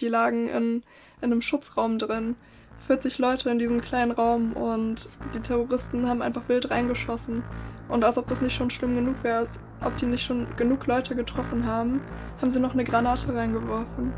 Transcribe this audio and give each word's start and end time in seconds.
die 0.00 0.08
lagen 0.08 0.48
in, 0.48 0.82
in 1.20 1.32
einem 1.32 1.42
Schutzraum 1.42 1.98
drin. 1.98 2.36
40 2.80 3.18
Leute 3.18 3.50
in 3.50 3.58
diesem 3.58 3.80
kleinen 3.80 4.10
Raum 4.10 4.54
und 4.54 5.08
die 5.34 5.40
Terroristen 5.40 6.08
haben 6.08 6.22
einfach 6.22 6.48
wild 6.48 6.70
reingeschossen. 6.70 7.42
Und 7.88 8.04
als 8.04 8.18
ob 8.18 8.26
das 8.28 8.40
nicht 8.40 8.54
schon 8.54 8.70
schlimm 8.70 8.94
genug 8.94 9.22
wäre, 9.22 9.38
als 9.38 9.60
ob 9.84 9.96
die 9.96 10.06
nicht 10.06 10.24
schon 10.24 10.46
genug 10.56 10.86
Leute 10.86 11.14
getroffen 11.14 11.66
haben, 11.66 12.00
haben 12.40 12.50
sie 12.50 12.60
noch 12.60 12.72
eine 12.72 12.84
Granate 12.84 13.34
reingeworfen. 13.34 14.12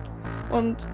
Und 0.51 0.87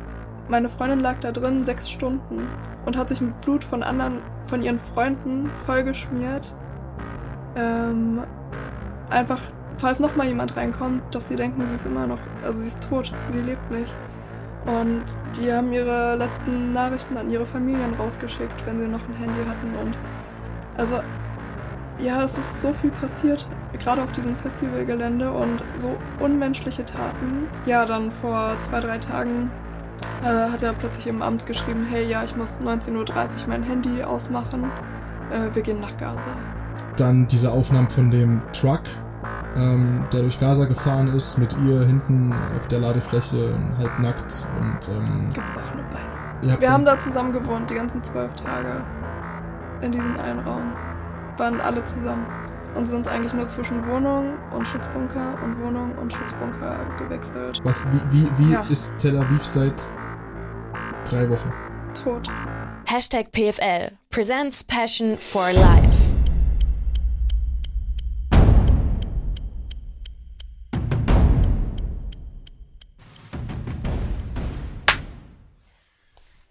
meine 0.49 0.69
Freundin 0.69 1.01
lag 1.01 1.19
da 1.21 1.31
drin 1.31 1.65
sechs 1.65 1.91
Stunden 1.91 2.49
und 2.87 2.97
hat 2.97 3.11
sich 3.11 3.21
mit 3.21 3.39
Blut 3.43 3.63
von 3.63 3.83
anderen, 3.83 4.23
von 4.47 4.63
ihren 4.63 4.79
Freunden 4.79 5.51
vollgeschmiert. 5.67 6.55
Ähm, 7.55 8.23
einfach, 9.11 9.43
falls 9.77 10.01
noch 10.01 10.17
mal 10.17 10.27
jemand 10.27 10.57
reinkommt, 10.57 11.03
dass 11.15 11.29
sie 11.29 11.37
denken, 11.37 11.67
sie 11.67 11.75
ist 11.75 11.87
immer 11.87 12.07
noch, 12.07 12.21
also 12.43 12.61
sie 12.61 12.69
ist 12.69 12.89
tot, 12.89 13.13
sie 13.31 13.41
lebt 13.41 13.71
nicht. 13.71 13.95
Und 14.69 15.05
die 15.37 15.51
haben 15.51 15.73
ihre 15.73 16.17
letzten 16.17 16.73
Nachrichten 16.73 17.17
an 17.17 17.31
ihre 17.31 17.47
Familien 17.47 17.95
rausgeschickt, 17.95 18.67
wenn 18.67 18.81
sie 18.81 18.89
noch 18.89 19.01
ein 19.09 19.15
Handy 19.15 19.41
hatten. 19.49 19.75
Und 19.83 19.97
also, 20.77 21.01
ja, 21.99 22.23
es 22.23 22.37
ist 22.37 22.61
so 22.61 22.73
viel 22.73 22.91
passiert, 22.91 23.49
gerade 23.79 24.03
auf 24.03 24.13
diesem 24.13 24.35
Festivalgelände 24.35 25.31
und 25.31 25.63
so 25.77 25.97
unmenschliche 26.21 26.85
Taten. 26.85 27.49
Ja, 27.65 27.87
dann 27.87 28.13
vor 28.13 28.57
zwei, 28.61 28.81
drei 28.81 28.99
Tagen 28.99 29.51
äh, 30.23 30.51
hat 30.51 30.63
er 30.63 30.75
plötzlich 30.75 31.07
im 31.07 31.23
Amt 31.23 31.47
geschrieben, 31.47 31.87
hey, 31.89 32.07
ja, 32.07 32.23
ich 32.23 32.37
muss 32.37 32.61
19.30 32.61 32.95
Uhr 32.95 33.49
mein 33.49 33.63
Handy 33.63 34.03
ausmachen. 34.03 34.65
Äh, 35.31 35.55
wir 35.55 35.63
gehen 35.63 35.81
nach 35.81 35.97
Gaza. 35.97 36.31
Dann 36.97 37.27
diese 37.27 37.51
Aufnahmen 37.51 37.89
von 37.89 38.11
dem 38.11 38.43
Truck, 38.53 38.83
ähm, 39.59 40.05
der 40.13 40.21
durch 40.21 40.39
Gaza 40.39 40.65
gefahren 40.65 41.09
ist, 41.15 41.39
mit 41.39 41.55
ihr 41.67 41.85
hinten 41.85 42.33
auf 42.57 42.67
der 42.69 42.81
Ladefläche, 42.81 43.59
halb 43.79 43.99
nackt 43.99 44.47
und 44.61 44.89
ähm, 44.89 45.33
gebrochene 45.33 45.85
Beine. 45.91 46.61
Wir 46.61 46.73
haben 46.73 46.85
da 46.85 46.99
zusammen 46.99 47.33
gewohnt, 47.33 47.69
die 47.71 47.75
ganzen 47.75 48.03
zwölf 48.03 48.33
Tage. 48.35 48.83
In 49.81 49.93
diesem 49.93 50.19
einen 50.19 50.41
Raum. 50.41 50.73
Waren 51.37 51.61
alle 51.61 51.85
zusammen. 51.85 52.27
Und 52.75 52.87
sind 52.87 53.09
eigentlich 53.09 53.35
nur 53.35 53.49
zwischen 53.49 53.85
Wohnung 53.89 54.35
und 54.55 54.67
Schutzbunker 54.69 55.35
und 55.43 55.61
Wohnung 55.61 55.93
und 56.01 56.13
Schutzbunker 56.13 56.79
gewechselt. 56.99 57.61
Was, 57.65 57.87
wie, 57.87 58.13
wie, 58.13 58.39
wie 58.39 58.53
ja. 58.53 58.63
ist 58.69 58.99
Tel 58.99 59.17
Aviv 59.17 59.45
seit 59.45 59.91
drei 61.05 61.29
Wochen? 61.29 61.53
Tot. 62.01 62.29
Hashtag 62.87 63.33
PFL 63.33 63.91
presents 64.11 64.63
Passion 64.63 65.19
for 65.19 65.53
Life. 65.53 65.98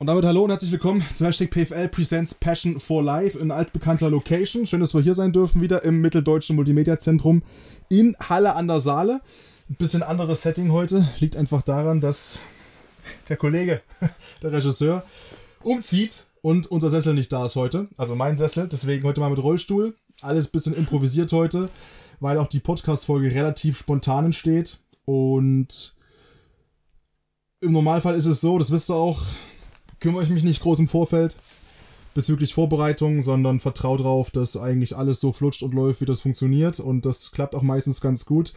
Und 0.08 0.12
damit 0.12 0.26
hallo 0.26 0.46
und 0.46 0.52
herzlich 0.52 0.72
willkommen 0.72 1.04
zu 1.14 1.26
Hashtag 1.26 1.50
PFL 1.50 1.90
Presents 1.90 2.34
Passion 2.34 2.80
for 2.80 3.04
Life 3.04 3.38
in 3.38 3.52
altbekannter 3.52 4.10
Location. 4.10 4.66
Schön, 4.66 4.80
dass 4.80 4.94
wir 4.94 5.02
hier 5.02 5.14
sein 5.14 5.34
dürfen, 5.34 5.62
wieder 5.62 5.84
im 5.84 6.00
Mitteldeutschen 6.00 6.56
Multimedia 6.56 6.98
Zentrum 6.98 7.44
in 7.90 8.16
Halle 8.18 8.56
an 8.56 8.70
der 8.70 8.80
Saale. 8.80 9.20
Ein 9.70 9.76
bisschen 9.76 10.04
anderes 10.04 10.44
Setting 10.44 10.72
heute. 10.72 11.06
Liegt 11.20 11.36
einfach 11.36 11.62
daran, 11.62 12.00
dass 12.00 12.40
der 13.28 13.36
Kollege, 13.36 13.82
der 14.42 14.54
Regisseur, 14.54 15.04
umzieht 15.62 16.26
und 16.42 16.68
unser 16.68 16.90
Sessel 16.90 17.14
nicht 17.14 17.34
da 17.34 17.44
ist 17.44 17.58
heute. 17.58 17.90
Also 17.98 18.16
mein 18.16 18.38
Sessel. 18.38 18.70
Deswegen 18.70 19.04
heute 19.04 19.20
mal 19.20 19.30
mit 19.30 19.44
Rollstuhl. 19.44 19.94
Alles 20.22 20.48
ein 20.48 20.52
bisschen 20.52 20.74
improvisiert 20.74 21.34
heute, 21.34 21.70
weil 22.22 22.38
auch 22.38 22.48
die 22.48 22.62
Podcast-Folge 22.62 23.36
relativ 23.36 23.78
spontan 23.78 24.24
entsteht. 24.24 24.80
Und 25.04 25.96
im 27.60 27.74
Normalfall 27.74 28.16
ist 28.16 28.26
es 28.26 28.40
so, 28.40 28.58
das 28.58 28.72
wisst 28.72 28.90
ihr 28.90 28.96
auch, 28.96 29.20
kümmere 30.00 30.24
ich 30.24 30.30
mich 30.30 30.44
nicht 30.44 30.62
groß 30.62 30.80
im 30.80 30.88
Vorfeld 30.88 31.38
bezüglich 32.14 32.54
Vorbereitung, 32.54 33.22
sondern 33.22 33.60
vertraue 33.60 34.00
darauf, 34.00 34.32
dass 34.32 34.58
eigentlich 34.58 34.98
alles 34.98 35.20
so 35.20 35.32
flutscht 35.32 35.62
und 35.62 35.76
läuft, 35.76 36.02
wie 36.02 36.06
das 36.06 36.22
funktioniert. 36.22 36.80
Und 36.80 37.06
das 37.06 37.32
klappt 37.32 37.54
auch 37.54 37.62
meistens 37.62 38.02
ganz 38.02 38.26
gut. 38.26 38.54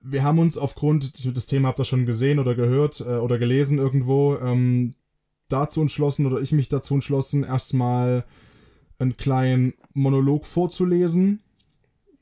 Wir 0.00 0.22
haben 0.22 0.38
uns 0.38 0.56
aufgrund, 0.56 1.26
das 1.36 1.46
Thema 1.46 1.68
habt 1.68 1.80
ihr 1.80 1.84
schon 1.84 2.06
gesehen 2.06 2.38
oder 2.38 2.54
gehört 2.54 3.00
äh, 3.00 3.16
oder 3.16 3.38
gelesen 3.38 3.78
irgendwo, 3.78 4.36
ähm, 4.36 4.92
dazu 5.48 5.80
entschlossen 5.80 6.26
oder 6.26 6.40
ich 6.40 6.52
mich 6.52 6.68
dazu 6.68 6.94
entschlossen, 6.94 7.42
erstmal 7.42 8.24
einen 9.00 9.16
kleinen 9.16 9.74
Monolog 9.92 10.46
vorzulesen, 10.46 11.42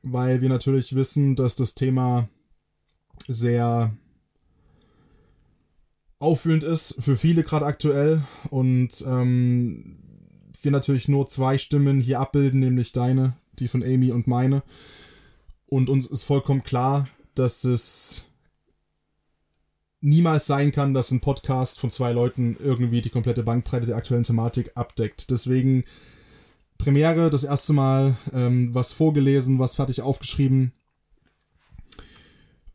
weil 0.03 0.41
wir 0.41 0.49
natürlich 0.49 0.95
wissen, 0.95 1.37
dass 1.37 1.57
das 1.57 1.75
Thema 1.75 2.29
sehr 3.27 3.95
auffühlend 6.19 6.65
ist 6.65 6.97
für 6.99 7.17
viele 7.17 7.43
gerade 7.43 7.67
aktuell 7.67 8.23
und 8.51 9.05
ähm, 9.07 9.97
wir 10.63 10.71
natürlich 10.73 11.09
nur 11.09 11.27
zwei 11.27 11.59
Stimmen 11.59 12.01
hier 12.01 12.21
abbilden, 12.21 12.61
nämlich 12.61 12.93
deine, 12.93 13.37
die 13.59 13.69
von 13.69 13.83
Amy 13.83 14.11
und 14.11 14.27
meine. 14.27 14.63
Und 15.67 15.89
uns 15.89 16.07
ist 16.07 16.25
vollkommen 16.25 16.65
klar, 16.65 17.09
dass 17.35 17.65
es 17.65 18.25
niemals 20.01 20.47
sein 20.47 20.73
kann, 20.73 20.95
dass 20.95 21.11
ein 21.11 21.21
Podcast 21.21 21.79
von 21.79 21.91
zwei 21.91 22.13
Leuten 22.13 22.57
irgendwie 22.59 23.01
die 23.01 23.11
komplette 23.11 23.43
Bandbreite 23.43 23.87
der 23.87 23.97
aktuellen 23.97 24.25
Thematik 24.25 24.73
abdeckt. 24.75 25.31
Deswegen 25.31 25.85
Premiere, 26.79 27.31
das 27.31 27.45
erste 27.45 27.73
Mal 27.73 28.17
ähm, 28.33 28.75
was 28.75 28.93
vorgelesen, 28.93 29.59
was 29.59 29.77
fertig 29.77 30.01
aufgeschrieben 30.01 30.73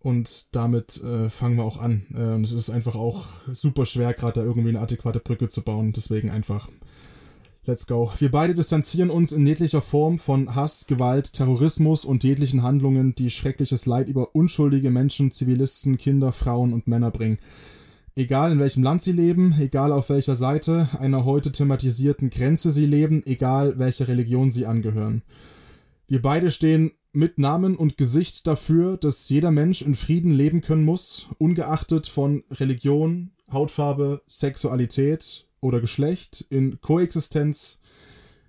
und 0.04 0.54
damit 0.54 1.02
äh, 1.02 1.30
fangen 1.30 1.56
wir 1.56 1.64
auch 1.64 1.78
an. 1.78 2.06
Und 2.12 2.44
es 2.44 2.52
ist 2.52 2.70
einfach 2.70 2.96
auch 2.96 3.26
super 3.54 3.86
schwer, 3.86 4.14
gerade 4.14 4.42
da 4.42 4.46
irgendwie 4.46 4.70
eine 4.70 4.82
adäquate 4.82 5.20
Brücke 5.20 5.48
zu 5.48 5.62
bauen. 5.62 5.94
Deswegen 5.94 6.30
einfach, 6.30 6.68
let's 7.66 7.88
go. 7.88 8.12
Wir 8.20 8.30
beide 8.30 8.54
distanzieren 8.54 9.10
uns 9.10 9.32
in 9.32 9.48
jeglicher 9.48 9.82
Form 9.82 10.20
von 10.20 10.56
Hass, 10.56 10.88
Gewalt, 10.88 11.32
Terrorismus 11.32 12.04
und 12.04 12.26
jeglichen 12.26 12.64
Handlungen, 12.64 13.16
die 13.16 13.30
schreckliches 13.30 13.86
Leid 13.86 14.10
über 14.10 14.36
unschuldige 14.36 14.92
Menschen, 14.92 15.32
Zivilisten, 15.32 15.96
Kinder, 15.96 16.34
Frauen 16.34 16.74
und 16.74 16.86
Männer 16.86 17.10
bringen. 17.10 17.38
Egal 18.16 18.52
in 18.52 18.60
welchem 18.60 18.84
Land 18.84 19.02
sie 19.02 19.14
leben, 19.14 19.56
egal 19.58 19.92
auf 19.94 20.10
welcher 20.10 20.36
Seite 20.36 20.90
einer 21.00 21.24
heute 21.24 21.52
thematisierten 21.52 22.30
Grenze 22.30 22.72
sie 22.72 22.86
leben, 22.86 23.24
egal 23.26 23.80
welcher 23.80 24.08
Religion 24.10 24.52
sie 24.52 24.66
angehören. 24.66 25.24
Wir 26.08 26.22
beide 26.22 26.52
stehen 26.52 26.92
mit 27.14 27.38
Namen 27.38 27.76
und 27.76 27.98
Gesicht 27.98 28.48
dafür, 28.48 28.98
dass 28.98 29.30
jeder 29.30 29.52
Mensch 29.52 29.82
in 29.84 29.96
Frieden 29.96 30.32
leben 30.32 30.62
können 30.62 30.84
muss, 30.84 31.28
ungeachtet 31.38 32.08
von 32.08 32.44
Religion, 32.50 33.32
Hautfarbe, 33.52 34.22
Sexualität 34.26 35.48
oder 35.62 35.80
Geschlecht, 35.80 36.46
in 36.50 36.82
Koexistenz 36.82 37.80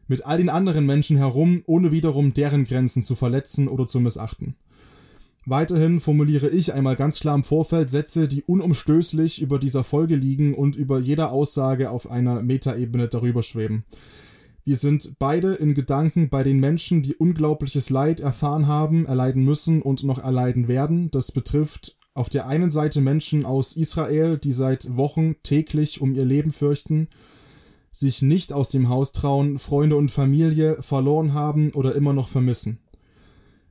mit 0.08 0.26
all 0.26 0.38
den 0.38 0.48
anderen 0.48 0.86
Menschen 0.86 1.16
herum, 1.16 1.62
ohne 1.66 1.92
wiederum 1.92 2.34
deren 2.34 2.64
Grenzen 2.64 3.02
zu 3.02 3.14
verletzen 3.14 3.68
oder 3.68 3.86
zu 3.86 4.00
missachten. 4.00 4.56
Weiterhin 5.46 6.00
formuliere 6.00 6.48
ich 6.48 6.72
einmal 6.72 6.96
ganz 6.96 7.20
klar 7.20 7.34
im 7.34 7.44
Vorfeld 7.44 7.90
Sätze, 7.90 8.28
die 8.28 8.42
unumstößlich 8.42 9.42
über 9.42 9.58
dieser 9.58 9.84
Folge 9.84 10.16
liegen 10.16 10.54
und 10.54 10.74
über 10.74 10.98
jeder 10.98 11.32
Aussage 11.32 11.90
auf 11.90 12.10
einer 12.10 12.40
Metaebene 12.42 13.08
darüber 13.08 13.42
schweben. 13.42 13.84
Wir 14.66 14.76
sind 14.76 15.18
beide 15.18 15.54
in 15.54 15.74
Gedanken 15.74 16.30
bei 16.30 16.42
den 16.42 16.58
Menschen, 16.58 17.02
die 17.02 17.14
unglaubliches 17.14 17.90
Leid 17.90 18.20
erfahren 18.20 18.66
haben, 18.66 19.04
erleiden 19.04 19.44
müssen 19.44 19.82
und 19.82 20.04
noch 20.04 20.18
erleiden 20.18 20.68
werden. 20.68 21.10
Das 21.10 21.32
betrifft 21.32 21.98
auf 22.14 22.30
der 22.30 22.46
einen 22.46 22.70
Seite 22.70 23.02
Menschen 23.02 23.44
aus 23.44 23.74
Israel, 23.74 24.38
die 24.38 24.52
seit 24.52 24.96
Wochen 24.96 25.36
täglich 25.42 26.00
um 26.00 26.14
ihr 26.14 26.24
Leben 26.24 26.50
fürchten, 26.50 27.08
sich 27.92 28.22
nicht 28.22 28.54
aus 28.54 28.70
dem 28.70 28.88
Haus 28.88 29.12
trauen, 29.12 29.58
Freunde 29.58 29.96
und 29.96 30.10
Familie 30.10 30.82
verloren 30.82 31.34
haben 31.34 31.70
oder 31.72 31.94
immer 31.94 32.14
noch 32.14 32.28
vermissen. 32.28 32.78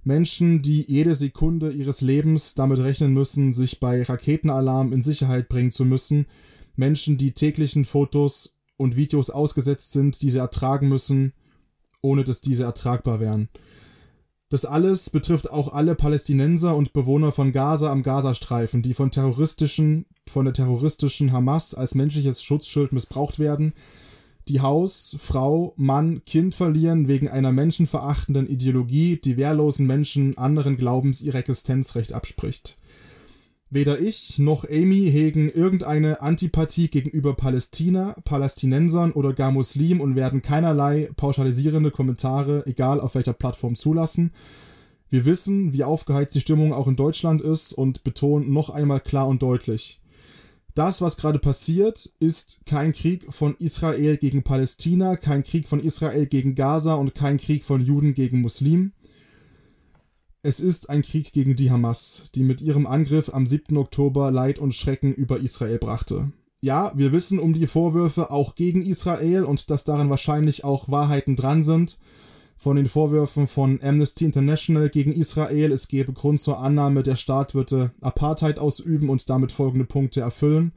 Menschen, 0.04 0.62
die 0.62 0.86
jede 0.88 1.16
Sekunde 1.16 1.72
ihres 1.72 2.02
Lebens 2.02 2.54
damit 2.54 2.80
rechnen 2.80 3.14
müssen, 3.14 3.52
sich 3.52 3.80
bei 3.80 4.04
Raketenalarm 4.04 4.94
in 4.94 5.02
Sicherheit 5.02 5.50
bringen 5.50 5.72
zu 5.72 5.86
müssen. 5.86 6.28
Menschen, 6.76 7.18
die 7.18 7.32
täglichen 7.32 7.86
Fotos 7.86 8.54
und 8.78 8.96
Videos 8.96 9.30
ausgesetzt 9.30 9.92
sind, 9.92 10.22
die 10.22 10.30
sie 10.30 10.40
ertragen 10.40 10.90
müssen, 10.90 11.34
ohne 12.02 12.24
dass 12.24 12.42
diese 12.42 12.64
ertragbar 12.64 13.20
wären. 13.20 13.50
Das 14.50 14.66
alles 14.66 15.10
betrifft 15.10 15.50
auch 15.50 15.74
alle 15.74 15.96
Palästinenser 15.96 16.76
und 16.76 16.94
Bewohner 16.94 17.32
von 17.32 17.52
Gaza 17.52 17.92
am 17.92 18.04
Gazastreifen, 18.04 18.84
die 18.84 18.94
von 18.94 19.10
terroristischen, 19.10 20.06
von 20.30 20.46
der 20.46 20.54
terroristischen 20.54 21.32
Hamas 21.32 21.74
als 21.74 21.96
menschliches 21.96 22.44
Schutzschild 22.44 22.94
missbraucht 22.94 23.40
werden, 23.40 23.74
die 24.50 24.62
Haus, 24.62 25.16
Frau, 25.20 25.74
Mann, 25.78 26.24
Kind 26.26 26.54
verlieren 26.54 27.08
wegen 27.08 27.30
einer 27.30 27.54
menschenverachtenden 27.54 28.46
Ideologie, 28.46 29.18
die 29.18 29.38
wehrlosen 29.38 29.88
Menschen 29.88 30.38
anderen 30.38 30.78
Glaubens 30.78 31.22
ihr 31.22 31.34
Existenzrecht 31.34 32.12
abspricht. 32.12 32.76
Weder 33.76 34.00
ich 34.00 34.38
noch 34.38 34.70
Amy 34.70 35.10
hegen 35.12 35.50
irgendeine 35.50 36.22
Antipathie 36.22 36.90
gegenüber 36.90 37.34
Palästina, 37.34 38.16
Palästinensern 38.24 39.14
oder 39.14 39.34
gar 39.34 39.50
Muslimen 39.52 40.00
und 40.00 40.16
werden 40.16 40.44
keinerlei 40.44 41.10
pauschalisierende 41.16 41.90
Kommentare, 41.90 42.68
egal 42.68 43.02
auf 43.02 43.16
welcher 43.16 43.34
Plattform, 43.34 43.74
zulassen. 43.74 44.32
Wir 45.10 45.26
wissen, 45.26 45.74
wie 45.74 45.84
aufgeheizt 45.84 46.36
die 46.36 46.42
Stimmung 46.42 46.72
auch 46.72 46.88
in 46.88 46.96
Deutschland 46.96 47.42
ist 47.42 47.74
und 47.74 48.04
betonen 48.04 48.54
noch 48.54 48.70
einmal 48.70 49.00
klar 49.00 49.28
und 49.28 49.42
deutlich. 49.42 50.00
Das, 50.76 51.02
was 51.02 51.18
gerade 51.18 51.40
passiert, 51.40 52.14
ist 52.20 52.60
kein 52.68 52.94
Krieg 52.94 53.26
von 53.34 53.56
Israel 53.58 54.18
gegen 54.18 54.44
Palästina, 54.44 55.16
kein 55.16 55.42
Krieg 55.42 55.68
von 55.68 55.80
Israel 55.80 56.28
gegen 56.28 56.54
Gaza 56.54 56.94
und 56.94 57.16
kein 57.16 57.38
Krieg 57.38 57.64
von 57.64 57.84
Juden 57.84 58.14
gegen 58.14 58.40
Muslimen. 58.42 58.94
Es 60.46 60.60
ist 60.60 60.90
ein 60.90 61.04
Krieg 61.04 61.32
gegen 61.32 61.56
die 61.56 61.72
Hamas, 61.72 62.26
die 62.36 62.44
mit 62.44 62.60
ihrem 62.60 62.86
Angriff 62.86 63.34
am 63.34 63.48
7. 63.48 63.78
Oktober 63.78 64.30
Leid 64.30 64.60
und 64.60 64.76
Schrecken 64.76 65.14
über 65.14 65.40
Israel 65.40 65.78
brachte. 65.78 66.34
Ja, 66.60 66.92
wir 66.96 67.14
wissen 67.14 67.40
um 67.40 67.54
die 67.54 67.66
Vorwürfe 67.66 68.30
auch 68.30 68.54
gegen 68.54 68.82
Israel 68.82 69.46
und 69.46 69.70
dass 69.70 69.86
daran 69.86 70.10
wahrscheinlich 70.10 70.66
auch 70.66 70.90
Wahrheiten 70.90 71.38
dran 71.38 71.64
sind 71.64 71.98
von 72.58 72.76
den 72.76 72.88
Vorwürfen 72.88 73.48
von 73.48 73.80
Amnesty 73.82 74.26
International 74.26 74.90
gegen 74.90 75.14
Israel, 75.14 75.72
es 75.72 75.88
gebe 75.88 76.12
Grund 76.12 76.42
zur 76.42 76.60
Annahme, 76.60 77.04
der 77.04 77.16
Staat 77.16 77.56
würde 77.56 77.92
Apartheid 78.02 78.60
ausüben 78.60 79.10
und 79.10 79.30
damit 79.30 79.54
folgende 79.54 79.86
Punkte 79.86 80.20
erfüllen. 80.20 80.74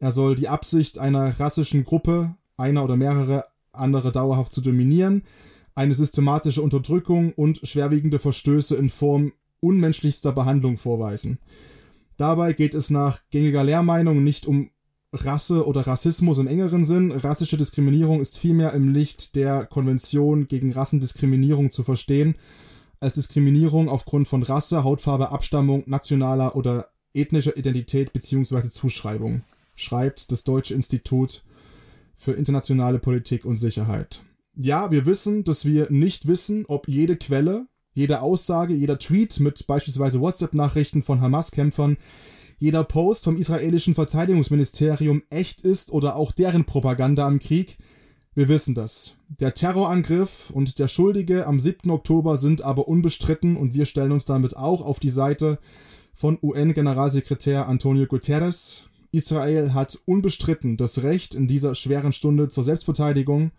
Er 0.00 0.10
soll 0.10 0.34
die 0.34 0.48
Absicht 0.48 0.98
einer 0.98 1.38
rassischen 1.38 1.84
Gruppe, 1.84 2.34
einer 2.56 2.82
oder 2.82 2.96
mehrere 2.96 3.44
andere 3.72 4.10
dauerhaft 4.10 4.52
zu 4.52 4.60
dominieren, 4.60 5.22
eine 5.78 5.94
systematische 5.94 6.60
Unterdrückung 6.60 7.32
und 7.32 7.60
schwerwiegende 7.62 8.18
Verstöße 8.18 8.74
in 8.74 8.90
Form 8.90 9.32
unmenschlichster 9.60 10.32
Behandlung 10.32 10.76
vorweisen. 10.76 11.38
Dabei 12.16 12.52
geht 12.52 12.74
es 12.74 12.90
nach 12.90 13.20
gängiger 13.30 13.62
Lehrmeinung 13.62 14.24
nicht 14.24 14.46
um 14.46 14.70
Rasse 15.12 15.64
oder 15.66 15.86
Rassismus 15.86 16.38
im 16.38 16.48
engeren 16.48 16.84
Sinn. 16.84 17.12
Rassische 17.12 17.56
Diskriminierung 17.56 18.20
ist 18.20 18.38
vielmehr 18.38 18.72
im 18.72 18.92
Licht 18.92 19.36
der 19.36 19.66
Konvention 19.66 20.48
gegen 20.48 20.72
Rassendiskriminierung 20.72 21.70
zu 21.70 21.84
verstehen, 21.84 22.34
als 22.98 23.14
Diskriminierung 23.14 23.88
aufgrund 23.88 24.26
von 24.26 24.42
Rasse, 24.42 24.82
Hautfarbe, 24.82 25.30
Abstammung, 25.30 25.84
nationaler 25.86 26.56
oder 26.56 26.88
ethnischer 27.14 27.56
Identität 27.56 28.12
bzw. 28.12 28.68
Zuschreibung, 28.68 29.42
schreibt 29.76 30.32
das 30.32 30.42
Deutsche 30.42 30.74
Institut 30.74 31.44
für 32.16 32.32
internationale 32.32 32.98
Politik 32.98 33.44
und 33.44 33.56
Sicherheit. 33.56 34.22
Ja, 34.60 34.90
wir 34.90 35.06
wissen, 35.06 35.44
dass 35.44 35.64
wir 35.64 35.86
nicht 35.88 36.26
wissen, 36.26 36.64
ob 36.66 36.88
jede 36.88 37.16
Quelle, 37.16 37.68
jede 37.94 38.22
Aussage, 38.22 38.74
jeder 38.74 38.98
Tweet 38.98 39.38
mit 39.38 39.68
beispielsweise 39.68 40.20
WhatsApp-Nachrichten 40.20 41.04
von 41.04 41.20
Hamas-Kämpfern 41.20 41.96
jeder 42.58 42.82
Post 42.82 43.22
vom 43.22 43.36
israelischen 43.36 43.94
Verteidigungsministerium 43.94 45.22
echt 45.30 45.62
ist 45.62 45.92
oder 45.92 46.16
auch 46.16 46.32
deren 46.32 46.64
Propaganda 46.64 47.24
am 47.24 47.38
Krieg. 47.38 47.78
Wir 48.34 48.48
wissen 48.48 48.74
das. 48.74 49.14
Der 49.28 49.54
Terrorangriff 49.54 50.50
und 50.50 50.80
der 50.80 50.88
Schuldige 50.88 51.46
am 51.46 51.60
7. 51.60 51.88
Oktober 51.92 52.36
sind 52.36 52.62
aber 52.62 52.88
unbestritten 52.88 53.56
und 53.56 53.74
wir 53.74 53.86
stellen 53.86 54.10
uns 54.10 54.24
damit 54.24 54.56
auch 54.56 54.80
auf 54.80 54.98
die 54.98 55.08
Seite 55.08 55.60
von 56.12 56.36
UN-Generalsekretär 56.42 57.68
Antonio 57.68 58.06
Guterres. 58.06 58.88
Israel 59.12 59.72
hat 59.72 60.00
unbestritten 60.04 60.76
das 60.76 61.04
Recht 61.04 61.36
in 61.36 61.46
dieser 61.46 61.76
schweren 61.76 62.12
Stunde 62.12 62.48
zur 62.48 62.64
Selbstverteidigung, 62.64 63.52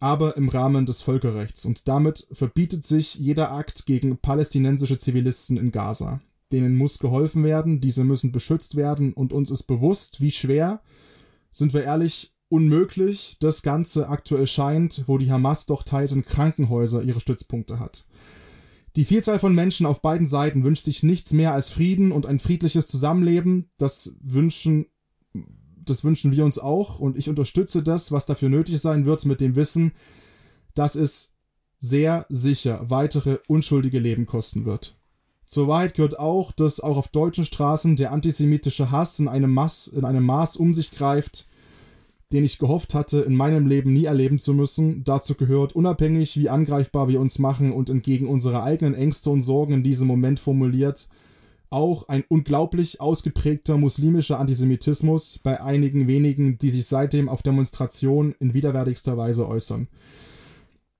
aber 0.00 0.36
im 0.36 0.48
Rahmen 0.48 0.86
des 0.86 1.00
Völkerrechts 1.00 1.64
und 1.64 1.88
damit 1.88 2.26
verbietet 2.32 2.84
sich 2.84 3.14
jeder 3.14 3.52
Akt 3.52 3.86
gegen 3.86 4.18
palästinensische 4.18 4.98
Zivilisten 4.98 5.56
in 5.56 5.70
Gaza 5.70 6.20
denen 6.52 6.76
muss 6.76 6.98
geholfen 6.98 7.44
werden, 7.44 7.80
diese 7.80 8.04
müssen 8.04 8.32
beschützt 8.32 8.76
werden 8.76 9.12
und 9.12 9.32
uns 9.32 9.50
ist 9.50 9.64
bewusst, 9.64 10.20
wie 10.20 10.30
schwer, 10.30 10.80
sind 11.50 11.74
wir 11.74 11.84
ehrlich, 11.84 12.32
unmöglich 12.48 13.36
das 13.40 13.62
Ganze 13.62 14.08
aktuell 14.08 14.46
scheint, 14.46 15.02
wo 15.06 15.18
die 15.18 15.32
Hamas 15.32 15.66
doch 15.66 15.82
teils 15.82 16.12
in 16.12 16.24
Krankenhäuser 16.24 17.02
ihre 17.02 17.20
Stützpunkte 17.20 17.80
hat. 17.80 18.06
Die 18.94 19.04
Vielzahl 19.04 19.38
von 19.38 19.54
Menschen 19.54 19.84
auf 19.84 20.00
beiden 20.00 20.26
Seiten 20.26 20.64
wünscht 20.64 20.84
sich 20.84 21.02
nichts 21.02 21.32
mehr 21.32 21.52
als 21.52 21.68
Frieden 21.68 22.12
und 22.12 22.24
ein 22.24 22.38
friedliches 22.38 22.86
Zusammenleben. 22.86 23.70
Das 23.76 24.14
wünschen, 24.22 24.86
das 25.86 26.04
wünschen 26.04 26.32
wir 26.32 26.44
uns 26.44 26.58
auch 26.58 26.98
und 26.98 27.16
ich 27.16 27.28
unterstütze 27.28 27.82
das, 27.82 28.12
was 28.12 28.26
dafür 28.26 28.48
nötig 28.48 28.80
sein 28.80 29.06
wird, 29.06 29.24
mit 29.24 29.40
dem 29.40 29.56
Wissen, 29.56 29.92
dass 30.74 30.94
es 30.94 31.32
sehr 31.78 32.26
sicher 32.28 32.90
weitere 32.90 33.38
unschuldige 33.48 33.98
Leben 33.98 34.26
kosten 34.26 34.64
wird. 34.64 34.96
Zur 35.44 35.68
Wahrheit 35.68 35.94
gehört 35.94 36.18
auch, 36.18 36.50
dass 36.50 36.80
auch 36.80 36.96
auf 36.96 37.08
deutschen 37.08 37.44
Straßen 37.44 37.96
der 37.96 38.12
antisemitische 38.12 38.90
Hass 38.90 39.18
in 39.20 39.28
einem, 39.28 39.54
Mass, 39.54 39.86
in 39.86 40.04
einem 40.04 40.24
Maß 40.24 40.56
um 40.56 40.74
sich 40.74 40.90
greift, 40.90 41.46
den 42.32 42.44
ich 42.44 42.58
gehofft 42.58 42.94
hatte, 42.94 43.20
in 43.20 43.36
meinem 43.36 43.68
Leben 43.68 43.92
nie 43.92 44.06
erleben 44.06 44.40
zu 44.40 44.52
müssen. 44.54 45.04
Dazu 45.04 45.34
gehört, 45.34 45.74
unabhängig 45.74 46.36
wie 46.36 46.48
angreifbar 46.48 47.08
wir 47.08 47.20
uns 47.20 47.38
machen 47.38 47.72
und 47.72 47.88
entgegen 47.88 48.26
unserer 48.26 48.64
eigenen 48.64 48.94
Ängste 48.94 49.30
und 49.30 49.42
Sorgen 49.42 49.74
in 49.74 49.82
diesem 49.84 50.08
Moment 50.08 50.40
formuliert, 50.40 51.08
auch 51.70 52.08
ein 52.08 52.24
unglaublich 52.28 53.00
ausgeprägter 53.00 53.78
muslimischer 53.78 54.38
Antisemitismus 54.38 55.38
bei 55.42 55.60
einigen 55.60 56.08
wenigen, 56.08 56.58
die 56.58 56.70
sich 56.70 56.86
seitdem 56.86 57.28
auf 57.28 57.42
Demonstrationen 57.42 58.34
in 58.38 58.54
widerwärtigster 58.54 59.16
Weise 59.16 59.48
äußern. 59.48 59.88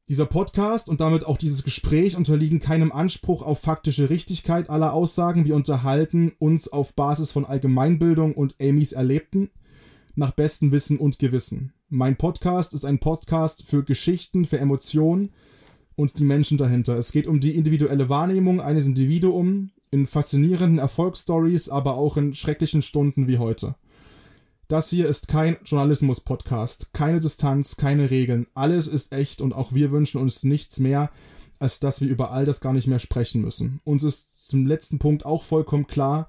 Dieser 0.08 0.26
Podcast 0.26 0.88
und 0.88 1.00
damit 1.00 1.26
auch 1.26 1.36
dieses 1.36 1.64
Gespräch 1.64 2.16
unterliegen 2.16 2.60
keinem 2.60 2.92
Anspruch 2.92 3.42
auf 3.42 3.58
faktische 3.58 4.08
Richtigkeit 4.08 4.70
aller 4.70 4.92
Aussagen. 4.92 5.46
Wir 5.46 5.56
unterhalten 5.56 6.32
uns 6.38 6.68
auf 6.68 6.94
Basis 6.94 7.32
von 7.32 7.44
Allgemeinbildung 7.44 8.34
und 8.34 8.54
Amys 8.62 8.92
Erlebten 8.92 9.50
nach 10.14 10.30
bestem 10.30 10.70
Wissen 10.70 10.98
und 10.98 11.18
Gewissen. 11.18 11.72
Mein 11.88 12.16
Podcast 12.16 12.72
ist 12.72 12.84
ein 12.84 13.00
Podcast 13.00 13.64
für 13.66 13.82
Geschichten, 13.84 14.44
für 14.44 14.58
Emotionen 14.58 15.30
und 15.96 16.18
die 16.18 16.24
Menschen 16.24 16.58
dahinter. 16.58 16.96
Es 16.96 17.10
geht 17.10 17.26
um 17.26 17.40
die 17.40 17.56
individuelle 17.56 18.08
Wahrnehmung 18.08 18.60
eines 18.60 18.86
Individuums 18.86 19.70
in 19.90 20.06
faszinierenden 20.06 20.78
Erfolgsstories, 20.78 21.68
aber 21.68 21.96
auch 21.96 22.16
in 22.16 22.34
schrecklichen 22.34 22.82
Stunden 22.82 23.28
wie 23.28 23.38
heute. 23.38 23.76
Das 24.68 24.90
hier 24.90 25.06
ist 25.06 25.28
kein 25.28 25.56
Journalismus-Podcast, 25.64 26.92
keine 26.92 27.20
Distanz, 27.20 27.76
keine 27.76 28.10
Regeln. 28.10 28.48
Alles 28.54 28.88
ist 28.88 29.12
echt 29.12 29.40
und 29.40 29.52
auch 29.52 29.72
wir 29.72 29.92
wünschen 29.92 30.18
uns 30.20 30.42
nichts 30.42 30.80
mehr, 30.80 31.10
als 31.60 31.78
dass 31.78 32.00
wir 32.00 32.08
über 32.08 32.32
all 32.32 32.44
das 32.44 32.60
gar 32.60 32.72
nicht 32.72 32.88
mehr 32.88 32.98
sprechen 32.98 33.42
müssen. 33.42 33.80
Uns 33.84 34.02
ist 34.02 34.48
zum 34.48 34.66
letzten 34.66 34.98
Punkt 34.98 35.24
auch 35.24 35.44
vollkommen 35.44 35.86
klar, 35.86 36.28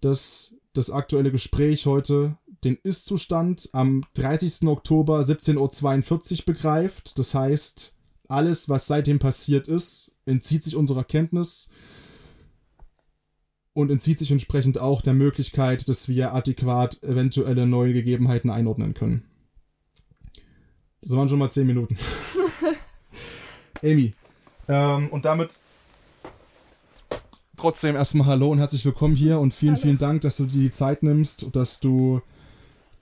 dass 0.00 0.54
das 0.72 0.90
aktuelle 0.90 1.32
Gespräch 1.32 1.86
heute 1.86 2.38
den 2.62 2.78
Ist-Zustand 2.82 3.70
am 3.72 4.02
30. 4.14 4.68
Oktober 4.68 5.20
17.42 5.20 6.38
Uhr 6.38 6.44
begreift. 6.46 7.18
Das 7.18 7.34
heißt, 7.34 7.92
alles, 8.28 8.68
was 8.68 8.86
seitdem 8.86 9.18
passiert 9.18 9.68
ist, 9.68 10.12
entzieht 10.26 10.62
sich 10.62 10.76
unserer 10.76 11.04
Kenntnis 11.04 11.68
und 13.74 13.90
entzieht 13.90 14.18
sich 14.18 14.30
entsprechend 14.30 14.78
auch 14.78 15.02
der 15.02 15.14
Möglichkeit, 15.14 15.88
dass 15.88 16.08
wir 16.08 16.32
adäquat 16.32 17.02
eventuelle 17.02 17.66
neue 17.66 17.92
Gegebenheiten 17.92 18.48
einordnen 18.48 18.94
können. 18.94 19.24
Das 21.02 21.12
waren 21.12 21.28
schon 21.28 21.38
mal 21.38 21.50
10 21.50 21.66
Minuten. 21.66 21.96
Amy. 23.84 24.14
Ähm, 24.68 25.08
und 25.10 25.24
damit 25.26 25.58
trotzdem 27.56 27.96
erstmal 27.96 28.26
Hallo 28.26 28.48
und 28.48 28.58
herzlich 28.58 28.84
willkommen 28.84 29.16
hier 29.16 29.40
und 29.40 29.52
vielen, 29.52 29.74
Hallo. 29.74 29.82
vielen 29.82 29.98
Dank, 29.98 30.20
dass 30.22 30.38
du 30.38 30.46
dir 30.46 30.62
die 30.62 30.70
Zeit 30.70 31.02
nimmst 31.02 31.42
und 31.42 31.56
dass 31.56 31.80
du 31.80 32.22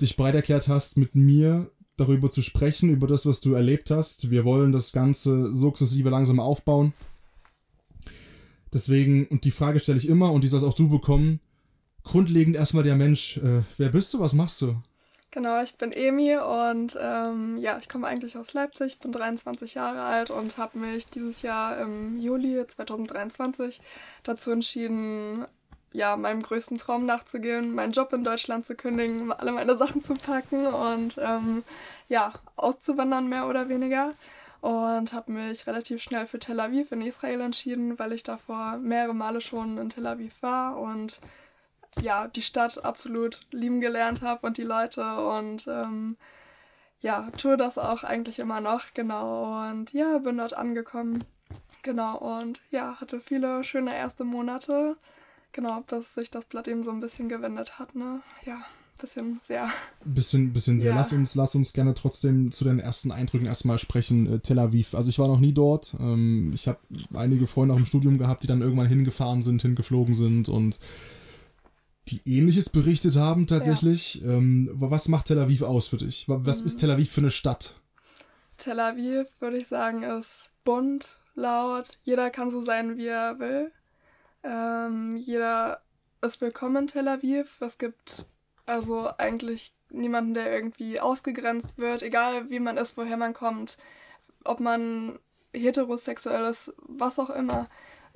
dich 0.01 0.17
bereit 0.17 0.35
erklärt 0.35 0.69
hast, 0.69 0.97
mit 0.97 1.15
mir 1.15 1.71
darüber 1.97 2.31
zu 2.31 2.43
sprechen, 2.43 2.89
über 2.89 3.07
das, 3.07 3.27
was 3.27 3.41
du 3.41 3.53
erlebt 3.53 3.91
hast. 3.91 4.31
Wir 4.31 4.45
wollen 4.45 4.73
das 4.73 4.93
Ganze 4.93 5.55
sukzessive 5.55 6.09
langsam 6.09 6.41
aufbauen. 6.41 6.95
Deswegen, 8.73 9.27
und 9.27 9.45
die 9.45 9.51
Frage 9.51 9.81
stelle 9.81 9.99
ich 9.99 10.09
immer 10.09 10.33
und 10.33 10.45
die 10.45 10.49
sollst 10.49 10.67
auch 10.67 10.75
du 10.75 10.89
bekommen. 10.89 11.41
Grundlegend 12.05 12.57
erstmal 12.57 12.85
der 12.85 12.97
Mensch. 12.97 13.37
Äh, 13.37 13.63
wer 13.77 13.91
bist 13.91 14.13
du? 14.15 14.21
Was 14.21 14.35
machst 14.35 14.61
du? 14.63 14.77
Genau, 15.31 15.63
ich 15.63 15.77
bin 15.77 15.93
Emi 15.93 16.37
und 16.37 16.99
ähm, 17.01 17.57
ja, 17.57 17.79
ich 17.79 17.89
komme 17.89 18.07
eigentlich 18.07 18.37
aus 18.37 18.53
Leipzig, 18.53 18.99
bin 18.99 19.13
23 19.13 19.75
Jahre 19.75 20.03
alt 20.03 20.31
und 20.31 20.59
habe 20.59 20.79
mich 20.79 21.07
dieses 21.07 21.41
Jahr 21.41 21.79
im 21.79 22.17
Juli 22.17 22.67
2023 22.67 23.81
dazu 24.25 24.51
entschieden, 24.51 25.47
ja, 25.91 26.17
meinem 26.17 26.43
größten 26.43 26.77
Traum 26.77 27.07
nachzugehen, 27.07 27.75
meinen 27.75 27.93
Job 27.93 28.13
in 28.13 28.25
Deutschland 28.25 28.67
zu 28.67 28.75
kündigen, 28.75 29.33
alle 29.33 29.53
meine 29.53 29.75
Sachen 29.79 30.03
zu 30.03 30.17
packen 30.17 30.67
und 30.67 31.19
ähm, 31.19 31.63
ja, 32.11 32.35
auszuwandern 32.57 33.27
mehr 33.27 33.47
oder 33.49 33.71
weniger 33.71 34.13
und 34.63 35.13
habe 35.13 35.33
mich 35.33 35.67
relativ 35.67 36.01
schnell 36.01 36.25
für 36.27 36.39
Tel 36.39 36.61
Aviv 36.61 36.93
in 36.93 37.03
Israel 37.03 37.41
entschieden, 37.41 37.99
weil 37.99 38.13
ich 38.13 38.23
davor 38.23 38.79
mehrere 38.79 39.13
Male 39.13 39.41
schon 39.41 39.77
in 39.77 39.91
Tel 39.91 40.07
Aviv 40.07 40.41
war 40.41 40.79
und 40.79 41.21
ja, 42.01 42.29
die 42.29 42.43
Stadt 42.43 42.85
absolut 42.85 43.41
lieben 43.51 43.81
gelernt 43.81 44.23
habe 44.23 44.47
und 44.47 44.57
die 44.59 44.63
Leute 44.63 45.03
und 45.27 45.67
ähm, 45.67 46.17
ja, 47.01 47.29
tue 47.37 47.57
das 47.57 47.77
auch 47.77 48.05
eigentlich 48.05 48.39
immer 48.39 48.61
noch, 48.61 48.95
genau. 48.95 49.69
Und 49.69 49.93
ja, 49.93 50.19
bin 50.19 50.39
dort 50.39 50.55
angekommen, 50.55 51.19
genau. 51.83 52.17
Und 52.19 52.61
ja, 52.71 53.01
hatte 53.01 53.21
viele 53.21 53.65
schöne 53.65 53.97
erste 53.97 54.25
Monate, 54.25 54.97
genau, 55.51 55.83
dass 55.89 56.15
sich 56.15 56.31
das 56.31 56.45
Blatt 56.47 56.69
eben 56.69 56.85
so 56.85 56.93
ein 56.93 57.01
bisschen 57.01 57.29
gewendet 57.29 57.81
hat, 57.81 57.97
ne, 57.97 58.23
ja 58.45 58.65
bisschen 59.03 59.41
sehr. 59.43 59.69
Bisschen, 60.05 60.53
bisschen 60.53 60.79
sehr. 60.79 60.91
Ja. 60.91 60.97
Lass, 60.97 61.13
uns, 61.13 61.35
lass 61.35 61.55
uns 61.55 61.75
gerne 61.75 61.93
trotzdem 61.93 62.51
zu 62.51 62.65
den 62.65 62.79
ersten 62.79 63.13
Eindrücken 63.13 63.47
erstmal 63.47 63.79
sprechen. 63.79 64.33
Äh, 64.33 64.39
Tel 64.39 64.59
Aviv. 64.59 64.95
Also 64.95 65.11
ich 65.11 65.19
war 65.19 65.29
noch 65.29 65.41
nie 65.41 65.53
dort. 65.53 65.95
Ähm, 66.01 66.53
ich 66.55 66.67
habe 66.69 66.79
einige 67.13 67.47
Freunde 67.47 67.75
auch 67.75 67.79
im 67.79 67.85
Studium 67.85 68.17
gehabt, 68.17 68.43
die 68.43 68.47
dann 68.47 68.63
irgendwann 68.63 68.87
hingefahren 68.87 69.43
sind, 69.43 69.61
hingeflogen 69.61 70.15
sind 70.15 70.49
und 70.49 70.79
die 72.09 72.21
ähnliches 72.25 72.71
berichtet 72.71 73.17
haben 73.17 73.47
tatsächlich. 73.47 74.17
Ja. 74.17 74.33
Ähm, 74.33 74.71
was 74.73 75.09
macht 75.09 75.27
Tel 75.27 75.39
Aviv 75.39 75.63
aus 75.63 75.89
für 75.89 75.99
dich? 75.99 76.25
Was 76.29 76.61
mhm. 76.61 76.67
ist 76.67 76.77
Tel 76.77 76.91
Aviv 76.91 77.11
für 77.11 77.21
eine 77.21 77.31
Stadt? 77.31 77.77
Tel 78.57 78.81
Aviv, 78.81 79.29
würde 79.41 79.59
ich 79.59 79.67
sagen, 79.67 80.03
ist 80.03 80.51
bunt, 80.65 81.19
laut. 81.35 81.99
Jeder 82.05 82.31
kann 82.31 82.51
so 82.51 82.63
sein, 82.63 82.97
wie 82.97 83.09
er 83.09 83.39
will. 83.39 83.73
Ähm, 84.45 85.17
jeder 85.17 85.81
ist 86.21 86.41
willkommen 86.41 86.77
in 86.77 86.87
Tel 86.87 87.09
Aviv. 87.09 87.61
Es 87.61 87.79
gibt 87.79 88.27
also 88.67 89.11
eigentlich 89.19 89.75
niemanden, 89.91 90.35
der 90.35 90.53
irgendwie 90.53 91.01
ausgegrenzt 91.01 91.79
wird, 91.79 92.03
egal 92.03 92.51
wie 92.51 92.61
man 92.61 92.77
ist, 92.77 92.97
woher 92.97 93.17
man 93.17 93.35
kommt, 93.35 93.77
ob 94.45 94.61
man 94.61 95.19
heterosexuell 95.53 96.45
ist, 96.49 96.75
was 96.79 97.19
auch 97.19 97.31
immer. 97.31 97.69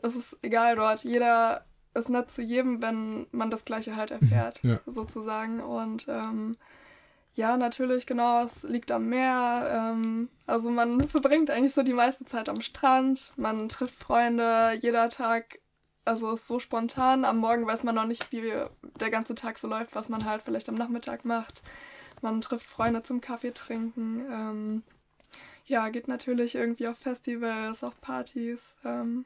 Es 0.03 0.17
ist 0.17 0.39
egal 0.43 0.77
dort. 0.77 1.05
Jeder 1.05 1.65
ist 1.95 2.09
nett 2.09 2.31
zu 2.31 2.43
jedem, 2.43 2.83
wenn 2.83 3.27
man 3.31 3.51
das 3.51 3.65
Gleiche 3.65 3.97
halt 3.97 4.11
erfährt, 4.11 4.63
ja. 4.63 4.81
sozusagen. 4.87 5.61
Und 5.61 6.07
ähm, 6.09 6.53
ja, 7.35 7.57
natürlich, 7.57 8.07
genau, 8.07 8.45
es 8.45 8.63
liegt 8.63 8.91
am 8.91 9.09
Meer. 9.09 9.93
Ähm, 9.95 10.29
also 10.47 10.71
man 10.71 11.09
verbringt 11.09 11.51
eigentlich 11.51 11.75
so 11.75 11.83
die 11.83 11.93
meiste 11.93 12.25
Zeit 12.25 12.49
am 12.49 12.61
Strand, 12.61 13.33
man 13.37 13.69
trifft 13.69 13.95
Freunde, 13.95 14.73
jeder 14.81 15.09
Tag, 15.09 15.59
also 16.07 16.33
ist 16.33 16.47
so 16.47 16.59
spontan. 16.59 17.25
Am 17.25 17.39
Morgen 17.39 17.67
weiß 17.67 17.85
man 17.85 17.95
noch 17.95 18.07
nicht, 18.07 18.33
wie 18.33 18.53
der 19.01 19.11
ganze 19.11 19.35
Tag 19.35 19.59
so 19.59 19.69
läuft, 19.69 19.95
was 19.95 20.09
man 20.09 20.25
halt 20.25 20.43
vielleicht 20.43 20.69
am 20.69 20.75
Nachmittag 20.75 21.25
macht. 21.25 21.63
Man 22.23 22.41
trifft 22.41 22.67
Freunde 22.67 23.03
zum 23.03 23.21
Kaffee 23.21 23.53
trinken. 23.53 24.21
Ähm, 24.31 24.83
ja, 25.67 25.89
geht 25.89 26.09
natürlich 26.09 26.55
irgendwie 26.55 26.89
auf 26.89 26.99
Festivals, 26.99 27.83
auf 27.83 28.01
Partys. 28.01 28.77
Ähm, 28.85 29.25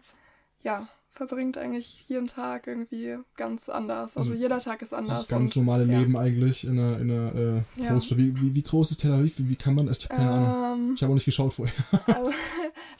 ja, 0.62 0.88
verbringt 1.12 1.58
eigentlich 1.58 2.04
jeden 2.08 2.26
Tag 2.26 2.66
irgendwie 2.66 3.18
ganz 3.36 3.68
anders. 3.68 4.16
Also, 4.16 4.30
also 4.30 4.40
jeder 4.40 4.58
Tag 4.58 4.82
ist 4.82 4.94
anders. 4.94 5.20
Das 5.20 5.28
ganz 5.28 5.56
normale 5.56 5.84
und, 5.84 5.90
Leben 5.90 6.14
ja. 6.14 6.20
eigentlich 6.20 6.64
in 6.64 6.78
einer, 6.78 6.98
in 6.98 7.10
einer 7.10 7.34
äh, 7.34 7.62
Großstadt. 7.88 8.18
Ja. 8.18 8.24
Wie, 8.24 8.40
wie, 8.40 8.54
wie, 8.54 8.62
groß 8.62 8.92
ist 8.92 8.98
Tel 8.98 9.12
Aviv? 9.12 9.38
Wie, 9.38 9.48
wie 9.48 9.56
kann 9.56 9.74
man 9.74 9.86
das? 9.86 9.98
Ich 9.98 10.04
habe 10.08 10.16
keine 10.16 10.30
ähm, 10.30 10.44
Ahnung. 10.44 10.94
Ich 10.94 11.02
habe 11.02 11.10
auch 11.10 11.14
nicht 11.14 11.24
geschaut 11.24 11.52
vorher. 11.52 11.74
also, 12.06 12.32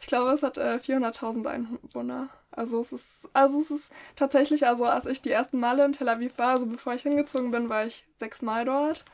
ich 0.01 0.07
glaube, 0.07 0.33
es 0.33 0.43
hat 0.43 0.59
äh, 0.59 0.77
400.000 0.77 1.47
Einwohner. 1.47 2.29
Also 2.53 2.81
es 2.81 2.93
ist, 2.93 3.29
also 3.33 3.61
es 3.61 3.71
ist 3.71 3.93
tatsächlich, 4.17 4.67
also 4.67 4.85
als 4.85 5.07
ich 5.07 5.23
die 5.23 5.31
ersten 5.31 5.61
Male 5.61 5.85
in 5.85 5.93
Tel 5.93 6.09
Aviv 6.09 6.33
war, 6.37 6.49
also 6.49 6.67
bevor 6.67 6.95
ich 6.95 7.03
hingezogen 7.03 7.53
bin, 7.53 7.69
war 7.69 7.87
ich 7.87 8.05
sechsmal 8.17 8.65
dort. 8.65 9.05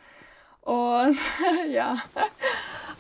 Und 0.63 1.17
ja. 1.71 1.99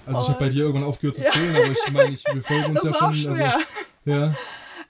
Also 0.04 0.20
ich 0.20 0.28
habe 0.28 0.38
bei 0.38 0.48
dir 0.50 0.64
irgendwann 0.64 0.84
aufgehört 0.84 1.16
zu 1.16 1.24
zählen, 1.24 1.54
ja. 1.54 1.62
aber 1.62 1.72
ich 1.72 1.90
meine, 1.90 2.10
ich, 2.10 2.24
wir 2.32 2.42
folgen 2.42 2.66
uns 2.66 2.82
das 2.82 3.00
ja 3.00 3.14
schon. 3.14 3.28
Also, 3.28 3.42
ja. 4.04 4.34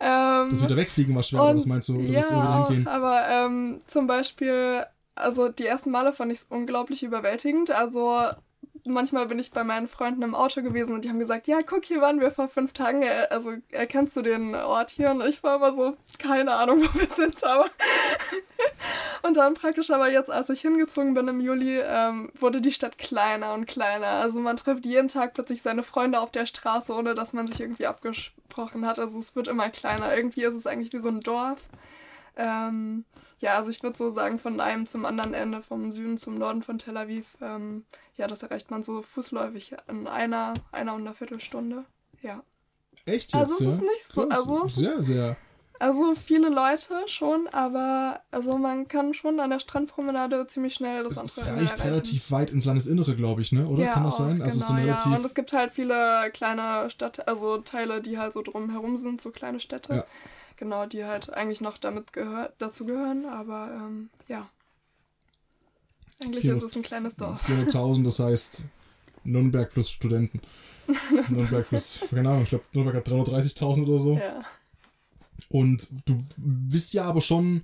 Ähm, 0.00 0.50
das 0.50 0.62
wieder 0.62 0.76
wegfliegen 0.76 1.14
war 1.14 1.22
schwer, 1.22 1.54
was 1.54 1.66
meinst 1.66 1.88
du? 1.88 1.96
Oder 1.96 2.04
ja, 2.08 2.64
auch, 2.64 2.72
aber 2.86 3.28
ähm, 3.28 3.78
zum 3.86 4.06
Beispiel, 4.06 4.84
also 5.14 5.48
die 5.48 5.66
ersten 5.66 5.90
Male 5.90 6.12
fand 6.12 6.32
ich 6.32 6.40
es 6.40 6.44
unglaublich 6.44 7.02
überwältigend. 7.02 7.70
Also 7.70 8.30
manchmal 8.86 9.26
bin 9.26 9.38
ich 9.38 9.50
bei 9.50 9.64
meinen 9.64 9.88
Freunden 9.88 10.22
im 10.22 10.34
Auto 10.34 10.62
gewesen 10.62 10.94
und 10.94 11.04
die 11.04 11.08
haben 11.08 11.18
gesagt, 11.18 11.46
ja, 11.46 11.60
guck, 11.62 11.84
hier 11.84 12.00
waren 12.00 12.20
wir 12.20 12.30
vor 12.30 12.48
fünf 12.48 12.72
Tagen, 12.72 13.02
äh, 13.02 13.26
also 13.30 13.52
erkennst 13.70 14.16
du 14.16 14.22
den 14.22 14.54
Ort 14.54 14.90
hier? 14.90 15.10
Und 15.10 15.24
ich 15.26 15.42
war 15.42 15.56
immer 15.56 15.72
so, 15.72 15.96
keine 16.18 16.54
Ahnung, 16.54 16.80
wo 16.82 16.98
wir 16.98 17.08
sind, 17.08 17.44
aber 17.44 17.70
und 19.22 19.36
dann 19.36 19.54
praktisch 19.54 19.90
aber 19.90 20.10
jetzt, 20.10 20.30
als 20.30 20.48
ich 20.50 20.60
hingezogen 20.60 21.14
bin 21.14 21.28
im 21.28 21.40
Juli, 21.40 21.78
ähm, 21.78 22.30
wurde 22.34 22.60
die 22.60 22.72
Stadt 22.72 22.98
kleiner 22.98 23.54
und 23.54 23.66
kleiner. 23.66 24.06
Also 24.06 24.40
man 24.40 24.56
trifft 24.56 24.84
jeden 24.84 25.08
Tag 25.08 25.34
plötzlich 25.34 25.62
seine 25.62 25.82
Freunde 25.82 26.20
auf 26.20 26.30
der 26.30 26.46
Straße, 26.46 26.92
ohne 26.92 27.14
dass 27.14 27.32
man 27.32 27.46
sich 27.46 27.60
irgendwie 27.60 27.86
abgesprochen 27.86 28.86
hat. 28.86 28.98
Also 28.98 29.18
es 29.18 29.36
wird 29.36 29.48
immer 29.48 29.68
kleiner. 29.70 30.16
Irgendwie 30.16 30.44
ist 30.44 30.54
es 30.54 30.66
eigentlich 30.66 30.92
wie 30.92 30.98
so 30.98 31.08
ein 31.08 31.20
Dorf. 31.20 31.60
Ähm, 32.36 33.04
ja, 33.38 33.56
also 33.56 33.70
ich 33.70 33.82
würde 33.82 33.96
so 33.96 34.10
sagen, 34.10 34.38
von 34.38 34.60
einem 34.60 34.86
zum 34.86 35.04
anderen 35.04 35.34
Ende, 35.34 35.62
vom 35.62 35.92
Süden 35.92 36.18
zum 36.18 36.38
Norden 36.38 36.62
von 36.62 36.78
Tel 36.78 36.96
Aviv, 36.96 37.36
ähm, 37.40 37.84
ja, 38.16 38.26
das 38.26 38.42
erreicht 38.42 38.70
man 38.70 38.82
so 38.82 39.02
fußläufig 39.02 39.74
in 39.88 40.06
einer, 40.06 40.54
einer 40.72 40.94
und 40.94 41.02
einer 41.02 41.14
Viertelstunde. 41.14 41.84
Ja. 42.22 42.42
Echt 43.06 43.32
jetzt? 43.32 43.34
Also 43.34 43.54
es 43.54 43.60
ja? 43.60 43.70
ist 43.70 43.80
nicht 43.80 44.12
so. 44.12 44.28
Also 44.28 44.66
sehr, 44.66 45.02
sehr. 45.02 45.36
Also 45.78 46.14
viele 46.14 46.48
Leute 46.48 46.94
schon, 47.06 47.48
aber 47.48 48.20
also 48.30 48.56
man 48.56 48.88
kann 48.88 49.12
schon 49.12 49.40
an 49.40 49.50
der 49.50 49.60
Strandpromenade 49.60 50.46
ziemlich 50.46 50.72
schnell 50.72 51.04
das 51.04 51.22
Es, 51.22 51.36
es 51.36 51.46
reicht 51.46 51.84
relativ 51.84 52.30
weit 52.30 52.48
ins 52.48 52.64
Landesinnere, 52.64 53.14
glaube 53.14 53.42
ich, 53.42 53.52
ne? 53.52 53.66
Oder 53.66 53.84
ja, 53.84 53.92
kann 53.92 54.04
das 54.04 54.16
sein? 54.16 54.40
Also 54.40 54.58
genau, 54.58 54.72
es 54.72 54.84
relativ 54.86 55.12
ja. 55.12 55.18
Und 55.18 55.26
es 55.26 55.34
gibt 55.34 55.52
halt 55.52 55.72
viele 55.72 56.30
kleine 56.32 56.88
Städte, 56.88 57.28
also 57.28 57.58
Teile, 57.58 58.00
die 58.00 58.16
halt 58.16 58.32
so 58.32 58.40
drumherum 58.40 58.96
sind, 58.96 59.20
so 59.20 59.30
kleine 59.30 59.60
Städte. 59.60 59.96
Ja 59.96 60.04
genau, 60.56 60.86
die 60.86 61.04
halt 61.04 61.32
eigentlich 61.32 61.60
noch 61.60 61.78
damit 61.78 62.12
gehör 62.12 62.52
dazu 62.58 62.84
gehören, 62.84 63.26
aber 63.26 63.70
ähm, 63.72 64.10
ja. 64.28 64.48
Eigentlich 66.22 66.42
400, 66.42 66.64
ist 66.64 66.70
es 66.70 66.76
ein 66.76 66.82
kleines 66.82 67.16
Dorf. 67.16 67.48
400.000, 67.48 68.04
das 68.04 68.18
heißt 68.18 68.64
Nürnberg 69.24 69.70
plus 69.70 69.90
Studenten. 69.90 70.40
Nürnberg 71.28 71.68
plus, 71.68 72.00
keine 72.10 72.30
Ahnung, 72.30 72.42
ich 72.44 72.48
glaube, 72.50 72.64
Nürnberg 72.72 72.96
hat 72.96 73.08
330.000 73.08 73.86
oder 73.86 73.98
so. 73.98 74.16
Ja. 74.16 74.42
Und 75.48 75.88
du 76.06 76.24
bist 76.36 76.92
ja 76.94 77.04
aber 77.04 77.20
schon 77.20 77.62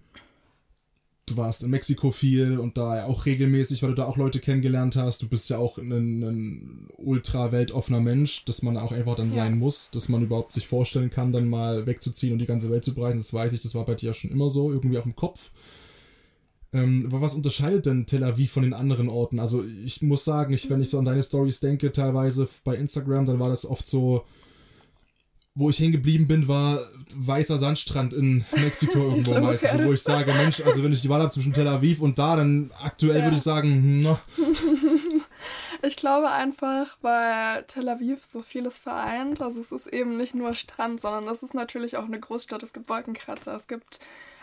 du 1.27 1.37
warst 1.37 1.63
in 1.63 1.71
Mexiko 1.71 2.11
viel 2.11 2.59
und 2.59 2.77
da 2.77 3.05
auch 3.05 3.27
regelmäßig, 3.27 3.83
weil 3.83 3.91
du 3.91 3.97
da 3.97 4.07
auch 4.07 4.17
Leute 4.17 4.41
kennengelernt 4.41 4.97
hast. 4.97 5.23
Du 5.23 5.29
bist 5.29 5.49
ja 5.51 5.59
auch 5.59 5.79
ein, 5.79 6.23
ein 6.23 6.89
ultra 6.97 7.53
weltoffener 7.53 8.01
Mensch, 8.01 8.45
dass 8.45 8.63
man 8.63 8.77
auch 8.77 8.93
einfach 8.93 9.15
dann 9.15 9.29
ja. 9.29 9.35
sein 9.35 9.59
muss, 9.59 9.91
dass 9.91 10.09
man 10.09 10.23
überhaupt 10.23 10.53
sich 10.53 10.67
vorstellen 10.67 11.11
kann, 11.11 11.33
dann 11.33 11.49
mal 11.49 11.87
wegzuziehen 11.87 12.33
und 12.33 12.39
die 12.41 12.47
ganze 12.47 12.71
Welt 12.71 12.85
zu 12.85 12.95
bereisen. 12.95 13.19
Das 13.19 13.33
weiß 13.33 13.53
ich, 13.53 13.61
das 13.61 13.75
war 13.75 13.85
bei 13.85 13.95
dir 13.95 14.07
ja 14.07 14.13
schon 14.13 14.31
immer 14.31 14.51
so, 14.51 14.73
irgendwie 14.73 14.99
auch 14.99 15.07
im 15.07 15.17
Kopf. 15.17 15.51
Ähm, 16.75 17.05
aber 17.07 17.21
was 17.21 17.35
unterscheidet 17.35 17.87
denn 17.87 18.07
Tel 18.07 18.25
Aviv 18.25 18.51
von 18.51 18.63
den 18.63 18.73
anderen 18.73 19.09
Orten? 19.09 19.39
Also 19.39 19.63
ich 19.85 20.03
muss 20.03 20.25
sagen, 20.25 20.53
ich, 20.53 20.71
wenn 20.71 20.81
ich 20.81 20.89
so 20.89 20.99
an 20.99 21.05
deine 21.05 21.23
Stories 21.23 21.61
denke, 21.61 21.93
teilweise 21.93 22.49
bei 22.65 22.75
Instagram, 22.77 23.27
dann 23.27 23.39
war 23.39 23.51
das 23.51 23.67
oft 23.67 23.87
so, 23.87 24.25
wo 25.55 25.69
ich 25.69 25.79
hängen 25.79 25.93
geblieben 25.93 26.27
bin, 26.27 26.49
war 26.49 26.81
weißer 27.15 27.59
Sandstrand 27.59 28.15
in 28.15 28.45
Mexiko 28.53 28.99
irgendwo 29.11 29.39
meistens. 29.39 29.85
wo 29.85 29.93
ich 29.93 30.03
sage, 30.03 30.33
Mensch, 30.33 30.61
also 30.61 30.83
wenn 30.83 30.93
ich 30.93 31.03
die 31.03 31.09
Wahl 31.09 31.21
habe 31.21 31.31
zwischen 31.31 31.53
Tel 31.53 31.69
Aviv 31.69 32.01
und 32.01 32.19
da, 32.19 32.37
dann 32.37 32.71
aktuell 32.83 33.19
ja. 33.19 33.25
würde 33.25 33.37
ich 33.37 33.43
sagen, 33.43 34.01
no. 34.01 34.19
Ich 35.85 35.97
glaube 35.97 36.31
einfach, 36.31 36.97
weil 37.03 37.65
Tel 37.65 37.89
Aviv 37.89 38.25
so 38.25 38.41
vieles 38.41 38.79
vereint. 38.79 39.43
Also 39.43 39.61
es 39.61 39.73
ist 39.73 39.89
eben 39.89 40.17
nicht 40.17 40.33
nur 40.33 40.55
Strand, 40.55 41.01
sondern 41.01 41.27
es 41.27 41.43
ist 41.43 41.55
natürlich 41.55 41.97
auch 41.97 42.05
eine 42.05 42.21
Großstadt. 42.21 42.63
Es 42.63 42.73
gibt 42.73 42.89
Wolkenkratzer, 42.89 43.57
es 43.57 43.67
gibt 43.67 43.99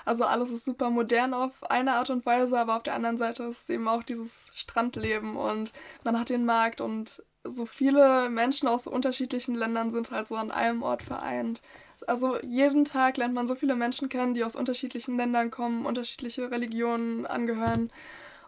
also 0.05 0.23
alles 0.23 0.51
ist 0.51 0.65
super 0.65 0.89
modern 0.89 1.33
auf 1.33 1.69
eine 1.69 1.93
Art 1.93 2.09
und 2.09 2.25
Weise, 2.25 2.57
aber 2.59 2.75
auf 2.75 2.83
der 2.83 2.95
anderen 2.95 3.17
Seite 3.17 3.43
ist 3.43 3.63
es 3.63 3.69
eben 3.69 3.87
auch 3.87 4.03
dieses 4.03 4.51
Strandleben 4.55 5.35
und 5.35 5.73
man 6.03 6.19
hat 6.19 6.29
den 6.29 6.45
Markt 6.45 6.81
und 6.81 7.23
so 7.43 7.65
viele 7.65 8.29
Menschen 8.29 8.67
aus 8.67 8.83
so 8.83 8.91
unterschiedlichen 8.91 9.55
Ländern 9.55 9.91
sind 9.91 10.11
halt 10.11 10.27
so 10.27 10.35
an 10.35 10.51
einem 10.51 10.83
Ort 10.83 11.03
vereint. 11.03 11.61
Also 12.07 12.37
jeden 12.41 12.85
Tag 12.85 13.17
lernt 13.17 13.33
man 13.33 13.47
so 13.47 13.55
viele 13.55 13.75
Menschen 13.75 14.09
kennen, 14.09 14.33
die 14.33 14.43
aus 14.43 14.55
unterschiedlichen 14.55 15.17
Ländern 15.17 15.51
kommen, 15.51 15.85
unterschiedliche 15.85 16.49
Religionen 16.51 17.25
angehören. 17.25 17.91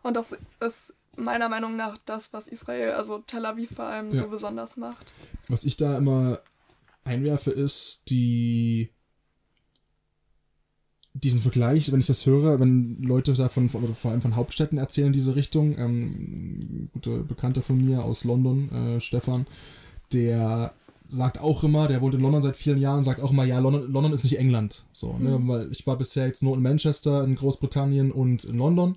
Und 0.03 0.15
das 0.15 0.35
ist 0.59 0.93
meiner 1.15 1.49
Meinung 1.49 1.75
nach 1.75 1.97
das, 2.05 2.33
was 2.33 2.47
Israel, 2.47 2.91
also 2.91 3.19
Tel 3.19 3.45
Aviv 3.45 3.75
vor 3.75 3.85
allem, 3.85 4.11
ja. 4.11 4.21
so 4.21 4.27
besonders 4.27 4.77
macht. 4.77 5.13
Was 5.49 5.65
ich 5.65 5.77
da 5.77 5.97
immer 5.97 6.39
einwerfe, 7.03 7.51
ist 7.51 8.09
die 8.09 8.89
diesen 11.13 11.41
Vergleich, 11.41 11.91
wenn 11.91 11.99
ich 11.99 12.07
das 12.07 12.25
höre, 12.25 12.59
wenn 12.59 13.01
Leute 13.01 13.33
davon, 13.33 13.69
oder 13.69 13.93
vor 13.93 14.11
allem 14.11 14.21
von 14.21 14.35
Hauptstädten 14.35 14.77
erzählen, 14.77 15.11
diese 15.11 15.35
Richtung, 15.35 15.77
ähm, 15.77 16.89
gute 16.93 17.23
Bekannte 17.23 17.61
von 17.61 17.83
mir 17.83 18.03
aus 18.03 18.23
London, 18.23 18.69
äh, 18.71 18.99
Stefan, 19.01 19.45
der 20.13 20.73
sagt 21.11 21.41
auch 21.41 21.63
immer, 21.63 21.87
der 21.87 22.01
wohnt 22.01 22.13
in 22.13 22.21
London 22.21 22.41
seit 22.41 22.55
vielen 22.55 22.79
Jahren, 22.79 23.03
sagt 23.03 23.21
auch 23.21 23.31
immer, 23.31 23.43
ja, 23.43 23.59
London, 23.59 23.91
London 23.91 24.13
ist 24.13 24.23
nicht 24.23 24.39
England. 24.39 24.85
So, 24.93 25.13
ne? 25.13 25.37
mhm. 25.37 25.47
ne? 25.47 25.53
Weil 25.53 25.71
ich 25.71 25.85
war 25.85 25.97
bisher 25.97 26.25
jetzt 26.25 26.41
nur 26.41 26.55
in 26.55 26.61
Manchester, 26.61 27.23
in 27.23 27.35
Großbritannien 27.35 28.11
und 28.11 28.45
in 28.45 28.57
London 28.57 28.95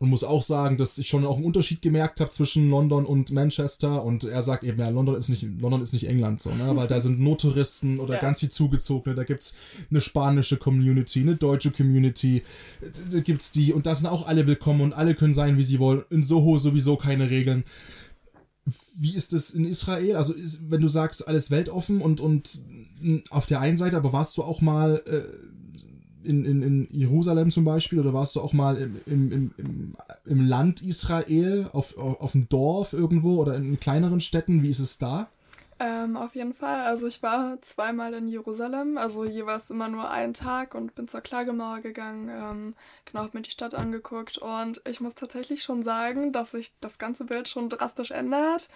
und 0.00 0.10
muss 0.10 0.24
auch 0.24 0.42
sagen, 0.42 0.78
dass 0.78 0.98
ich 0.98 1.06
schon 1.06 1.24
auch 1.24 1.36
einen 1.36 1.44
Unterschied 1.44 1.80
gemerkt 1.80 2.18
habe 2.20 2.30
zwischen 2.30 2.68
London 2.68 3.06
und 3.06 3.30
Manchester 3.30 4.04
und 4.04 4.24
er 4.24 4.42
sagt 4.42 4.64
eben, 4.64 4.80
ja, 4.80 4.88
London 4.88 5.14
ist 5.14 5.28
nicht, 5.28 5.46
London 5.60 5.80
ist 5.80 5.92
nicht 5.92 6.08
England, 6.08 6.42
so, 6.42 6.50
ne? 6.50 6.74
Weil 6.74 6.88
da 6.88 7.00
sind 7.00 7.20
nur 7.20 7.38
Touristen 7.38 8.00
oder 8.00 8.14
ja. 8.14 8.20
ganz 8.20 8.40
viel 8.40 8.50
Zugezogene, 8.50 9.14
da 9.14 9.22
gibt 9.22 9.42
es 9.42 9.54
eine 9.88 10.00
spanische 10.00 10.56
Community, 10.56 11.20
eine 11.20 11.36
deutsche 11.36 11.70
Community, 11.70 12.42
da 13.12 13.20
gibt 13.20 13.42
es 13.42 13.52
die 13.52 13.72
und 13.72 13.86
da 13.86 13.94
sind 13.94 14.08
auch 14.08 14.26
alle 14.26 14.48
willkommen 14.48 14.80
und 14.80 14.92
alle 14.92 15.14
können 15.14 15.34
sein, 15.34 15.56
wie 15.56 15.62
sie 15.62 15.78
wollen. 15.78 16.02
In 16.10 16.24
Soho 16.24 16.58
sowieso 16.58 16.96
keine 16.96 17.30
Regeln. 17.30 17.62
Wie 18.94 19.14
ist 19.14 19.32
es 19.32 19.50
in 19.50 19.64
Israel? 19.64 20.16
Also, 20.16 20.32
ist, 20.32 20.70
wenn 20.70 20.80
du 20.80 20.88
sagst, 20.88 21.26
alles 21.26 21.50
weltoffen 21.50 22.00
und, 22.00 22.20
und 22.20 22.60
auf 23.30 23.46
der 23.46 23.60
einen 23.60 23.76
Seite, 23.76 23.96
aber 23.96 24.12
warst 24.12 24.36
du 24.36 24.42
auch 24.42 24.60
mal 24.60 25.02
äh, 25.06 26.28
in, 26.28 26.44
in, 26.44 26.62
in 26.62 26.88
Jerusalem 26.90 27.50
zum 27.50 27.64
Beispiel 27.64 27.98
oder 27.98 28.14
warst 28.14 28.36
du 28.36 28.40
auch 28.40 28.52
mal 28.52 28.76
im, 28.76 28.96
im, 29.06 29.52
im, 29.56 29.94
im 30.24 30.40
Land 30.40 30.82
Israel, 30.82 31.68
auf, 31.72 31.96
auf, 31.98 32.20
auf 32.20 32.32
dem 32.32 32.48
Dorf 32.48 32.92
irgendwo 32.92 33.36
oder 33.36 33.56
in 33.56 33.80
kleineren 33.80 34.20
Städten? 34.20 34.62
Wie 34.62 34.68
ist 34.68 34.78
es 34.78 34.98
da? 34.98 35.28
Ähm, 35.82 36.16
auf 36.16 36.36
jeden 36.36 36.54
Fall. 36.54 36.82
Also 36.82 37.08
ich 37.08 37.24
war 37.24 37.60
zweimal 37.60 38.14
in 38.14 38.28
Jerusalem, 38.28 38.96
also 38.96 39.24
jeweils 39.24 39.68
immer 39.68 39.88
nur 39.88 40.08
einen 40.08 40.32
Tag 40.32 40.76
und 40.76 40.94
bin 40.94 41.08
zur 41.08 41.22
Klagemauer 41.22 41.80
gegangen, 41.80 42.28
ähm, 42.28 42.74
genau, 43.04 43.24
hab 43.24 43.34
mir 43.34 43.42
die 43.42 43.50
Stadt 43.50 43.74
angeguckt. 43.74 44.38
Und 44.38 44.80
ich 44.86 45.00
muss 45.00 45.16
tatsächlich 45.16 45.64
schon 45.64 45.82
sagen, 45.82 46.32
dass 46.32 46.52
sich 46.52 46.72
das 46.80 46.98
ganze 46.98 47.24
Bild 47.24 47.48
schon 47.48 47.68
drastisch 47.68 48.12
ändert 48.12 48.68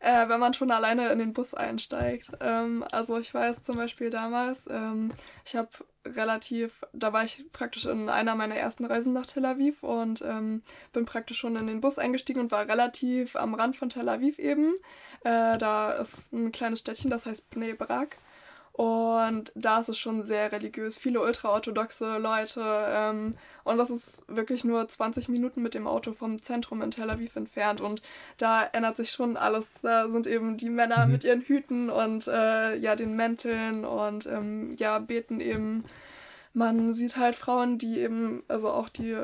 äh, 0.00 0.28
wenn 0.28 0.40
man 0.40 0.54
schon 0.54 0.70
alleine 0.70 1.10
in 1.10 1.18
den 1.18 1.32
Bus 1.32 1.54
einsteigt. 1.54 2.30
Ähm, 2.40 2.84
also 2.90 3.18
ich 3.18 3.32
weiß 3.32 3.62
zum 3.62 3.76
Beispiel 3.76 4.10
damals, 4.10 4.66
ähm, 4.68 5.10
ich 5.44 5.54
habe 5.54 5.68
relativ, 6.06 6.82
da 6.92 7.12
war 7.12 7.24
ich 7.24 7.44
praktisch 7.52 7.84
in 7.84 8.08
einer 8.08 8.34
meiner 8.34 8.56
ersten 8.56 8.86
Reisen 8.86 9.12
nach 9.12 9.26
Tel 9.26 9.44
Aviv 9.44 9.82
und 9.82 10.22
ähm, 10.22 10.62
bin 10.92 11.04
praktisch 11.04 11.38
schon 11.38 11.56
in 11.56 11.66
den 11.66 11.82
Bus 11.82 11.98
eingestiegen 11.98 12.40
und 12.40 12.50
war 12.50 12.66
relativ 12.66 13.36
am 13.36 13.54
Rand 13.54 13.76
von 13.76 13.90
Tel 13.90 14.08
Aviv 14.08 14.38
eben. 14.38 14.74
Äh, 15.22 15.58
da 15.58 15.92
ist 15.92 16.32
ein 16.32 16.52
kleines 16.52 16.80
Städtchen, 16.80 17.10
das 17.10 17.26
heißt 17.26 17.50
Bnei 17.50 17.74
Brak. 17.74 18.16
Und 18.72 19.52
da 19.54 19.80
ist 19.80 19.88
es 19.88 19.98
schon 19.98 20.22
sehr 20.22 20.52
religiös, 20.52 20.96
viele 20.96 21.20
ultraorthodoxe 21.20 22.18
Leute. 22.18 22.62
Ähm, 22.64 23.34
und 23.64 23.76
das 23.76 23.90
ist 23.90 24.22
wirklich 24.26 24.64
nur 24.64 24.86
20 24.86 25.28
Minuten 25.28 25.60
mit 25.60 25.74
dem 25.74 25.86
Auto 25.86 26.12
vom 26.12 26.40
Zentrum 26.40 26.80
in 26.80 26.90
Tel 26.90 27.10
Aviv 27.10 27.36
entfernt. 27.36 27.80
Und 27.80 28.00
da 28.38 28.64
ändert 28.64 28.96
sich 28.96 29.10
schon 29.10 29.36
alles. 29.36 29.82
Da 29.82 30.08
sind 30.08 30.26
eben 30.26 30.56
die 30.56 30.70
Männer 30.70 31.04
mhm. 31.04 31.12
mit 31.12 31.24
ihren 31.24 31.42
Hüten 31.42 31.90
und 31.90 32.26
äh, 32.28 32.76
ja, 32.76 32.96
den 32.96 33.16
Mänteln 33.16 33.84
und 33.84 34.26
ähm, 34.26 34.70
ja, 34.78 34.98
beten 34.98 35.40
eben. 35.40 35.84
Man 36.52 36.94
sieht 36.94 37.16
halt 37.16 37.36
Frauen, 37.36 37.78
die 37.78 38.00
eben, 38.00 38.42
also 38.48 38.70
auch 38.70 38.88
die, 38.88 39.16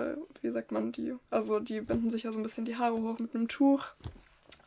wie 0.43 0.50
sagt 0.50 0.71
man, 0.71 0.93
die, 0.93 1.15
also 1.31 1.59
die 1.59 1.81
binden 1.81 2.11
sich 2.11 2.23
ja 2.23 2.31
so 2.31 2.38
ein 2.38 2.45
bisschen 2.45 2.67
die 2.67 2.76
Haare 2.76 3.03
hoch 3.03 3.19
mit 3.19 3.35
einem 3.35 3.49
Tuch. 3.49 3.87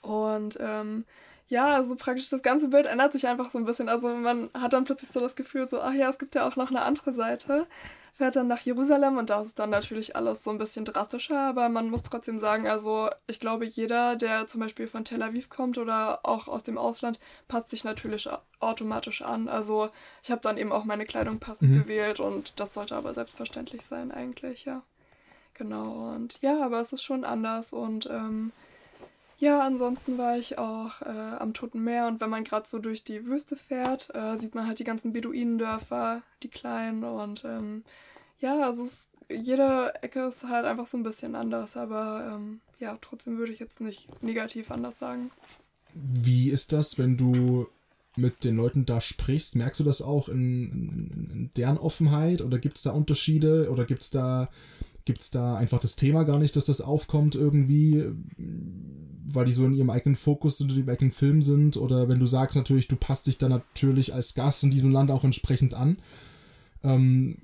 Und 0.01 0.57
ähm, 0.59 1.05
ja, 1.49 1.65
also 1.73 1.95
praktisch 1.95 2.29
das 2.29 2.43
ganze 2.43 2.67
Bild 2.67 2.85
ändert 2.85 3.11
sich 3.11 3.27
einfach 3.27 3.49
so 3.49 3.57
ein 3.57 3.65
bisschen. 3.65 3.89
Also 3.89 4.09
man 4.09 4.49
hat 4.53 4.73
dann 4.73 4.83
plötzlich 4.83 5.09
so 5.09 5.19
das 5.19 5.35
Gefühl, 5.35 5.65
so, 5.65 5.81
ach 5.81 5.93
ja, 5.93 6.07
es 6.07 6.19
gibt 6.19 6.35
ja 6.35 6.47
auch 6.47 6.55
noch 6.55 6.69
eine 6.69 6.83
andere 6.83 7.11
Seite. 7.11 7.65
Fährt 8.13 8.35
dann 8.35 8.47
nach 8.47 8.59
Jerusalem 8.59 9.17
und 9.17 9.31
da 9.31 9.41
ist 9.41 9.57
dann 9.57 9.71
natürlich 9.71 10.15
alles 10.15 10.43
so 10.43 10.51
ein 10.51 10.59
bisschen 10.59 10.85
drastischer, 10.85 11.39
aber 11.39 11.67
man 11.69 11.89
muss 11.89 12.03
trotzdem 12.03 12.37
sagen, 12.37 12.67
also 12.67 13.09
ich 13.25 13.39
glaube, 13.39 13.65
jeder, 13.65 14.15
der 14.15 14.45
zum 14.45 14.61
Beispiel 14.61 14.87
von 14.87 15.05
Tel 15.05 15.23
Aviv 15.23 15.49
kommt 15.49 15.79
oder 15.79 16.19
auch 16.23 16.47
aus 16.47 16.63
dem 16.63 16.77
Ausland, 16.77 17.19
passt 17.47 17.69
sich 17.69 17.83
natürlich 17.83 18.29
automatisch 18.59 19.23
an. 19.23 19.47
Also 19.47 19.89
ich 20.21 20.29
habe 20.29 20.41
dann 20.41 20.57
eben 20.57 20.71
auch 20.71 20.85
meine 20.85 21.05
Kleidung 21.05 21.39
passend 21.39 21.71
mhm. 21.71 21.79
gewählt 21.81 22.19
und 22.19 22.59
das 22.59 22.75
sollte 22.75 22.95
aber 22.95 23.15
selbstverständlich 23.15 23.81
sein 23.81 24.11
eigentlich, 24.11 24.65
ja. 24.65 24.83
Genau, 25.55 26.13
und 26.13 26.39
ja, 26.41 26.63
aber 26.63 26.79
es 26.79 26.93
ist 26.93 27.03
schon 27.03 27.25
anders 27.25 27.73
und 27.73 28.05
ähm, 28.05 28.51
ja, 29.39 29.61
ansonsten 29.61 30.17
war 30.17 30.37
ich 30.37 30.57
auch 30.57 31.01
äh, 31.01 31.05
am 31.05 31.53
Toten 31.53 31.81
Meer 31.81 32.07
und 32.07 32.19
wenn 32.19 32.29
man 32.29 32.43
gerade 32.43 32.67
so 32.67 32.77
durch 32.77 33.05
die 33.05 33.25
Wüste 33.25 33.55
fährt, 33.55 34.13
äh, 34.13 34.35
sieht 34.35 34.53
man 34.53 34.67
halt 34.67 34.79
die 34.79 34.83
ganzen 34.83 35.13
Beduinendörfer, 35.13 36.21
die 36.43 36.49
kleinen 36.49 37.05
und 37.05 37.43
ähm, 37.45 37.83
ja, 38.39 38.61
also 38.65 38.83
es, 38.83 39.09
jede 39.29 39.93
Ecke 40.01 40.27
ist 40.27 40.43
halt 40.43 40.65
einfach 40.65 40.85
so 40.85 40.97
ein 40.97 41.03
bisschen 41.03 41.35
anders, 41.35 41.77
aber 41.77 42.33
ähm, 42.35 42.59
ja, 42.79 42.97
trotzdem 42.99 43.37
würde 43.37 43.53
ich 43.53 43.59
jetzt 43.59 43.79
nicht 43.79 44.21
negativ 44.21 44.71
anders 44.71 44.99
sagen. 44.99 45.31
Wie 45.93 46.49
ist 46.49 46.73
das, 46.73 46.97
wenn 46.97 47.15
du 47.15 47.67
mit 48.17 48.43
den 48.43 48.57
Leuten 48.57 48.85
da 48.85 48.99
sprichst? 48.99 49.55
Merkst 49.55 49.79
du 49.79 49.85
das 49.85 50.01
auch 50.01 50.27
in, 50.27 50.69
in, 50.69 51.31
in 51.31 51.51
deren 51.55 51.77
Offenheit 51.77 52.41
oder 52.41 52.59
gibt 52.59 52.75
es 52.75 52.83
da 52.83 52.91
Unterschiede 52.91 53.69
oder 53.71 53.85
gibt 53.85 54.01
es 54.01 54.09
da, 54.09 54.49
gibt's 55.09 55.31
da 55.31 55.57
einfach 55.57 55.79
das 55.79 55.95
Thema 55.95 56.23
gar 56.23 56.37
nicht, 56.37 56.55
dass 56.55 56.65
das 56.65 56.81
aufkommt 56.81 57.33
irgendwie? 57.33 58.13
weil 59.35 59.45
die 59.45 59.53
so 59.53 59.65
in 59.65 59.73
ihrem 59.73 59.89
eigenen 59.89 60.15
Fokus 60.15 60.61
oder 60.61 60.73
dem 60.73 60.89
eigenen 60.89 61.11
Film 61.11 61.41
sind 61.41 61.77
oder 61.77 62.09
wenn 62.09 62.19
du 62.19 62.25
sagst 62.25 62.55
natürlich, 62.55 62.87
du 62.87 62.95
passt 62.95 63.27
dich 63.27 63.37
dann 63.37 63.51
natürlich 63.51 64.13
als 64.13 64.33
Gast 64.33 64.63
in 64.63 64.71
diesem 64.71 64.91
Land 64.91 65.11
auch 65.11 65.23
entsprechend 65.23 65.73
an. 65.73 65.97
Ähm, 66.83 67.37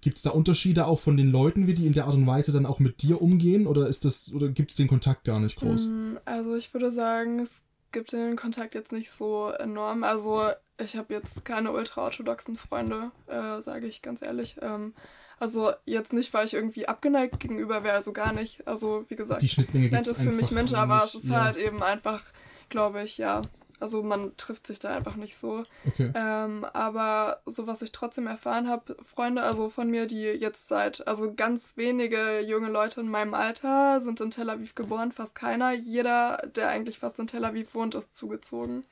Gibt 0.00 0.16
es 0.16 0.24
da 0.24 0.30
Unterschiede 0.30 0.86
auch 0.86 0.98
von 0.98 1.16
den 1.16 1.30
Leuten, 1.30 1.68
wie 1.68 1.74
die 1.74 1.86
in 1.86 1.92
der 1.92 2.06
Art 2.06 2.14
und 2.14 2.26
Weise 2.26 2.52
dann 2.52 2.66
auch 2.66 2.80
mit 2.80 3.02
dir 3.02 3.22
umgehen 3.22 3.66
oder 3.66 3.86
ist 3.86 4.04
das 4.04 4.32
oder 4.32 4.48
gibt 4.48 4.72
es 4.72 4.76
den 4.76 4.88
Kontakt 4.88 5.24
gar 5.24 5.38
nicht 5.38 5.56
groß? 5.56 5.86
Mm, 5.86 6.16
also 6.24 6.56
ich 6.56 6.74
würde 6.74 6.90
sagen, 6.90 7.38
es 7.38 7.62
gibt 7.92 8.12
den 8.12 8.36
Kontakt 8.36 8.74
jetzt 8.74 8.90
nicht 8.90 9.10
so 9.10 9.50
enorm. 9.50 10.02
Also 10.02 10.50
ich 10.78 10.96
habe 10.96 11.14
jetzt 11.14 11.44
keine 11.44 11.70
ultra-orthodoxen 11.70 12.56
Freunde, 12.56 13.12
äh, 13.28 13.60
sage 13.60 13.86
ich 13.86 14.02
ganz 14.02 14.22
ehrlich. 14.22 14.56
Ähm, 14.60 14.92
also 15.38 15.72
jetzt 15.84 16.12
nicht, 16.12 16.32
weil 16.32 16.46
ich 16.46 16.54
irgendwie 16.54 16.88
abgeneigt 16.88 17.40
gegenüber 17.40 17.84
wäre, 17.84 17.94
also 17.94 18.12
gar 18.12 18.32
nicht. 18.32 18.66
Also 18.66 19.04
wie 19.08 19.16
gesagt, 19.16 19.42
die 19.42 19.48
Schnittmenge 19.48 19.90
gibt 19.90 20.06
es 20.06 20.20
für 20.20 20.32
mich 20.32 20.50
Menschen, 20.50 20.76
aber 20.76 20.98
es 20.98 21.14
ist 21.14 21.28
ja. 21.28 21.44
halt 21.44 21.56
eben 21.56 21.82
einfach, 21.82 22.22
glaube 22.68 23.02
ich, 23.02 23.18
ja. 23.18 23.42
Also 23.78 24.02
man 24.02 24.34
trifft 24.38 24.66
sich 24.66 24.78
da 24.78 24.96
einfach 24.96 25.16
nicht 25.16 25.36
so. 25.36 25.62
Okay. 25.86 26.10
Ähm, 26.14 26.64
aber 26.72 27.42
so 27.44 27.66
was 27.66 27.82
ich 27.82 27.92
trotzdem 27.92 28.26
erfahren 28.26 28.68
habe, 28.68 28.96
Freunde, 29.02 29.42
also 29.42 29.68
von 29.68 29.90
mir, 29.90 30.06
die 30.06 30.22
jetzt 30.22 30.68
seit, 30.68 31.06
also 31.06 31.34
ganz 31.34 31.76
wenige 31.76 32.40
junge 32.40 32.68
Leute 32.68 33.02
in 33.02 33.08
meinem 33.08 33.34
Alter 33.34 34.00
sind 34.00 34.20
in 34.22 34.30
Tel 34.30 34.48
Aviv 34.48 34.74
geboren, 34.74 35.12
fast 35.12 35.34
keiner. 35.34 35.72
Jeder, 35.72 36.38
der 36.56 36.68
eigentlich 36.68 36.98
fast 36.98 37.18
in 37.18 37.26
Tel 37.26 37.44
Aviv 37.44 37.74
wohnt, 37.74 37.94
ist 37.94 38.16
zugezogen. 38.16 38.86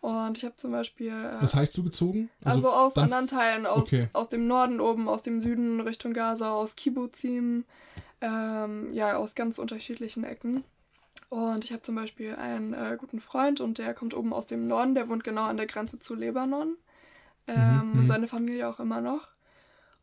Und 0.00 0.38
ich 0.38 0.44
habe 0.44 0.56
zum 0.56 0.70
Beispiel. 0.70 1.08
Äh, 1.08 1.40
Was 1.40 1.54
heißt 1.54 1.72
zugezogen? 1.72 2.30
Also, 2.44 2.68
also 2.68 2.70
aus 2.70 2.96
anderen 2.96 3.26
Teilen, 3.26 3.66
aus, 3.66 3.82
okay. 3.82 4.08
aus 4.12 4.28
dem 4.28 4.46
Norden 4.46 4.80
oben, 4.80 5.08
aus 5.08 5.22
dem 5.22 5.40
Süden 5.40 5.80
Richtung 5.80 6.12
Gaza, 6.12 6.52
aus 6.52 6.76
Kibbuzim, 6.76 7.64
ähm, 8.20 8.92
ja, 8.92 9.16
aus 9.16 9.34
ganz 9.34 9.58
unterschiedlichen 9.58 10.24
Ecken. 10.24 10.64
Und 11.30 11.64
ich 11.64 11.72
habe 11.72 11.82
zum 11.82 11.94
Beispiel 11.94 12.36
einen 12.36 12.72
äh, 12.72 12.96
guten 12.98 13.20
Freund 13.20 13.60
und 13.60 13.78
der 13.78 13.92
kommt 13.92 14.14
oben 14.14 14.32
aus 14.32 14.46
dem 14.46 14.66
Norden, 14.66 14.94
der 14.94 15.08
wohnt 15.08 15.24
genau 15.24 15.44
an 15.44 15.56
der 15.56 15.66
Grenze 15.66 15.98
zu 15.98 16.14
Libanon. 16.14 16.76
Ähm, 17.46 17.92
mhm, 17.92 18.00
mhm. 18.00 18.06
seine 18.06 18.28
Familie 18.28 18.68
auch 18.68 18.78
immer 18.78 19.00
noch. 19.00 19.28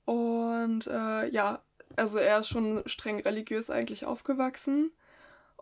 Und 0.05 0.87
äh, 0.87 1.29
ja, 1.29 1.61
also 1.95 2.17
er 2.17 2.39
ist 2.39 2.49
schon 2.49 2.83
streng 2.85 3.19
religiös 3.19 3.69
eigentlich 3.69 4.05
aufgewachsen. 4.05 4.91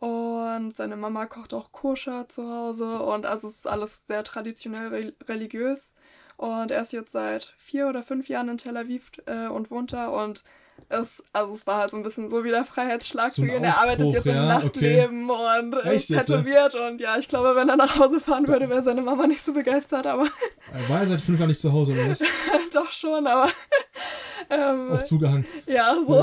Und 0.03 0.75
seine 0.75 0.97
Mama 0.97 1.27
kocht 1.27 1.53
auch 1.53 1.71
koscher 1.71 2.27
zu 2.27 2.43
Hause 2.43 2.99
und 2.99 3.25
also 3.25 3.47
es 3.47 3.59
ist 3.59 3.67
alles 3.69 4.01
sehr 4.05 4.21
traditionell 4.25 5.13
religiös. 5.29 5.93
Und 6.35 6.71
er 6.71 6.81
ist 6.81 6.91
jetzt 6.91 7.13
seit 7.13 7.53
vier 7.57 7.87
oder 7.87 8.03
fünf 8.03 8.27
Jahren 8.27 8.49
in 8.49 8.57
Tel 8.57 8.75
Aviv 8.75 9.11
äh, 9.27 9.47
und 9.47 9.71
wohnt 9.71 9.93
da 9.93 10.07
und 10.07 10.43
es, 10.89 11.23
also 11.31 11.53
es 11.53 11.65
war 11.67 11.77
halt 11.77 11.91
so 11.91 11.97
ein 11.97 12.03
bisschen 12.03 12.27
so 12.27 12.43
wie 12.43 12.49
der 12.49 12.65
Freiheitsschlag 12.65 13.31
für 13.31 13.47
ihn. 13.47 13.63
Er 13.63 13.79
arbeitet 13.79 14.07
jetzt 14.07 14.25
ja, 14.25 14.33
im 14.33 14.47
Nachtleben 14.49 15.29
okay. 15.29 15.59
und 15.59 15.73
ist 15.85 16.07
tätowiert 16.07 16.75
und 16.75 16.99
ja, 16.99 17.17
ich 17.17 17.29
glaube, 17.29 17.55
wenn 17.55 17.69
er 17.69 17.77
nach 17.77 17.97
Hause 17.97 18.19
fahren 18.19 18.45
würde, 18.45 18.67
wäre 18.67 18.83
seine 18.83 19.03
Mama 19.03 19.25
nicht 19.25 19.41
so 19.41 19.53
begeistert, 19.53 20.05
aber. 20.05 20.27
War 20.89 20.99
er 20.99 21.05
seit 21.05 21.21
fünf 21.21 21.39
Jahren 21.39 21.47
nicht 21.47 21.61
zu 21.61 21.71
Hause, 21.71 21.93
oder 21.93 22.09
was? 22.09 22.19
Doch 22.73 22.91
schon, 22.91 23.25
aber. 23.25 23.49
Ähm, 24.49 24.91
Auch 24.91 25.01
zugehangen. 25.01 25.45
Ja, 25.65 25.95
so. 26.05 26.21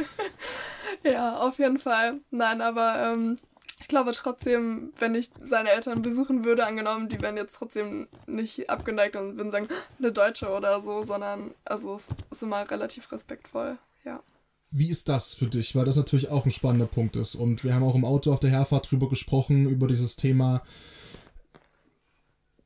Ja. 1.04 1.36
Auf 1.38 1.58
jeden 1.58 1.78
Fall. 1.78 2.20
Nein, 2.30 2.60
aber 2.60 3.12
ähm, 3.14 3.38
ich 3.80 3.88
glaube 3.88 4.12
trotzdem, 4.12 4.92
wenn 4.98 5.14
ich 5.14 5.30
seine 5.40 5.70
Eltern 5.70 6.02
besuchen 6.02 6.44
würde, 6.44 6.66
angenommen, 6.66 7.08
die 7.08 7.20
wären 7.20 7.36
jetzt 7.36 7.56
trotzdem 7.56 8.06
nicht 8.26 8.70
abgeneigt 8.70 9.16
und 9.16 9.36
würden 9.36 9.50
sagen, 9.50 9.68
eine 9.98 10.12
Deutsche 10.12 10.50
oder 10.50 10.80
so, 10.80 11.02
sondern 11.02 11.52
also 11.64 11.96
es 11.96 12.08
ist 12.30 12.42
immer 12.42 12.70
relativ 12.70 13.10
respektvoll, 13.10 13.78
ja. 14.04 14.22
Wie 14.70 14.88
ist 14.88 15.08
das 15.08 15.34
für 15.34 15.46
dich? 15.46 15.74
Weil 15.74 15.84
das 15.84 15.96
natürlich 15.96 16.30
auch 16.30 16.46
ein 16.46 16.50
spannender 16.50 16.86
Punkt 16.86 17.16
ist. 17.16 17.34
Und 17.34 17.62
wir 17.62 17.74
haben 17.74 17.82
auch 17.82 17.94
im 17.94 18.06
Auto 18.06 18.32
auf 18.32 18.40
der 18.40 18.50
Herfahrt 18.50 18.90
drüber 18.90 19.08
gesprochen, 19.08 19.66
über 19.66 19.86
dieses 19.86 20.16
Thema, 20.16 20.62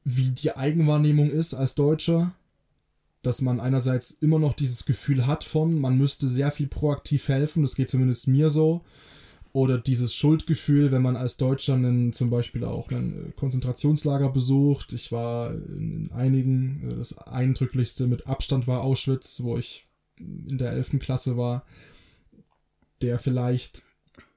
wie 0.05 0.31
die 0.31 0.55
Eigenwahrnehmung 0.55 1.31
ist 1.31 1.55
als 1.55 1.75
Deutscher 1.75 2.33
dass 3.27 3.43
man 3.43 3.59
einerseits 3.59 4.13
immer 4.13 4.39
noch 4.39 4.53
dieses 4.53 4.85
Gefühl 4.85 5.27
hat 5.27 5.43
von, 5.43 5.81
man 5.81 5.99
müsste 5.99 6.29
sehr 6.29 6.53
viel 6.53 6.69
proaktiv 6.69 7.27
helfen, 7.29 7.63
das 7.63 7.75
geht 7.75 7.89
zumindest 7.89 8.29
mir 8.29 8.51
so. 8.51 8.85
Oder 9.53 9.79
dieses 9.79 10.15
Schuldgefühl, 10.15 10.93
wenn 10.93 11.03
man 11.03 11.17
als 11.17 11.37
Deutscher 11.37 11.75
einen, 11.75 12.13
zum 12.13 12.31
Beispiel 12.31 12.63
auch 12.63 12.91
ein 12.91 13.33
Konzentrationslager 13.37 14.29
besucht. 14.29 14.93
Ich 14.93 15.11
war 15.13 15.53
in 15.55 16.11
einigen, 16.13 16.95
das 16.99 17.17
eindrücklichste 17.19 18.07
mit 18.07 18.27
Abstand 18.27 18.67
war 18.67 18.83
Auschwitz, 18.83 19.41
wo 19.43 19.57
ich 19.57 19.87
in 20.21 20.59
der 20.59 20.73
11. 20.73 20.99
Klasse 21.01 21.37
war. 21.37 21.65
Der 23.01 23.19
vielleicht 23.19 23.85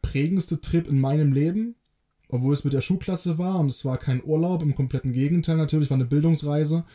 prägendste 0.01 0.61
Trip 0.61 0.87
in 0.87 0.99
meinem 0.99 1.33
Leben, 1.33 1.75
obwohl 2.29 2.53
es 2.53 2.63
mit 2.63 2.73
der 2.73 2.81
Schulklasse 2.81 3.37
war 3.37 3.59
und 3.59 3.69
es 3.69 3.83
war 3.83 3.97
kein 3.97 4.23
Urlaub, 4.23 4.63
im 4.63 4.73
kompletten 4.73 5.11
Gegenteil 5.11 5.57
natürlich, 5.57 5.89
war 5.89 5.95
eine 5.95 6.05
Bildungsreise 6.05 6.85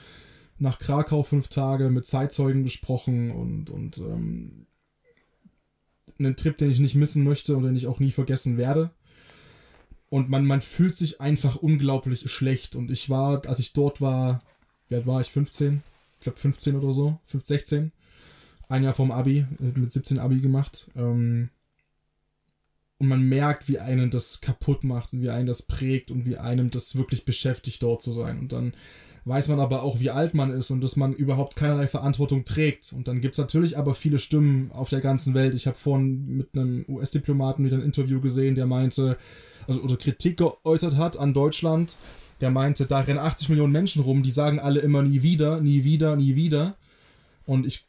nach 0.59 0.79
Krakau 0.79 1.23
fünf 1.23 1.49
Tage 1.49 1.90
mit 1.90 2.07
Zeitzeugen 2.07 2.62
gesprochen 2.62 3.31
und, 3.31 3.71
und 3.71 3.99
ähm, 3.99 4.67
einen 6.19 6.37
Trip, 6.37 6.57
den 6.57 6.71
ich 6.71 6.79
nicht 6.79 6.95
missen 6.95 7.25
möchte 7.25 7.57
und 7.57 7.64
den 7.64 7.77
ich 7.77 7.87
auch 7.87 7.99
nie 7.99 8.12
vergessen 8.12 8.57
werde. 8.57 8.90
Und 10.09 10.31
man, 10.31 10.47
man 10.47 10.61
fühlt 10.61 10.95
sich 10.95 11.21
einfach 11.21 11.57
unglaublich 11.57 12.31
schlecht. 12.31 12.77
Und 12.77 12.90
ich 12.90 13.11
war, 13.11 13.45
als 13.47 13.59
ich 13.59 13.73
dort 13.73 14.01
war, 14.01 14.43
wie 14.88 14.95
alt 14.95 15.07
war 15.07 15.21
ich? 15.21 15.31
15? 15.31 15.83
Ich 16.19 16.21
glaube 16.21 16.38
15 16.38 16.77
oder 16.77 16.93
so, 16.93 17.19
15, 17.25 17.57
16. 17.57 17.93
Ein 18.69 18.85
Jahr 18.85 18.95
vom 18.95 19.11
Abi, 19.11 19.38
äh, 19.61 19.79
mit 19.79 19.90
17 19.90 20.19
Abi 20.19 20.40
gemacht. 20.40 20.88
Ähm, 20.95 21.51
und 22.99 23.09
man 23.09 23.29
merkt, 23.29 23.69
wie 23.69 23.81
einen 23.81 24.11
das 24.11 24.40
kaputt 24.40 24.85
macht 24.85 25.12
und 25.12 25.21
wie 25.21 25.31
einen 25.31 25.47
das 25.47 25.62
prägt 25.62 26.11
und 26.11 26.27
wie 26.27 26.37
einem 26.37 26.71
das 26.71 26.95
wirklich 26.95 27.25
beschäftigt, 27.25 27.83
dort 27.83 28.01
zu 28.01 28.12
sein. 28.12 28.38
Und 28.38 28.53
dann 28.53 28.73
weiß 29.27 29.49
man 29.49 29.59
aber 29.59 29.83
auch, 29.83 30.01
wie 30.01 30.11
alt 30.11 30.35
man 30.35 30.51
ist 30.51 30.71
und 30.71 30.83
dass 30.83 30.97
man 30.97 31.15
überhaupt 31.15 31.57
keinerlei 31.57 31.87
Verantwortung 31.87 32.45
trägt. 32.45 32.93
Und 32.93 33.09
dann 33.09 33.21
gibt 33.21 33.35
es 33.35 33.39
natürlich 33.39 33.79
aber 33.79 33.95
viele 33.95 34.19
Stimmen 34.19 34.71
auf 34.73 34.91
der 34.91 35.01
ganzen 35.01 35.35
Welt. 35.35 35.55
Ich 35.55 35.67
habe 35.67 35.79
vorhin 35.79 36.37
mit 36.37 36.49
einem 36.55 36.85
US-Diplomaten 36.89 37.65
wieder 37.65 37.79
ein 37.79 37.83
Interview 37.83 38.21
gesehen, 38.21 38.55
der 38.55 38.67
meinte, 38.67 39.17
also 39.67 39.81
oder 39.81 39.97
Kritik 39.97 40.37
geäußert 40.37 40.97
hat 40.97 41.17
an 41.17 41.33
Deutschland. 41.33 41.97
Der 42.41 42.51
meinte, 42.51 42.85
da 42.85 43.01
rennen 43.01 43.19
80 43.19 43.49
Millionen 43.49 43.73
Menschen 43.73 44.03
rum, 44.03 44.23
die 44.23 44.31
sagen 44.31 44.59
alle 44.59 44.81
immer 44.81 45.03
nie 45.03 45.23
wieder, 45.23 45.61
nie 45.61 45.85
wieder, 45.85 46.17
nie 46.17 46.37
wieder. 46.37 46.77
Und 47.47 47.67
ich, 47.67 47.87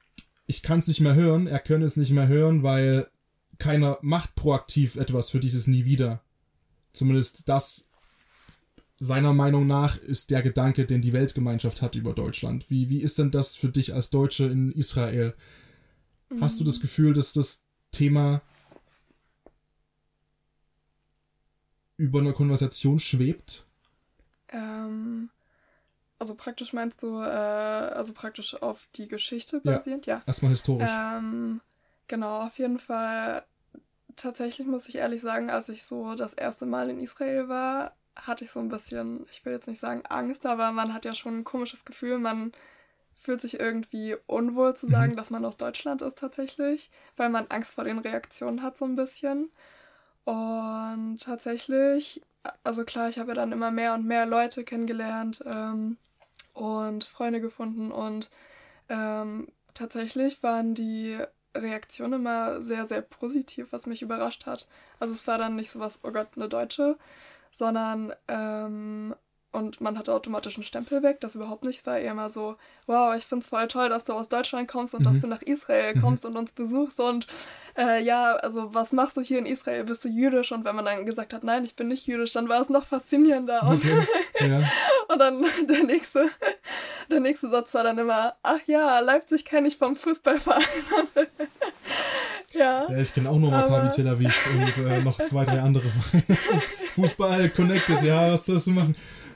ich 0.47 0.61
kann 0.61 0.79
es 0.79 0.87
nicht 0.87 1.01
mehr 1.01 1.15
hören, 1.15 1.47
er 1.47 1.59
könne 1.59 1.83
es 1.83 1.97
nicht 1.97 2.11
mehr 2.11 2.27
hören, 2.27 2.63
weil 2.63 3.07
keiner 3.57 3.97
macht 4.01 4.35
proaktiv 4.35 4.95
etwas 4.95 5.29
für 5.29 5.39
dieses 5.39 5.67
Nie 5.67 5.85
wieder. 5.85 6.21
Zumindest 6.91 7.49
das 7.49 7.89
seiner 8.97 9.33
Meinung 9.33 9.67
nach 9.67 9.97
ist 9.97 10.31
der 10.31 10.41
Gedanke, 10.41 10.85
den 10.85 11.01
die 11.01 11.13
Weltgemeinschaft 11.13 11.81
hat 11.81 11.95
über 11.95 12.13
Deutschland. 12.13 12.69
Wie, 12.69 12.89
wie 12.89 13.01
ist 13.01 13.19
denn 13.19 13.31
das 13.31 13.55
für 13.55 13.69
dich 13.69 13.93
als 13.93 14.09
Deutsche 14.09 14.45
in 14.45 14.71
Israel? 14.71 15.35
Mhm. 16.29 16.41
Hast 16.41 16.59
du 16.59 16.63
das 16.63 16.79
Gefühl, 16.79 17.13
dass 17.13 17.33
das 17.33 17.63
Thema 17.91 18.41
über 21.97 22.19
einer 22.19 22.33
Konversation 22.33 22.99
schwebt? 22.99 23.65
Ähm, 24.49 25.29
also 26.19 26.35
praktisch 26.35 26.73
meinst 26.73 27.03
du, 27.03 27.19
äh, 27.19 27.25
also 27.25 28.13
praktisch 28.13 28.61
auf 28.61 28.87
die 28.95 29.07
Geschichte 29.07 29.59
basierend? 29.59 30.05
Ja. 30.05 30.17
ja. 30.17 30.23
Erstmal 30.25 30.51
historisch. 30.51 30.91
Ähm, 30.91 31.61
genau, 32.07 32.41
auf 32.41 32.57
jeden 32.57 32.79
Fall. 32.79 33.45
Tatsächlich 34.15 34.65
muss 34.65 34.87
ich 34.87 34.95
ehrlich 34.95 35.19
sagen, 35.19 35.49
als 35.49 35.67
ich 35.67 35.83
so 35.83 36.15
das 36.15 36.33
erste 36.33 36.65
Mal 36.65 36.89
in 36.89 37.01
Israel 37.01 37.49
war, 37.49 37.93
hatte 38.15 38.43
ich 38.43 38.51
so 38.51 38.59
ein 38.59 38.69
bisschen, 38.69 39.25
ich 39.29 39.43
will 39.45 39.53
jetzt 39.53 39.67
nicht 39.67 39.79
sagen 39.79 40.03
Angst, 40.07 40.45
aber 40.45 40.71
man 40.71 40.93
hat 40.93 41.05
ja 41.05 41.13
schon 41.13 41.39
ein 41.39 41.43
komisches 41.43 41.85
Gefühl, 41.85 42.17
man 42.17 42.51
fühlt 43.13 43.41
sich 43.41 43.59
irgendwie 43.59 44.15
unwohl 44.27 44.75
zu 44.75 44.87
sagen, 44.87 45.13
mhm. 45.13 45.15
dass 45.17 45.31
man 45.31 45.43
aus 45.45 45.57
Deutschland 45.57 46.01
ist 46.01 46.17
tatsächlich, 46.17 46.91
weil 47.17 47.29
man 47.29 47.47
Angst 47.47 47.73
vor 47.73 47.83
den 47.83 47.99
Reaktionen 47.99 48.61
hat 48.61 48.77
so 48.77 48.85
ein 48.85 48.95
bisschen. 48.95 49.49
Und 50.25 51.17
tatsächlich, 51.21 52.21
also 52.63 52.83
klar, 52.83 53.09
ich 53.09 53.19
habe 53.19 53.29
ja 53.29 53.35
dann 53.35 53.51
immer 53.51 53.71
mehr 53.71 53.93
und 53.93 54.05
mehr 54.05 54.25
Leute 54.25 54.63
kennengelernt 54.63 55.43
ähm, 55.45 55.97
und 56.53 57.03
Freunde 57.03 57.41
gefunden 57.41 57.91
und 57.91 58.29
ähm, 58.89 59.47
tatsächlich 59.73 60.41
waren 60.41 60.73
die 60.73 61.17
Reaktion 61.55 62.13
immer 62.13 62.61
sehr, 62.61 62.85
sehr 62.85 63.01
positiv, 63.01 63.71
was 63.71 63.85
mich 63.85 64.01
überrascht 64.01 64.45
hat. 64.45 64.67
Also 64.99 65.13
es 65.13 65.27
war 65.27 65.37
dann 65.37 65.55
nicht 65.55 65.71
so 65.71 65.79
was, 65.79 65.99
oh 66.03 66.11
Gott, 66.11 66.29
eine 66.35 66.49
Deutsche, 66.49 66.97
sondern 67.57 68.13
ähm, 68.27 69.15
und 69.55 69.79
man 69.79 69.97
hatte 69.97 70.13
automatisch 70.13 70.57
einen 70.57 70.63
Stempel 70.63 71.01
weg, 71.01 71.21
das 71.21 71.35
überhaupt 71.35 71.65
nicht. 71.65 71.85
War 71.85 71.97
eher 71.97 72.13
mal 72.13 72.29
so, 72.29 72.57
wow, 72.87 73.15
ich 73.15 73.25
finde 73.25 73.43
es 73.43 73.49
voll 73.49 73.67
toll, 73.67 73.89
dass 73.89 74.03
du 74.03 74.13
aus 74.13 74.27
Deutschland 74.27 74.67
kommst 74.67 74.93
und 74.93 75.01
mhm. 75.01 75.05
dass 75.05 75.19
du 75.19 75.27
nach 75.27 75.41
Israel 75.41 75.95
mhm. 75.95 76.01
kommst 76.01 76.23
mhm. 76.23 76.31
und 76.31 76.37
uns 76.37 76.51
besuchst 76.51 76.99
und 76.99 77.25
äh, 77.77 78.03
ja, 78.03 78.33
also 78.35 78.73
was 78.73 78.91
machst 78.91 79.17
du 79.17 79.21
hier 79.21 79.39
in 79.39 79.45
Israel? 79.45 79.83
Bist 79.85 80.03
du 80.05 80.09
jüdisch? 80.09 80.51
Und 80.51 80.65
wenn 80.65 80.75
man 80.75 80.85
dann 80.85 81.05
gesagt 81.05 81.33
hat, 81.33 81.43
nein, 81.43 81.65
ich 81.65 81.75
bin 81.75 81.87
nicht 81.87 82.05
jüdisch, 82.05 82.31
dann 82.31 82.49
war 82.49 82.61
es 82.61 82.69
noch 82.69 82.85
faszinierender. 82.85 83.63
Und, 83.63 83.83
okay. 83.85 84.07
ja. 84.41 84.61
und 85.07 85.19
dann 85.19 85.45
der 85.67 85.83
nächste, 85.83 86.29
der 87.09 87.19
nächste 87.21 87.49
Satz 87.49 87.73
war 87.73 87.83
dann 87.83 87.97
immer, 87.97 88.35
ach 88.43 88.59
ja, 88.67 88.99
Leipzig 88.99 89.45
kenne 89.45 89.67
ich 89.67 89.77
vom 89.77 89.95
Fußballverein. 89.95 90.63
Ja. 92.53 92.89
ja 92.89 92.99
ich 92.99 93.13
kenne 93.13 93.29
auch 93.29 93.37
nur 93.37 93.51
Maccabi 93.51 93.89
Tel 93.89 94.07
Aviv 94.07 94.47
und 94.53 94.85
äh, 94.85 95.01
noch 95.01 95.17
zwei, 95.21 95.43
drei 95.43 95.61
andere 95.61 95.87
Vereine. 95.87 96.39
Fußball 96.95 97.49
connected, 97.49 98.01
ja, 98.01 98.31
was 98.31 98.45
sollst 98.45 98.67
du 98.67 98.71
machen? 98.71 98.95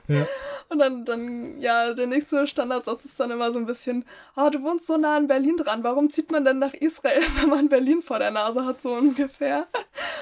Ja. 0.10 0.28
Und 0.69 0.80
dann, 0.80 1.06
dann, 1.06 1.60
ja, 1.62 1.93
der 1.93 2.08
nächste 2.08 2.45
Standardsatz 2.45 3.06
ist 3.06 3.19
dann 3.19 3.32
immer 3.32 3.52
so 3.52 3.58
ein 3.58 3.65
bisschen, 3.65 4.06
oh, 4.36 4.50
du 4.52 4.62
wohnst 4.62 4.86
so 4.86 4.98
nah 4.98 5.17
an 5.17 5.28
Berlin 5.28 5.58
dran, 5.58 5.84
warum 5.84 6.12
zieht 6.12 6.32
man 6.32 6.45
denn 6.45 6.60
nach 6.60 6.74
Israel, 6.74 7.24
wenn 7.39 7.50
man 7.50 7.69
Berlin 7.69 8.02
vor 8.02 8.19
der 8.19 8.32
Nase 8.32 8.65
hat, 8.65 8.82
so 8.82 8.93
ungefähr? 8.93 9.67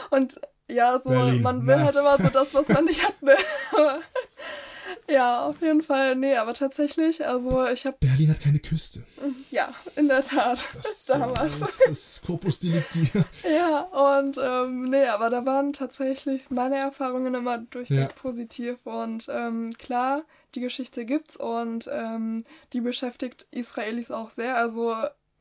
Und 0.10 0.40
ja, 0.70 1.00
so, 1.04 1.10
Berlin, 1.10 1.42
man 1.42 1.68
will 1.68 1.76
na. 1.78 1.84
halt 1.84 1.96
immer 1.96 2.18
so 2.18 2.30
das, 2.30 2.54
was 2.54 2.68
man 2.70 2.86
nicht 2.86 3.04
hat, 3.06 3.22
ne? 3.22 3.36
Ja, 5.10 5.46
auf 5.46 5.62
jeden 5.62 5.82
Fall. 5.82 6.16
Nee, 6.16 6.36
aber 6.36 6.54
tatsächlich, 6.54 7.26
also 7.26 7.66
ich 7.68 7.86
habe. 7.86 7.98
Berlin 8.00 8.30
hat 8.30 8.42
keine 8.42 8.60
Küste. 8.60 9.04
Ja, 9.52 9.70
in 9.96 10.08
der 10.08 10.22
Tat. 10.22 10.66
Das, 10.74 11.06
damals. 11.06 11.60
das 11.60 11.88
ist 11.88 12.26
Corpus 12.26 12.60
Delicti. 12.60 13.10
ja, 13.44 13.82
und 13.82 14.38
ähm, 14.42 14.86
nee, 14.86 15.08
aber 15.08 15.30
da 15.30 15.46
waren 15.46 15.74
tatsächlich 15.74 16.50
meine 16.50 16.76
Erfahrungen 16.78 17.34
immer 17.34 17.58
durchweg 17.58 17.98
ja. 17.98 18.08
positiv. 18.08 18.78
Und 18.86 19.28
ähm, 19.32 19.74
klar, 19.78 20.24
die 20.56 20.62
Geschichte 20.62 21.06
gibt's 21.06 21.38
und 21.38 21.90
ähm, 21.92 22.44
die 22.74 22.82
beschäftigt 22.82 23.48
Israelis 23.52 24.12
auch 24.12 24.30
sehr. 24.30 24.58
Also 24.58 24.96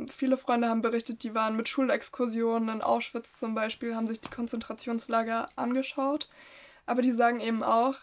viele 0.08 0.36
Freunde 0.36 0.68
haben 0.68 0.82
berichtet, 0.82 1.22
die 1.22 1.34
waren 1.34 1.56
mit 1.56 1.68
Schulexkursionen 1.68 2.68
in 2.68 2.82
Auschwitz 2.82 3.34
zum 3.34 3.54
Beispiel, 3.54 3.94
haben 3.94 4.08
sich 4.08 4.20
die 4.20 4.30
Konzentrationslager 4.30 5.48
angeschaut. 5.56 6.28
Aber 6.84 7.02
die 7.02 7.12
sagen 7.12 7.40
eben 7.40 7.62
auch, 7.62 7.94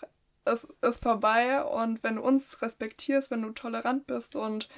es 0.46 0.68
ist 0.82 1.04
vorbei 1.04 1.64
und 1.64 2.04
wenn 2.04 2.16
du 2.16 2.22
uns 2.22 2.62
respektierst, 2.62 3.32
wenn 3.32 3.42
du 3.42 3.52
tolerant 3.52 4.08
bist 4.08 4.36
und 4.36 4.70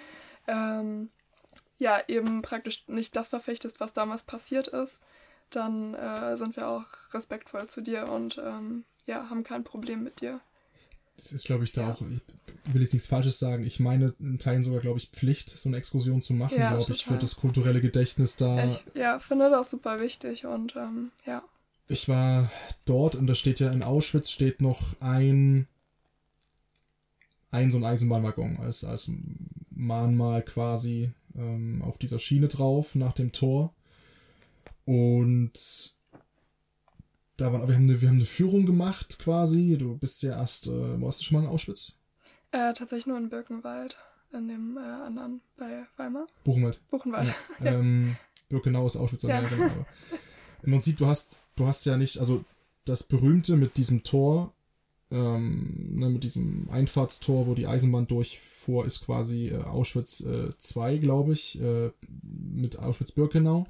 ähm, 0.47 1.09
ja, 1.77 2.01
eben 2.07 2.41
praktisch 2.41 2.87
nicht 2.87 3.15
das 3.15 3.29
verfechtest, 3.29 3.79
was 3.79 3.93
damals 3.93 4.23
passiert 4.23 4.67
ist, 4.67 4.99
dann 5.49 5.93
äh, 5.93 6.37
sind 6.37 6.55
wir 6.55 6.67
auch 6.67 6.85
respektvoll 7.13 7.67
zu 7.67 7.81
dir 7.81 8.09
und 8.09 8.37
ähm, 8.43 8.85
ja, 9.05 9.29
haben 9.29 9.43
kein 9.43 9.63
Problem 9.63 10.03
mit 10.03 10.21
dir. 10.21 10.39
Das 11.17 11.31
ist, 11.31 11.45
glaube 11.45 11.63
ich, 11.63 11.71
da 11.71 11.81
ja. 11.81 11.91
auch, 11.91 12.01
ich 12.01 12.73
will 12.73 12.81
jetzt 12.81 12.93
nichts 12.93 13.07
Falsches 13.07 13.39
sagen, 13.39 13.63
ich 13.63 13.79
meine 13.79 14.13
in 14.19 14.37
Teilen 14.37 14.63
sogar, 14.63 14.81
glaube 14.81 14.97
ich, 14.97 15.09
Pflicht, 15.09 15.49
so 15.49 15.69
eine 15.69 15.77
Exkursion 15.77 16.19
zu 16.19 16.33
machen, 16.33 16.59
ja, 16.59 16.73
glaube 16.73 16.91
ich, 16.91 17.05
für 17.05 17.17
das 17.17 17.37
kulturelle 17.37 17.79
Gedächtnis 17.79 18.35
da. 18.35 18.63
Ich, 18.65 18.83
ja, 18.95 19.19
finde 19.19 19.49
das 19.49 19.71
super 19.71 19.99
wichtig 19.99 20.45
und 20.45 20.75
ähm, 20.75 21.11
ja 21.25 21.43
ich 21.87 22.07
war 22.09 22.49
dort 22.85 23.15
und 23.15 23.27
da 23.27 23.35
steht 23.35 23.59
ja 23.59 23.71
in 23.71 23.83
Auschwitz 23.83 24.29
steht 24.29 24.61
noch 24.61 24.99
ein 25.01 25.67
ein 27.51 27.71
so 27.71 27.77
ein 27.77 27.85
Eisenbahnwaggon 27.85 28.57
als, 28.57 28.83
als 28.83 29.11
Mahnmal 29.71 30.43
quasi 30.43 31.11
ähm, 31.35 31.81
auf 31.83 31.97
dieser 31.97 32.19
Schiene 32.19 32.47
drauf 32.47 32.95
nach 32.95 33.13
dem 33.13 33.31
Tor. 33.31 33.73
Und 34.85 35.93
da 37.37 37.51
waren, 37.51 37.67
wir 37.67 37.75
haben, 37.75 37.83
eine, 37.83 38.01
wir 38.01 38.09
haben 38.09 38.17
eine 38.17 38.25
Führung 38.25 38.65
gemacht 38.65 39.19
quasi. 39.19 39.77
Du 39.77 39.97
bist 39.97 40.21
ja 40.23 40.37
erst, 40.37 40.67
äh, 40.67 41.01
warst 41.01 41.19
du 41.19 41.23
schon 41.25 41.37
mal 41.37 41.43
in 41.43 41.49
Auschwitz? 41.49 41.93
Äh, 42.51 42.73
tatsächlich 42.73 43.07
nur 43.07 43.17
in 43.17 43.29
Birkenwald, 43.29 43.97
in 44.31 44.47
dem 44.47 44.77
äh, 44.77 44.81
anderen 44.81 45.41
bei 45.57 45.85
Weimar. 45.97 46.27
Buchenwald. 46.43 46.81
Buchenwald. 46.89 47.33
Ja. 47.59 47.65
ähm, 47.73 48.15
Birkenau 48.49 48.85
ist 48.85 48.95
Auschwitz 48.95 49.23
ja. 49.23 49.41
Genau. 49.41 49.85
Im 50.65 50.71
Prinzip, 50.71 50.97
du 50.97 51.05
hast, 51.05 51.41
du 51.55 51.67
hast 51.67 51.85
ja 51.85 51.95
nicht, 51.95 52.17
also 52.17 52.43
das 52.85 53.03
berühmte 53.03 53.55
mit 53.55 53.77
diesem 53.77 54.03
Tor, 54.03 54.53
ähm, 55.11 55.95
ne, 55.95 56.09
mit 56.09 56.23
diesem 56.23 56.67
Einfahrtstor, 56.69 57.45
wo 57.45 57.53
die 57.53 57.67
Eisenbahn 57.67 58.07
durchfuhr, 58.07 58.85
ist 58.85 59.01
quasi 59.01 59.49
äh, 59.49 59.57
Auschwitz 59.57 60.21
äh, 60.21 60.49
2, 60.57 60.97
glaube 60.97 61.33
ich, 61.33 61.61
äh, 61.61 61.91
mit 62.21 62.79
Auschwitz-Birkenau. 62.79 63.67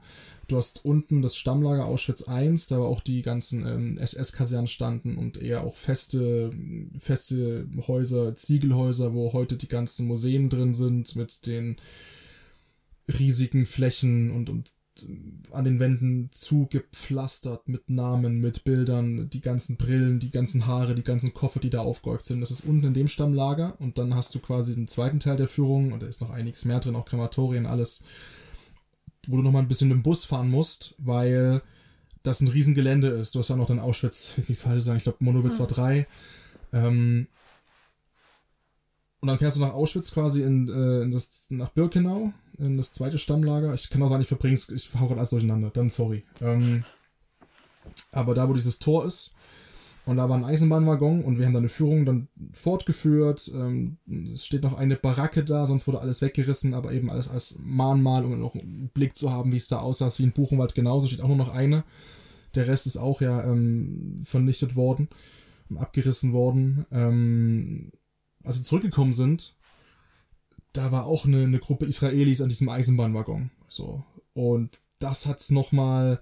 Du 0.48 0.56
hast 0.56 0.86
unten 0.86 1.22
das 1.22 1.36
Stammlager 1.36 1.86
Auschwitz 1.86 2.24
1, 2.24 2.68
da 2.68 2.80
war 2.80 2.88
auch 2.88 3.02
die 3.02 3.22
ganzen 3.22 3.66
ähm, 3.66 3.98
SS-Kasernen 3.98 4.68
standen 4.68 5.18
und 5.18 5.38
eher 5.38 5.64
auch 5.66 5.76
feste, 5.76 6.52
feste 6.98 7.68
Häuser, 7.88 8.34
Ziegelhäuser, 8.36 9.14
wo 9.14 9.34
heute 9.34 9.58
die 9.58 9.68
ganzen 9.68 10.08
Museen 10.08 10.50
drin 10.50 10.74
sind 10.74 11.16
mit 11.18 11.46
den 11.48 11.76
riesigen 13.08 13.66
Flächen 13.66 14.32
und, 14.32 14.50
und 14.50 14.72
an 15.52 15.66
den 15.66 15.80
Wänden 15.80 16.30
zugepflastert 16.32 17.68
mit 17.68 17.90
Namen, 17.90 18.40
mit 18.40 18.64
Bildern, 18.64 19.30
die 19.30 19.42
ganzen 19.42 19.78
Brillen, 19.78 20.20
die 20.20 20.32
ganzen 20.32 20.68
Haare, 20.68 20.96
die 20.96 21.04
ganzen 21.04 21.34
Koffer, 21.34 21.60
die 21.60 21.70
da 21.70 21.82
aufgehäuft 21.82 22.26
sind. 22.26 22.42
Das 22.42 22.52
ist 22.52 22.66
unten 22.66 22.88
in 22.88 22.94
dem 22.94 23.08
Stammlager 23.08 23.76
und 23.80 23.98
dann 23.98 24.16
hast 24.16 24.34
du 24.36 24.40
quasi 24.40 24.74
den 24.74 24.88
zweiten 24.88 25.20
Teil 25.20 25.36
der 25.36 25.48
Führung 25.48 25.92
und 25.92 26.02
da 26.02 26.08
ist 26.08 26.22
noch 26.22 26.30
einiges 26.30 26.66
mehr 26.66 26.80
drin, 26.80 26.96
auch 26.96 27.06
Krematorien, 27.06 27.66
alles, 27.66 28.04
wo 29.28 29.38
du 29.38 29.44
nochmal 29.44 29.64
ein 29.64 29.68
bisschen 29.68 29.90
mit 29.90 29.98
dem 29.98 30.04
Bus 30.04 30.24
fahren 30.24 30.50
musst, 30.50 30.96
weil 30.98 31.62
das 32.24 32.42
ein 32.42 32.48
Riesengelände 32.48 33.08
ist. 33.08 33.36
Du 33.36 33.40
hast 33.40 33.50
ja 33.50 33.56
noch 33.56 33.68
den 33.68 33.80
Auschwitz, 33.80 34.30
ich 34.30 34.38
will 34.38 34.46
nichts 34.50 34.64
falsch 34.64 34.84
sagen, 34.84 34.98
ich 34.98 35.04
glaube 35.04 35.24
Monowitz 35.24 35.56
mhm. 35.56 35.60
war 35.60 35.68
drei. 35.68 36.08
Ähm, 36.72 37.28
und 39.20 39.28
dann 39.28 39.38
fährst 39.40 39.58
du 39.58 39.62
nach 39.62 39.74
Auschwitz 39.74 40.12
quasi 40.12 40.44
in, 40.44 40.68
äh, 40.68 41.02
in 41.02 41.12
das, 41.12 41.48
nach 41.50 41.70
Birkenau, 41.70 42.32
in 42.58 42.78
das 42.78 42.92
zweite 42.92 43.18
Stammlager. 43.18 43.74
Ich 43.74 43.90
kann 43.90 44.02
auch 44.04 44.10
sagen, 44.10 44.22
ich 44.22 44.28
verbringe 44.28 44.54
ich 44.54 44.90
hau 45.00 45.08
gerade 45.08 45.20
alles 45.20 45.32
durcheinander, 45.32 45.70
dann 45.70 45.90
sorry. 45.90 46.24
Ähm, 46.42 46.84
aber 48.12 48.34
da, 48.34 48.50
wo 48.50 48.54
dieses 48.54 48.80
Tor 48.80 49.06
ist, 49.06 49.36
und 50.06 50.18
da 50.18 50.30
war 50.30 50.38
ein 50.38 50.46
Eisenbahnwaggon 50.46 51.24
und 51.24 51.40
wir 51.40 51.46
haben 51.46 51.54
da 51.54 51.60
eine 51.60 51.70
Führung 51.70 52.06
dann 52.06 52.28
fortgeführt. 52.52 53.52
Ähm, 53.54 53.98
es 54.32 54.46
steht 54.46 54.62
noch 54.62 54.78
eine 54.78 54.98
Baracke 54.98 55.44
da, 55.44 55.66
sonst 55.66 55.88
wurde 55.88 56.00
alles 56.00 56.22
weggerissen, 56.22 56.76
aber 56.76 56.92
eben 56.92 57.10
alles 57.10 57.28
als 57.28 57.58
Mahnmal, 57.60 58.24
um 58.24 58.40
noch 58.40 58.54
einen 58.54 58.90
Blick 58.94 59.16
zu 59.16 59.32
haben, 59.32 59.52
wie 59.52 59.58
es 59.58 59.68
da 59.68 59.80
aussah, 59.80 60.12
wie 60.18 60.24
in 60.24 60.32
Buchenwald 60.32 60.76
genauso, 60.76 61.08
steht 61.08 61.22
auch 61.22 61.28
nur 61.28 61.38
noch 61.38 61.54
eine. 61.54 61.84
Der 62.54 62.68
Rest 62.68 62.86
ist 62.86 62.98
auch 62.98 63.20
ja 63.20 63.44
ähm, 63.46 64.16
vernichtet 64.24 64.76
worden, 64.76 65.10
abgerissen 65.76 66.34
worden. 66.34 66.86
Ähm, 66.92 67.92
als 68.44 68.58
sie 68.58 68.62
zurückgekommen 68.62 69.14
sind, 69.14 69.56
da 70.78 70.92
war 70.92 71.06
auch 71.06 71.26
eine, 71.26 71.44
eine 71.44 71.60
Gruppe 71.60 71.86
Israelis 71.86 72.42
an 72.42 72.50
diesem 72.50 72.70
Eisenbahnwaggon. 72.70 73.52
So. 73.68 74.04
Und 74.34 74.82
das 75.00 75.26
hat's 75.26 75.50
nochmal 75.52 76.22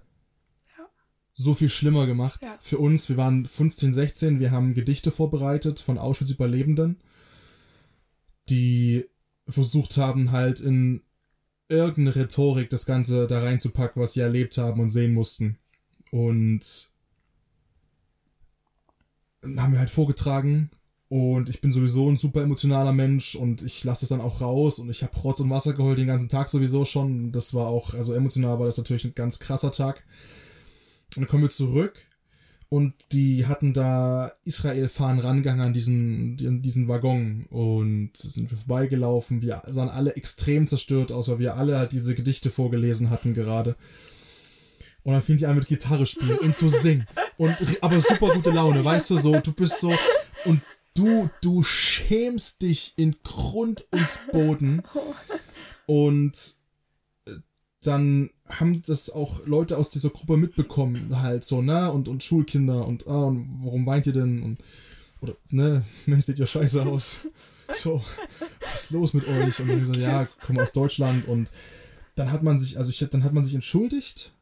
Ja. 0.78 0.86
so 1.32 1.54
viel 1.54 1.68
schlimmer 1.68 2.06
gemacht 2.06 2.40
Ja. 2.42 2.56
für 2.60 2.78
uns. 2.78 3.08
Wir 3.08 3.16
waren 3.16 3.46
15, 3.46 3.92
16, 3.92 4.40
wir 4.40 4.50
haben 4.50 4.74
Gedichte 4.74 5.10
vorbereitet 5.10 5.80
von 5.80 5.98
Auschwitz-Überlebenden, 5.98 7.00
die 8.48 9.06
versucht 9.48 9.96
haben, 9.96 10.30
halt 10.32 10.60
in 10.60 11.02
irgendeine 11.68 12.14
Rhetorik 12.16 12.70
das 12.70 12.86
Ganze 12.86 13.26
da 13.26 13.40
reinzupacken, 13.40 14.00
was 14.02 14.12
sie 14.12 14.20
erlebt 14.20 14.58
haben 14.58 14.80
und 14.80 14.88
sehen 14.88 15.12
mussten. 15.14 15.58
Und 16.10 16.90
haben 19.58 19.72
wir 19.72 19.78
halt 19.78 19.90
vorgetragen 19.90 20.70
und 21.14 21.48
ich 21.48 21.60
bin 21.60 21.70
sowieso 21.70 22.10
ein 22.10 22.16
super 22.16 22.42
emotionaler 22.42 22.92
Mensch 22.92 23.36
und 23.36 23.62
ich 23.62 23.84
lasse 23.84 24.04
es 24.04 24.08
dann 24.08 24.20
auch 24.20 24.40
raus 24.40 24.80
und 24.80 24.90
ich 24.90 25.04
habe 25.04 25.16
Rotz 25.20 25.38
und 25.38 25.48
Wasser 25.48 25.72
geheult 25.72 25.96
den 25.96 26.08
ganzen 26.08 26.28
Tag 26.28 26.48
sowieso 26.48 26.84
schon. 26.84 27.30
Das 27.30 27.54
war 27.54 27.68
auch, 27.68 27.94
also 27.94 28.14
emotional 28.14 28.58
war 28.58 28.66
das 28.66 28.78
natürlich 28.78 29.04
ein 29.04 29.14
ganz 29.14 29.38
krasser 29.38 29.70
Tag. 29.70 30.02
Und 31.14 31.22
dann 31.22 31.28
kommen 31.28 31.44
wir 31.44 31.50
zurück 31.50 32.04
und 32.68 32.94
die 33.12 33.46
hatten 33.46 33.72
da 33.72 34.32
Israel-Fahnen 34.42 35.20
rangegangen 35.20 35.64
an 35.64 35.72
diesen, 35.72 36.36
diesen 36.62 36.88
Waggon 36.88 37.46
und 37.48 38.16
sind 38.16 38.50
wir 38.50 38.58
vorbeigelaufen. 38.58 39.40
Wir 39.40 39.62
sahen 39.68 39.90
alle 39.90 40.16
extrem 40.16 40.66
zerstört 40.66 41.12
aus, 41.12 41.28
weil 41.28 41.38
wir 41.38 41.56
alle 41.56 41.78
halt 41.78 41.92
diese 41.92 42.16
Gedichte 42.16 42.50
vorgelesen 42.50 43.10
hatten 43.10 43.34
gerade. 43.34 43.76
Und 45.04 45.12
dann 45.12 45.22
fing 45.22 45.36
die 45.36 45.46
an 45.46 45.54
mit 45.54 45.68
Gitarre 45.68 46.06
spielen 46.06 46.38
und 46.38 46.56
zu 46.56 46.68
singen. 46.68 47.06
Und, 47.36 47.56
aber 47.82 48.00
super 48.00 48.34
gute 48.34 48.50
Laune, 48.50 48.84
weißt 48.84 49.10
du, 49.10 49.18
so, 49.18 49.38
du 49.38 49.52
bist 49.52 49.78
so, 49.78 49.94
und 50.44 50.60
du, 50.94 51.28
du 51.42 51.62
schämst 51.62 52.62
dich 52.62 52.94
in 52.96 53.16
Grund 53.22 53.86
und 53.90 54.32
Boden. 54.32 54.82
Und 55.86 56.54
äh, 57.26 57.32
dann 57.82 58.30
haben 58.48 58.80
das 58.86 59.10
auch 59.10 59.46
Leute 59.46 59.76
aus 59.76 59.90
dieser 59.90 60.08
Gruppe 60.08 60.38
mitbekommen, 60.38 61.20
halt 61.20 61.44
so, 61.44 61.60
ne, 61.60 61.92
und, 61.92 62.08
und 62.08 62.22
Schulkinder 62.22 62.86
und, 62.86 63.06
ah, 63.06 63.24
und 63.24 63.60
warum 63.62 63.84
weint 63.84 64.06
ihr 64.06 64.14
denn? 64.14 64.42
Und, 64.42 64.62
oder, 65.20 65.36
ne, 65.50 65.84
Mensch, 66.06 66.24
seht 66.24 66.38
ihr 66.38 66.46
scheiße 66.46 66.86
aus. 66.86 67.20
So, 67.70 68.00
was 68.60 68.84
ist 68.84 68.90
los 68.92 69.12
mit 69.12 69.28
euch? 69.28 69.60
Und 69.60 69.68
dann 69.68 69.80
gesagt, 69.80 69.98
ja, 69.98 70.26
komm 70.46 70.58
aus 70.58 70.72
Deutschland 70.72 71.26
und 71.28 71.50
dann 72.14 72.30
hat 72.30 72.42
man 72.42 72.56
sich, 72.56 72.78
also 72.78 72.88
ich, 72.88 72.98
dann 73.10 73.24
hat 73.24 73.34
man 73.34 73.44
sich 73.44 73.54
entschuldigt, 73.54 74.32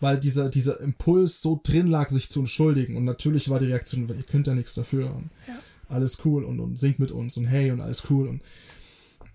weil 0.00 0.18
dieser, 0.18 0.48
dieser 0.48 0.80
Impuls 0.80 1.42
so 1.42 1.60
drin 1.62 1.86
lag, 1.86 2.08
sich 2.08 2.30
zu 2.30 2.40
entschuldigen. 2.40 2.96
Und 2.96 3.04
natürlich 3.04 3.50
war 3.50 3.58
die 3.58 3.66
Reaktion, 3.66 4.08
ihr 4.08 4.22
könnt 4.22 4.46
ja 4.46 4.54
nichts 4.54 4.74
dafür. 4.74 5.14
Und 5.14 5.30
Ja. 5.46 5.54
Alles 5.92 6.18
cool 6.24 6.44
und, 6.44 6.60
und 6.60 6.78
singt 6.78 6.98
mit 6.98 7.10
uns 7.10 7.36
und 7.36 7.46
hey 7.46 7.70
und 7.70 7.80
alles 7.80 8.10
cool. 8.10 8.28
Und 8.28 8.42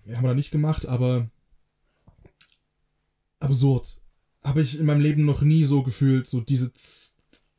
ja, 0.04 0.16
haben 0.16 0.24
wir 0.24 0.28
da 0.28 0.34
nicht 0.34 0.50
gemacht, 0.50 0.86
aber 0.86 1.30
absurd. 3.40 4.00
Habe 4.44 4.62
ich 4.62 4.78
in 4.78 4.86
meinem 4.86 5.00
Leben 5.00 5.24
noch 5.24 5.42
nie 5.42 5.64
so 5.64 5.82
gefühlt, 5.82 6.26
so 6.26 6.40
diese, 6.40 6.72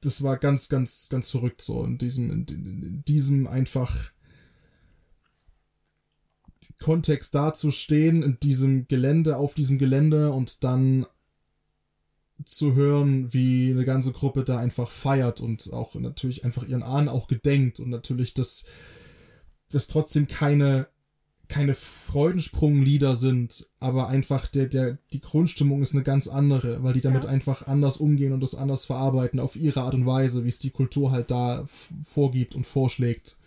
das 0.02 0.24
war 0.24 0.38
ganz, 0.38 0.70
ganz, 0.70 1.10
ganz 1.10 1.32
verrückt 1.32 1.62
so 1.62 1.84
in 1.84 1.98
diesem, 1.98 2.32
in, 2.32 2.46
in, 2.48 3.04
diesem 3.06 3.48
einfach 3.48 4.12
Kontext 6.80 7.36
da 7.36 7.54
zu 7.54 7.72
stehen, 7.72 8.24
in 8.24 8.40
diesem 8.40 8.88
Gelände, 8.88 9.38
auf 9.38 9.54
diesem 9.54 9.78
Gelände 9.78 10.32
und 10.32 10.64
dann 10.64 11.06
zu 12.46 12.76
hören, 12.76 13.34
wie 13.34 13.72
eine 13.72 13.86
ganze 13.86 14.12
Gruppe 14.12 14.44
da 14.44 14.58
einfach 14.60 14.92
feiert 14.92 15.42
und 15.42 15.74
auch 15.74 15.96
natürlich 15.96 16.46
einfach 16.46 16.64
ihren 16.68 16.84
Ahnen 16.84 17.10
auch 17.10 17.28
gedenkt 17.28 17.80
und 17.80 17.90
natürlich 17.90 18.34
das, 18.34 18.64
das 19.72 19.88
trotzdem 19.88 20.28
keine, 20.28 20.88
keine 21.48 21.74
Freudensprunglieder 21.74 23.16
sind, 23.16 23.68
aber 23.80 24.08
einfach 24.08 24.48
der, 24.48 24.68
der, 24.68 24.98
die 25.14 25.22
Grundstimmung 25.22 25.82
ist 25.82 25.94
eine 25.94 26.04
ganz 26.04 26.28
andere, 26.28 26.84
weil 26.84 26.94
die 26.94 27.02
damit 27.02 27.24
Ja. 27.24 27.30
einfach 27.30 27.68
anders 27.68 27.98
umgehen 27.98 28.34
und 28.34 28.42
das 28.42 28.56
anders 28.56 28.86
verarbeiten 28.86 29.40
auf 29.40 29.56
ihre 29.56 29.82
Art 29.82 29.94
und 29.94 30.06
Weise, 30.06 30.44
wie 30.44 30.50
es 30.50 30.60
die 30.60 30.70
Kultur 30.70 31.12
halt 31.12 31.32
da 31.32 31.66
vorgibt 32.04 32.56
und 32.56 32.66
vorschlägt. 32.66 33.38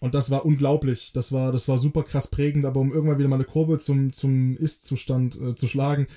Und 0.00 0.14
das 0.14 0.30
war 0.30 0.44
unglaublich. 0.44 1.12
Das 1.12 1.32
war, 1.32 1.50
das 1.50 1.66
war 1.66 1.78
super 1.78 2.02
krass 2.02 2.28
prägend, 2.28 2.66
aber 2.66 2.80
um 2.80 2.92
irgendwann 2.92 3.18
wieder 3.18 3.28
mal 3.28 3.36
eine 3.36 3.44
Kurve 3.44 3.78
zum, 3.78 4.12
zum 4.12 4.54
Ist-Zustand 4.56 5.40
äh, 5.40 5.54
zu 5.54 5.66
schlagen, 5.66 6.08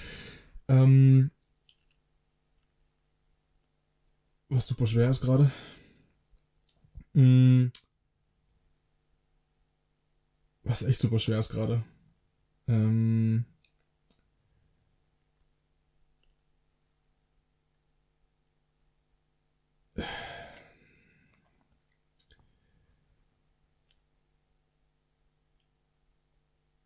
ähm, 0.68 1.32
was 4.50 4.68
super 4.68 4.86
schwer 4.88 5.10
ist 5.10 5.22
gerade. 5.22 5.52
Mm. 7.14 7.68
Was 10.64 10.84
echt 10.84 11.00
super 11.00 11.20
schwer 11.20 11.40
ist 11.40 11.50
gerade. 11.50 11.84
Ähm. 12.68 13.46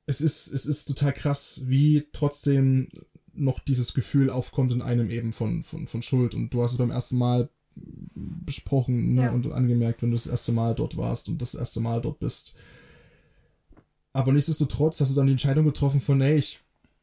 Es 0.05 0.19
ist, 0.21 0.47
es 0.47 0.65
ist 0.65 0.85
total 0.85 1.13
krass, 1.13 1.61
wie 1.65 2.07
trotzdem 2.11 2.89
noch 3.33 3.59
dieses 3.59 3.93
Gefühl 3.93 4.29
aufkommt 4.29 4.71
in 4.71 4.81
einem 4.81 5.09
eben 5.09 5.31
von, 5.33 5.63
von, 5.63 5.87
von 5.87 6.01
Schuld. 6.01 6.35
Und 6.35 6.53
du 6.53 6.61
hast 6.63 6.73
es 6.73 6.77
beim 6.77 6.91
ersten 6.91 7.17
Mal 7.17 7.49
besprochen 8.15 9.13
ne, 9.13 9.23
Ja. 9.25 9.31
und 9.31 9.51
angemerkt, 9.51 10.01
wenn 10.01 10.11
du 10.11 10.17
das 10.17 10.27
erste 10.27 10.51
Mal 10.51 10.75
dort 10.75 10.97
warst 10.97 11.29
und 11.29 11.41
das 11.41 11.55
erste 11.55 11.79
Mal 11.79 12.01
dort 12.01 12.19
bist. 12.19 12.53
Aber 14.13 14.33
nichtsdestotrotz 14.33 14.99
hast 14.99 15.11
du 15.11 15.15
dann 15.15 15.27
die 15.27 15.31
Entscheidung 15.33 15.65
getroffen 15.65 16.01
von, 16.01 16.19
hey, 16.21 16.37
ich 16.37 16.59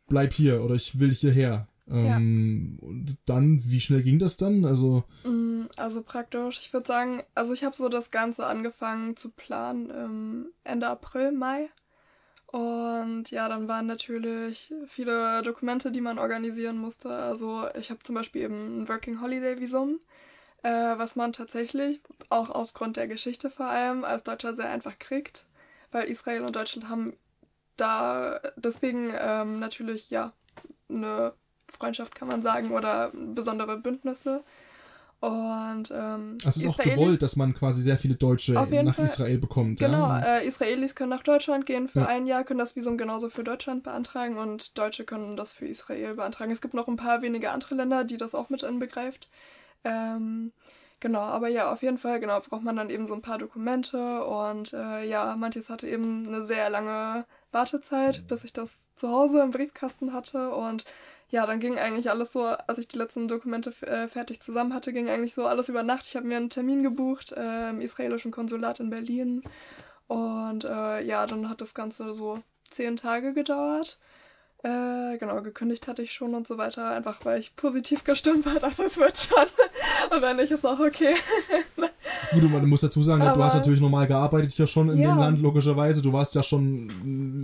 bleib 0.08 0.32
hier 0.34 0.62
oder 0.62 0.74
ich 0.74 0.98
will 0.98 1.12
hierher. 1.12 1.66
Ähm, 1.90 2.78
Und 2.82 3.16
dann, 3.24 3.62
wie 3.64 3.80
schnell 3.80 4.02
ging 4.02 4.18
das 4.18 4.36
dann? 4.36 4.66
Also, 4.66 5.04
Mm, 5.24 5.62
Also 5.78 6.02
praktisch, 6.02 6.60
ich 6.60 6.72
würde 6.74 6.86
sagen, 6.86 7.22
also 7.34 7.54
ich 7.54 7.64
habe 7.64 7.74
so 7.74 7.88
das 7.88 8.10
Ganze 8.10 8.44
angefangen 8.44 9.16
zu 9.16 9.30
planen 9.30 9.88
im 9.90 10.46
Ende 10.64 10.86
April, 10.88 11.32
Mai. 11.32 11.70
Und 12.50 13.30
ja, 13.30 13.46
dann 13.48 13.68
waren 13.68 13.86
natürlich 13.86 14.72
viele 14.86 15.42
Dokumente, 15.42 15.92
die 15.92 16.00
man 16.00 16.18
organisieren 16.18 16.78
musste. 16.78 17.10
Also 17.10 17.68
ich 17.78 17.90
habe 17.90 18.02
zum 18.02 18.14
Beispiel 18.14 18.42
eben 18.42 18.82
ein 18.82 18.88
Working 18.88 19.20
Holiday 19.20 19.60
Visum, 19.60 20.00
äh, 20.62 20.70
was 20.70 21.14
man 21.14 21.34
tatsächlich, 21.34 22.00
auch 22.30 22.48
aufgrund 22.48 22.96
der 22.96 23.06
Geschichte 23.06 23.50
vor 23.50 23.66
allem, 23.66 24.02
als 24.02 24.24
Deutscher 24.24 24.54
sehr 24.54 24.70
einfach 24.70 24.98
kriegt. 24.98 25.46
Weil 25.92 26.08
Israel 26.08 26.44
und 26.44 26.56
Deutschland 26.56 26.88
haben 26.88 27.12
da 27.76 28.40
deswegen 28.56 29.12
ähm, 29.14 29.56
natürlich 29.56 30.10
ja 30.10 30.32
eine 30.88 31.34
Freundschaft, 31.70 32.14
kann 32.14 32.28
man 32.28 32.40
sagen, 32.40 32.70
oder 32.70 33.10
besondere 33.12 33.76
Bündnisse. 33.76 34.42
Und 35.20 35.90
ähm, 35.92 36.38
es 36.46 36.58
ist 36.58 36.66
auch 36.68 36.78
Israelis- 36.78 36.94
gewollt, 36.94 37.22
dass 37.22 37.34
man 37.34 37.52
quasi 37.52 37.82
sehr 37.82 37.98
viele 37.98 38.14
Deutsche 38.14 38.52
nach 38.52 38.94
Fall. 38.94 39.04
Israel 39.04 39.38
bekommt. 39.38 39.80
Genau, 39.80 40.06
ja. 40.06 40.38
äh, 40.38 40.46
Israelis 40.46 40.94
können 40.94 41.10
nach 41.10 41.24
Deutschland 41.24 41.66
gehen 41.66 41.88
für 41.88 42.00
Ja. 42.00 42.06
ein 42.06 42.26
Jahr, 42.26 42.44
können 42.44 42.60
das 42.60 42.76
Visum 42.76 42.96
genauso 42.96 43.28
für 43.28 43.42
Deutschland 43.42 43.82
beantragen 43.82 44.38
und 44.38 44.78
Deutsche 44.78 45.04
können 45.04 45.36
das 45.36 45.52
für 45.52 45.66
Israel 45.66 46.14
beantragen. 46.14 46.52
Es 46.52 46.60
gibt 46.60 46.74
noch 46.74 46.86
ein 46.86 46.96
paar 46.96 47.20
wenige 47.20 47.50
andere 47.50 47.74
Länder, 47.74 48.04
die 48.04 48.16
das 48.16 48.36
auch 48.36 48.48
mit 48.48 48.62
inbegreift. 48.62 49.28
Ähm, 49.82 50.52
genau, 51.00 51.22
aber 51.22 51.48
ja, 51.48 51.72
auf 51.72 51.82
jeden 51.82 51.98
Fall, 51.98 52.20
genau, 52.20 52.38
braucht 52.40 52.62
man 52.62 52.76
dann 52.76 52.90
eben 52.90 53.08
so 53.08 53.14
ein 53.14 53.22
paar 53.22 53.38
Dokumente 53.38 54.24
und 54.24 54.72
äh, 54.72 55.04
ja, 55.04 55.34
manches 55.36 55.68
hatte 55.68 55.88
eben 55.88 56.28
eine 56.28 56.44
sehr 56.44 56.70
lange 56.70 57.24
Wartezeit, 57.50 58.28
bis 58.28 58.44
ich 58.44 58.52
das 58.52 58.88
zu 58.94 59.08
Hause 59.10 59.40
im 59.40 59.50
Briefkasten 59.50 60.12
hatte 60.12 60.50
und 60.50 60.84
ja, 61.30 61.44
dann 61.46 61.60
ging 61.60 61.78
eigentlich 61.78 62.08
alles 62.10 62.32
so, 62.32 62.44
als 62.44 62.78
ich 62.78 62.88
die 62.88 62.98
letzten 62.98 63.28
Dokumente 63.28 63.70
äh, 63.86 64.08
fertig 64.08 64.40
zusammen 64.40 64.72
hatte, 64.74 64.92
ging 64.92 65.08
eigentlich 65.08 65.34
so 65.34 65.46
alles 65.46 65.68
über 65.68 65.82
Nacht. 65.82 66.06
Ich 66.06 66.16
habe 66.16 66.26
mir 66.26 66.36
einen 66.38 66.48
Termin 66.50 66.82
gebucht 66.82 67.32
äh, 67.32 67.70
im 67.70 67.80
israelischen 67.80 68.30
Konsulat 68.30 68.80
in 68.80 68.90
Berlin 68.90 69.42
und 70.06 70.64
äh, 70.64 71.02
ja, 71.04 71.26
dann 71.26 71.48
hat 71.50 71.60
das 71.60 71.74
Ganze 71.74 72.12
so 72.14 72.38
zehn 72.70 72.96
Tage 72.96 73.34
gedauert. 73.34 73.98
Äh, 74.64 75.18
genau, 75.18 75.40
gekündigt 75.40 75.86
hatte 75.86 76.02
ich 76.02 76.12
schon 76.12 76.34
und 76.34 76.44
so 76.48 76.58
weiter, 76.58 76.90
einfach 76.90 77.24
weil 77.24 77.38
ich 77.38 77.54
positiv 77.54 78.02
gestimmt 78.02 78.44
war, 78.44 78.54
dachte, 78.60 78.82
es 78.84 78.96
wird 78.98 79.16
schon. 79.16 79.46
Und 80.10 80.20
wenn 80.22 80.36
nicht, 80.36 80.50
ist 80.50 80.66
auch 80.66 80.80
okay. 80.80 81.14
Gut, 82.32 82.42
und 82.42 82.52
man 82.52 82.66
muss 82.68 82.80
dazu 82.80 83.00
sagen, 83.02 83.20
du 83.20 83.26
Aber- 83.28 83.44
hast 83.44 83.54
natürlich 83.54 83.80
normal 83.80 84.06
gearbeitet 84.08 84.56
ja 84.58 84.66
schon 84.66 84.88
in 84.90 84.98
Ja. 84.98 85.10
dem 85.14 85.18
Land, 85.18 85.40
logischerweise. 85.40 86.02
Du 86.02 86.12
warst 86.12 86.34
ja 86.34 86.42
schon, 86.42 86.86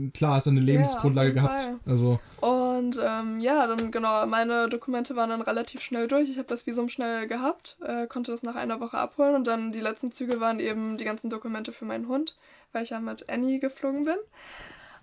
mh, 0.06 0.10
klar, 0.12 0.34
hast 0.34 0.48
eine 0.48 0.58
Lebensgrundlage 0.60 1.28
jeden 1.28 1.42
gehabt. 1.42 1.68
Also, 1.86 2.18
Und 2.40 2.63
ähm, 3.02 3.40
ja, 3.40 3.66
dann 3.66 3.90
genau, 3.90 4.26
meine 4.26 4.68
Dokumente 4.68 5.16
waren 5.16 5.30
dann 5.30 5.42
relativ 5.42 5.80
schnell 5.80 6.08
durch. 6.08 6.30
Ich 6.30 6.38
habe 6.38 6.48
das 6.48 6.66
Visum 6.66 6.88
schnell 6.88 7.26
gehabt, 7.26 7.76
äh, 7.84 8.06
konnte 8.06 8.32
das 8.32 8.42
nach 8.42 8.54
einer 8.54 8.80
Woche 8.80 8.98
abholen 8.98 9.34
und 9.34 9.46
dann 9.46 9.72
die 9.72 9.80
letzten 9.80 10.12
Züge 10.12 10.40
waren 10.40 10.60
eben 10.60 10.96
die 10.96 11.04
ganzen 11.04 11.30
Dokumente 11.30 11.72
für 11.72 11.84
meinen 11.84 12.08
Hund, 12.08 12.36
weil 12.72 12.82
ich 12.82 12.90
ja 12.90 13.00
mit 13.00 13.30
Annie 13.30 13.58
geflogen 13.58 14.02
bin. 14.02 14.16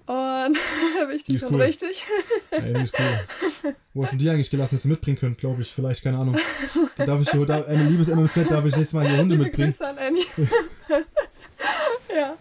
Und 0.08 0.58
wichtig 1.10 1.44
und 1.44 1.54
cool. 1.54 1.62
richtig. 1.62 2.06
Ey, 2.50 2.74
die 2.74 2.82
ist 2.82 2.96
cool. 3.00 3.76
Wo 3.94 4.04
hast 4.04 4.14
du 4.14 4.18
die 4.18 4.30
eigentlich 4.30 4.50
gelassen, 4.50 4.76
dass 4.76 4.84
sie 4.84 4.90
mitbringen 4.90 5.18
könnt, 5.18 5.38
glaube 5.38 5.62
ich. 5.62 5.72
Vielleicht, 5.72 6.04
keine 6.04 6.18
Ahnung. 6.18 6.38
Da 6.96 7.06
darf 7.06 7.22
ich 7.22 7.30
da, 7.46 7.64
ein 7.66 7.88
liebes 7.88 8.08
MMZ, 8.08 8.50
darf 8.50 8.66
ich 8.66 8.76
nächstes 8.76 8.94
Mal 8.94 9.08
hier 9.08 9.20
Hunde 9.20 9.36
Liebe 9.36 9.46
mitbringen. 9.46 9.72
Grüße 9.72 9.88
an 9.88 9.98
Annie. 9.98 10.26
ja. 12.16 12.36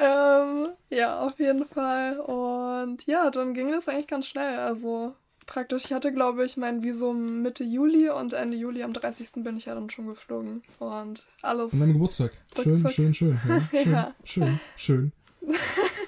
Ähm, 0.00 0.68
ja, 0.88 1.20
auf 1.20 1.38
jeden 1.38 1.66
Fall. 1.66 2.18
Und 2.20 3.06
ja, 3.06 3.30
dann 3.30 3.54
ging 3.54 3.70
das 3.70 3.88
eigentlich 3.88 4.06
ganz 4.06 4.26
schnell. 4.26 4.58
Also 4.58 5.14
praktisch, 5.46 5.86
ich 5.86 5.92
hatte, 5.92 6.12
glaube 6.12 6.44
ich, 6.44 6.56
mein 6.56 6.82
Visum 6.82 7.42
Mitte 7.42 7.64
Juli 7.64 8.08
und 8.08 8.32
Ende 8.32 8.56
Juli 8.56 8.82
am 8.82 8.92
30. 8.92 9.32
bin 9.44 9.56
ich 9.56 9.66
ja 9.66 9.74
dann 9.74 9.90
schon 9.90 10.06
geflogen. 10.06 10.62
Und 10.78 11.24
alles. 11.42 11.72
An 11.72 11.80
deinem 11.80 11.92
Geburtstag. 11.94 12.32
Schön, 12.54 12.74
Ruckzuck. 12.74 12.92
schön, 12.92 13.14
schön. 13.14 13.38
Ja, 13.72 14.14
schön, 14.24 14.24
schön, 14.24 14.60
schön. 14.76 15.12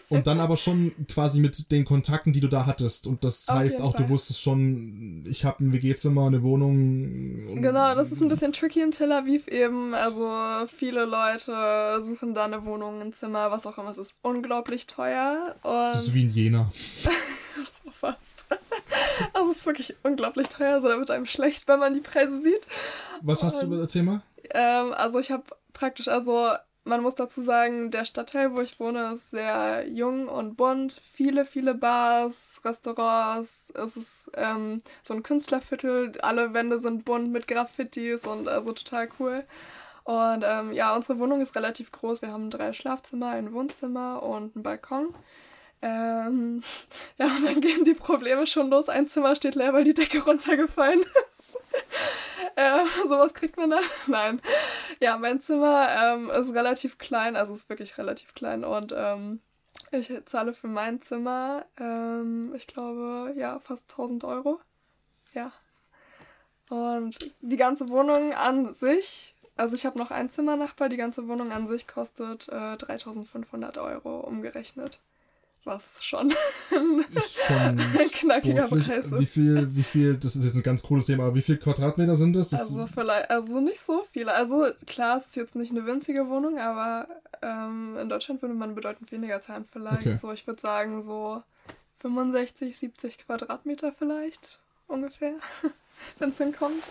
Und 0.09 0.27
dann 0.27 0.40
aber 0.40 0.59
schon 0.59 0.92
quasi 1.11 1.40
mit 1.40 1.71
den 1.73 1.87
Kontakten, 1.87 2.33
die 2.35 2.40
du 2.40 2.49
da 2.49 2.66
hattest. 2.66 3.07
Und 3.07 3.25
das 3.25 3.49
Auf 3.49 3.57
heißt 3.57 3.81
auch, 3.81 3.92
du 3.95 4.03
Fall. 4.03 4.11
wusstest 4.11 4.42
schon, 4.42 5.25
ich 5.27 5.45
habe 5.47 5.64
ein 5.64 5.73
WG-Zimmer, 5.73 6.27
eine 6.27 6.42
Wohnung. 6.42 7.49
und- 7.49 7.62
Genau, 7.62 7.95
das 7.95 8.12
ist 8.12 8.21
ein 8.21 8.29
bisschen 8.29 8.53
tricky 8.53 8.83
in 8.83 8.90
Tel 8.90 9.11
Aviv 9.11 9.49
eben. 9.49 9.95
Also 9.95 10.31
viele 10.66 11.07
Leute 11.07 11.99
suchen 12.03 12.35
da 12.35 12.45
eine 12.45 12.64
Wohnung, 12.66 13.01
ein 13.01 13.12
Zimmer, 13.14 13.51
was 13.51 13.66
auch 13.66 13.79
immer. 13.79 13.88
Es 13.90 13.99
ist 13.99 14.14
unglaublich 14.21 14.87
teuer. 14.87 15.57
Und 15.62 15.73
Das 15.73 16.07
ist 16.09 16.14
wie 16.14 16.23
in 16.23 16.31
Jena. 16.31 16.71
so 16.75 17.90
fast. 17.90 18.45
Also 19.33 19.51
es 19.51 19.59
ist 19.59 19.66
wirklich 19.66 19.95
unglaublich 20.03 20.49
teuer. 20.49 20.75
Also 20.75 20.88
da 20.88 20.99
wird 20.99 21.11
einem 21.11 21.27
schlecht, 21.27 21.66
wenn 21.68 21.79
man 21.81 21.95
die 21.95 22.01
Preise 22.01 22.38
sieht. 22.40 22.66
Was 23.23 23.42
hast 23.42 23.62
du, 23.62 23.73
erzähl 23.81 24.03
mal? 24.03 24.21
Ähm, 24.51 24.92
also 24.92 25.18
ich 25.18 25.31
habe 25.31 25.45
praktisch, 25.73 26.09
also 26.09 26.51
man 26.85 27.03
muss 27.03 27.14
dazu 27.14 27.42
sagen, 27.42 27.90
der 27.90 28.05
Stadtteil, 28.05 28.55
wo 28.55 28.61
ich 28.61 28.81
wohne, 28.81 29.12
ist 29.12 29.31
sehr 29.31 29.87
jung 29.88 30.29
und 30.29 30.57
bunt. 30.57 31.01
Viele, 31.12 31.45
viele 31.45 31.75
Bars, 31.75 32.61
Restaurants. 32.64 33.73
Es 33.75 33.97
ist 33.97 34.31
ähm, 34.35 34.83
so 35.03 35.14
ein 35.14 35.23
Künstlerviertel. 35.23 36.12
Alle 36.23 36.55
Wände 36.55 36.79
sind 36.79 37.05
bunt 37.05 37.31
mit 37.31 37.47
Graffitis 37.47 38.27
und 38.27 38.49
also 38.49 38.73
total 38.73 39.09
cool. 39.21 39.45
Und 40.05 40.42
ähm, 40.45 40.73
ja, 40.73 40.95
unsere 40.97 41.21
Wohnung 41.21 41.40
ist 41.40 41.55
relativ 41.55 41.92
groß. 41.92 42.23
Wir 42.23 42.33
haben 42.33 42.51
drei 42.51 42.73
Schlafzimmer, 42.73 43.31
ein 43.31 43.53
Wohnzimmer 43.53 44.23
und 44.23 44.57
einen 44.57 44.62
Balkon. 44.64 45.14
Ähm, 45.83 46.62
ja, 47.18 47.27
und 47.27 47.45
dann 47.45 47.61
gehen 47.61 47.85
die 47.85 47.95
Probleme 47.95 48.47
schon 48.49 48.71
los. 48.71 48.88
Ein 48.88 49.09
Zimmer 49.09 49.37
steht 49.37 49.55
leer, 49.55 49.73
weil 49.73 49.85
die 49.85 49.95
Decke 49.95 50.25
runtergefallen 50.25 51.05
äh, 52.57 52.85
sowas 53.07 53.35
kriegt 53.35 53.57
man 53.57 53.71
dann? 53.71 53.85
Nein. 54.07 54.41
Ja, 55.01 55.19
mein 55.19 55.41
Zimmer 55.41 55.88
ähm, 55.97 56.31
ist 56.31 56.55
relativ 56.55 56.99
klein, 56.99 57.37
also 57.37 57.53
ist 57.53 57.69
wirklich 57.69 57.99
relativ 57.99 58.35
klein 58.35 58.65
und 58.65 58.93
ähm, 58.97 59.41
ich 59.91 60.12
zahle 60.25 60.55
für 60.55 60.69
mein 60.69 61.03
Zimmer, 61.03 61.67
ähm, 61.79 62.53
ich 62.55 62.67
glaube, 62.67 63.35
ja, 63.37 63.59
fast 63.61 63.91
1000 63.91 64.25
Euro. 64.25 64.61
Ja. 65.35 65.53
Und 66.71 67.19
die 67.41 67.57
ganze 67.57 67.88
Wohnung 67.91 68.33
an 68.33 68.73
sich, 68.73 69.35
also 69.57 69.75
ich 69.75 69.85
habe 69.85 69.99
noch 69.99 70.11
ein 70.11 70.31
Zimmernachbar, 70.31 70.88
die 70.88 70.97
ganze 70.97 71.29
Wohnung 71.29 71.53
an 71.53 71.67
sich 71.67 71.87
kostet 71.87 72.49
äh, 72.49 72.77
3500 72.77 73.77
Euro 73.79 74.21
umgerechnet. 74.21 75.01
Was 75.64 76.03
schon 76.03 76.31
Ist 77.14 77.46
schon 77.46 77.57
ein 77.57 77.79
knackiger 78.12 78.66
sportlich. 78.66 78.88
Preis 78.88 79.07
ist. 79.07 79.18
Wie 79.18 79.27
viel, 79.27 79.77
wie 79.77 79.83
viel, 79.83 80.16
das 80.16 80.35
ist 80.35 80.44
jetzt 80.44 80.57
ein 80.57 80.62
ganz 80.62 80.83
cooles 80.83 81.07
Thema, 81.07 81.25
aber 81.27 81.37
wie 81.37 81.42
viel 81.42 81.57
Quadratmeter 81.57 82.16
sind 82.16 82.35
das? 82.35 82.48
das 82.48 82.62
Also 82.62 82.87
vielleicht, 82.88 83.31
also 83.31 83.61
nicht 83.61 83.81
so 83.81 84.05
viele. 84.11 84.35
Also 84.35 84.70
klar, 84.87 85.18
es 85.18 85.27
ist 85.27 85.37
jetzt 85.37 85.55
nicht 85.55 85.70
eine 85.70 85.87
winzige 85.87 86.29
Wohnung, 86.29 86.59
aber 86.59 87.07
ähm, 87.42 87.96
in 87.96 88.09
Deutschland 88.09 88.42
würde 88.42 88.55
man 88.55 88.75
bedeutend 88.75 89.12
weniger 89.12 89.40
zahlen 89.40 89.64
vielleicht. 89.70 90.07
Okay. 90.07 90.16
So, 90.16 90.33
ich 90.33 90.46
würde 90.48 90.61
sagen 90.61 91.01
so 91.01 91.42
65, 92.01 92.77
70 92.77 93.18
Quadratmeter 93.18 93.92
vielleicht 93.92 94.59
ungefähr, 94.88 95.35
wenn 96.18 96.31
es 96.31 96.38
hinkommt. 96.38 96.88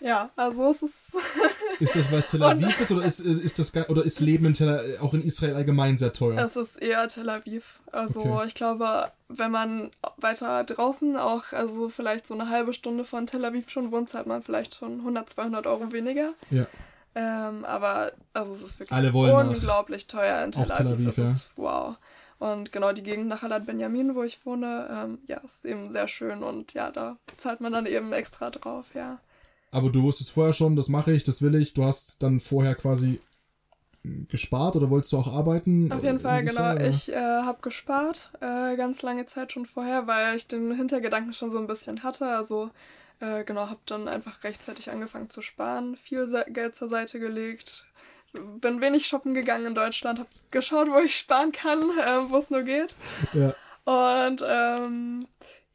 Ja, 0.00 0.30
also 0.36 0.70
es 0.70 0.82
ist 0.82 0.94
ist 1.80 1.96
das, 1.96 2.12
weil 2.12 2.18
es 2.18 2.26
Tel 2.26 2.42
Aviv 2.42 2.80
ist 2.80 2.92
oder 2.92 3.04
ist, 3.04 3.20
ist 3.20 3.58
das 3.58 3.72
oder 3.88 4.04
ist 4.04 4.20
Leben 4.20 4.46
in 4.46 4.54
Tel, 4.54 4.98
auch 5.00 5.14
in 5.14 5.22
Israel 5.22 5.54
allgemein 5.54 5.96
sehr 5.96 6.12
teuer? 6.12 6.44
Es 6.44 6.56
ist 6.56 6.76
eher 6.76 7.06
Tel 7.08 7.28
Aviv. 7.30 7.80
Also 7.92 8.20
Okay. 8.20 8.46
ich 8.46 8.54
glaube, 8.54 9.10
wenn 9.28 9.50
man 9.50 9.90
weiter 10.16 10.64
draußen 10.64 11.16
auch, 11.16 11.52
also 11.52 11.88
vielleicht 11.88 12.26
so 12.26 12.34
eine 12.34 12.48
halbe 12.48 12.72
Stunde 12.74 13.04
von 13.04 13.26
Tel 13.26 13.44
Aviv 13.44 13.70
schon 13.70 13.92
wohnt, 13.92 14.10
zahlt 14.10 14.26
man 14.26 14.42
vielleicht 14.42 14.74
schon 14.74 15.00
100, 15.00 15.30
200 15.30 15.66
Euro 15.66 15.92
weniger. 15.92 16.34
Ja. 16.50 16.66
Ähm, 17.16 17.64
aber 17.64 18.12
also 18.32 18.52
es 18.52 18.62
ist 18.62 18.80
wirklich 18.80 19.14
unglaublich 19.14 20.06
teuer 20.06 20.42
in 20.44 20.52
Tel 20.52 20.64
Auch 20.64 20.74
Tel 20.74 20.88
Aviv. 20.88 21.08
Aviv, 21.08 21.18
ja. 21.18 21.24
ist 21.24 21.50
wow. 21.56 21.96
Und 22.40 22.72
genau 22.72 22.92
die 22.92 23.02
Gegend 23.04 23.28
nach 23.28 23.42
Halat 23.42 23.64
Benjamin, 23.64 24.14
wo 24.14 24.22
ich 24.22 24.44
wohne, 24.44 24.88
ähm, 24.90 25.18
ja, 25.26 25.38
ist 25.38 25.64
eben 25.64 25.90
sehr 25.92 26.08
schön 26.08 26.42
und 26.42 26.74
ja, 26.74 26.90
da 26.90 27.16
zahlt 27.36 27.60
man 27.60 27.72
dann 27.72 27.86
eben 27.86 28.12
extra 28.12 28.50
drauf, 28.50 28.94
ja. 28.94 29.18
Aber 29.74 29.90
du 29.90 30.02
wusstest 30.02 30.30
vorher 30.30 30.52
schon, 30.52 30.76
das 30.76 30.88
mache 30.88 31.12
ich, 31.12 31.24
das 31.24 31.42
will 31.42 31.54
ich. 31.56 31.74
Du 31.74 31.84
hast 31.84 32.22
dann 32.22 32.40
vorher 32.40 32.74
quasi 32.74 33.20
mh, 34.02 34.26
gespart 34.28 34.76
oder 34.76 34.90
wolltest 34.90 35.12
du 35.12 35.18
auch 35.18 35.36
arbeiten? 35.36 35.90
Auf 35.92 36.02
jeden 36.02 36.20
Fall, 36.20 36.44
genau. 36.44 36.72
Oder? 36.72 36.88
Ich 36.88 37.12
äh, 37.12 37.16
habe 37.16 37.58
gespart, 37.60 38.30
äh, 38.40 38.76
ganz 38.76 39.02
lange 39.02 39.26
Zeit 39.26 39.52
schon 39.52 39.66
vorher, 39.66 40.06
weil 40.06 40.36
ich 40.36 40.46
den 40.46 40.72
Hintergedanken 40.74 41.32
schon 41.32 41.50
so 41.50 41.58
ein 41.58 41.66
bisschen 41.66 42.02
hatte. 42.02 42.26
Also, 42.26 42.70
äh, 43.20 43.44
genau, 43.44 43.68
habe 43.68 43.80
dann 43.86 44.08
einfach 44.08 44.44
rechtzeitig 44.44 44.90
angefangen 44.90 45.30
zu 45.30 45.42
sparen, 45.42 45.96
viel 45.96 46.26
Geld 46.48 46.74
zur 46.74 46.88
Seite 46.88 47.18
gelegt, 47.18 47.86
bin 48.60 48.80
wenig 48.80 49.06
shoppen 49.06 49.34
gegangen 49.34 49.66
in 49.66 49.74
Deutschland, 49.74 50.18
habe 50.18 50.28
geschaut, 50.50 50.88
wo 50.88 50.98
ich 50.98 51.16
sparen 51.16 51.52
kann, 51.52 51.80
äh, 51.98 52.30
wo 52.30 52.36
es 52.36 52.50
nur 52.50 52.62
geht. 52.62 52.94
Ja. 53.32 53.54
Und 53.84 54.42
ähm, 54.46 55.26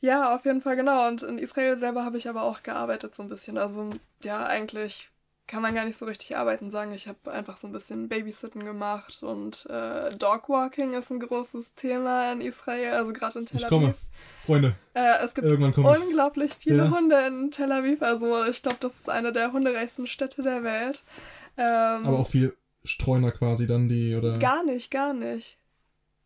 ja, 0.02 0.34
auf 0.36 0.46
jeden 0.46 0.62
Fall 0.62 0.76
genau. 0.76 1.08
Und 1.08 1.24
in 1.24 1.38
Israel 1.38 1.78
selber 1.78 2.06
habe 2.06 2.18
ich 2.18 2.30
aber 2.30 2.44
auch 2.44 2.64
gearbeitet 2.64 3.14
so 3.16 3.24
ein 3.24 3.30
bisschen. 3.30 3.58
Also 3.58 3.86
ja, 4.24 4.46
eigentlich 4.46 5.10
kann 5.48 5.64
man 5.64 5.74
gar 5.74 5.84
nicht 5.84 5.98
so 5.98 6.06
richtig 6.06 6.38
arbeiten 6.38 6.70
sagen. 6.70 6.92
Ich 6.94 7.08
habe 7.08 7.32
einfach 7.32 7.58
so 7.58 7.68
ein 7.68 7.72
bisschen 7.74 8.08
Babysitten 8.08 8.64
gemacht 8.64 9.24
und 9.24 9.66
äh, 9.68 10.16
Dogwalking 10.16 10.94
ist 10.94 11.10
ein 11.10 11.20
großes 11.20 11.74
Thema 11.74 12.32
in 12.34 12.42
Israel, 12.42 12.94
also 12.94 13.14
gerade 13.14 13.40
in 13.40 13.46
Tel 13.48 13.58
Ich 13.58 13.64
Aviv. 13.66 13.70
komme. 13.70 13.96
Freunde, 14.46 14.76
Äh, 14.94 15.24
es 15.24 15.34
gibt 15.34 15.48
ich. 15.48 15.54
unglaublich 16.04 16.54
viele 16.54 16.86
Ja. 16.86 16.92
Hunde 16.92 17.16
in 17.28 17.50
Tel 17.52 17.72
Aviv. 17.72 18.02
Also 18.04 18.46
ich 18.46 18.62
glaube, 18.62 18.78
das 18.80 18.96
ist 18.96 19.10
eine 19.10 19.32
der 19.32 19.52
hundereichsten 19.52 20.06
Städte 20.08 20.44
der 20.44 20.64
Welt. 20.64 21.04
Ähm, 21.58 22.06
Aber 22.06 22.20
auch 22.20 22.28
viel 22.28 22.56
Streuner 22.84 23.32
quasi 23.32 23.68
dann, 23.68 23.90
die, 23.90 24.16
oder? 24.16 24.38
Gar 24.38 24.64
nicht, 24.64 24.92
gar 24.92 25.14
nicht. 25.14 25.58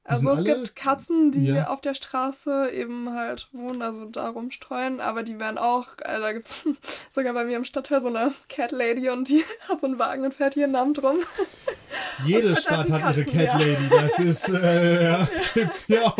Also 0.05 0.31
es 0.31 0.43
gibt 0.43 0.75
Katzen, 0.75 1.31
die 1.31 1.45
Ja. 1.45 1.67
auf 1.67 1.79
der 1.79 1.93
Straße 1.93 2.69
eben 2.71 3.13
halt 3.13 3.47
wohnen, 3.53 3.81
also 3.81 4.03
da 4.05 4.27
rumstreuen, 4.29 4.99
aber 4.99 5.23
die 5.23 5.39
werden 5.39 5.57
auch, 5.57 5.87
äh, 6.01 6.19
da 6.19 6.33
gibt 6.33 6.45
es 6.45 6.63
sogar 7.09 7.33
bei 7.33 7.45
mir 7.45 7.55
im 7.55 7.63
Stadtteil 7.63 8.01
so 8.01 8.09
eine 8.09 8.33
Cat 8.49 8.71
Lady 8.71 9.09
und 9.09 9.29
die 9.29 9.45
hat 9.69 9.79
so 9.79 9.87
einen 9.87 9.99
Wagen 9.99 10.25
und 10.25 10.33
fährt 10.33 10.55
hier 10.55 10.67
Namen 10.67 10.93
drum. 10.93 11.17
Jede 12.25 12.55
Stadt 12.55 12.89
dann 12.89 13.01
hat 13.03 13.15
ihre 13.15 13.25
Cat 13.25 13.53
Lady. 13.59 13.89
Das 13.89 14.19
ist, 14.19 14.49
äh, 14.49 15.05
ja, 15.05 15.27
gibt's 15.53 15.85
hier 15.85 16.05
auch. 16.05 16.17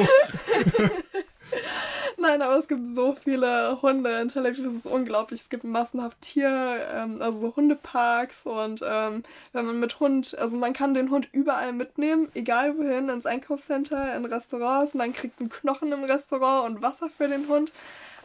Nein, 2.24 2.42
aber 2.42 2.58
es 2.58 2.70
gibt 2.70 2.96
so 2.96 3.14
viele 3.14 3.82
Hunde 3.82 4.22
in 4.22 4.30
Tel 4.30 4.46
Aviv, 4.46 4.66
es 4.66 4.76
ist 4.76 4.88
unglaublich. 4.88 5.42
Es 5.42 5.50
gibt 5.50 5.66
massenhaft 5.66 6.22
Tier, 6.22 6.80
ähm, 6.90 7.22
also 7.22 7.38
so 7.40 7.56
Hundeparks 7.58 8.46
und 8.46 8.82
ähm, 8.82 9.24
wenn 9.52 9.66
man 9.66 9.78
mit 9.82 10.00
Hund, 10.00 10.38
also 10.38 10.56
man 10.56 10.72
kann 10.72 10.94
den 10.94 11.12
Hund 11.12 11.28
überall 11.34 11.74
mitnehmen, 11.74 12.30
egal 12.34 12.78
wohin, 12.78 13.10
ins 13.10 13.26
Einkaufscenter, 13.26 14.16
in 14.16 14.24
Restaurants, 14.24 14.94
man 14.94 15.12
kriegt 15.12 15.42
einen 15.42 15.50
Knochen 15.50 15.92
im 15.92 16.06
Restaurant 16.06 16.70
und 16.70 16.82
Wasser 16.82 17.10
für 17.10 17.28
den 17.28 17.50
Hund. 17.50 17.74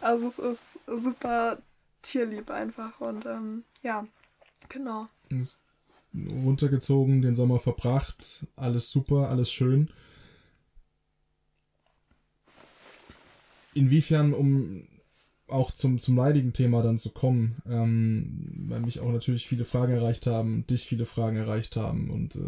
Also 0.00 0.28
es 0.28 0.38
ist 0.38 0.62
super 0.86 1.58
tierlieb 2.02 2.52
einfach 2.52 3.00
und 3.00 3.26
ähm, 3.26 3.64
ja, 3.82 4.06
genau. 4.68 5.08
Runtergezogen, 6.44 7.20
den 7.20 7.34
Sommer 7.34 7.58
verbracht, 7.58 8.46
alles 8.54 8.92
super, 8.92 9.28
alles 9.28 9.50
schön. 9.50 9.90
Inwiefern, 13.78 14.34
um 14.34 14.82
auch 15.48 15.70
zum, 15.70 15.98
zum 15.98 16.16
leidigen 16.16 16.52
Thema 16.52 16.82
dann 16.82 16.98
zu 16.98 17.10
kommen, 17.10 17.56
ähm, 17.66 18.66
weil 18.68 18.80
mich 18.80 19.00
auch 19.00 19.10
natürlich 19.10 19.46
viele 19.46 19.64
Fragen 19.64 19.94
erreicht 19.94 20.26
haben, 20.26 20.66
dich 20.66 20.84
viele 20.84 21.06
Fragen 21.06 21.36
erreicht 21.36 21.76
haben 21.76 22.10
und 22.10 22.36
äh, 22.36 22.40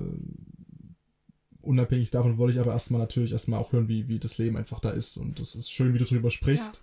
unabhängig 1.63 2.11
davon 2.11 2.39
wollte 2.39 2.55
ich 2.55 2.61
aber 2.61 2.73
erstmal 2.73 3.01
natürlich 3.01 3.33
erstmal 3.33 3.61
auch 3.61 3.73
hören, 3.73 3.89
wie, 3.89 4.09
wie 4.09 4.19
das 4.19 4.39
Leben 4.39 4.57
einfach 4.57 4.81
da 4.81 4.91
ist 4.91 5.17
und 5.17 5.41
das 5.41 5.55
ist 5.55 5.71
schön, 5.71 5.95
wie 5.95 5.99
du 5.99 6.05
drüber 6.05 6.31
sprichst. 6.31 6.83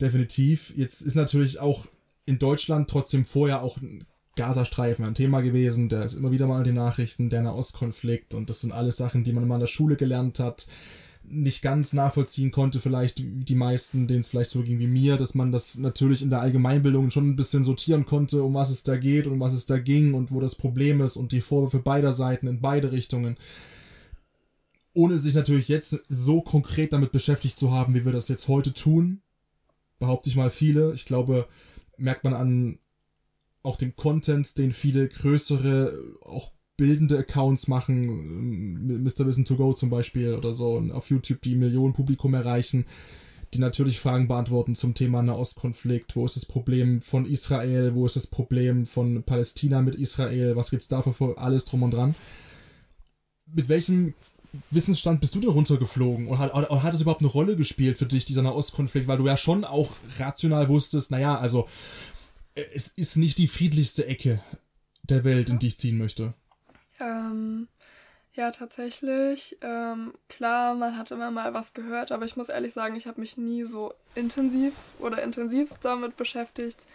Definitiv. 0.00 0.72
Jetzt 0.74 1.02
ist 1.02 1.14
natürlich 1.14 1.60
auch 1.60 1.86
in 2.26 2.38
Deutschland 2.38 2.90
trotzdem 2.90 3.24
vorher 3.24 3.62
auch 3.62 3.76
ein 3.80 4.04
Gazastreifen 4.36 5.04
ein 5.04 5.14
Thema 5.14 5.40
gewesen, 5.42 5.88
der 5.88 6.02
ist 6.04 6.14
immer 6.14 6.32
wieder 6.32 6.48
mal 6.48 6.58
in 6.58 6.64
den 6.64 6.74
Nachrichten, 6.74 7.30
der 7.30 7.42
Nahostkonflikt 7.42 8.34
und 8.34 8.50
das 8.50 8.62
sind 8.62 8.72
alles 8.72 8.96
Sachen, 8.96 9.22
die 9.22 9.32
man 9.32 9.46
mal 9.46 9.54
in 9.56 9.60
der 9.60 9.66
Schule 9.68 9.94
gelernt 9.94 10.40
hat, 10.40 10.66
nicht 11.28 11.62
ganz 11.62 11.92
nachvollziehen 11.92 12.50
konnte, 12.50 12.80
vielleicht 12.80 13.18
die 13.18 13.54
meisten, 13.54 14.06
denen 14.06 14.20
es 14.20 14.28
vielleicht 14.28 14.50
so 14.50 14.62
ging 14.62 14.78
wie 14.78 14.86
mir, 14.86 15.16
dass 15.16 15.34
man 15.34 15.52
das 15.52 15.76
natürlich 15.78 16.22
in 16.22 16.30
der 16.30 16.40
Allgemeinbildung 16.40 17.10
schon 17.10 17.28
ein 17.30 17.36
bisschen 17.36 17.62
sortieren 17.62 18.04
konnte, 18.04 18.42
um 18.42 18.54
was 18.54 18.70
es 18.70 18.82
da 18.82 18.96
geht 18.96 19.26
und 19.26 19.40
was 19.40 19.52
es 19.52 19.66
da 19.66 19.78
ging 19.78 20.14
und 20.14 20.30
wo 20.30 20.40
das 20.40 20.54
Problem 20.54 21.00
ist 21.00 21.16
und 21.16 21.32
die 21.32 21.40
Vorwürfe 21.40 21.80
beider 21.80 22.12
Seiten 22.12 22.46
in 22.46 22.60
beide 22.60 22.92
Richtungen. 22.92 23.36
ohne 24.94 25.18
sich 25.18 25.34
natürlich 25.34 25.68
jetzt 25.68 26.00
so 26.08 26.40
konkret 26.40 26.92
damit 26.92 27.12
beschäftigt 27.12 27.56
zu 27.56 27.72
haben, 27.72 27.94
wie 27.94 28.04
wir 28.04 28.12
das 28.12 28.28
jetzt 28.28 28.48
heute 28.48 28.72
tun, 28.72 29.20
behaupte 29.98 30.30
ich 30.30 30.36
mal 30.36 30.50
viele. 30.50 30.92
Ich 30.92 31.04
glaube, 31.04 31.48
merkt 31.96 32.24
man 32.24 32.34
an 32.34 32.78
auch 33.62 33.76
dem 33.76 33.96
Content, 33.96 34.56
den 34.56 34.72
viele 34.72 35.08
größere, 35.08 35.98
auch 36.22 36.52
bildende 36.76 37.18
Accounts 37.18 37.68
machen, 37.68 39.02
Mr. 39.04 39.26
Wissen 39.26 39.44
to 39.44 39.56
Go 39.56 39.72
zum 39.72 39.90
Beispiel 39.90 40.34
oder 40.34 40.54
so, 40.54 40.74
und 40.74 40.90
auf 40.90 41.10
YouTube 41.10 41.40
die 41.42 41.54
Millionen 41.54 41.92
Publikum 41.92 42.34
erreichen, 42.34 42.84
die 43.52 43.58
natürlich 43.58 44.00
Fragen 44.00 44.26
beantworten 44.26 44.74
zum 44.74 44.94
Thema 44.94 45.22
Nahostkonflikt. 45.22 46.16
Wo 46.16 46.24
ist 46.24 46.36
das 46.36 46.46
Problem 46.46 47.00
von 47.00 47.24
Israel? 47.24 47.94
Wo 47.94 48.04
ist 48.04 48.16
das 48.16 48.26
Problem 48.26 48.84
von 48.84 49.22
Palästina 49.22 49.80
mit 49.82 49.94
Israel? 49.94 50.56
Was 50.56 50.70
gibt 50.70 50.82
es 50.82 50.88
dafür 50.88 51.12
für 51.12 51.38
alles 51.38 51.64
drum 51.64 51.84
und 51.84 51.92
dran? 51.92 52.16
Mit 53.46 53.68
welchem 53.68 54.14
Wissensstand 54.70 55.20
bist 55.20 55.34
du 55.34 55.40
denn 55.40 55.50
runtergeflogen? 55.50 56.26
Und 56.26 56.38
hat, 56.38 56.52
oder 56.54 56.82
hat 56.82 56.94
es 56.94 57.00
überhaupt 57.00 57.20
eine 57.20 57.30
Rolle 57.30 57.54
gespielt 57.54 57.98
für 57.98 58.06
dich, 58.06 58.24
dieser 58.24 58.42
Nahostkonflikt? 58.42 59.06
Weil 59.06 59.18
du 59.18 59.26
ja 59.26 59.36
schon 59.36 59.64
auch 59.64 59.92
rational 60.18 60.68
wusstest, 60.68 61.12
naja, 61.12 61.36
also 61.36 61.68
äh, 62.54 62.64
es 62.72 62.88
ist 62.88 63.16
nicht 63.16 63.38
die 63.38 63.48
friedlichste 63.48 64.06
Ecke 64.06 64.40
der 65.04 65.22
Welt, 65.22 65.48
in 65.48 65.58
die 65.58 65.68
ich 65.68 65.76
ziehen 65.76 65.98
möchte. 65.98 66.34
Ähm, 67.00 67.68
ja, 68.34 68.50
tatsächlich. 68.50 69.58
Ähm, 69.60 70.12
klar, 70.28 70.74
man 70.74 70.96
hat 70.98 71.10
immer 71.10 71.30
mal 71.30 71.54
was 71.54 71.72
gehört, 71.72 72.12
aber 72.12 72.24
ich 72.24 72.36
muss 72.36 72.48
ehrlich 72.48 72.72
sagen, 72.72 72.96
ich 72.96 73.06
habe 73.06 73.20
mich 73.20 73.36
nie 73.36 73.64
so 73.64 73.94
intensiv 74.14 74.74
oder 74.98 75.22
intensivst 75.22 75.84
damit 75.84 76.16
beschäftigt 76.16 76.86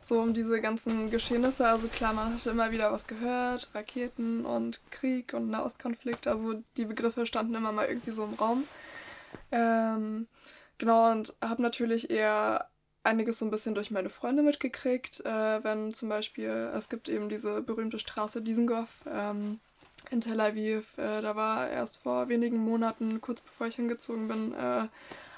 so 0.00 0.20
um 0.20 0.32
diese 0.32 0.60
ganzen 0.60 1.10
Geschehnisse. 1.10 1.66
Also 1.66 1.88
klar, 1.88 2.12
man 2.12 2.34
hatte 2.34 2.50
immer 2.50 2.72
wieder 2.72 2.90
was 2.92 3.06
gehört, 3.06 3.70
Raketen 3.74 4.46
und 4.46 4.80
Krieg 4.90 5.34
und 5.34 5.50
Nahostkonflikt. 5.50 6.26
Also 6.26 6.62
die 6.76 6.86
Begriffe 6.86 7.26
standen 7.26 7.54
immer 7.54 7.72
mal 7.72 7.86
irgendwie 7.86 8.10
so 8.10 8.24
im 8.24 8.34
Raum. 8.34 8.64
Ähm, 9.52 10.26
genau, 10.78 11.10
und 11.12 11.34
habe 11.42 11.62
natürlich 11.62 12.10
eher 12.10 12.68
einiges 13.02 13.38
so 13.38 13.46
ein 13.46 13.50
bisschen 13.50 13.74
durch 13.74 13.90
meine 13.90 14.10
Freunde 14.10 14.42
mitgekriegt, 14.42 15.24
äh, 15.24 15.64
wenn 15.64 15.94
zum 15.94 16.08
Beispiel, 16.08 16.70
es 16.74 16.88
gibt 16.88 17.08
eben 17.08 17.28
diese 17.28 17.62
berühmte 17.62 17.98
Straße 17.98 18.42
Dizengoff 18.42 19.02
ähm, 19.10 19.60
in 20.10 20.20
Tel 20.20 20.40
Aviv, 20.40 20.98
äh, 20.98 21.20
da 21.20 21.36
war 21.36 21.68
erst 21.68 21.98
vor 21.98 22.28
wenigen 22.28 22.58
Monaten, 22.58 23.20
kurz 23.20 23.40
bevor 23.40 23.66
ich 23.66 23.76
hingezogen 23.76 24.28
bin, 24.28 24.54
äh, 24.54 24.86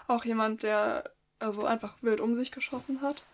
auch 0.08 0.24
jemand, 0.24 0.62
der 0.62 1.04
also 1.38 1.64
einfach 1.64 1.96
wild 2.02 2.20
um 2.20 2.34
sich 2.34 2.52
geschossen 2.52 3.02
hat. 3.02 3.24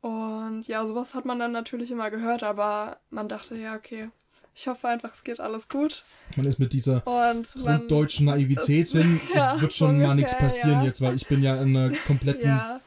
Und 0.00 0.62
ja, 0.68 0.86
sowas 0.86 1.14
hat 1.14 1.24
man 1.24 1.38
dann 1.38 1.52
natürlich 1.52 1.90
immer 1.90 2.10
gehört, 2.10 2.42
aber 2.42 2.98
man 3.10 3.28
dachte, 3.28 3.56
ja, 3.56 3.74
okay, 3.74 4.10
ich 4.54 4.66
hoffe 4.66 4.88
einfach, 4.88 5.12
es 5.14 5.22
geht 5.22 5.40
alles 5.40 5.68
gut. 5.68 6.04
Man 6.36 6.46
ist 6.46 6.58
mit 6.58 6.72
dieser 6.72 7.00
grunddeutschen 7.00 8.26
Naivität 8.26 8.88
hin, 8.88 9.20
ja, 9.34 9.60
wird 9.60 9.72
schon 9.72 9.90
ungefähr, 9.90 10.08
mal 10.08 10.14
nichts 10.14 10.36
passieren 10.36 10.80
ja. 10.80 10.84
jetzt, 10.84 11.00
weil 11.00 11.14
ich 11.14 11.26
bin 11.26 11.42
ja 11.42 11.60
in 11.60 11.76
einer 11.76 11.96
kompletten 12.06 12.48
ja. 12.48 12.80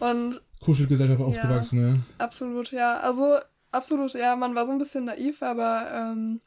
Und, 0.00 0.42
Kuschelgesellschaft 0.60 1.20
aufgewachsen, 1.20 1.88
ja. 1.88 2.24
Absolut, 2.24 2.72
ja. 2.72 2.98
Also, 3.00 3.38
absolut, 3.70 4.14
ja, 4.14 4.36
man 4.36 4.54
war 4.54 4.66
so 4.66 4.72
ein 4.72 4.78
bisschen 4.78 5.04
naiv, 5.04 5.42
aber 5.42 5.90
ähm, 5.92 6.40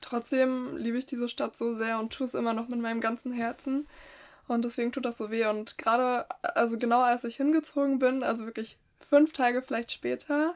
trotzdem 0.00 0.76
liebe 0.76 0.98
ich 0.98 1.06
diese 1.06 1.28
Stadt 1.28 1.56
so 1.56 1.74
sehr 1.74 1.98
und 1.98 2.12
tue 2.12 2.26
es 2.26 2.34
immer 2.34 2.54
noch 2.54 2.68
mit 2.68 2.80
meinem 2.80 3.00
ganzen 3.00 3.32
Herzen. 3.32 3.86
Und 4.48 4.64
deswegen 4.64 4.90
tut 4.90 5.04
das 5.04 5.18
so 5.18 5.30
weh. 5.30 5.46
Und 5.46 5.78
gerade, 5.78 6.26
also 6.42 6.76
genau 6.76 7.02
als 7.02 7.24
ich 7.24 7.36
hingezogen 7.36 7.98
bin, 7.98 8.22
also 8.22 8.46
wirklich 8.46 8.78
fünf 8.98 9.32
Tage 9.32 9.62
vielleicht 9.62 9.92
später. 9.92 10.54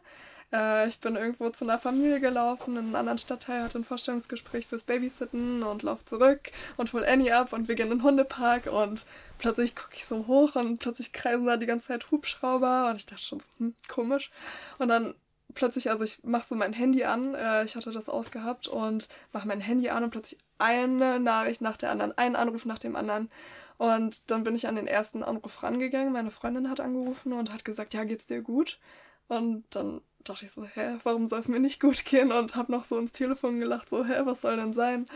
Äh, 0.54 0.86
ich 0.88 1.00
bin 1.00 1.16
irgendwo 1.16 1.50
zu 1.50 1.64
einer 1.64 1.78
Familie 1.78 2.20
gelaufen, 2.20 2.76
in 2.76 2.84
einem 2.84 2.94
anderen 2.94 3.18
Stadtteil, 3.18 3.62
hatte 3.62 3.78
ein 3.78 3.84
Vorstellungsgespräch 3.84 4.66
fürs 4.66 4.84
Babysitten 4.84 5.64
und 5.64 5.82
laufe 5.82 6.04
zurück 6.04 6.52
und 6.76 6.92
hol 6.92 7.04
Annie 7.04 7.36
ab 7.36 7.52
und 7.52 7.66
wir 7.66 7.74
gehen 7.74 7.90
in 7.90 7.98
den 7.98 8.02
Hundepark 8.04 8.66
und 8.66 9.04
plötzlich 9.38 9.74
gucke 9.74 9.94
ich 9.94 10.04
so 10.04 10.26
hoch 10.28 10.54
und 10.54 10.78
plötzlich 10.78 11.12
kreisen 11.12 11.46
da 11.46 11.56
die 11.56 11.66
ganze 11.66 11.88
Zeit 11.88 12.10
Hubschrauber 12.10 12.88
und 12.90 12.96
ich 12.96 13.06
dachte 13.06 13.22
schon 13.22 13.40
so, 13.40 13.46
hm, 13.58 13.74
komisch. 13.88 14.30
Und 14.78 14.88
dann 14.88 15.14
plötzlich, 15.54 15.90
also 15.90 16.04
ich 16.04 16.22
mache 16.22 16.46
so 16.48 16.54
mein 16.54 16.72
Handy 16.72 17.04
an, 17.04 17.34
äh, 17.34 17.64
ich 17.64 17.74
hatte 17.74 17.90
das 17.90 18.08
ausgehabt 18.08 18.68
und 18.68 19.08
mache 19.32 19.48
mein 19.48 19.60
Handy 19.60 19.90
an 19.90 20.04
und 20.04 20.10
plötzlich 20.10 20.38
eine 20.58 21.18
Nachricht 21.18 21.62
nach 21.62 21.76
der 21.76 21.90
anderen, 21.90 22.16
einen 22.16 22.36
Anruf 22.36 22.64
nach 22.64 22.78
dem 22.78 22.94
anderen. 22.94 23.28
Und 23.76 24.30
dann 24.30 24.44
bin 24.44 24.54
ich 24.54 24.68
an 24.68 24.76
den 24.76 24.86
ersten 24.86 25.24
Anruf 25.24 25.64
rangegangen. 25.64 26.12
Meine 26.12 26.30
Freundin 26.30 26.70
hat 26.70 26.78
angerufen 26.78 27.32
und 27.32 27.52
hat 27.52 27.64
gesagt, 27.64 27.92
ja, 27.92 28.04
geht's 28.04 28.26
dir 28.26 28.40
gut? 28.40 28.78
Und 29.26 29.64
dann 29.70 30.00
dachte 30.24 30.44
ich 30.46 30.52
so, 30.52 30.64
hä, 30.64 30.98
warum 31.04 31.26
soll 31.26 31.40
es 31.40 31.48
mir 31.48 31.60
nicht 31.60 31.80
gut 31.80 32.04
gehen? 32.04 32.32
Und 32.32 32.56
habe 32.56 32.72
noch 32.72 32.84
so 32.84 32.98
ins 32.98 33.12
Telefon 33.12 33.58
gelacht, 33.58 33.88
so, 33.88 34.04
hä, 34.04 34.20
was 34.24 34.40
soll 34.40 34.56
denn 34.56 34.72
sein? 34.72 35.06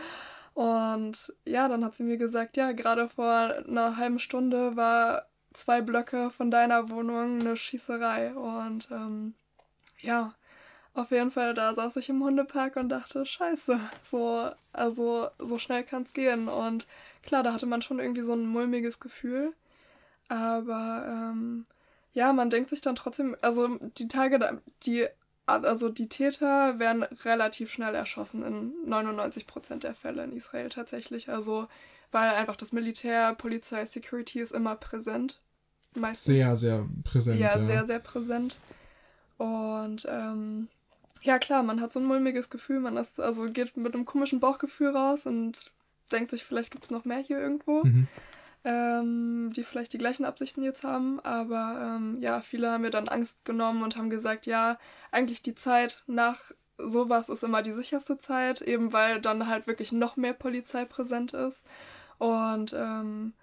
Und 0.53 1.33
ja, 1.45 1.67
dann 1.67 1.85
hat 1.85 1.95
sie 1.95 2.03
mir 2.03 2.17
gesagt, 2.17 2.57
ja, 2.57 2.71
gerade 2.73 3.07
vor 3.07 3.53
einer 3.67 3.97
halben 3.97 4.19
Stunde 4.19 4.75
war 4.75 5.27
zwei 5.53 5.81
Blöcke 5.81 6.29
von 6.29 6.51
deiner 6.51 6.89
Wohnung 6.89 7.39
eine 7.39 7.55
Schießerei. 7.57 8.33
Und 8.33 8.89
ähm, 8.91 9.35
ja, 9.99 10.35
auf 10.93 11.11
jeden 11.11 11.31
Fall, 11.31 11.53
da 11.53 11.73
saß 11.73 11.95
ich 11.97 12.09
im 12.09 12.23
Hundepark 12.23 12.75
und 12.75 12.89
dachte, 12.89 13.25
scheiße, 13.25 13.79
so, 14.03 14.51
also 14.73 15.29
so 15.39 15.57
schnell 15.59 15.83
kann 15.83 16.03
es 16.03 16.13
gehen. 16.13 16.49
Und 16.49 16.87
klar, 17.23 17.43
da 17.43 17.53
hatte 17.53 17.65
man 17.65 17.81
schon 17.81 17.99
irgendwie 17.99 18.23
so 18.23 18.33
ein 18.33 18.45
mulmiges 18.47 18.99
Gefühl. 18.99 19.53
Aber 20.27 21.05
ähm, 21.07 21.65
ja, 22.13 22.33
man 22.33 22.49
denkt 22.49 22.69
sich 22.69 22.81
dann 22.81 22.95
trotzdem, 22.95 23.35
also 23.41 23.77
die 23.97 24.07
Tage, 24.07 24.61
die, 24.83 25.07
also 25.45 25.89
die 25.89 26.09
Täter 26.09 26.79
werden 26.79 27.03
relativ 27.03 27.71
schnell 27.71 27.95
erschossen 27.95 28.43
in 28.43 28.73
99% 28.91 29.79
der 29.79 29.93
Fälle 29.93 30.23
in 30.23 30.33
Israel 30.33 30.69
tatsächlich. 30.69 31.29
Also, 31.29 31.67
weil 32.11 32.29
einfach 32.29 32.55
das 32.55 32.71
Militär, 32.71 33.35
Polizei, 33.35 33.85
Security 33.85 34.39
ist 34.39 34.51
immer 34.51 34.75
präsent. 34.75 35.39
Meistens. 35.95 36.25
Sehr, 36.25 36.55
sehr 36.55 36.87
präsent. 37.03 37.39
Ja, 37.39 37.57
ja, 37.57 37.65
sehr, 37.65 37.85
sehr 37.85 37.99
präsent. 37.99 38.59
Und 39.37 40.05
ähm, 40.09 40.67
ja, 41.21 41.39
klar, 41.39 41.63
man 41.63 41.81
hat 41.81 41.93
so 41.93 41.99
ein 41.99 42.05
mulmiges 42.05 42.49
Gefühl, 42.49 42.79
man 42.79 42.97
ist, 42.97 43.19
also 43.19 43.49
geht 43.49 43.75
mit 43.77 43.93
einem 43.93 44.05
komischen 44.05 44.39
Bauchgefühl 44.39 44.95
raus 44.95 45.25
und 45.25 45.71
denkt 46.11 46.31
sich, 46.31 46.43
vielleicht 46.43 46.71
gibt 46.71 46.83
es 46.83 46.91
noch 46.91 47.05
mehr 47.05 47.19
hier 47.19 47.39
irgendwo, 47.39 47.83
mhm. 47.83 48.07
Ähm, 48.63 49.51
die 49.55 49.63
vielleicht 49.63 49.93
die 49.93 49.97
gleichen 49.97 50.25
Absichten 50.25 50.63
jetzt 50.63 50.83
haben. 50.83 51.19
Aber 51.21 51.95
ähm, 51.97 52.17
ja, 52.21 52.41
viele 52.41 52.71
haben 52.71 52.81
mir 52.81 52.91
dann 52.91 53.07
Angst 53.07 53.45
genommen 53.45 53.83
und 53.83 53.95
haben 53.95 54.09
gesagt, 54.09 54.45
ja, 54.45 54.77
eigentlich 55.11 55.41
die 55.41 55.55
Zeit 55.55 56.03
nach 56.07 56.51
sowas 56.77 57.29
ist 57.29 57.43
immer 57.43 57.61
die 57.61 57.73
sicherste 57.73 58.17
Zeit, 58.17 58.61
eben 58.61 58.93
weil 58.93 59.21
dann 59.21 59.47
halt 59.47 59.67
wirklich 59.67 59.91
noch 59.91 60.15
mehr 60.15 60.33
Polizei 60.33 60.85
präsent 60.85 61.33
ist. 61.33 61.63
Und 62.17 62.73
ähm, 62.73 63.33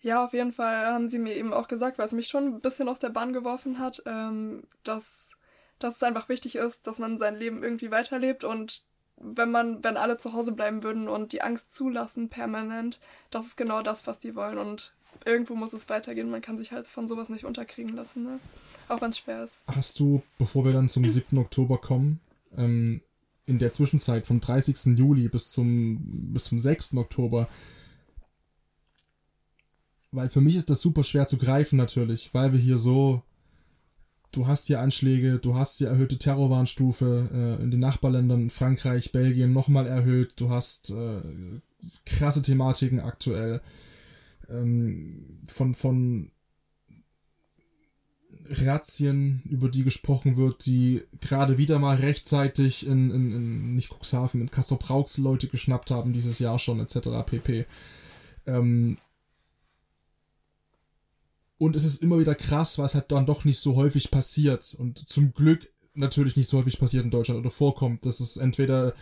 ja, 0.00 0.24
auf 0.24 0.32
jeden 0.32 0.52
Fall 0.52 0.86
haben 0.86 1.08
sie 1.08 1.18
mir 1.18 1.34
eben 1.34 1.52
auch 1.52 1.68
gesagt, 1.68 1.98
was 1.98 2.12
mich 2.12 2.28
schon 2.28 2.46
ein 2.46 2.60
bisschen 2.60 2.88
aus 2.88 2.98
der 2.98 3.08
Bahn 3.10 3.32
geworfen 3.32 3.78
hat, 3.78 4.02
ähm, 4.06 4.64
dass, 4.82 5.32
dass 5.78 5.96
es 5.96 6.02
einfach 6.02 6.28
wichtig 6.28 6.56
ist, 6.56 6.86
dass 6.86 6.98
man 6.98 7.18
sein 7.18 7.34
Leben 7.34 7.62
irgendwie 7.62 7.90
weiterlebt 7.90 8.44
und 8.44 8.84
wenn 9.16 9.50
man, 9.50 9.82
wenn 9.82 9.96
alle 9.96 10.18
zu 10.18 10.32
Hause 10.32 10.52
bleiben 10.52 10.82
würden 10.82 11.08
und 11.08 11.32
die 11.32 11.42
Angst 11.42 11.72
zulassen 11.72 12.28
permanent, 12.28 13.00
das 13.30 13.46
ist 13.46 13.56
genau 13.56 13.82
das, 13.82 14.06
was 14.06 14.18
die 14.18 14.34
wollen. 14.34 14.58
Und 14.58 14.92
irgendwo 15.24 15.54
muss 15.54 15.72
es 15.72 15.88
weitergehen. 15.88 16.30
Man 16.30 16.42
kann 16.42 16.58
sich 16.58 16.72
halt 16.72 16.86
von 16.86 17.08
sowas 17.08 17.28
nicht 17.28 17.44
unterkriegen 17.44 17.94
lassen, 17.94 18.24
ne? 18.24 18.40
Auch 18.88 19.00
wenn 19.00 19.10
es 19.10 19.18
schwer 19.18 19.44
ist. 19.44 19.60
Hast 19.66 19.98
du, 20.00 20.22
bevor 20.38 20.64
wir 20.64 20.72
dann 20.72 20.88
zum 20.88 21.08
7. 21.08 21.38
Oktober 21.38 21.78
kommen, 21.78 22.20
ähm, 22.56 23.00
in 23.46 23.58
der 23.58 23.72
Zwischenzeit 23.72 24.26
vom 24.26 24.40
30. 24.40 24.96
Juli 24.96 25.28
bis 25.28 25.50
zum, 25.50 25.98
bis 26.32 26.44
zum 26.44 26.58
6. 26.58 26.94
Oktober, 26.96 27.48
weil 30.10 30.30
für 30.30 30.40
mich 30.40 30.56
ist 30.56 30.70
das 30.70 30.80
super 30.80 31.04
schwer 31.04 31.26
zu 31.26 31.38
greifen 31.38 31.76
natürlich, 31.76 32.32
weil 32.32 32.52
wir 32.52 32.58
hier 32.58 32.78
so 32.78 33.22
du 34.34 34.46
hast 34.46 34.66
hier 34.66 34.80
Anschläge, 34.80 35.38
du 35.38 35.54
hast 35.54 35.78
hier 35.78 35.88
erhöhte 35.88 36.18
Terrorwarnstufe 36.18 37.28
äh, 37.32 37.62
in 37.62 37.70
den 37.70 37.80
Nachbarländern 37.80 38.50
Frankreich, 38.50 39.12
Belgien 39.12 39.52
nochmal 39.52 39.86
erhöht, 39.86 40.34
du 40.36 40.50
hast 40.50 40.90
äh, 40.90 41.20
krasse 42.04 42.42
Thematiken 42.42 43.00
aktuell 43.00 43.60
ähm, 44.48 45.40
von, 45.46 45.74
von 45.74 46.30
Razzien, 48.48 49.42
über 49.48 49.68
die 49.68 49.84
gesprochen 49.84 50.36
wird, 50.36 50.66
die 50.66 51.02
gerade 51.20 51.56
wieder 51.56 51.78
mal 51.78 51.96
rechtzeitig 51.96 52.86
in, 52.86 53.10
in, 53.10 53.32
in 53.32 53.74
nicht 53.74 53.90
Cuxhaven, 53.90 54.42
in 54.42 54.50
Kassel-Brauxel 54.50 55.24
Leute 55.24 55.48
geschnappt 55.48 55.90
haben, 55.90 56.12
dieses 56.12 56.38
Jahr 56.40 56.58
schon, 56.58 56.80
etc. 56.80 57.08
pp. 57.24 57.66
Ähm, 58.46 58.98
und 61.64 61.74
es 61.74 61.84
ist 61.84 62.02
immer 62.02 62.18
wieder 62.18 62.34
krass, 62.34 62.76
weil 62.78 62.86
es 62.86 62.94
halt 62.94 63.10
dann 63.10 63.24
doch 63.24 63.44
nicht 63.44 63.58
so 63.58 63.74
häufig 63.74 64.10
passiert. 64.10 64.74
Und 64.78 65.08
zum 65.08 65.32
Glück 65.32 65.70
natürlich 65.94 66.36
nicht 66.36 66.48
so 66.48 66.58
häufig 66.58 66.78
passiert 66.78 67.04
in 67.04 67.10
Deutschland 67.10 67.40
oder 67.40 67.50
vorkommt, 67.50 68.04
dass 68.04 68.20
es 68.20 68.36
entweder 68.36 68.94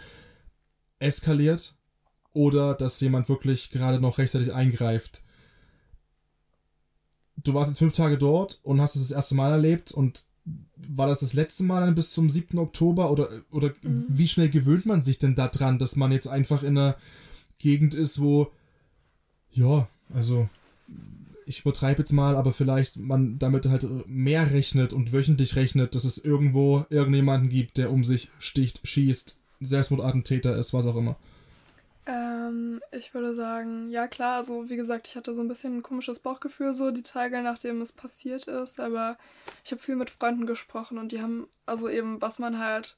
eskaliert 1.01 1.75
oder 2.35 2.75
dass 2.75 3.01
jemand 3.01 3.29
wirklich 3.29 3.71
gerade 3.71 4.01
noch 4.01 4.19
rechtzeitig 4.19 4.53
eingreift. 4.53 5.25
Du 7.43 7.53
warst 7.55 7.71
jetzt 7.71 7.79
fünf 7.79 7.95
Tage 7.95 8.17
dort 8.17 8.61
und 8.63 8.81
hast 8.81 8.95
es 8.95 9.09
das 9.09 9.17
erste 9.17 9.35
Mal 9.35 9.51
erlebt 9.51 9.91
und 9.91 10.25
war 10.77 11.09
das 11.09 11.21
das 11.21 11.35
letzte 11.35 11.65
Mal 11.65 11.81
dann 11.81 11.95
bis 11.95 12.13
zum 12.13 12.31
7. 12.31 12.59
Oktober 12.59 13.11
oder, 13.11 13.29
oder 13.51 13.73
mhm. 13.83 14.07
wie 14.09 14.29
schnell 14.29 14.51
gewöhnt 14.51 14.87
man 14.87 15.01
sich 15.01 15.19
denn 15.19 15.35
daran, 15.35 15.79
dass 15.79 15.97
man 15.97 16.13
jetzt 16.13 16.29
einfach 16.29 16.63
in 16.63 16.79
einer 16.79 16.97
Gegend 17.59 17.95
ist, 17.95 18.21
wo 18.21 18.53
Ja, 19.51 19.89
also 20.15 20.49
ich 21.53 21.61
übertreibe 21.61 21.99
jetzt 21.99 22.13
mal, 22.13 22.37
aber 22.37 22.53
vielleicht 22.53 22.97
man 22.97 23.39
damit 23.39 23.67
halt 23.67 23.87
mehr 24.07 24.51
rechnet 24.51 24.93
und 24.93 25.13
wöchentlich 25.13 25.57
rechnet, 25.57 25.95
dass 25.95 26.05
es 26.05 26.19
irgendwo 26.19 26.85
irgendjemanden 26.91 27.49
gibt, 27.49 27.77
der 27.77 27.91
um 27.93 28.05
sich 28.05 28.29
sticht, 28.39 28.81
schießt, 28.87 29.37
Selbstmordattentäter 29.61 30.57
ist, 30.57 30.73
was 30.73 30.87
auch 30.87 30.97
immer. 30.97 31.17
Ähm, 32.05 32.81
ich 32.91 33.15
würde 33.15 33.35
sagen, 33.35 33.89
ja 33.91 34.09
klar, 34.09 34.37
also 34.37 34.69
wie 34.69 34.77
gesagt, 34.77 35.07
ich 35.07 35.17
hatte 35.17 35.35
so 35.35 35.41
ein 35.41 35.49
bisschen 35.49 35.79
ein 35.79 35.83
komisches 35.83 36.19
Bauchgefühl 36.19 36.75
so 36.75 36.91
die 36.91 37.03
Tage, 37.03 37.41
nachdem 37.43 37.81
es 37.81 37.93
passiert 37.93 38.49
ist, 38.49 38.81
aber 38.81 39.17
ich 39.65 39.71
habe 39.71 39.81
viel 39.81 39.95
mit 39.95 40.11
Freunden 40.11 40.47
gesprochen 40.47 40.99
und 40.99 41.13
die 41.13 41.23
haben, 41.23 41.47
also 41.65 41.89
eben, 41.89 42.21
was 42.21 42.41
man 42.41 42.59
halt 42.59 42.97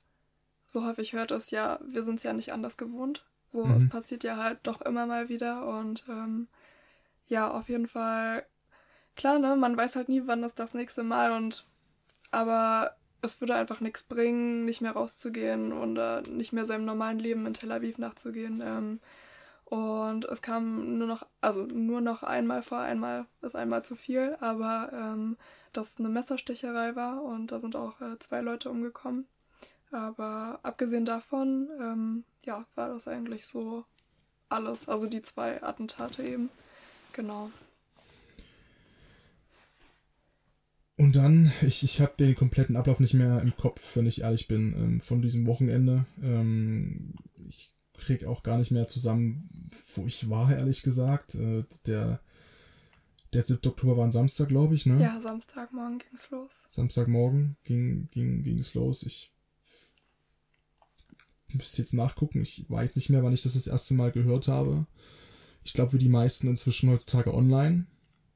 so 0.67 0.87
häufig 0.87 1.13
hört, 1.13 1.33
ist 1.33 1.51
ja, 1.51 1.81
wir 1.87 2.03
sind 2.03 2.17
es 2.17 2.23
ja 2.23 2.33
nicht 2.33 2.53
anders 2.53 2.79
gewohnt. 2.79 3.25
So, 3.51 3.65
mhm. 3.65 3.75
es 3.77 3.89
passiert 3.89 4.25
ja 4.25 4.37
halt 4.37 4.59
doch 4.63 4.81
immer 4.81 5.07
mal 5.07 5.29
wieder 5.29 5.67
und 5.67 6.05
ähm, 6.09 6.49
ja, 7.27 7.51
auf 7.51 7.69
jeden 7.69 7.87
Fall, 7.87 8.47
klar, 9.17 9.39
ne, 9.39 9.57
man 9.57 9.77
weiß 9.77 9.97
halt 9.97 10.09
nie, 10.09 10.23
wann 10.27 10.43
ist 10.43 10.59
das 10.59 10.75
nächste 10.75 11.03
Mal 11.03 11.33
und 11.33 11.67
aber 12.31 12.97
es 13.23 13.41
würde 13.41 13.55
einfach 13.55 13.81
nichts 13.81 14.03
bringen, 14.03 14.65
nicht 14.65 14.81
mehr 14.81 14.93
rauszugehen 14.93 15.73
und 15.73 15.97
äh, 15.97 16.23
nicht 16.23 16.53
mehr 16.53 16.67
seinem 16.67 16.85
normalen 16.85 17.19
Leben 17.19 17.47
in 17.47 17.55
Tel 17.55 17.73
Aviv 17.73 17.99
nachzugehen. 17.99 18.63
Ähm, 18.63 19.01
und 19.65 20.27
es 20.27 20.43
kam 20.43 20.99
nur 20.99 21.09
noch, 21.09 21.27
also 21.41 21.65
nur 21.65 22.01
noch 22.01 22.23
einmal 22.23 22.63
vor, 22.63 22.79
einmal 22.81 23.27
ist 23.41 23.57
einmal 23.57 23.85
zu 23.85 23.97
viel, 23.97 24.37
aber 24.41 24.91
ähm, 24.93 25.37
dass 25.73 25.99
eine 25.99 26.11
Messerstecherei 26.11 26.95
war 26.97 27.23
und 27.23 27.51
da 27.51 27.61
sind 27.61 27.75
auch 27.77 28.01
äh, 28.01 28.19
zwei 28.19 28.41
Leute 28.41 28.71
umgekommen. 28.71 29.27
Aber 29.91 30.59
abgesehen 30.63 31.05
davon, 31.05 31.71
ähm, 31.81 32.25
ja, 32.45 32.67
war 32.75 32.89
das 32.89 33.09
eigentlich 33.09 33.47
so 33.47 33.85
alles. 34.49 34.89
Also 34.89 35.07
die 35.07 35.23
zwei 35.23 35.63
Attentate 35.63 36.23
eben. 36.23 36.51
Genau. 37.15 37.51
Und 40.97 41.17
dann, 41.17 41.51
ich, 41.63 41.83
ich 41.83 42.01
habe 42.01 42.15
den 42.19 42.35
kompletten 42.35 42.77
Ablauf 42.77 43.01
nicht 43.01 43.15
mehr 43.15 43.41
im 43.41 43.57
Kopf, 43.57 43.97
wenn 43.97 44.07
ich 44.07 44.21
ehrlich 44.21 44.47
bin, 44.47 44.75
ähm, 44.77 45.01
von 45.01 45.23
diesem 45.23 45.47
Wochenende. 45.47 46.07
Ähm, 46.23 47.15
ich 47.37 47.71
krieg 47.95 48.25
auch 48.25 48.43
gar 48.43 48.59
nicht 48.59 48.71
mehr 48.71 48.87
zusammen, 48.87 49.71
wo 49.95 50.07
ich 50.07 50.29
war, 50.29 50.55
ehrlich 50.55 50.83
gesagt. 50.83 51.35
Äh, 51.35 51.65
der, 51.87 52.21
der 53.33 53.43
7. 53.43 53.61
Oktober 53.67 53.97
war 53.97 54.05
ein 54.05 54.13
Samstag, 54.13 54.49
glaube 54.49 54.77
ich, 54.77 54.87
ne? 54.87 55.01
Ja, 55.01 55.21
Samstagmorgen 55.21 55.99
ging's 55.99 56.31
los. 56.31 56.63
Samstagmorgen 56.69 57.57
ging, 57.65 58.09
ging, 58.11 58.43
ging's 58.43 58.75
los. 58.75 59.03
Ich 59.03 59.33
müsste 61.53 61.83
jetzt 61.83 61.95
nachgucken. 61.95 62.43
Ich 62.43 62.67
weiß 62.69 62.95
nicht 62.95 63.11
mehr, 63.11 63.23
wann 63.23 63.35
ich 63.35 63.43
das 63.43 63.55
das 63.55 63.67
erste 63.67 63.95
Mal 63.95 64.13
gehört 64.13 64.47
habe. 64.47 64.87
Ich 65.65 65.73
glaube, 65.73 65.95
wie 65.95 65.99
die 65.99 66.09
meisten 66.09 66.47
inzwischen 66.47 66.91
heutzutage 66.91 67.35
online, 67.35 67.87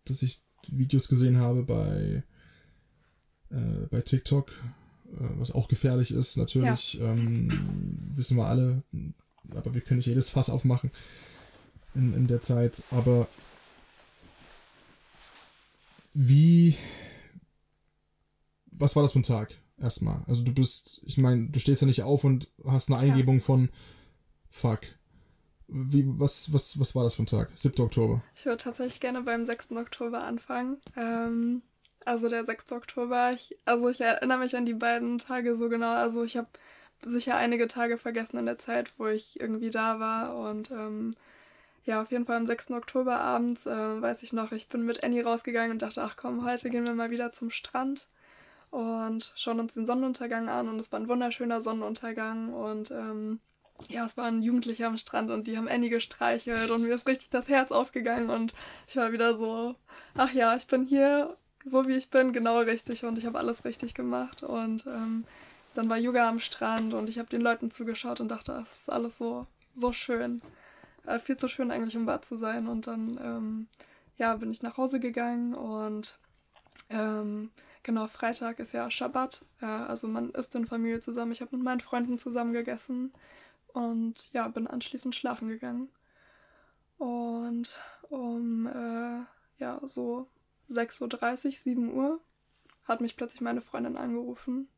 dass 0.05 0.23
ich 0.23 0.43
Videos 0.67 1.09
gesehen 1.09 1.39
habe 1.39 1.63
bei 1.63 2.25
äh, 3.51 3.87
bei 3.91 4.01
TikTok, 4.01 4.51
äh, 5.13 5.29
was 5.37 5.53
auch 5.53 5.69
gefährlich 5.69 6.11
ist, 6.11 6.37
natürlich. 6.37 6.95
Ja. 6.95 7.13
Ähm, 7.13 8.11
wissen 8.15 8.37
wir 8.37 8.47
alle. 8.47 8.83
Aber 9.51 9.73
wir 9.73 9.81
können 9.81 9.99
nicht 9.99 10.07
jedes 10.07 10.29
Fass 10.29 10.51
aufmachen 10.51 10.91
in, 11.95 12.13
in 12.15 12.27
der 12.27 12.41
Zeit. 12.41 12.83
Aber 12.91 13.29
wie. 16.13 16.77
Was 18.73 18.95
war 18.95 19.03
das 19.03 19.13
für 19.13 19.21
ein 19.21 19.25
Tag? 19.25 19.55
Erstmal. 19.81 20.23
Also 20.27 20.43
du 20.43 20.53
bist, 20.53 21.03
ich 21.05 21.19
meine, 21.19 21.49
du 21.49 21.59
stehst 21.59 21.81
ja 21.81 21.87
nicht 21.87 22.03
auf 22.03 22.25
und 22.25 22.49
hast 22.65 22.91
eine 22.91 22.99
Eingebung 22.99 23.37
ja. 23.37 23.43
von 23.43 23.69
Fuck. 24.51 24.81
Wie, 25.69 26.05
was, 26.07 26.53
was, 26.53 26.81
was 26.81 26.95
war 26.95 27.05
das 27.05 27.15
für 27.15 27.23
ein 27.23 27.27
Tag? 27.27 27.51
7. 27.53 27.85
Oktober. 27.85 28.23
Ich 28.35 28.47
würde 28.47 28.57
tatsächlich 28.57 29.01
gerne 29.01 29.23
beim 29.23 29.45
6. 29.45 29.73
Oktober 29.73 30.23
anfangen. 30.25 30.79
Ähm, 30.97 31.63
also 32.07 32.31
der 32.31 32.45
6. 32.45 32.73
Oktober. 32.73 33.33
Ich, 33.33 33.57
also 33.67 33.91
ich 33.91 34.01
erinnere 34.01 34.39
mich 34.39 34.57
an 34.57 34.65
die 34.65 34.75
beiden 34.75 35.19
Tage 35.19 35.55
so 35.55 35.69
genau. 35.69 35.93
Also 35.93 36.25
ich 36.25 36.39
habe 36.39 36.49
sicher 37.05 37.37
einige 37.37 37.69
Tage 37.69 37.99
vergessen 37.99 38.39
in 38.39 38.47
der 38.47 38.59
Zeit, 38.59 38.95
wo 38.97 39.07
ich 39.07 39.39
irgendwie 39.41 39.71
da 39.71 40.01
war. 40.01 40.37
Und 40.39 40.71
ähm, 40.71 41.13
ja, 41.85 42.01
auf 42.01 42.11
jeden 42.11 42.25
Fall 42.25 42.37
am 42.37 42.47
6. 42.47 42.71
Oktober 42.71 43.21
abends, 43.21 43.67
äh, 43.67 44.03
weiß 44.03 44.23
ich 44.23 44.33
noch, 44.33 44.53
ich 44.53 44.69
bin 44.69 44.85
mit 44.87 45.05
Annie 45.05 45.23
rausgegangen 45.23 45.73
und 45.73 45.83
dachte, 45.83 46.03
ach 46.03 46.17
komm, 46.17 46.45
heute 46.47 46.71
gehen 46.71 46.87
wir 46.87 46.95
mal 46.95 47.11
wieder 47.11 47.31
zum 47.33 47.51
Strand 47.51 48.09
und 48.71 49.33
schauen 49.37 49.61
uns 49.61 49.75
den 49.75 49.87
Sonnenuntergang 49.87 50.49
an. 50.49 50.69
Und 50.69 50.79
es 50.79 50.93
war 50.93 51.01
ein 51.01 51.09
wunderschöner 51.09 51.61
Sonnenuntergang. 51.61 52.53
Und 52.55 52.91
ähm, 52.91 53.41
ja, 53.89 54.05
es 54.05 54.17
waren 54.17 54.43
Jugendliche 54.43 54.87
am 54.87 54.97
Strand 54.97 55.31
und 55.31 55.47
die 55.47 55.57
haben 55.57 55.69
Annie 55.69 55.91
gestreichelt 55.91 56.71
und 56.71 56.83
mir 56.83 56.95
ist 56.95 57.07
richtig 57.07 57.31
das 57.31 57.49
Herz 57.49 57.71
aufgegangen 57.71 58.31
und 58.31 58.53
ich 58.87 58.97
war 58.97 59.13
wieder 59.13 59.35
so, 59.35 59.77
ach 60.17 60.33
ja, 60.33 60.57
ich 60.57 60.67
bin 60.67 60.85
hier 60.85 61.37
so 61.65 61.87
wie 61.87 61.95
ich 61.95 62.11
bin, 62.11 62.33
genau 62.33 62.59
richtig 62.61 63.05
und 63.05 63.19
ich 63.19 63.27
habe 63.27 63.39
alles 63.39 63.65
richtig 63.65 63.95
gemacht. 63.95 64.43
Und 64.43 64.87
ähm, 64.87 65.25
dann 65.75 65.89
war 65.89 65.99
Yoga 65.99 66.29
am 66.29 66.41
Strand 66.41 66.95
und 66.95 67.09
ich 67.09 67.19
habe 67.19 67.29
den 67.29 67.41
Leuten 67.41 67.71
zugeschaut 67.71 68.21
und 68.21 68.29
dachte, 68.29 68.53
es 68.63 68.81
ist 68.81 68.93
alles 68.93 69.19
so, 69.19 69.47
so 69.75 69.93
schön. 69.93 70.43
Äh, 71.07 71.19
viel 71.19 71.37
zu 71.37 71.49
schön 71.49 71.71
eigentlich, 71.71 71.97
um 71.97 72.07
wahr 72.07 72.23
zu 72.23 72.37
sein. 72.37 72.69
Und 72.69 72.87
dann, 72.87 73.19
ähm, 73.23 73.69
ja, 74.17 74.35
bin 74.37 74.51
ich 74.51 74.63
nach 74.63 74.77
Hause 74.77 75.01
gegangen 75.01 75.55
und 75.55 76.19
ähm, 76.91 77.51
genau, 77.83 78.07
Freitag 78.07 78.59
ist 78.61 78.73
ja 78.73 78.91
Schabbat. 78.91 79.45
Äh, 79.61 79.67
also 79.67 80.09
man 80.09 80.31
isst 80.31 80.55
in 80.55 80.67
Familie 80.67 81.01
zusammen. 81.01 81.33
Ich 81.33 81.41
habe 81.41 81.57
mit 81.57 81.65
meinen 81.65 81.81
Freunden 81.81 82.19
zusammen 82.19 82.53
gegessen 82.53 83.13
und 83.79 84.29
ja, 84.33 84.49
bin 84.49 84.67
anschließend 84.67 85.15
schlafen 85.15 85.47
gegangen. 85.47 85.89
Und 86.99 87.71
um 88.11 88.67
äh, 88.67 89.21
ja, 89.59 89.81
so 89.85 90.27
6.30 90.69 91.47
Uhr, 91.47 91.53
7 91.53 91.93
Uhr 91.95 92.21
hat 92.85 93.01
mich 93.01 93.17
plötzlich 93.17 93.41
meine 93.41 93.61
Freundin 93.61 93.97
angerufen. 93.97 94.69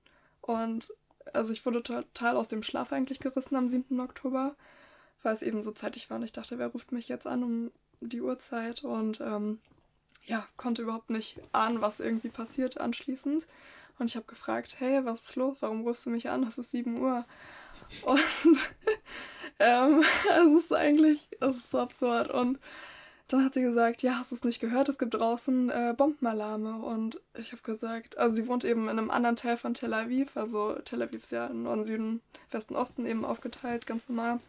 Und 0.42 0.92
also 1.32 1.52
ich 1.52 1.64
wurde 1.64 1.82
total 1.82 2.36
aus 2.36 2.48
dem 2.48 2.62
Schlaf 2.62 2.92
eigentlich 2.92 3.20
gerissen 3.20 3.56
am 3.56 3.68
7. 3.68 3.98
Oktober, 4.00 4.54
weil 5.22 5.32
es 5.32 5.42
eben 5.42 5.62
so 5.62 5.72
zeitig 5.72 6.10
war. 6.10 6.18
Und 6.18 6.24
ich 6.24 6.32
dachte, 6.32 6.58
wer 6.58 6.68
ruft 6.68 6.92
mich 6.92 7.08
jetzt 7.08 7.26
an 7.26 7.42
um 7.42 7.70
die 8.00 8.20
Uhrzeit? 8.20 8.84
Und 8.84 9.22
ähm, 9.22 9.60
ja, 10.26 10.46
konnte 10.58 10.82
überhaupt 10.82 11.08
nicht 11.08 11.40
ahnen, 11.52 11.80
was 11.80 12.00
irgendwie 12.00 12.28
passiert 12.28 12.78
anschließend. 12.78 13.46
Und 14.00 14.08
ich 14.08 14.16
habe 14.16 14.26
gefragt, 14.26 14.76
hey, 14.78 15.04
was 15.04 15.20
ist 15.20 15.36
los? 15.36 15.58
Warum 15.60 15.82
rufst 15.82 16.06
du 16.06 16.10
mich 16.10 16.30
an? 16.30 16.42
Es 16.42 16.56
ist 16.56 16.70
7 16.70 16.98
Uhr. 17.02 17.26
Und 18.06 18.18
ähm, 19.58 20.02
es 20.56 20.64
ist 20.64 20.72
eigentlich, 20.72 21.28
es 21.38 21.56
ist 21.58 21.70
so 21.70 21.80
absurd. 21.80 22.30
Und 22.30 22.58
dann 23.28 23.44
hat 23.44 23.52
sie 23.52 23.60
gesagt, 23.60 24.02
ja, 24.02 24.18
hast 24.18 24.30
du 24.30 24.36
es 24.36 24.44
nicht 24.44 24.58
gehört? 24.58 24.88
Es 24.88 24.96
gibt 24.96 25.12
draußen 25.12 25.68
äh, 25.68 25.94
Bombenalarme. 25.94 26.76
Und 26.76 27.20
ich 27.36 27.52
habe 27.52 27.60
gesagt, 27.60 28.16
also 28.16 28.34
sie 28.34 28.48
wohnt 28.48 28.64
eben 28.64 28.84
in 28.84 28.98
einem 28.98 29.10
anderen 29.10 29.36
Teil 29.36 29.58
von 29.58 29.74
Tel 29.74 29.92
Aviv. 29.92 30.34
Also 30.34 30.76
Tel 30.84 31.02
Aviv 31.02 31.22
ist 31.22 31.32
ja 31.32 31.48
in 31.48 31.64
Norden, 31.64 31.84
Süden, 31.84 32.22
Westen, 32.50 32.76
Osten 32.76 33.04
eben 33.04 33.26
aufgeteilt, 33.26 33.86
ganz 33.86 34.08
normal. 34.08 34.40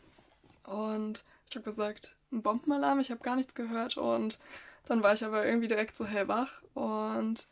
Und 0.63 1.25
ich 1.49 1.57
habe 1.57 1.69
gesagt, 1.69 2.15
ein 2.31 2.41
Bombenalarm, 2.41 3.01
ich 3.01 3.11
habe 3.11 3.21
gar 3.21 3.35
nichts 3.35 3.53
gehört. 3.53 3.97
Und 3.97 4.39
dann 4.85 5.03
war 5.03 5.13
ich 5.13 5.25
aber 5.25 5.45
irgendwie 5.45 5.67
direkt 5.67 5.97
so 5.97 6.05
hellwach. 6.05 6.61
Und 6.73 7.47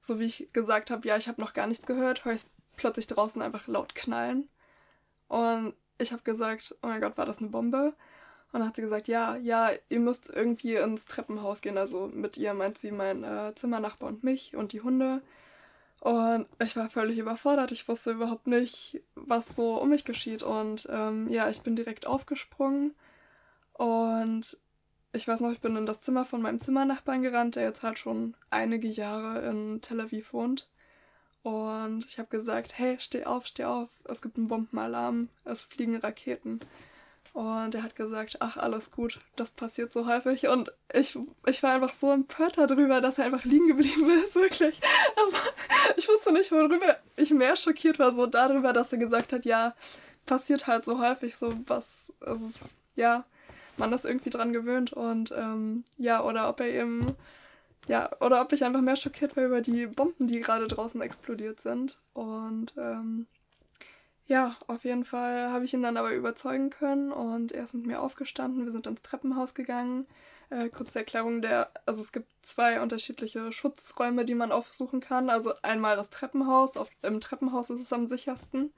so 0.00 0.18
wie 0.18 0.24
ich 0.24 0.48
gesagt 0.52 0.90
habe, 0.90 1.06
ja, 1.06 1.16
ich 1.16 1.28
habe 1.28 1.40
noch 1.40 1.52
gar 1.52 1.66
nichts 1.66 1.86
gehört, 1.86 2.24
höre 2.24 2.34
ich 2.34 2.42
plötzlich 2.76 3.06
draußen 3.06 3.42
einfach 3.42 3.66
laut 3.68 3.94
knallen. 3.94 4.48
Und 5.28 5.74
ich 5.98 6.12
habe 6.12 6.22
gesagt, 6.22 6.74
oh 6.82 6.86
mein 6.86 7.00
Gott, 7.00 7.18
war 7.18 7.26
das 7.26 7.38
eine 7.38 7.48
Bombe? 7.48 7.94
Und 8.52 8.60
dann 8.60 8.66
hat 8.68 8.76
sie 8.76 8.82
gesagt, 8.82 9.06
ja, 9.06 9.36
ja, 9.36 9.70
ihr 9.88 10.00
müsst 10.00 10.28
irgendwie 10.28 10.74
ins 10.74 11.06
Treppenhaus 11.06 11.60
gehen. 11.60 11.78
Also 11.78 12.10
mit 12.12 12.36
ihr 12.36 12.52
meint 12.54 12.78
sie 12.78 12.90
mein 12.90 13.22
äh, 13.22 13.54
Zimmernachbar 13.54 14.08
und 14.08 14.24
mich 14.24 14.56
und 14.56 14.72
die 14.72 14.80
Hunde. 14.80 15.22
Und 16.00 16.48
ich 16.58 16.74
war 16.76 16.90
völlig 16.90 17.18
überfordert. 17.18 17.70
Ich 17.70 17.86
wusste 17.86 18.12
überhaupt 18.12 18.46
nicht, 18.46 19.02
was 19.14 19.54
so 19.54 19.80
um 19.80 19.90
mich 19.90 20.04
geschieht. 20.04 20.42
Und 20.42 20.88
ähm, 20.90 21.28
ja, 21.28 21.48
ich 21.48 21.60
bin 21.60 21.76
direkt 21.76 22.06
aufgesprungen. 22.06 22.94
Und 23.74 24.58
ich 25.12 25.26
weiß 25.26 25.40
noch, 25.40 25.52
ich 25.52 25.60
bin 25.60 25.76
in 25.76 25.86
das 25.86 26.00
Zimmer 26.00 26.24
von 26.24 26.42
meinem 26.42 26.60
Zimmernachbarn 26.60 27.22
gerannt, 27.22 27.56
der 27.56 27.64
jetzt 27.64 27.82
halt 27.82 27.98
schon 27.98 28.34
einige 28.50 28.88
Jahre 28.88 29.40
in 29.48 29.80
Tel 29.80 30.00
Aviv 30.00 30.32
wohnt. 30.32 30.68
Und 31.42 32.04
ich 32.06 32.18
habe 32.18 32.28
gesagt, 32.28 32.78
hey, 32.78 32.96
steh 33.00 33.24
auf, 33.24 33.46
steh 33.46 33.64
auf, 33.64 33.88
es 34.04 34.20
gibt 34.20 34.36
einen 34.36 34.48
Bombenalarm, 34.48 35.28
es 35.44 35.62
fliegen 35.62 35.96
Raketen. 35.96 36.60
Und 37.32 37.74
er 37.74 37.82
hat 37.82 37.94
gesagt, 37.94 38.36
ach, 38.40 38.56
alles 38.56 38.90
gut, 38.90 39.20
das 39.36 39.50
passiert 39.50 39.92
so 39.92 40.06
häufig. 40.06 40.48
Und 40.48 40.72
ich, 40.92 41.16
ich 41.46 41.62
war 41.62 41.72
einfach 41.72 41.92
so 41.92 42.10
empört 42.10 42.58
darüber, 42.58 43.00
dass 43.00 43.18
er 43.18 43.24
einfach 43.24 43.44
liegen 43.44 43.68
geblieben 43.68 44.10
ist, 44.24 44.34
wirklich. 44.36 44.80
Also, 45.16 45.36
ich 45.96 46.08
wusste 46.08 46.32
nicht, 46.32 46.50
worüber 46.50 46.98
ich 47.16 47.30
mehr 47.30 47.56
schockiert 47.56 47.98
war, 47.98 48.14
so 48.14 48.26
darüber, 48.26 48.72
dass 48.72 48.92
er 48.92 48.98
gesagt 48.98 49.32
hat, 49.32 49.44
ja, 49.44 49.74
passiert 50.26 50.66
halt 50.66 50.84
so 50.84 51.00
häufig 51.00 51.36
so 51.36 51.54
was, 51.66 52.12
also, 52.20 52.48
ja, 52.96 53.24
man 53.76 53.92
ist 53.92 54.04
irgendwie 54.04 54.30
dran 54.30 54.52
gewöhnt 54.52 54.92
und, 54.92 55.32
ähm, 55.36 55.84
ja, 55.96 56.22
oder 56.24 56.48
ob 56.48 56.60
er 56.60 56.68
eben, 56.68 57.14
ja, 57.88 58.10
oder 58.20 58.40
ob 58.42 58.52
ich 58.52 58.64
einfach 58.64 58.80
mehr 58.82 58.96
schockiert 58.96 59.36
war 59.36 59.44
über 59.46 59.60
die 59.60 59.86
Bomben, 59.86 60.26
die 60.26 60.40
gerade 60.40 60.66
draußen 60.66 61.00
explodiert 61.02 61.60
sind. 61.60 61.98
Und, 62.14 62.74
ähm, 62.78 63.26
Ja, 64.26 64.56
auf 64.68 64.84
jeden 64.84 65.04
Fall 65.04 65.50
habe 65.50 65.64
ich 65.64 65.74
ihn 65.74 65.82
dann 65.82 65.96
aber 65.96 66.12
überzeugen 66.14 66.70
können 66.70 67.10
und 67.10 67.50
er 67.50 67.64
ist 67.64 67.74
mit 67.74 67.86
mir 67.86 68.00
aufgestanden. 68.00 68.64
Wir 68.64 68.70
sind 68.70 68.86
ins 68.86 69.02
Treppenhaus 69.02 69.54
gegangen. 69.54 70.06
Äh, 70.50 70.68
kurze 70.68 71.00
Erklärung 71.00 71.42
der, 71.42 71.70
also 71.84 72.00
es 72.00 72.12
gibt 72.12 72.28
zwei 72.42 72.80
unterschiedliche 72.80 73.50
Schutzräume, 73.52 74.24
die 74.24 74.36
man 74.36 74.52
aufsuchen 74.52 75.00
kann. 75.00 75.30
Also 75.30 75.54
einmal 75.62 75.96
das 75.96 76.10
Treppenhaus. 76.10 76.76
Auf, 76.76 76.90
Im 77.02 77.20
Treppenhaus 77.20 77.70
ist 77.70 77.80
es 77.80 77.92
am 77.92 78.06
sichersten 78.06 78.70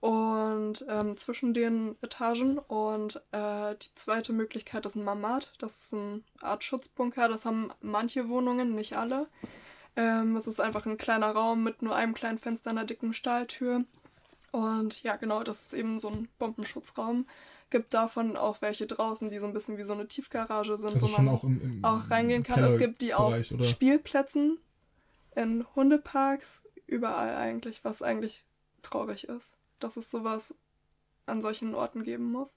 und 0.00 0.84
ähm, 0.88 1.16
zwischen 1.16 1.52
den 1.52 1.96
Etagen. 2.00 2.58
Und 2.58 3.22
äh, 3.32 3.74
die 3.76 3.94
zweite 3.94 4.32
Möglichkeit 4.32 4.86
ist 4.86 4.96
ein 4.96 5.04
Mamad. 5.04 5.52
Das 5.58 5.78
ist 5.78 5.94
eine 5.94 6.22
Art 6.40 6.64
Schutzbunker. 6.64 7.28
Das 7.28 7.44
haben 7.44 7.70
manche 7.80 8.28
Wohnungen, 8.28 8.74
nicht 8.74 8.96
alle. 8.96 9.28
Ähm, 9.96 10.36
es 10.36 10.46
ist 10.46 10.60
einfach 10.60 10.86
ein 10.86 10.96
kleiner 10.96 11.30
Raum 11.32 11.62
mit 11.62 11.82
nur 11.82 11.94
einem 11.94 12.14
kleinen 12.14 12.38
Fenster, 12.38 12.70
einer 12.70 12.84
dicken 12.84 13.12
Stahltür. 13.12 13.84
Und 14.52 15.02
ja, 15.02 15.16
genau, 15.16 15.42
das 15.42 15.66
ist 15.66 15.74
eben 15.74 15.98
so 15.98 16.08
ein 16.08 16.28
Bombenschutzraum. 16.38 17.26
Gibt 17.68 17.94
davon 17.94 18.36
auch 18.36 18.62
welche 18.62 18.86
draußen, 18.86 19.28
die 19.28 19.38
so 19.38 19.46
ein 19.46 19.52
bisschen 19.52 19.78
wie 19.78 19.84
so 19.84 19.92
eine 19.92 20.08
Tiefgarage 20.08 20.76
sind, 20.76 20.94
Also 20.94 21.06
wo 21.08 21.22
man 21.22 21.34
auch 21.34 21.44
im, 21.44 21.60
im 21.60 21.84
auch 21.84 22.10
reingehen 22.10 22.42
kann. 22.42 22.64
Es 22.64 22.78
gibt 22.78 23.00
die 23.00 23.14
auf 23.14 23.28
Kellerbereich, 23.28 23.52
oder? 23.52 23.64
Spielplätzen, 23.64 24.58
in 25.36 25.64
Hundeparks, 25.76 26.62
überall 26.86 27.36
eigentlich, 27.36 27.84
was 27.84 28.02
eigentlich 28.02 28.44
traurig 28.82 29.28
ist, 29.28 29.54
dass 29.80 29.96
es 29.96 30.10
sowas 30.10 30.54
an 31.26 31.40
solchen 31.40 31.74
Orten 31.74 32.02
geben 32.04 32.30
muss. 32.32 32.56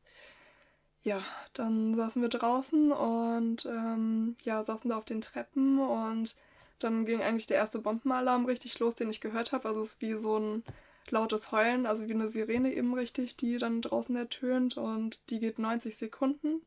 Ja, 1.04 1.22
dann 1.54 1.96
saßen 1.96 2.22
wir 2.22 2.30
draußen 2.30 2.92
und 2.92 3.66
ähm, 3.66 4.36
ja, 4.44 4.64
saßen 4.64 4.90
da 4.90 4.98
auf 4.98 5.06
den 5.06 5.22
Treppen 5.22 5.80
und 5.80 6.36
dann 6.80 7.06
ging 7.06 7.22
eigentlich 7.22 7.48
der 7.48 7.58
erste 7.58 7.80
Bombenalarm 7.80 8.46
richtig 8.46 8.80
los, 8.80 8.96
den 8.96 9.10
ich 9.10 9.22
gehört 9.22 9.52
habe. 9.52 9.68
Also 9.68 9.82
es 9.82 9.96
ist 9.96 10.02
wie 10.02 10.14
so 10.14 10.38
ein 10.40 10.64
lautes 11.10 11.52
Heulen, 11.52 11.86
also 11.86 12.08
wie 12.08 12.14
eine 12.14 12.30
Sirene 12.30 12.74
eben 12.74 12.94
richtig, 12.94 13.36
die 13.36 13.58
dann 13.58 13.82
draußen 13.82 14.16
ertönt 14.16 14.78
und 14.78 15.20
die 15.30 15.40
geht 15.40 15.60
90 15.60 15.98
Sekunden. 15.98 16.62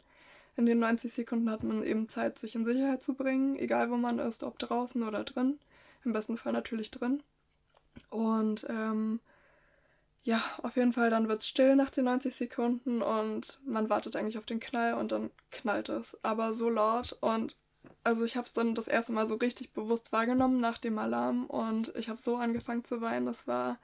In 0.57 0.67
den 0.67 0.79
90 0.79 1.13
Sekunden 1.13 1.51
hat 1.51 1.63
man 1.63 1.83
eben 1.83 2.09
Zeit, 2.09 2.39
sich 2.39 2.55
in 2.55 2.65
Sicherheit 2.65 3.03
zu 3.03 3.15
bringen, 3.15 3.57
egal 3.57 3.91
wo 3.91 3.97
man 3.97 4.19
ist, 4.19 4.43
ob 4.43 4.59
draußen 4.59 5.03
oder 5.03 5.25
drin. 5.25 5.59
Im 6.05 6.13
besten 6.13 6.39
Fall 6.39 6.53
natürlich 6.53 6.91
drin. 6.91 7.23
Und 8.11 8.67
ähm, 8.69 9.21
ja, 10.27 10.43
auf 10.65 10.75
jeden 10.75 10.93
Fall, 10.93 11.09
dann 11.09 11.29
wird 11.29 11.41
es 11.41 11.47
still 11.47 11.77
nach 11.77 11.89
den 11.89 12.07
90 12.07 12.35
Sekunden 12.35 13.01
und 13.01 13.61
man 13.65 13.89
wartet 13.89 14.17
eigentlich 14.17 14.39
auf 14.39 14.45
den 14.45 14.59
Knall 14.59 14.95
und 14.95 15.13
dann 15.13 15.31
knallt 15.53 15.89
es. 15.89 16.17
Aber 16.25 16.53
so 16.53 16.69
laut 16.69 17.17
und 17.21 17.55
also 18.03 18.25
ich 18.25 18.37
habe 18.37 18.45
es 18.45 18.53
dann 18.53 18.75
das 18.75 18.89
erste 18.89 19.13
Mal 19.13 19.29
so 19.29 19.37
richtig 19.37 19.71
bewusst 19.71 20.11
wahrgenommen 20.11 20.59
nach 20.59 20.79
dem 20.79 20.99
Alarm 20.99 21.47
und 21.47 21.95
ich 21.95 22.09
habe 22.09 22.21
so 22.21 22.39
angefangen 22.39 22.83
zu 22.83 23.01
weinen. 23.01 23.25
Das 23.25 23.47
war, 23.47 23.79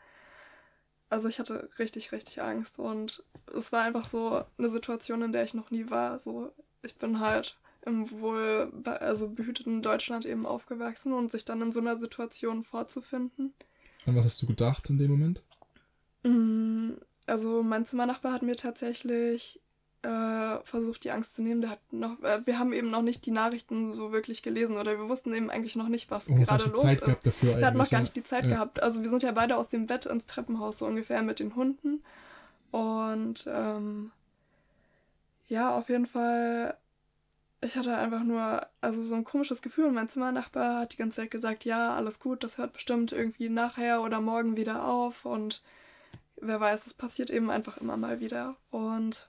also 1.11 1.28
ich 1.28 1.38
hatte 1.38 1.70
richtig, 1.78 2.11
richtig 2.11 2.43
Angst 2.43 2.80
und 2.80 3.22
es 3.57 3.70
war 3.70 3.82
einfach 3.82 4.05
so 4.05 4.45
eine 4.59 4.68
Situation, 4.68 5.22
in 5.22 5.30
der 5.30 5.45
ich 5.45 5.55
noch 5.55 5.70
nie 5.70 5.90
war. 5.90 6.18
So, 6.18 6.51
ich 6.82 6.97
bin 6.97 7.20
halt 7.20 7.57
im 7.86 8.11
wohl, 8.11 8.72
also 8.84 9.28
behüteten 9.28 9.80
Deutschland 9.80 10.26
eben 10.26 10.45
aufgewachsen 10.45 11.12
und 11.12 11.30
sich 11.30 11.45
dann 11.45 11.62
in 11.62 11.70
so 11.70 11.78
einer 11.78 11.99
Situation 11.99 12.64
vorzufinden. 12.64 13.55
An 14.07 14.16
was 14.16 14.24
hast 14.24 14.43
du 14.43 14.49
gedacht 14.49 14.90
in 14.90 14.99
dem 14.99 15.12
Moment? 15.12 15.45
Mm, 16.23 16.93
Also 17.27 17.62
mein 17.62 17.85
Zimmernachbar 17.85 18.33
hat 18.33 18.43
mir 18.43 18.57
tatsächlich 18.57 19.61
äh, 20.03 20.59
versucht, 20.64 21.05
die 21.05 21.12
Angst 21.12 21.35
zu 21.37 21.43
nehmen. 21.43 21.61
Der 21.61 21.70
hat 21.70 21.93
noch, 21.93 22.20
äh, 22.23 22.45
wir 22.45 22.59
haben 22.59 22.73
eben 22.73 22.91
noch 22.91 23.03
nicht 23.03 23.25
die 23.27 23.31
Nachrichten 23.31 23.93
so 23.93 24.11
wirklich 24.11 24.43
gelesen 24.43 24.77
oder 24.77 24.99
wir 24.99 25.09
wussten 25.09 25.33
eben 25.33 25.49
eigentlich 25.51 25.77
noch 25.77 25.89
nicht, 25.89 26.11
was 26.11 26.29
Oh, 26.29 26.35
gerade 26.35 26.64
los 26.64 26.81
Zeit 26.81 27.01
ist. 27.01 27.05
gehabt 27.07 27.27
dafür 27.27 27.57
Wir 27.59 27.66
hatten 27.66 27.79
noch 27.79 27.89
gar 27.91 28.01
nicht 28.01 28.16
die 28.16 28.25
Zeit 28.25 28.45
Ja. 28.45 28.51
gehabt. 28.51 28.83
Also 28.83 29.03
wir 29.03 29.11
sind 29.11 29.23
ja 29.23 29.31
beide 29.33 29.57
aus 29.57 29.68
dem 29.68 29.87
Bett 29.87 30.07
ins 30.07 30.27
Treppenhaus 30.27 30.79
so 30.79 30.87
ungefähr 30.87 31.23
mit 31.23 31.39
den 31.39 31.55
Hunden. 31.55 32.03
Und 32.73 33.45
ähm, 33.49 34.11
ja, 35.49 35.77
auf 35.77 35.89
jeden 35.89 36.07
Fall, 36.07 36.77
ich 37.61 37.77
hatte 37.77 37.97
einfach 37.97 38.25
nur, 38.25 38.66
also 38.81 39.03
so 39.05 39.14
ein 39.14 39.23
komisches 39.25 39.62
Gefühl. 39.62 39.87
Und 39.87 39.95
mein 39.95 40.09
Zimmernachbar 40.09 40.81
hat 40.81 40.95
die 40.95 40.97
ganze 40.97 41.16
Zeit 41.20 41.31
gesagt, 41.31 41.64
ja, 41.64 41.95
alles 41.95 42.18
gut, 42.18 42.43
das 42.43 42.59
hört 42.59 42.73
bestimmt 42.73 43.12
irgendwie 43.12 43.49
nachher 43.49 44.03
oder 44.03 44.20
morgen 44.20 44.57
wieder 44.57 44.85
auf. 44.89 45.25
Und 45.27 45.62
wer 46.43 46.61
weiß, 46.61 46.86
es 46.86 46.95
passiert 46.95 47.30
eben 47.30 47.51
einfach 47.51 47.78
immer 47.78 47.97
mal 47.97 48.20
wieder. 48.20 48.57
Und 48.70 49.28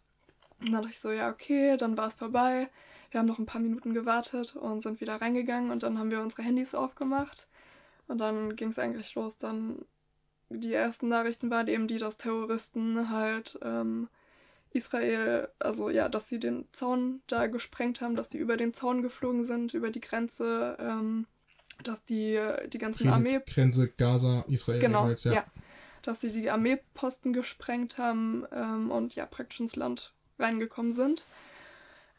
dann 0.60 0.74
dachte 0.74 0.90
ich 0.90 1.00
so, 1.00 1.12
ja, 1.12 1.30
okay, 1.30 1.78
dann 1.78 1.98
war 1.98 2.08
es 2.08 2.16
vorbei. 2.16 2.70
Wir 3.12 3.20
haben 3.20 3.28
noch 3.28 3.40
ein 3.40 3.46
paar 3.46 3.62
Minuten 3.62 3.94
gewartet 3.94 4.56
und 4.56 4.82
sind 4.82 5.00
wieder 5.00 5.22
reingegangen 5.22 5.72
und 5.72 5.84
dann 5.84 6.00
haben 6.00 6.12
wir 6.12 6.22
unsere 6.22 6.42
Handys 6.42 6.74
aufgemacht. 6.74 7.48
Und 8.08 8.20
dann 8.20 8.56
ging 8.56 8.70
es 8.70 8.80
eigentlich 8.80 9.14
los. 9.16 9.38
Dann 9.38 9.86
die 10.50 10.74
ersten 10.74 11.08
Nachrichten 11.08 11.50
waren 11.50 11.68
eben 11.68 11.88
die, 11.88 11.98
dass 11.98 12.18
Terroristen 12.18 13.10
halt 13.10 13.58
ähm, 13.62 14.10
Israel, 14.72 15.48
also 15.60 15.90
ja, 15.90 16.10
dass 16.10 16.28
sie 16.28 16.40
den 16.40 16.66
Zaun 16.72 17.22
da 17.28 17.48
gesprengt 17.48 18.02
haben, 18.02 18.16
dass 18.16 18.30
die 18.30 18.38
über 18.38 18.58
den 18.58 18.74
Zaun 18.74 19.02
geflogen 19.02 19.44
sind, 19.44 19.74
über 19.74 19.92
die 19.92 20.02
Grenze, 20.02 20.76
ähm, 20.80 21.28
dass 21.84 22.04
die 22.06 22.40
die 22.68 22.78
ganzen 22.78 23.10
Armee 23.10 23.40
Grenze 23.46 23.90
Gaza, 23.90 24.44
Israel. 24.48 24.80
Genau, 24.80 25.08
jetzt, 25.08 25.26
ja. 25.26 25.44
Dass 26.04 26.22
sie 26.22 26.32
die 26.32 26.52
Armeeposten 26.52 27.34
gesprengt 27.34 27.98
haben 27.98 28.46
ähm, 28.52 28.92
und 28.92 29.16
ja, 29.16 29.26
praktisch 29.26 29.60
ins 29.60 29.76
Land 29.76 30.14
reingekommen 30.38 30.92
sind. 30.92 31.26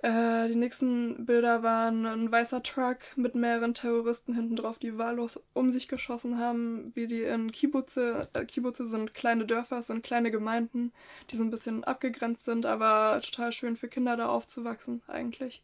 Äh, 0.05 0.49
die 0.49 0.57
nächsten 0.57 1.25
Bilder 1.25 1.63
waren 1.63 2.05
ein 2.05 2.31
weißer 2.31 2.63
Truck 2.63 2.99
mit 3.17 3.35
mehreren 3.35 3.73
Terroristen 3.73 4.35
hinten 4.35 4.55
drauf, 4.55 4.79
die 4.79 4.99
wahllos 4.99 5.43
um 5.55 5.71
sich 5.71 5.89
geschossen 5.89 6.39
haben, 6.39 6.93
wie 6.95 7.07
die 7.07 7.23
in 7.23 7.51
Kibbutze, 7.51 8.29
äh, 8.35 8.45
Kibbutze 8.45 8.87
sind 8.87 9.15
kleine 9.15 9.47
Dörfer, 9.47 9.81
sind 9.81 10.03
kleine 10.03 10.31
Gemeinden, 10.31 10.93
die 11.31 11.37
so 11.37 11.43
ein 11.43 11.51
bisschen 11.51 11.85
abgegrenzt 11.85 12.45
sind, 12.45 12.67
aber 12.67 13.19
total 13.23 13.51
schön 13.53 13.77
für 13.77 13.89
Kinder 13.89 14.19
da 14.19 14.29
aufzuwachsen 14.29 15.01
eigentlich. 15.07 15.63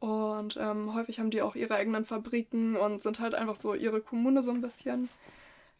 Und 0.00 0.56
ähm, 0.58 0.94
häufig 0.94 1.18
haben 1.18 1.30
die 1.30 1.42
auch 1.42 1.54
ihre 1.54 1.74
eigenen 1.74 2.06
Fabriken 2.06 2.74
und 2.74 3.02
sind 3.02 3.20
halt 3.20 3.34
einfach 3.34 3.56
so 3.56 3.74
ihre 3.74 4.00
Kommune 4.00 4.42
so 4.42 4.50
ein 4.50 4.62
bisschen 4.62 5.10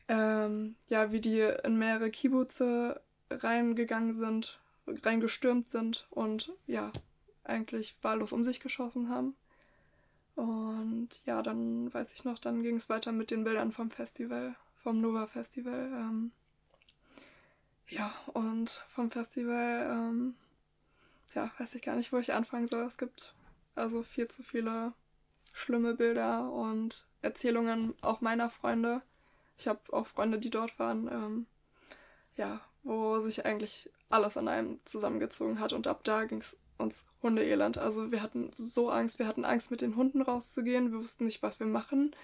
ähm, 0.09 0.77
ja, 0.89 1.13
wie 1.13 1.21
die 1.21 1.41
in 1.41 1.79
mehrere 1.79 2.11
Kibbutze 2.11 3.01
reingegangen 3.31 4.15
sind, 4.15 4.59
reingestürmt 4.87 5.69
sind 5.69 6.07
und 6.11 6.53
ja, 6.67 6.91
eigentlich 7.45 7.97
wahllos 8.03 8.33
um 8.33 8.45
sich 8.45 8.61
geschossen 8.61 9.09
haben. 9.11 9.37
Und 10.37 11.21
ja, 11.27 11.43
dann 11.43 11.93
weiß 11.93 12.13
ich 12.13 12.25
noch, 12.25 12.39
dann 12.39 12.63
ging 12.63 12.77
es 12.77 12.89
weiter 12.89 13.11
mit 13.13 13.31
den 13.31 13.45
Bildern 13.45 13.73
vom 13.73 13.91
Festival, 13.91 14.55
vom 14.83 15.01
Nova 15.01 15.27
Festival. 15.27 15.91
Ähm, 15.93 16.31
ja, 17.89 18.15
und 18.35 18.85
vom 18.89 19.11
Festival, 19.11 19.89
ähm, 19.91 20.35
ja, 21.35 21.51
weiß 21.59 21.75
ich 21.75 21.83
gar 21.83 21.97
nicht, 21.97 22.13
wo 22.13 22.19
ich 22.19 22.33
anfangen 22.33 22.67
soll. 22.67 22.85
Es 22.85 22.99
gibt 22.99 23.35
also 23.75 24.03
viel 24.03 24.29
zu 24.29 24.43
viele 24.43 24.93
schlimme 25.53 25.95
Bilder 25.95 26.53
und 26.53 27.07
Erzählungen 27.23 27.95
auch 28.01 28.21
meiner 28.21 28.51
Freunde. 28.51 29.03
Ich 29.59 29.69
habe 29.69 29.81
auch 29.93 30.07
Freunde, 30.07 30.39
die 30.39 30.51
dort 30.51 30.79
waren, 30.79 31.09
ähm, 31.09 31.47
ja, 32.37 32.61
wo 32.85 33.19
sich 33.19 33.45
eigentlich 33.45 33.91
alles 34.09 34.37
an 34.37 34.49
einem 34.49 34.81
zusammengezogen 34.85 35.61
hat. 35.61 35.73
Und 35.73 35.87
ab 35.87 36.05
da 36.05 36.25
ging 36.25 36.39
es 36.39 36.57
uns 36.79 37.05
Hundeelend. 37.23 37.77
Also 37.77 38.13
wir 38.13 38.23
hatten 38.23 38.51
so 38.55 38.91
Angst. 38.91 39.19
Wir 39.19 39.27
hatten 39.27 39.45
Angst, 39.45 39.71
mit 39.71 39.81
den 39.81 39.97
Hunden 39.97 40.23
rauszugehen. 40.23 40.93
Wir 40.93 41.03
wussten 41.03 41.25
nicht, 41.25 41.43
was 41.43 41.59
wir 41.59 41.67
machen. 41.67 42.15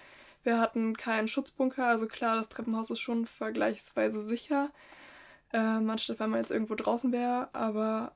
Wir 0.43 0.59
hatten 0.59 0.95
keinen 0.95 1.27
Schutzbunker. 1.27 1.85
Also 1.85 2.07
klar, 2.07 2.37
das 2.37 2.49
Treppenhaus 2.49 2.89
ist 2.89 3.01
schon 3.01 3.25
vergleichsweise 3.25 4.21
sicher. 4.21 4.71
Ähm, 5.53 5.89
anstatt 5.89 6.19
wenn 6.19 6.29
man 6.29 6.39
jetzt 6.39 6.51
irgendwo 6.51 6.75
draußen 6.75 7.11
wäre. 7.11 7.49
Aber 7.53 8.13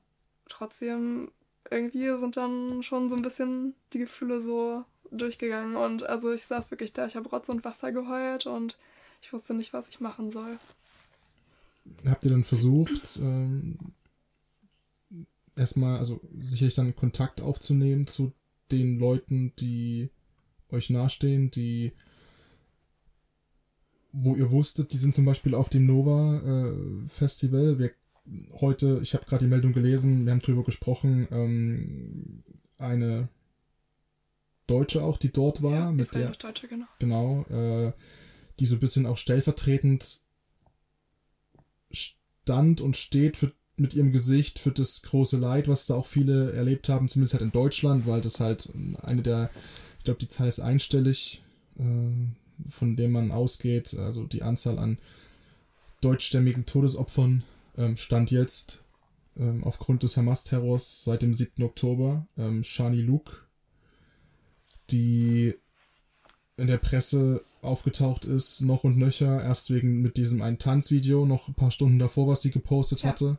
trotzdem, 0.48 1.30
irgendwie 1.70 2.18
sind 2.18 2.36
dann 2.36 2.82
schon 2.82 3.10
so 3.10 3.16
ein 3.16 3.22
bisschen 3.22 3.74
die 3.92 3.98
Gefühle 3.98 4.40
so 4.40 4.84
durchgegangen. 5.10 5.76
Und 5.76 6.04
also 6.04 6.32
ich 6.32 6.44
saß 6.44 6.70
wirklich 6.70 6.92
da. 6.94 7.06
Ich 7.06 7.16
habe 7.16 7.28
Rotz 7.28 7.48
und 7.48 7.64
Wasser 7.64 7.92
geheult 7.92 8.46
und 8.46 8.78
ich 9.20 9.32
wusste 9.32 9.54
nicht, 9.54 9.72
was 9.72 9.88
ich 9.88 10.00
machen 10.00 10.30
soll. 10.30 10.58
Habt 12.06 12.24
ihr 12.24 12.30
dann 12.30 12.44
versucht, 12.44 13.18
ähm, 13.22 13.78
erstmal, 15.56 15.98
also 15.98 16.20
sicherlich 16.40 16.74
dann 16.74 16.96
Kontakt 16.96 17.40
aufzunehmen 17.40 18.06
zu 18.06 18.32
den 18.70 18.98
Leuten, 18.98 19.52
die 19.58 20.10
euch 20.70 20.90
nahestehen, 20.90 21.50
die, 21.50 21.92
wo 24.12 24.36
ihr 24.36 24.50
wusstet, 24.50 24.92
die 24.92 24.98
sind 24.98 25.14
zum 25.14 25.24
Beispiel 25.24 25.54
auf 25.54 25.68
dem 25.68 25.86
Nova 25.86 26.38
äh, 26.38 27.08
Festival. 27.08 27.78
Wir 27.78 27.92
heute, 28.60 29.00
ich 29.02 29.14
habe 29.14 29.24
gerade 29.24 29.44
die 29.44 29.50
Meldung 29.50 29.72
gelesen, 29.72 30.24
wir 30.24 30.32
haben 30.32 30.40
drüber 30.40 30.62
gesprochen, 30.62 31.26
ähm, 31.30 32.42
eine 32.78 33.28
Deutsche 34.66 35.02
auch, 35.02 35.16
die 35.16 35.32
dort 35.32 35.62
war, 35.62 35.72
ja, 35.72 35.92
mit 35.92 36.14
der, 36.14 36.30
Deutsche, 36.30 36.68
genau. 36.68 36.86
genau, 36.98 37.44
äh, 37.50 37.92
die 38.60 38.66
so 38.66 38.76
ein 38.76 38.80
bisschen 38.80 39.06
auch 39.06 39.16
stellvertretend 39.16 40.20
stand 41.90 42.80
und 42.80 42.96
steht 42.96 43.36
für, 43.36 43.52
mit 43.76 43.94
ihrem 43.94 44.12
Gesicht 44.12 44.58
für 44.58 44.70
das 44.70 45.02
große 45.02 45.38
Leid, 45.38 45.66
was 45.66 45.86
da 45.86 45.94
auch 45.94 46.06
viele 46.06 46.52
erlebt 46.52 46.88
haben, 46.88 47.08
zumindest 47.08 47.34
halt 47.34 47.42
in 47.42 47.52
Deutschland, 47.52 48.06
weil 48.06 48.20
das 48.20 48.38
halt 48.38 48.68
eine 49.02 49.22
der, 49.22 49.50
ich 49.98 50.04
glaube, 50.04 50.20
die 50.20 50.28
Zahl 50.28 50.48
ist 50.48 50.60
einstellig, 50.60 51.42
äh, 51.78 52.68
von 52.68 52.96
dem 52.96 53.12
man 53.12 53.32
ausgeht, 53.32 53.94
also 53.94 54.26
die 54.26 54.42
Anzahl 54.42 54.78
an 54.78 54.98
deutschstämmigen 56.02 56.66
Todesopfern 56.66 57.42
ähm, 57.78 57.96
stand 57.96 58.30
jetzt 58.30 58.82
ähm, 59.36 59.64
aufgrund 59.64 60.02
des 60.02 60.16
Hamas-Terrors 60.16 61.04
seit 61.04 61.22
dem 61.22 61.32
7. 61.32 61.62
Oktober 61.62 62.26
ähm, 62.36 62.62
Shani 62.62 63.00
Luke, 63.00 63.32
die 64.90 65.54
in 66.56 66.66
der 66.66 66.78
Presse 66.78 67.42
aufgetaucht 67.62 68.24
ist, 68.24 68.60
noch 68.62 68.84
und 68.84 68.96
nöcher, 68.96 69.42
erst 69.42 69.70
wegen 69.70 70.00
mit 70.02 70.16
diesem 70.16 70.42
einen 70.42 70.58
Tanzvideo, 70.58 71.26
noch 71.26 71.48
ein 71.48 71.54
paar 71.54 71.70
Stunden 71.70 71.98
davor, 71.98 72.28
was 72.28 72.42
sie 72.42 72.50
gepostet 72.50 73.02
Ja. 73.02 73.10
hatte. 73.10 73.38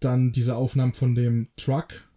Dann 0.00 0.30
diese 0.32 0.54
Aufnahmen 0.56 0.92
von 0.94 1.14
dem 1.14 1.48
Truck, 1.56 2.08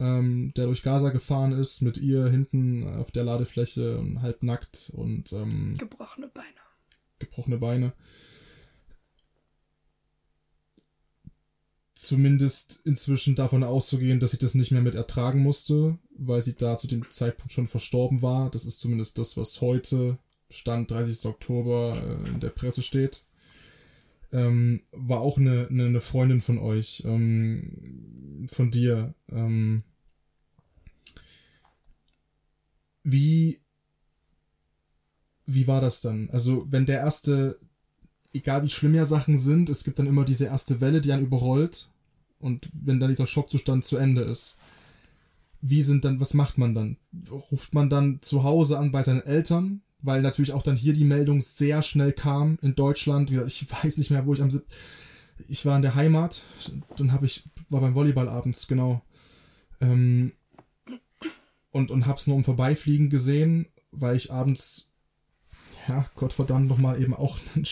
ähm, 0.00 0.52
der 0.56 0.66
durch 0.66 0.82
Gaza 0.82 1.10
gefahren 1.10 1.52
ist, 1.52 1.82
mit 1.82 1.96
ihr 1.98 2.26
hinten 2.28 2.88
auf 2.88 3.10
der 3.10 3.24
Ladefläche 3.24 3.98
und 3.98 4.22
halb 4.22 4.42
nackt 4.42 4.90
und 4.94 5.32
ähm, 5.32 5.76
Gebrochene 5.78 6.28
Beine. 6.28 6.48
gebrochene 7.18 7.58
Beine. 7.58 7.92
Zumindest 11.98 12.80
inzwischen 12.84 13.34
davon 13.34 13.64
auszugehen, 13.64 14.20
dass 14.20 14.30
sie 14.30 14.38
das 14.38 14.54
nicht 14.54 14.70
mehr 14.70 14.82
mit 14.82 14.94
ertragen 14.94 15.42
musste, 15.42 15.98
weil 16.16 16.40
sie 16.40 16.54
da 16.54 16.76
zu 16.76 16.86
dem 16.86 17.10
Zeitpunkt 17.10 17.52
schon 17.52 17.66
verstorben 17.66 18.22
war. 18.22 18.50
Das 18.50 18.64
ist 18.64 18.78
zumindest 18.78 19.18
das, 19.18 19.36
was 19.36 19.60
heute, 19.60 20.16
Stand 20.48 20.92
30. 20.92 21.26
Oktober, 21.26 22.00
äh, 22.00 22.28
in 22.28 22.38
der 22.38 22.50
Presse 22.50 22.82
steht. 22.82 23.24
Ähm, 24.30 24.82
war 24.92 25.22
auch 25.22 25.38
eine, 25.38 25.66
eine, 25.70 25.86
eine 25.86 26.00
Freundin 26.00 26.40
von 26.40 26.58
euch, 26.58 27.02
ähm, 27.04 28.46
von 28.48 28.70
dir. 28.70 29.12
Ähm, 29.32 29.82
wie, 33.02 33.60
wie 35.46 35.66
war 35.66 35.80
das 35.80 36.00
dann? 36.00 36.30
Also, 36.30 36.64
wenn 36.70 36.86
der 36.86 36.98
erste, 36.98 37.58
egal 38.38 38.62
wie 38.62 38.70
schlimm 38.70 38.94
ja 38.94 39.04
Sachen 39.04 39.36
sind, 39.36 39.68
es 39.68 39.84
gibt 39.84 39.98
dann 39.98 40.06
immer 40.06 40.24
diese 40.24 40.46
erste 40.46 40.80
Welle, 40.80 41.00
die 41.00 41.12
einen 41.12 41.26
überrollt. 41.26 41.88
Und 42.40 42.68
wenn 42.72 43.00
dann 43.00 43.10
dieser 43.10 43.26
Schockzustand 43.26 43.84
zu 43.84 43.96
Ende 43.96 44.22
ist, 44.22 44.56
wie 45.60 45.82
sind 45.82 46.04
dann, 46.04 46.20
was 46.20 46.34
macht 46.34 46.56
man 46.56 46.74
dann? 46.74 46.96
Ruft 47.30 47.74
man 47.74 47.90
dann 47.90 48.22
zu 48.22 48.44
Hause 48.44 48.78
an 48.78 48.92
bei 48.92 49.02
seinen 49.02 49.22
Eltern? 49.22 49.82
Weil 50.00 50.22
natürlich 50.22 50.52
auch 50.52 50.62
dann 50.62 50.76
hier 50.76 50.92
die 50.92 51.04
Meldung 51.04 51.40
sehr 51.40 51.82
schnell 51.82 52.12
kam 52.12 52.58
in 52.62 52.76
Deutschland. 52.76 53.30
Wie 53.30 53.34
gesagt, 53.34 53.50
ich 53.50 53.70
weiß 53.84 53.98
nicht 53.98 54.10
mehr, 54.10 54.26
wo 54.26 54.34
ich 54.34 54.42
am 54.42 54.48
Ich 55.48 55.66
war 55.66 55.76
in 55.76 55.82
der 55.82 55.96
Heimat, 55.96 56.44
dann 56.96 57.12
habe 57.12 57.26
ich, 57.26 57.44
war 57.68 57.80
beim 57.80 57.94
Volleyball 57.94 58.28
abends, 58.28 58.68
genau. 58.68 59.02
Ähm, 59.80 60.32
und, 61.70 61.90
und 61.90 62.06
hab's 62.06 62.26
nur 62.26 62.36
im 62.36 62.44
Vorbeifliegen 62.44 63.10
gesehen, 63.10 63.66
weil 63.90 64.16
ich 64.16 64.32
abends 64.32 64.87
ja, 65.88 66.06
Gottverdammt 66.14 66.68
nochmal 66.68 67.00
eben 67.00 67.14
auch 67.14 67.38
ein 67.56 67.64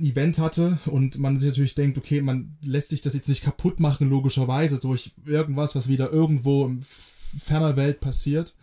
Event 0.00 0.38
hatte 0.38 0.78
und 0.86 1.18
man 1.18 1.38
sich 1.38 1.48
natürlich 1.48 1.74
denkt, 1.74 1.98
okay, 1.98 2.22
man 2.22 2.56
lässt 2.62 2.90
sich 2.90 3.00
das 3.00 3.14
jetzt 3.14 3.28
nicht 3.28 3.42
kaputt 3.42 3.80
machen, 3.80 4.08
logischerweise, 4.08 4.78
durch 4.78 5.12
irgendwas, 5.26 5.74
was 5.74 5.88
wieder 5.88 6.10
irgendwo 6.12 6.66
in 6.66 6.80
ferner 6.82 7.76
Welt 7.76 8.00
passiert 8.00 8.54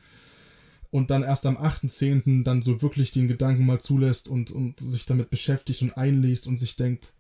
und 0.92 1.12
dann 1.12 1.24
erst 1.24 1.46
am 1.46 1.58
8.10. 1.58 2.44
dann 2.44 2.62
so 2.62 2.82
wirklich 2.82 3.12
den 3.12 3.28
Gedanken 3.28 3.66
mal 3.66 3.80
zulässt 3.80 4.28
und, 4.28 4.52
und 4.52 4.80
sich 4.80 5.06
damit 5.06 5.30
beschäftigt 5.30 5.82
und 5.82 5.98
einliest 5.98 6.48
und 6.48 6.58
sich 6.58 6.76
denkt, 6.76 7.14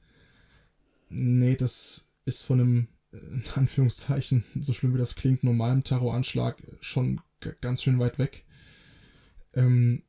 nee, 1.09 1.55
das 1.55 2.07
ist 2.25 2.43
von 2.43 2.59
einem, 2.59 2.87
äh, 3.11 3.17
in 3.17 3.43
Anführungszeichen, 3.55 4.43
so 4.59 4.73
schlimm 4.73 4.93
wie 4.93 4.99
das 4.99 5.15
klingt, 5.15 5.43
normalen 5.43 5.83
Terroranschlag 5.83 6.61
schon 6.79 7.21
ganz 7.61 7.83
schön 7.83 7.99
weit 7.99 8.19
weg. 8.19 8.45
Ähm, 9.53 10.03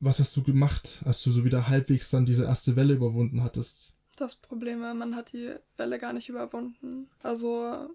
was 0.00 0.20
hast 0.20 0.36
du 0.36 0.42
gemacht, 0.42 1.02
als 1.04 1.22
du 1.22 1.30
so 1.30 1.44
wieder 1.44 1.68
halbwegs 1.68 2.10
dann 2.10 2.26
diese 2.26 2.44
erste 2.44 2.76
Welle 2.76 2.94
überwunden 2.94 3.42
hattest? 3.42 3.96
Das 4.16 4.36
Problem 4.36 4.80
war, 4.80 4.94
man 4.94 5.16
hat 5.16 5.32
die 5.32 5.54
Welle 5.76 5.98
gar 5.98 6.12
nicht 6.12 6.28
überwunden. 6.28 7.08
Also, 7.22 7.88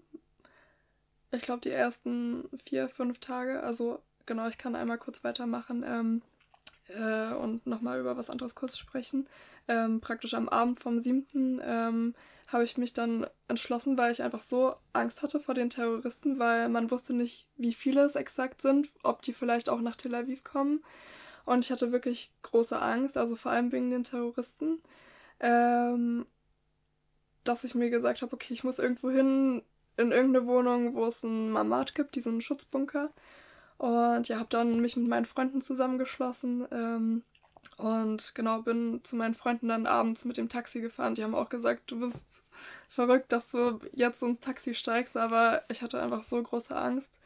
ich 1.30 1.42
glaube, 1.42 1.60
die 1.62 1.70
ersten 1.70 2.44
vier, 2.64 2.88
fünf 2.88 3.18
Tage, 3.20 3.62
also 3.62 4.00
genau, 4.26 4.48
ich 4.48 4.58
kann 4.58 4.76
einmal 4.76 4.98
kurz 4.98 5.24
weitermachen 5.24 5.84
ähm, 5.86 6.22
äh, 6.88 7.32
und 7.34 7.66
nochmal 7.66 8.00
über 8.00 8.16
was 8.16 8.30
anderes 8.30 8.54
kurz 8.54 8.76
sprechen. 8.76 9.28
Ähm, 9.68 10.00
praktisch 10.00 10.34
am 10.34 10.48
Abend 10.48 10.80
vom 10.80 10.98
7. 10.98 11.60
Ähm, 11.62 12.14
habe 12.52 12.64
ich 12.64 12.76
mich 12.76 12.92
dann 12.92 13.26
entschlossen, 13.48 13.96
weil 13.96 14.12
ich 14.12 14.22
einfach 14.22 14.42
so 14.42 14.74
Angst 14.92 15.22
hatte 15.22 15.38
vor 15.38 15.54
den 15.54 15.70
Terroristen, 15.70 16.38
weil 16.38 16.68
man 16.68 16.90
wusste 16.90 17.12
nicht, 17.12 17.46
wie 17.56 17.72
viele 17.72 18.02
es 18.02 18.16
exakt 18.16 18.60
sind, 18.60 18.88
ob 19.02 19.22
die 19.22 19.32
vielleicht 19.32 19.68
auch 19.68 19.80
nach 19.80 19.96
Tel 19.96 20.14
Aviv 20.14 20.42
kommen. 20.42 20.82
Und 21.50 21.64
ich 21.64 21.72
hatte 21.72 21.92
wirklich 21.92 22.30
große 22.42 22.80
Angst, 22.80 23.16
also 23.16 23.34
vor 23.36 23.50
allem 23.52 23.72
wegen 23.72 23.90
den 23.90 24.04
Terroristen 24.04 24.80
ähm, 25.40 26.26
dass 27.44 27.64
ich 27.64 27.74
mir 27.74 27.90
gesagt 27.90 28.22
habe, 28.22 28.32
okay, 28.34 28.52
ich 28.52 28.64
muss 28.64 28.78
irgendwo 28.78 29.10
hin, 29.10 29.62
in 29.96 30.12
irgendeine 30.12 30.46
Wohnung, 30.46 30.94
wo 30.94 31.06
es 31.06 31.24
einen 31.24 31.50
Mamat 31.50 31.94
gibt, 31.94 32.14
diesen 32.14 32.40
Schutzbunker. 32.40 33.10
Und 33.78 34.28
ja, 34.28 34.38
habe 34.38 34.48
dann 34.50 34.80
mich 34.80 34.96
mit 34.96 35.08
meinen 35.08 35.24
Freunden 35.24 35.62
zusammengeschlossen 35.62 36.68
ähm, 36.70 37.22
und 37.78 38.34
genau 38.34 38.60
bin 38.60 39.00
zu 39.02 39.16
meinen 39.16 39.32
Freunden 39.34 39.68
dann 39.68 39.86
abends 39.86 40.26
mit 40.26 40.36
dem 40.36 40.50
Taxi 40.50 40.82
gefahren. 40.82 41.14
Die 41.14 41.24
haben 41.24 41.34
auch 41.34 41.48
gesagt, 41.48 41.90
du 41.90 42.00
bist 42.00 42.42
verrückt, 42.88 43.32
dass 43.32 43.50
du 43.50 43.80
jetzt 43.94 44.22
ins 44.22 44.40
Taxi 44.40 44.74
steigst, 44.74 45.16
aber 45.16 45.62
ich 45.70 45.80
hatte 45.80 46.00
einfach 46.02 46.22
so 46.24 46.42
große 46.42 46.76
Angst. 46.76 47.18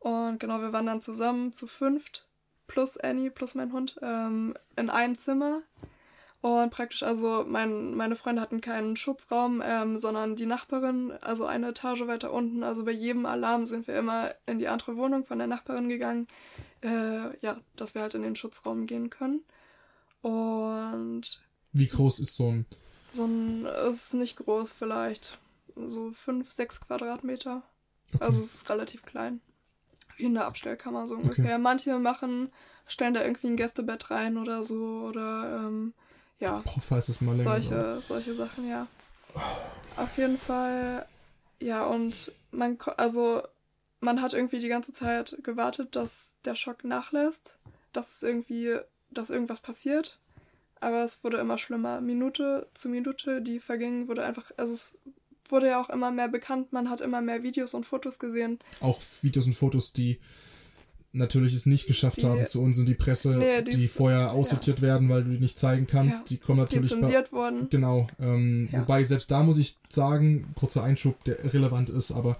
Und 0.00 0.40
genau, 0.40 0.60
wir 0.60 0.72
waren 0.72 0.86
dann 0.86 1.00
zusammen 1.00 1.52
zu 1.52 1.68
fünft, 1.68 2.26
plus 2.66 2.96
Annie, 2.96 3.30
plus 3.30 3.54
mein 3.54 3.72
Hund, 3.72 3.98
ähm, 4.02 4.54
in 4.76 4.90
einem 4.90 5.18
Zimmer. 5.18 5.62
Und 6.42 6.70
praktisch, 6.70 7.04
also 7.04 7.44
mein, 7.46 7.94
meine 7.94 8.16
Freunde 8.16 8.42
hatten 8.42 8.60
keinen 8.60 8.96
Schutzraum, 8.96 9.62
ähm, 9.64 9.96
sondern 9.96 10.34
die 10.34 10.46
Nachbarin, 10.46 11.12
also 11.20 11.46
eine 11.46 11.68
Etage 11.68 12.08
weiter 12.08 12.32
unten. 12.32 12.64
Also 12.64 12.84
bei 12.84 12.90
jedem 12.90 13.26
Alarm 13.26 13.64
sind 13.64 13.86
wir 13.86 13.96
immer 13.96 14.34
in 14.46 14.58
die 14.58 14.66
andere 14.66 14.96
Wohnung 14.96 15.24
von 15.24 15.38
der 15.38 15.46
Nachbarin 15.46 15.88
gegangen, 15.88 16.26
äh, 16.82 17.36
ja, 17.40 17.60
dass 17.76 17.94
wir 17.94 18.02
halt 18.02 18.14
in 18.14 18.22
den 18.22 18.34
Schutzraum 18.34 18.86
gehen 18.86 19.08
können. 19.08 19.44
Und 20.20 21.40
Wie 21.72 21.86
groß 21.86 22.18
ist 22.18 22.36
so 22.36 22.50
ein. 22.50 22.66
so 23.10 23.24
ein 23.24 23.64
ist 23.88 24.14
nicht 24.14 24.36
groß, 24.36 24.72
vielleicht 24.72 25.38
so 25.76 26.10
fünf, 26.10 26.50
sechs 26.50 26.80
Quadratmeter. 26.80 27.62
Okay. 28.14 28.24
Also 28.24 28.40
es 28.40 28.54
ist 28.54 28.68
relativ 28.68 29.02
klein. 29.02 29.40
In 30.18 30.34
der 30.34 30.46
Abstellkammer 30.46 31.08
so 31.08 31.14
ungefähr. 31.14 31.58
Manche 31.58 31.98
machen, 31.98 32.52
stellen 32.86 33.14
da 33.14 33.22
irgendwie 33.22 33.48
ein 33.48 33.56
Gästebett 33.56 34.10
rein 34.10 34.36
oder 34.36 34.64
so 34.64 35.06
oder 35.08 35.64
ähm, 35.66 35.94
ja. 36.38 36.62
Boah, 36.64 36.80
falls 36.80 37.08
es 37.08 37.20
mal 37.20 37.36
länger. 37.36 37.44
Solche, 37.44 38.00
solche 38.00 38.34
Sachen, 38.34 38.68
ja. 38.68 38.86
Auf 39.96 40.18
jeden 40.18 40.38
Fall, 40.38 41.06
ja, 41.60 41.84
und 41.84 42.32
man, 42.50 42.76
also, 42.96 43.42
man 44.00 44.20
hat 44.20 44.34
irgendwie 44.34 44.58
die 44.58 44.68
ganze 44.68 44.92
Zeit 44.92 45.38
gewartet, 45.42 45.94
dass 45.96 46.36
der 46.44 46.54
Schock 46.54 46.84
nachlässt, 46.84 47.58
dass 47.92 48.10
es 48.10 48.22
irgendwie, 48.22 48.76
dass 49.10 49.30
irgendwas 49.30 49.60
passiert. 49.60 50.18
Aber 50.80 51.04
es 51.04 51.22
wurde 51.22 51.36
immer 51.36 51.58
schlimmer. 51.58 52.00
Minute 52.00 52.66
zu 52.74 52.88
Minute, 52.88 53.40
die 53.40 53.60
vergingen, 53.60 54.08
wurde 54.08 54.24
einfach, 54.24 54.50
also 54.56 54.72
es 54.72 54.98
wurde 55.48 55.68
ja 55.68 55.80
auch 55.82 55.90
immer 55.90 56.10
mehr 56.10 56.28
bekannt, 56.28 56.72
man 56.72 56.88
hat 56.88 57.00
immer 57.00 57.20
mehr 57.20 57.42
Videos 57.42 57.74
und 57.74 57.84
Fotos 57.84 58.18
gesehen. 58.18 58.58
Auch 58.80 59.00
Videos 59.22 59.46
und 59.46 59.52
Fotos, 59.54 59.92
die 59.92 60.18
natürlich 61.14 61.52
es 61.52 61.66
nicht 61.66 61.86
geschafft 61.86 62.22
Die- 62.22 62.26
haben 62.26 62.46
zu 62.46 62.62
uns 62.62 62.78
in 62.78 62.86
die 62.86 62.94
Presse, 62.94 63.32
Nee, 63.36 63.60
die 63.62 63.72
die 63.76 63.88
vorher 63.88 64.32
aussortiert 64.32 64.80
werden, 64.80 65.10
weil 65.10 65.24
du 65.24 65.30
die 65.32 65.38
nicht 65.40 65.58
zeigen 65.58 65.86
kannst. 65.86 66.20
Ja. 66.20 66.26
Die 66.30 66.36
kommen 66.38 66.56
Die 66.58 66.62
natürlich 66.62 66.90
bei, 66.92 67.00
zensiert 67.00 67.32
wurden. 67.32 67.68
Genau. 67.68 68.06
Ähm, 68.18 68.68
Ja. 68.72 68.80
Wobei 68.80 69.02
selbst 69.04 69.30
da 69.30 69.42
muss 69.42 69.58
ich 69.58 69.76
sagen, 69.90 70.46
kurzer 70.54 70.82
Einschub, 70.82 71.22
der 71.24 71.44
irrelevant 71.44 71.90
ist, 71.90 72.12
aber 72.12 72.38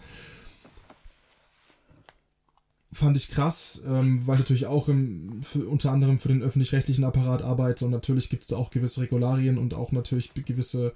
fand 2.93 3.17
ich 3.17 3.31
krass, 3.31 3.83
ähm, 3.87 4.27
weil 4.27 4.35
ich 4.37 4.41
natürlich 4.41 4.67
auch 4.67 4.89
im, 4.89 5.43
für, 5.43 5.67
unter 5.67 5.93
anderem 5.93 6.19
für 6.19 6.29
den 6.29 6.43
öffentlich-rechtlichen 6.43 7.05
Apparat 7.05 7.43
arbeite 7.43 7.85
und 7.87 7.91
natürlich 7.91 8.29
gibt 8.29 8.43
es 8.43 8.49
da 8.49 8.57
auch 8.57 8.71
gewisse 8.71 9.01
Regularien 9.01 9.57
und 9.59 9.75
auch 9.75 9.93
natürlich 9.93 10.33
gewisse. 10.35 10.93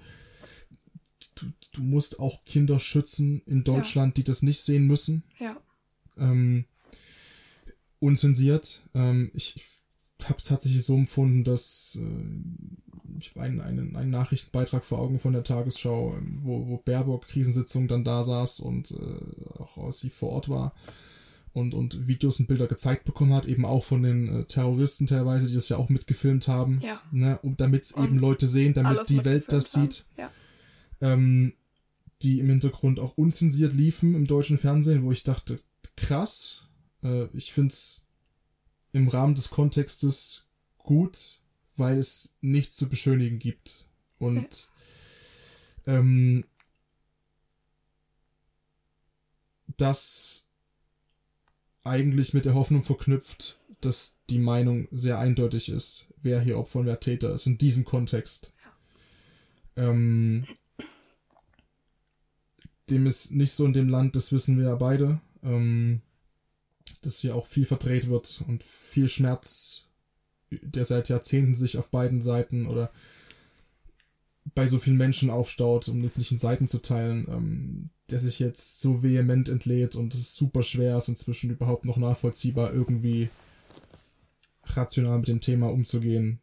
Du, 1.37 1.47
du 1.72 1.82
musst 1.82 2.18
auch 2.18 2.45
Kinder 2.45 2.78
schützen 2.78 3.43
in 3.47 3.62
Deutschland, 3.62 4.16
die 4.16 4.24
das 4.24 4.43
nicht 4.43 4.61
sehen 4.61 4.87
müssen 4.87 5.22
Ja, 5.39 5.57
ähm, 6.18 6.64
unzensiert. 8.01 8.82
Ähm, 8.95 9.30
ich 9.34 9.55
habe 10.24 10.39
es 10.39 10.45
tatsächlich 10.45 10.84
so 10.84 10.97
empfunden, 10.97 11.45
dass 11.45 11.99
äh, 12.01 13.18
ich 13.18 13.30
habe 13.30 13.43
einen, 13.43 13.61
einen, 13.61 13.97
einen 13.97 14.11
Nachrichtenbeitrag 14.11 14.84
vor 14.84 14.99
Augen 14.99 15.18
von 15.18 15.32
der 15.32 15.45
Tagesschau, 15.45 16.16
ähm, 16.16 16.39
wo, 16.43 16.68
wo 16.68 16.76
Baerbock 16.78 17.26
Krisensitzung 17.26 17.89
dann 17.89 18.05
da 18.05 18.24
saß 18.24 18.61
und 18.61 18.93
äh, 18.93 19.61
auch 19.61 19.93
sie 19.93 20.11
vor 20.11 20.30
Ort 20.30 20.49
war 20.49 20.74
und, 21.57 21.72
und 21.72 22.07
Videos 22.07 22.39
und 22.39 22.49
Bilder 22.49 22.66
gezeigt 22.66 23.05
bekommen 23.05 23.32
hat, 23.32 23.47
eben 23.47 23.64
auch 23.64 23.82
von 23.82 24.03
den 24.03 24.28
äh, 24.28 24.45
Terroristen 24.45 25.07
teilweise, 25.07 25.49
die 25.49 25.55
das 25.55 25.68
ja 25.68 25.78
auch 25.78 25.89
mitgefilmt 25.89 26.49
haben, 26.49 26.80
ja. 26.82 27.01
ne, 27.11 27.39
um, 27.43 27.57
damit 27.57 27.84
es 27.84 27.97
eben 27.97 28.18
Leute 28.18 28.47
sehen, 28.47 28.74
damit 28.74 29.09
die 29.09 29.24
Welt 29.24 29.51
das 29.51 29.74
mitgefilmt 29.74 29.93
sieht 29.95 30.07
haben. 30.18 30.30
Ähm, 31.01 31.55
die 32.23 32.41
im 32.41 32.49
Hintergrund 32.49 32.99
auch 32.99 33.17
unzensiert 33.17 33.73
liefen 33.73 34.15
im 34.15 34.27
deutschen 34.27 34.59
Fernsehen, 34.59 35.05
wo 35.05 35.13
ich 35.13 35.23
dachte, 35.23 35.57
krass, 35.97 36.69
äh, 37.03 37.27
ich 37.33 37.53
finde 37.53 37.73
es 37.73 38.05
im 38.93 39.09
Rahmen 39.09 39.35
des 39.35 39.51
Kontextes 39.51 40.45
gut, 40.79 41.41
weil 41.77 41.99
es 41.99 42.35
nichts 42.41 42.77
zu 42.77 42.89
beschönigen 42.89 43.39
gibt. 43.39 43.87
Und 44.19 44.71
ähm, 45.87 46.45
das 49.77 50.49
eigentlich 51.85 52.35
mit 52.35 52.45
der 52.45 52.55
Hoffnung 52.55 52.83
verknüpft, 52.83 53.61
dass 53.81 54.17
die 54.31 54.39
Meinung 54.39 54.89
sehr 54.91 55.19
eindeutig 55.19 55.69
ist, 55.69 56.07
wer 56.23 56.41
hier 56.41 56.59
Opfer 56.59 56.81
und 56.81 56.87
wer 56.87 56.99
Täter 56.99 57.33
ist, 57.33 57.47
in 57.47 57.59
diesem 57.59 57.85
Kontext. 57.85 58.53
Ähm, 59.77 60.47
dem 62.91 63.07
ist 63.07 63.32
nicht 63.32 63.53
so 63.53 63.64
in 63.64 63.72
dem 63.72 63.89
Land, 63.89 64.16
das 64.16 64.32
wissen 64.32 64.59
wir 64.59 64.66
ja 64.66 64.74
beide, 64.76 65.20
ähm, 65.43 66.01
dass 67.03 67.20
hier 67.20 67.34
auch 67.34 67.47
viel 67.47 67.66
verdreht 67.66 68.09
wird 68.09 68.43
und 68.47 68.62
viel 68.62 69.09
Schmerz, 69.09 69.87
der 70.51 70.84
seit 70.84 71.09
Jahrzehnten 71.09 71.55
sich 71.55 71.78
auf 71.78 71.91
beiden 71.91 72.20
Seiten 72.20 72.66
oder 72.66 72.93
bei 74.55 74.66
so 74.66 74.78
vielen 74.78 74.97
Menschen 74.97 75.30
aufstaut, 75.30 75.89
um 75.89 76.03
jetzt 76.03 76.18
nicht 76.18 76.30
in 76.30 76.39
Seiten 76.39 76.66
zu 76.66 76.78
teilen, 76.78 77.26
ähm, 77.28 77.91
der 78.11 78.20
sich 78.20 78.39
jetzt 78.39 78.80
so 78.80 79.03
vehement 79.03 79.49
entlädt 79.49 79.97
und 79.97 80.14
es 80.14 80.34
super 80.34 80.62
schwer 80.62 80.97
ist, 80.97 81.09
inzwischen 81.09 81.51
überhaupt 81.51 81.84
noch 81.84 81.97
nachvollziehbar 81.97 82.72
irgendwie 82.72 83.28
rational 84.64 85.18
mit 85.18 85.28
dem 85.28 85.41
Thema 85.41 85.72
umzugehen 85.72 86.41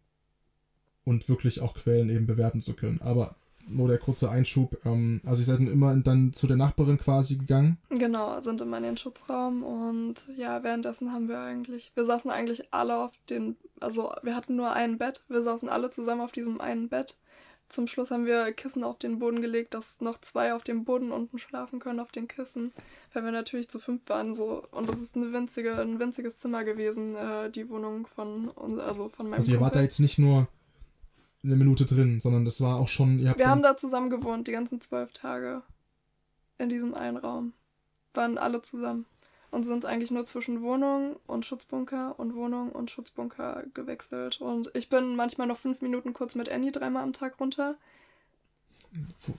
und 1.06 1.30
wirklich 1.30 1.62
auch 1.62 1.74
Quellen 1.74 2.10
eben 2.10 2.28
bewerten 2.28 2.62
zu 2.62 2.74
können. 2.74 3.02
Aber 3.02 3.36
nur 3.68 3.88
der 3.88 3.98
kurze 3.98 4.30
Einschub, 4.30 4.78
ähm, 4.86 5.22
also 5.26 5.42
ihr 5.42 5.46
seid 5.46 5.60
immer 5.60 5.96
dann 5.96 6.34
zu 6.34 6.48
der 6.48 6.58
Nachbarin 6.58 6.98
quasi 6.98 7.38
gegangen? 7.38 7.78
Genau, 7.90 8.40
sind 8.42 8.62
immer 8.62 8.78
in 8.78 8.84
den 8.84 8.98
Schutzraum 8.98 9.64
und 9.64 10.28
ja, 10.38 10.64
währenddessen 10.64 11.12
haben 11.12 11.28
wir 11.28 11.40
eigentlich, 11.40 11.92
wir 11.96 12.06
saßen 12.06 12.32
eigentlich 12.32 12.74
alle 12.74 12.98
auf 12.98 13.12
den, 13.30 13.56
also 13.80 14.12
wir 14.22 14.36
hatten 14.36 14.56
nur 14.56 14.72
ein 14.72 14.98
Bett, 14.98 15.24
wir 15.30 15.44
saßen 15.44 15.70
alle 15.70 15.90
zusammen 15.90 16.22
auf 16.22 16.32
diesem 16.32 16.62
einen 16.62 16.90
Bett 16.90 17.18
zum 17.74 17.88
Schluss 17.88 18.12
haben 18.12 18.26
wir 18.26 18.52
Kissen 18.52 18.84
auf 18.84 19.00
den 19.00 19.20
Boden 19.20 19.42
gelegt, 19.42 19.74
dass 19.74 20.00
noch 20.00 20.20
zwei 20.20 20.54
auf 20.54 20.64
dem 20.64 20.86
Boden 20.86 21.12
unten 21.12 21.40
schlafen 21.40 21.80
können, 21.80 22.00
auf 22.00 22.12
den 22.12 22.28
Kissen. 22.28 22.72
Weil 23.14 23.26
wir 23.26 23.32
natürlich 23.32 23.68
zu 23.68 23.80
fünf 23.80 24.02
waren. 24.08 24.36
So. 24.36 24.64
Und 24.72 24.88
das 24.88 25.02
ist 25.02 25.16
eine 25.16 25.34
winzige, 25.34 25.76
ein 25.76 26.00
winziges 26.00 26.38
Zimmer 26.38 26.64
gewesen, 26.64 27.16
äh, 27.16 27.50
die 27.50 27.70
Wohnung 27.70 28.06
von, 28.06 28.52
also 28.80 29.10
von 29.10 29.26
meinem 29.26 29.38
Also 29.38 29.52
ihr 29.52 29.60
wart 29.60 29.76
da 29.76 29.82
jetzt 29.82 30.00
nicht 30.00 30.20
nur 30.20 30.48
eine 31.44 31.56
Minute 31.56 31.86
drin, 31.86 32.20
sondern 32.20 32.46
das 32.46 32.62
war 32.62 32.80
auch 32.80 32.88
schon. 32.88 33.20
Ihr 33.20 33.30
habt 33.30 33.40
wir 33.40 33.50
haben 33.50 33.64
da 33.64 33.76
zusammen 33.76 34.10
gewohnt, 34.10 34.48
die 34.48 34.52
ganzen 34.52 34.80
zwölf 34.82 35.12
Tage. 35.12 35.62
In 36.58 36.70
diesem 36.70 36.94
einen 36.94 37.18
Raum. 37.18 37.54
Waren 38.14 38.38
alle 38.38 38.62
zusammen 38.62 39.06
und 39.54 39.64
sind 39.64 39.86
eigentlich 39.86 40.10
nur 40.10 40.26
zwischen 40.26 40.64
Wohnung 40.64 41.16
und 41.28 41.46
Schutzbunker 41.46 42.18
und 42.18 42.36
Wohnung 42.36 42.72
und 42.72 42.90
Schutzbunker 42.90 43.64
gewechselt. 43.76 44.42
Und 44.42 44.72
ich 44.74 44.90
bin 44.90 45.16
manchmal 45.16 45.46
noch 45.46 45.58
fünf 45.58 45.82
Minuten 45.82 46.14
kurz 46.14 46.34
mit 46.34 46.50
Annie 46.50 46.72
dreimal 46.72 47.04
am 47.04 47.14
Tag 47.14 47.40
runter. 47.40 47.76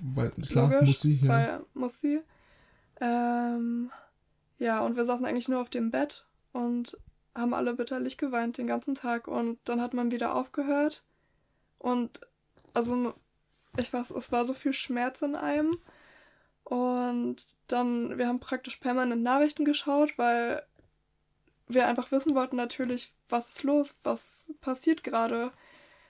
Weil, 0.00 0.30
klar, 0.30 0.70
Logisch, 0.70 0.86
muss 0.86 1.00
sie, 1.00 1.20
ja. 1.22 1.28
Weil, 1.28 1.60
muss 1.74 2.00
sie. 2.00 2.20
Ähm, 3.00 3.90
ja, 4.58 4.84
und 4.84 4.96
wir 4.96 5.04
saßen 5.04 5.26
eigentlich 5.26 5.48
nur 5.48 5.60
auf 5.60 5.70
dem 5.70 5.90
Bett 5.90 6.24
und 6.52 6.96
haben 7.34 7.52
alle 7.52 7.74
bitterlich 7.74 8.16
geweint 8.16 8.58
den 8.58 8.68
ganzen 8.68 8.94
Tag. 8.94 9.26
Und 9.26 9.58
dann 9.64 9.80
hat 9.80 9.94
man 9.94 10.12
wieder 10.12 10.36
aufgehört. 10.36 11.02
Und 11.84 12.22
also, 12.72 13.12
ich 13.76 13.92
weiß, 13.92 14.12
es 14.12 14.32
war 14.32 14.46
so 14.46 14.54
viel 14.54 14.72
Schmerz 14.72 15.20
in 15.20 15.34
einem. 15.36 15.70
Und 16.64 17.36
dann, 17.68 18.16
wir 18.16 18.26
haben 18.26 18.40
praktisch 18.40 18.76
permanent 18.78 19.22
Nachrichten 19.22 19.66
geschaut, 19.66 20.16
weil 20.16 20.62
wir 21.68 21.86
einfach 21.86 22.10
wissen 22.10 22.34
wollten 22.34 22.56
natürlich, 22.56 23.12
was 23.28 23.50
ist 23.50 23.64
los, 23.64 23.96
was 24.02 24.46
passiert 24.62 25.04
gerade, 25.04 25.52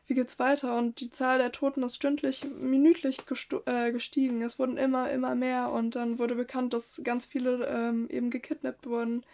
wie 0.07 0.14
geht's 0.14 0.39
weiter. 0.39 0.79
Und 0.79 1.01
die 1.01 1.11
Zahl 1.11 1.39
der 1.39 1.51
Toten 1.51 1.83
ist 1.83 1.97
stündlich, 1.97 2.45
minütlich 2.45 3.18
äh, 3.66 3.91
gestiegen. 3.91 4.43
Es 4.43 4.61
wurden 4.61 4.77
immer, 4.77 5.11
immer 5.11 5.35
mehr 5.35 5.72
und 5.72 5.97
dann 5.97 6.20
wurde 6.20 6.37
bekannt, 6.37 6.72
dass 6.72 7.01
ganz 7.03 7.27
viele 7.27 7.66
ähm, 7.66 8.09
eben 8.11 8.31
gekidnappt 8.31 8.87
wurden. 8.87 9.27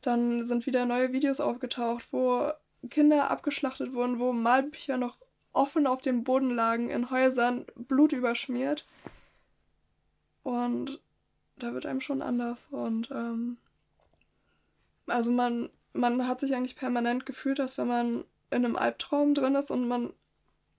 Dann 0.00 0.46
sind 0.46 0.64
wieder 0.64 0.86
neue 0.86 1.12
Videos 1.12 1.40
aufgetaucht, 1.40 2.06
wo 2.10 2.50
Kinder 2.88 3.30
abgeschlachtet 3.30 3.92
wurden, 3.92 4.18
wo 4.18 4.32
Malbücher 4.32 4.96
noch 4.96 5.18
offen 5.54 5.86
auf 5.86 6.02
dem 6.02 6.24
Boden 6.24 6.50
lagen, 6.50 6.90
in 6.90 7.10
Häusern, 7.10 7.64
Blut 7.74 8.12
überschmiert. 8.12 8.86
Und 10.42 11.00
da 11.56 11.72
wird 11.72 11.86
einem 11.86 12.00
schon 12.00 12.20
anders. 12.20 12.68
Und 12.70 13.10
ähm, 13.10 13.56
also 15.06 15.30
man, 15.30 15.70
man 15.92 16.26
hat 16.28 16.40
sich 16.40 16.54
eigentlich 16.54 16.76
permanent 16.76 17.24
gefühlt, 17.24 17.60
als 17.60 17.78
wenn 17.78 17.88
man 17.88 18.24
in 18.50 18.64
einem 18.64 18.76
Albtraum 18.76 19.34
drin 19.34 19.54
ist 19.54 19.70
und 19.70 19.88
man 19.88 20.12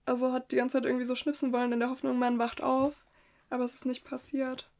also 0.06 0.32
hat 0.32 0.52
die 0.52 0.56
ganze 0.56 0.78
Zeit 0.78 0.86
irgendwie 0.86 1.04
so 1.04 1.16
schnipsen 1.16 1.52
wollen 1.52 1.72
in 1.72 1.80
der 1.80 1.90
Hoffnung, 1.90 2.18
man 2.18 2.38
wacht 2.38 2.62
auf. 2.62 3.04
Aber 3.50 3.64
es 3.64 3.74
ist 3.74 3.86
nicht 3.86 4.04
passiert. 4.04 4.70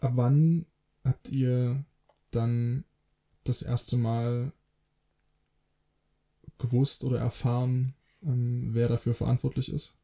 Ab 0.00 0.12
wann 0.14 0.66
habt 1.04 1.28
ihr 1.28 1.84
dann 2.30 2.84
das 3.44 3.62
erste 3.62 3.96
Mal 3.96 4.52
gewusst 6.64 7.04
oder 7.04 7.18
erfahren, 7.18 7.94
ähm, 8.22 8.70
wer 8.72 8.88
dafür 8.88 9.14
verantwortlich 9.14 9.72
ist? 9.72 9.94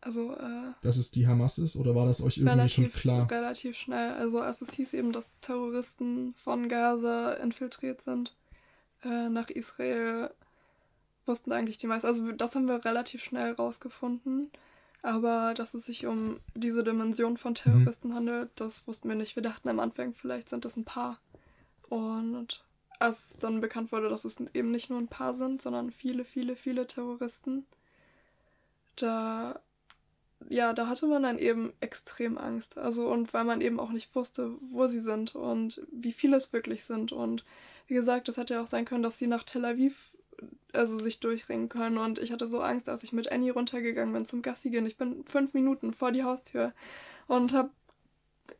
Also, 0.00 0.34
äh, 0.34 0.72
dass 0.82 0.96
es 0.96 1.12
die 1.12 1.28
Hamas 1.28 1.58
ist 1.58 1.76
oder 1.76 1.94
war 1.94 2.06
das 2.06 2.20
euch 2.20 2.38
irgendwie 2.38 2.52
relativ, 2.52 2.92
schon 2.92 3.00
klar? 3.00 3.30
Relativ 3.30 3.76
schnell. 3.76 4.14
Also, 4.14 4.40
als 4.40 4.60
es 4.60 4.72
hieß 4.72 4.94
eben, 4.94 5.12
dass 5.12 5.30
Terroristen 5.40 6.34
von 6.36 6.68
Gaza 6.68 7.34
infiltriert 7.34 8.00
sind 8.00 8.34
äh, 9.04 9.28
nach 9.28 9.48
Israel, 9.48 10.30
wussten 11.24 11.52
eigentlich 11.52 11.78
die 11.78 11.86
meisten. 11.86 12.08
Also, 12.08 12.32
das 12.32 12.56
haben 12.56 12.66
wir 12.66 12.84
relativ 12.84 13.22
schnell 13.22 13.52
rausgefunden. 13.52 14.50
Aber 15.02 15.54
dass 15.54 15.74
es 15.74 15.86
sich 15.86 16.06
um 16.06 16.38
diese 16.54 16.84
Dimension 16.84 17.36
von 17.36 17.54
Terroristen 17.54 18.08
mhm. 18.08 18.14
handelt, 18.14 18.50
das 18.56 18.86
wussten 18.86 19.08
wir 19.08 19.16
nicht. 19.16 19.34
Wir 19.34 19.42
dachten 19.42 19.68
am 19.68 19.80
Anfang, 19.80 20.14
vielleicht 20.14 20.48
sind 20.48 20.64
es 20.64 20.76
ein 20.76 20.84
paar. 20.84 21.18
Und 21.88 22.64
als 23.02 23.38
dann 23.38 23.60
bekannt 23.60 23.92
wurde, 23.92 24.08
dass 24.08 24.24
es 24.24 24.36
eben 24.54 24.70
nicht 24.70 24.90
nur 24.90 24.98
ein 24.98 25.08
paar 25.08 25.34
sind, 25.34 25.60
sondern 25.62 25.90
viele, 25.90 26.24
viele, 26.24 26.56
viele 26.56 26.86
Terroristen, 26.86 27.66
da 28.96 29.60
ja, 30.48 30.72
da 30.72 30.88
hatte 30.88 31.06
man 31.06 31.22
dann 31.22 31.38
eben 31.38 31.72
extrem 31.80 32.38
Angst. 32.38 32.78
Also, 32.78 33.08
und 33.08 33.32
weil 33.32 33.44
man 33.44 33.60
eben 33.60 33.78
auch 33.80 33.90
nicht 33.90 34.14
wusste, 34.14 34.52
wo 34.60 34.86
sie 34.86 35.00
sind 35.00 35.34
und 35.34 35.82
wie 35.90 36.12
viele 36.12 36.36
es 36.36 36.52
wirklich 36.52 36.84
sind. 36.84 37.12
Und 37.12 37.44
wie 37.86 37.94
gesagt, 37.94 38.28
es 38.28 38.36
hätte 38.36 38.54
ja 38.54 38.62
auch 38.62 38.66
sein 38.66 38.84
können, 38.84 39.02
dass 39.02 39.18
sie 39.18 39.26
nach 39.26 39.44
Tel 39.44 39.64
Aviv 39.64 40.16
also 40.72 40.98
sich 40.98 41.20
durchringen 41.20 41.68
können. 41.68 41.98
Und 41.98 42.18
ich 42.18 42.32
hatte 42.32 42.46
so 42.48 42.60
Angst, 42.60 42.88
als 42.88 43.02
ich 43.02 43.12
mit 43.12 43.30
Annie 43.30 43.52
runtergegangen 43.52 44.12
bin 44.12 44.26
zum 44.26 44.42
Gassi 44.42 44.70
gehen. 44.70 44.86
Ich 44.86 44.96
bin 44.96 45.24
fünf 45.26 45.54
Minuten 45.54 45.92
vor 45.92 46.12
die 46.12 46.24
Haustür 46.24 46.72
und 47.28 47.52
habe 47.52 47.70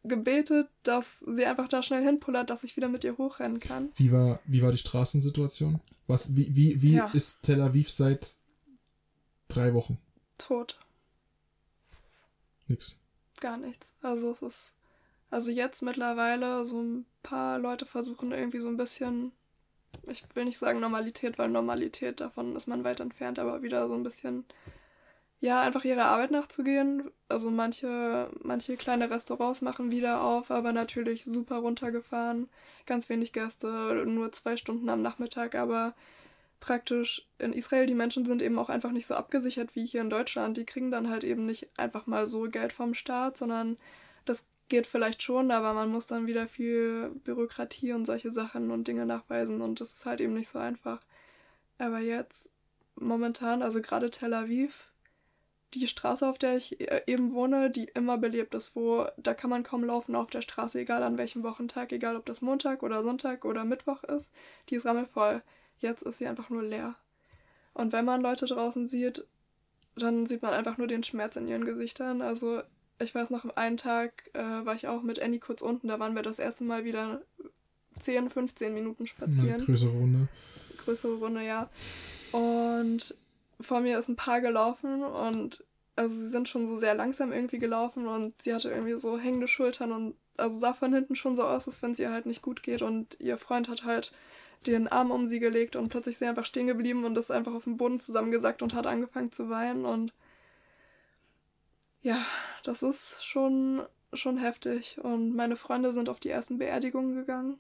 gebetet, 0.05 0.69
dass 0.83 1.25
sie 1.27 1.47
einfach 1.47 1.69
da 1.69 1.83
schnell 1.83 2.03
hinpullert, 2.03 2.51
dass 2.51 2.65
ich 2.65 2.77
wieder 2.77 2.89
mit 2.89 3.05
ihr 3.05 3.19
hochrennen 3.19 3.61
kann. 3.61 3.91
Wie 3.97 4.13
war, 4.13 4.41
wie 4.45 4.63
war 4.63 4.73
die 4.73 4.79
Straßensituation? 4.79 5.81
Was, 6.07 6.37
wie 6.37 6.55
wie, 6.55 6.83
wie 6.83 6.95
ja. 6.95 7.11
ist 7.13 7.43
Tel 7.43 7.61
Aviv 7.61 7.91
seit 7.91 8.37
drei 9.49 9.75
Wochen? 9.75 9.99
Tot. 10.39 10.79
Nix. 12.67 12.99
Gar 13.41 13.59
nichts. 13.59 13.95
Also 14.03 14.31
es 14.31 14.43
ist. 14.43 14.75
Also 15.31 15.51
jetzt 15.51 15.81
mittlerweile 15.81 16.65
so 16.65 16.81
ein 16.83 17.07
paar 17.23 17.59
Leute 17.59 17.87
versuchen 17.87 18.33
irgendwie 18.33 18.59
so 18.59 18.69
ein 18.69 18.77
bisschen, 18.77 19.33
ich 20.11 20.25
will 20.35 20.45
nicht 20.45 20.59
sagen 20.59 20.79
Normalität, 20.79 21.39
weil 21.39 21.49
Normalität 21.49 22.21
davon 22.21 22.55
ist 22.55 22.69
man 22.69 22.85
weit 22.85 23.01
entfernt, 23.01 23.39
aber 23.39 23.63
wieder 23.63 23.89
so 23.89 23.95
ein 23.95 24.03
bisschen, 24.03 24.45
ja, 25.43 25.61
einfach 25.61 25.85
ihrer 25.85 26.05
Arbeit 26.05 26.31
nachzugehen. 26.31 27.11
Also 27.29 27.51
manche, 27.51 28.31
manche 28.43 28.77
kleine 28.77 29.11
Restaurants 29.11 29.61
machen 29.61 29.91
wieder 29.91 30.23
auf, 30.23 30.53
aber 30.53 30.73
natürlich 30.73 31.25
super 31.25 31.57
runtergefahren. 31.57 32.49
Ganz 32.87 33.09
wenig 33.09 33.33
Gäste, 33.33 34.05
nur 34.07 34.31
zwei 34.31 34.57
Stunden 34.57 34.89
am 34.89 35.03
Nachmittag, 35.03 35.57
aber 35.57 35.95
praktisch 36.61 37.27
in 37.41 37.53
Israel, 37.53 37.87
die 37.87 37.97
Menschen 37.97 38.25
sind 38.25 38.41
eben 38.41 38.57
auch 38.57 38.69
einfach 38.69 38.93
nicht 38.93 39.09
so 39.09 39.17
abgesichert 39.17 39.75
wie 39.75 39.85
hier 39.85 40.03
in 40.03 40.11
Deutschland. 40.11 40.57
Die 40.59 40.65
kriegen 40.65 40.93
dann 40.93 41.11
halt 41.11 41.25
eben 41.25 41.45
nicht 41.45 41.77
einfach 41.77 42.07
mal 42.07 42.29
so 42.29 42.43
Geld 42.43 42.73
vom 42.73 42.95
Staat, 42.95 43.37
sondern 43.37 43.79
das 44.25 44.45
geht 44.69 44.87
vielleicht 44.87 45.25
schon, 45.25 45.51
aber 45.51 45.75
man 45.75 45.91
muss 45.91 46.07
dann 46.07 46.29
wieder 46.29 46.47
viel 46.47 47.11
Bürokratie 47.25 47.93
und 47.95 48.07
solche 48.07 48.31
Sachen 48.31 48.71
und 48.71 48.87
Dinge 48.87 49.07
nachweisen 49.07 49.61
und 49.61 49.81
das 49.81 49.93
ist 49.93 50.07
halt 50.07 50.21
eben 50.21 50.35
nicht 50.35 50.49
so 50.49 50.61
einfach. 50.61 51.01
Aber 51.79 51.99
jetzt 51.99 52.49
momentan, 52.95 53.61
also 53.63 53.81
gerade 53.83 54.09
Tel 54.11 54.35
Aviv, 54.35 54.92
die 55.75 55.89
Straße, 55.89 56.29
auf 56.29 56.39
der 56.39 56.57
ich 56.57 56.81
äh, 56.81 57.03
eben 57.07 57.33
wohne, 57.33 57.71
die 57.71 57.85
immer 57.85 58.19
belebt 58.19 58.55
ist, 58.55 58.77
wo 58.77 59.07
da 59.17 59.35
kann 59.35 59.51
man 59.51 59.63
kaum 59.63 59.85
laufen 59.85 60.15
auf 60.15 60.31
der 60.31 60.43
Straße, 60.43 60.81
egal 60.81 61.03
an 61.03 61.19
welchem 61.19 61.43
Wochentag, 61.43 61.93
egal 61.93 62.17
ob 62.17 62.27
das 62.27 62.43
Montag 62.43 62.83
oder 62.83 63.03
Sonntag 63.03 63.45
oder 63.45 63.65
Mittwoch 63.65 64.05
ist, 64.05 64.31
die 64.69 64.77
ist 64.77 64.87
rammelvoll. 64.87 65.43
Jetzt 65.79 66.03
ist 66.03 66.19
sie 66.19 66.27
einfach 66.27 66.51
nur 66.51 66.63
leer. 66.63 66.95
Und 67.75 67.93
wenn 67.93 68.05
man 68.05 68.21
Leute 68.21 68.47
draußen 68.47 68.87
sieht, 68.87 69.25
dann 69.97 70.27
sieht 70.27 70.43
man 70.43 70.53
einfach 70.53 70.79
nur 70.79 70.87
den 70.87 71.03
Schmerz 71.03 71.37
in 71.37 71.49
ihren 71.49 71.65
Gesichtern. 71.65 72.23
Also 72.23 72.63
ich 72.99 73.15
weiß 73.15 73.31
noch, 73.31 73.45
einen 73.57 73.77
Tag 73.77 74.31
äh, 74.35 74.41
war 74.41 74.75
ich 74.75 74.89
auch 74.89 75.03
mit 75.03 75.21
Annie 75.21 75.41
kurz 75.41 75.63
unten, 75.63 75.89
da 75.89 75.99
waren 75.99 76.15
wir 76.15 76.23
das 76.23 76.39
erste 76.39 76.65
Mal 76.65 76.85
wieder 76.85 77.23
10, 77.99 78.31
15 78.31 78.73
Minuten 78.73 79.07
spazieren. 79.07 79.55
Eine 79.55 79.65
größere 79.65 79.91
Runde. 79.91 80.29
größere 80.85 81.15
Runde, 81.15 81.43
ja. 81.45 81.69
Und 82.33 83.15
vor 83.61 83.81
mir 83.81 83.99
ist 83.99 84.09
ein 84.09 84.17
Paar 84.17 84.41
gelaufen 84.41 85.03
und 85.03 85.65
also 85.97 86.15
sie 86.17 86.29
sind 86.29 86.49
schon 86.49 86.67
so 86.67 86.79
sehr 86.79 86.95
langsam 86.95 87.33
irgendwie 87.33 87.59
gelaufen 87.59 88.07
und 88.07 88.41
sie 88.41 88.55
hatte 88.55 88.71
irgendwie 88.71 88.99
so 88.99 89.19
hängende 89.19 89.49
Schultern 89.49 89.93
und 89.93 90.15
also 90.37 90.59
sah 90.59 90.73
von 90.73 90.93
hinten 90.93 91.15
schon 91.15 91.37
so 91.37 91.45
aus, 91.45 91.67
als 91.69 91.83
wenn 91.83 91.93
es 91.93 91.99
ihr 91.99 92.11
halt 92.11 92.27
nicht 92.27 92.43
gut 92.43 92.63
geht 92.63 92.83
und 92.83 93.21
ihr 93.21 93.37
Freund 93.37 93.69
hat 93.69 93.85
halt 93.85 94.13
den 94.67 94.89
Arm 94.89 95.11
um 95.11 95.27
sie 95.27 95.41
gelegt 95.41 95.77
und 95.77 95.91
plötzlich 95.91 96.15
ist 96.15 96.19
sie 96.21 96.27
einfach 96.27 96.47
stehen 96.47 96.67
geblieben 96.67 97.05
und 97.05 97.19
ist 97.19 97.31
einfach 97.31 97.53
auf 97.53 97.65
dem 97.65 97.77
Boden 97.77 98.01
zusammengesackt 98.01 98.63
und 98.63 98.75
hat 98.75 98.87
angefangen 98.87 99.33
zu 99.33 99.51
weinen 99.51 99.85
und 99.85 100.13
ja, 102.03 102.25
das 102.65 102.83
ist 102.83 103.25
schon 103.25 103.83
schon 104.15 104.39
heftig 104.39 104.99
und 105.03 105.35
meine 105.35 105.57
Freunde 105.57 105.93
sind 105.93 106.09
auf 106.09 106.21
die 106.21 106.29
ersten 106.29 106.59
Beerdigungen 106.59 107.15
gegangen. 107.15 107.59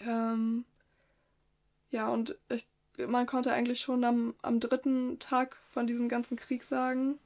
Ähm, 0.00 0.64
ja, 1.90 2.08
und 2.08 2.38
ich 2.48 2.66
man 3.08 3.26
konnte 3.26 3.52
eigentlich 3.52 3.80
schon 3.80 4.04
am, 4.04 4.34
am 4.42 4.60
dritten 4.60 5.18
Tag 5.18 5.58
von 5.72 5.86
diesem 5.86 6.08
ganzen 6.08 6.36
Krieg 6.36 6.62
sagen, 6.62 7.18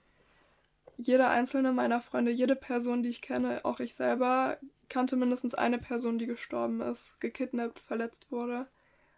jeder 0.97 1.31
einzelne 1.31 1.73
meiner 1.73 2.01
Freunde, 2.01 2.31
jede 2.31 2.57
Person, 2.57 3.03
die 3.03 3.09
ich 3.09 3.23
kenne, 3.23 3.65
auch 3.65 3.81
ich 3.81 3.95
selber, 3.95 4.59
kannte 4.89 5.17
mindestens 5.17 5.55
eine 5.55 5.79
Person, 5.79 6.19
die 6.19 6.27
gestorben 6.27 6.81
ist, 6.81 7.19
gekidnappt, 7.21 7.79
verletzt 7.79 8.31
wurde. 8.31 8.67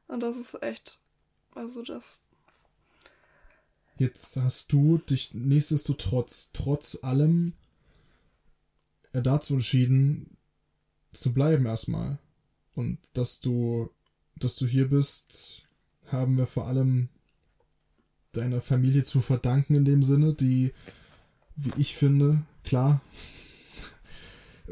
Und 0.07 0.22
das 0.22 0.36
ist 0.36 0.62
echt, 0.62 0.98
also 1.55 1.82
das. 1.82 2.18
Jetzt 3.96 4.36
hast 4.36 4.72
du 4.72 4.98
dich 4.98 5.34
nichtsdestotrotz, 5.34 6.50
trotz 6.53 6.98
allem, 7.03 7.55
dazu 9.12 9.55
entschieden, 9.55 10.36
zu 11.12 11.32
bleiben 11.32 11.66
erstmal. 11.66 12.18
Und 12.74 12.98
dass 13.12 13.40
du, 13.40 13.90
dass 14.36 14.57
du 14.57 14.66
hier 14.66 14.88
bist, 14.88 15.66
haben 16.09 16.36
wir 16.36 16.46
vor 16.46 16.66
allem 16.66 17.09
deiner 18.32 18.61
Familie 18.61 19.03
zu 19.03 19.20
verdanken 19.20 19.74
in 19.74 19.84
dem 19.84 20.03
Sinne, 20.03 20.34
die, 20.34 20.72
wie 21.57 21.72
ich 21.76 21.94
finde, 21.94 22.42
klar, 22.64 23.00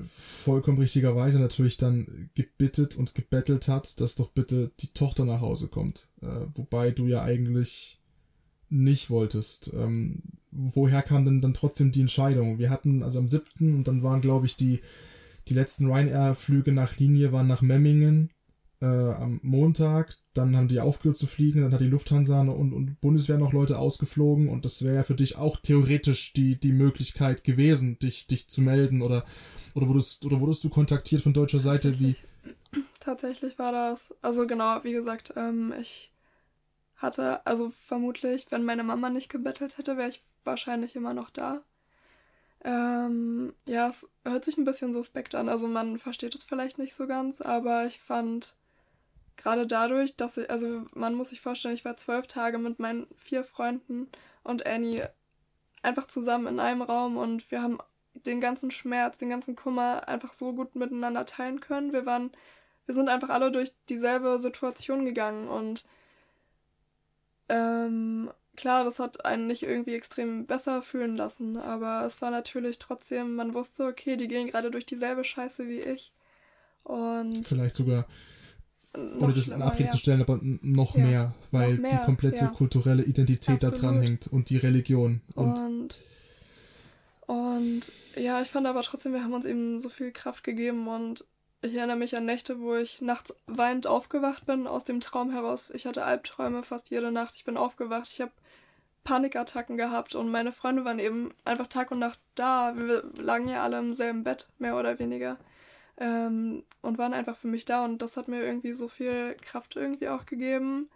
vollkommen 0.06 0.78
richtigerweise 0.78 1.38
natürlich 1.38 1.76
dann 1.76 2.30
gebittet 2.34 2.96
und 2.96 3.14
gebettelt 3.14 3.68
hat, 3.68 4.00
dass 4.00 4.14
doch 4.14 4.30
bitte 4.30 4.70
die 4.80 4.92
Tochter 4.92 5.24
nach 5.24 5.40
Hause 5.40 5.68
kommt. 5.68 6.08
Äh, 6.22 6.46
wobei 6.54 6.90
du 6.90 7.06
ja 7.06 7.22
eigentlich 7.22 8.00
nicht 8.70 9.10
wolltest. 9.10 9.72
Ähm, 9.74 10.22
woher 10.50 11.02
kam 11.02 11.24
denn 11.24 11.40
dann 11.40 11.54
trotzdem 11.54 11.92
die 11.92 12.00
Entscheidung? 12.00 12.58
Wir 12.58 12.70
hatten 12.70 13.02
also 13.02 13.18
am 13.18 13.28
7. 13.28 13.74
und 13.74 13.88
dann 13.88 14.02
waren, 14.02 14.20
glaube 14.20 14.46
ich, 14.46 14.56
die, 14.56 14.80
die 15.48 15.54
letzten 15.54 15.86
Ryanair-Flüge 15.86 16.72
nach 16.72 16.96
Linie 16.96 17.32
waren 17.32 17.48
nach 17.48 17.62
Memmingen 17.62 18.30
äh, 18.80 18.86
am 18.86 19.40
Montag, 19.42 20.16
dann 20.40 20.56
haben 20.56 20.68
die 20.68 20.80
aufgehört 20.80 21.16
zu 21.16 21.26
fliegen, 21.26 21.62
dann 21.62 21.72
hat 21.72 21.80
die 21.80 21.86
Lufthansa 21.86 22.40
und, 22.40 22.72
und 22.72 23.00
Bundeswehr 23.00 23.38
noch 23.38 23.52
Leute 23.52 23.78
ausgeflogen 23.78 24.48
und 24.48 24.64
das 24.64 24.82
wäre 24.82 24.96
ja 24.96 25.02
für 25.02 25.14
dich 25.14 25.36
auch 25.36 25.56
theoretisch 25.56 26.32
die, 26.32 26.58
die 26.58 26.72
Möglichkeit 26.72 27.44
gewesen, 27.44 27.98
dich, 27.98 28.26
dich 28.26 28.48
zu 28.48 28.62
melden 28.62 29.02
oder, 29.02 29.24
oder, 29.74 29.88
wurdest, 29.88 30.24
oder 30.24 30.40
wurdest 30.40 30.64
du 30.64 30.68
kontaktiert 30.68 31.22
von 31.22 31.32
deutscher 31.32 31.60
Seite? 31.60 32.00
Wie? 32.00 32.16
Tatsächlich 33.00 33.58
war 33.58 33.72
das, 33.72 34.14
also 34.22 34.46
genau, 34.46 34.82
wie 34.84 34.92
gesagt, 34.92 35.34
ähm, 35.36 35.72
ich 35.80 36.10
hatte, 36.96 37.44
also 37.46 37.70
vermutlich, 37.70 38.46
wenn 38.50 38.64
meine 38.64 38.84
Mama 38.84 39.10
nicht 39.10 39.28
gebettelt 39.28 39.78
hätte, 39.78 39.96
wäre 39.96 40.10
ich 40.10 40.22
wahrscheinlich 40.44 40.96
immer 40.96 41.14
noch 41.14 41.30
da. 41.30 41.62
Ähm, 42.62 43.54
ja, 43.64 43.88
es 43.88 44.06
hört 44.24 44.44
sich 44.44 44.58
ein 44.58 44.64
bisschen 44.64 44.92
suspekt 44.92 45.34
an, 45.34 45.48
also 45.48 45.66
man 45.66 45.98
versteht 45.98 46.34
es 46.34 46.44
vielleicht 46.44 46.78
nicht 46.78 46.94
so 46.94 47.06
ganz, 47.06 47.40
aber 47.40 47.86
ich 47.86 48.00
fand 48.00 48.54
gerade 49.40 49.66
dadurch, 49.66 50.16
dass 50.16 50.36
ich, 50.36 50.50
also 50.50 50.86
man 50.94 51.14
muss 51.14 51.30
sich 51.30 51.40
vorstellen, 51.40 51.74
ich 51.74 51.84
war 51.84 51.96
zwölf 51.96 52.26
Tage 52.26 52.58
mit 52.58 52.78
meinen 52.78 53.06
vier 53.16 53.42
Freunden 53.44 54.08
und 54.44 54.66
Annie 54.66 55.08
einfach 55.82 56.06
zusammen 56.06 56.46
in 56.46 56.60
einem 56.60 56.82
Raum 56.82 57.16
und 57.16 57.50
wir 57.50 57.62
haben 57.62 57.78
den 58.26 58.40
ganzen 58.40 58.70
Schmerz, 58.70 59.16
den 59.18 59.30
ganzen 59.30 59.56
Kummer 59.56 60.08
einfach 60.08 60.32
so 60.32 60.52
gut 60.52 60.74
miteinander 60.74 61.24
teilen 61.26 61.60
können. 61.60 61.92
Wir 61.92 62.06
waren, 62.06 62.30
wir 62.86 62.94
sind 62.94 63.08
einfach 63.08 63.30
alle 63.30 63.50
durch 63.50 63.72
dieselbe 63.88 64.38
Situation 64.38 65.04
gegangen 65.04 65.48
und 65.48 65.84
ähm, 67.48 68.30
klar, 68.56 68.84
das 68.84 68.98
hat 68.98 69.24
einen 69.24 69.46
nicht 69.46 69.62
irgendwie 69.62 69.94
extrem 69.94 70.46
besser 70.46 70.82
fühlen 70.82 71.16
lassen, 71.16 71.56
aber 71.56 72.04
es 72.04 72.20
war 72.20 72.30
natürlich 72.30 72.78
trotzdem, 72.78 73.36
man 73.36 73.54
wusste, 73.54 73.86
okay, 73.86 74.16
die 74.16 74.28
gehen 74.28 74.48
gerade 74.48 74.70
durch 74.70 74.86
dieselbe 74.86 75.24
Scheiße 75.24 75.66
wie 75.66 75.80
ich. 75.80 76.12
Und 76.82 77.46
vielleicht 77.46 77.76
sogar 77.76 78.06
ohne 78.94 79.32
das 79.32 79.48
in 79.48 79.62
Abrede 79.62 79.84
ja. 79.84 79.88
zu 79.88 79.98
stellen, 79.98 80.20
aber 80.20 80.40
noch 80.42 80.96
ja, 80.96 81.02
mehr, 81.04 81.34
weil 81.52 81.74
noch 81.74 81.82
mehr, 81.82 81.90
die 81.98 82.04
komplette 82.04 82.44
ja. 82.46 82.50
kulturelle 82.50 83.04
Identität 83.04 83.64
Absolut. 83.64 83.76
da 83.76 83.80
dran 83.80 84.02
hängt 84.02 84.26
und 84.26 84.50
die 84.50 84.56
Religion. 84.56 85.20
Und, 85.34 85.58
und, 85.58 85.98
und 87.26 87.92
ja, 88.16 88.42
ich 88.42 88.48
fand 88.48 88.66
aber 88.66 88.82
trotzdem, 88.82 89.12
wir 89.12 89.22
haben 89.22 89.32
uns 89.32 89.44
eben 89.44 89.78
so 89.78 89.88
viel 89.88 90.10
Kraft 90.10 90.42
gegeben 90.42 90.88
und 90.88 91.24
ich 91.62 91.74
erinnere 91.74 91.96
mich 91.96 92.16
an 92.16 92.24
Nächte, 92.24 92.60
wo 92.60 92.74
ich 92.74 93.00
nachts 93.00 93.34
weinend 93.46 93.86
aufgewacht 93.86 94.46
bin, 94.46 94.66
aus 94.66 94.84
dem 94.84 95.00
Traum 95.00 95.30
heraus. 95.30 95.70
Ich 95.74 95.86
hatte 95.86 96.04
Albträume 96.04 96.62
fast 96.62 96.90
jede 96.90 97.12
Nacht. 97.12 97.34
Ich 97.36 97.44
bin 97.44 97.58
aufgewacht. 97.58 98.08
Ich 98.10 98.20
habe 98.20 98.32
Panikattacken 99.04 99.76
gehabt 99.76 100.14
und 100.14 100.30
meine 100.30 100.52
Freunde 100.52 100.84
waren 100.84 100.98
eben 100.98 101.32
einfach 101.44 101.66
Tag 101.66 101.90
und 101.90 101.98
Nacht 101.98 102.18
da. 102.34 102.74
Wir 102.76 103.04
lagen 103.18 103.48
ja 103.48 103.62
alle 103.62 103.78
im 103.78 103.92
selben 103.92 104.24
Bett, 104.24 104.48
mehr 104.58 104.76
oder 104.76 104.98
weniger 104.98 105.36
ähm, 105.96 106.64
und 106.82 106.98
waren 106.98 107.14
einfach 107.14 107.36
für 107.36 107.48
mich 107.48 107.64
da 107.64 107.84
und 107.84 108.02
das 108.02 108.16
hat 108.16 108.28
mir 108.28 108.42
irgendwie 108.42 108.72
so 108.72 108.88
viel 108.88 109.34
Kraft 109.42 109.76
irgendwie 109.76 110.08
auch 110.08 110.26
gegeben. 110.26 110.88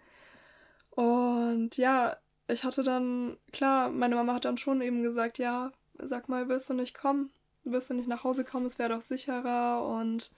Und 0.91 1.77
ja, 1.77 2.17
ich 2.49 2.65
hatte 2.65 2.83
dann, 2.83 3.37
klar, 3.53 3.91
meine 3.91 4.15
Mama 4.15 4.35
hat 4.35 4.45
dann 4.45 4.59
schon 4.59 4.81
eben 4.81 5.03
gesagt, 5.03 5.39
ja, 5.39 5.73
sag 5.99 6.29
mal, 6.29 6.49
willst 6.49 6.69
du 6.71 6.75
nicht 6.75 6.95
kommen? 6.95 7.31
Willst 7.65 7.91
du 7.91 7.95
nicht 7.95 8.09
nach 8.09 8.25
Hause 8.25 8.45
kommen? 8.45 8.67
Es 8.67 8.79
wäre 8.79 8.91
doch 8.91 9.01
sicherer 9.01 9.85
und 9.87 10.31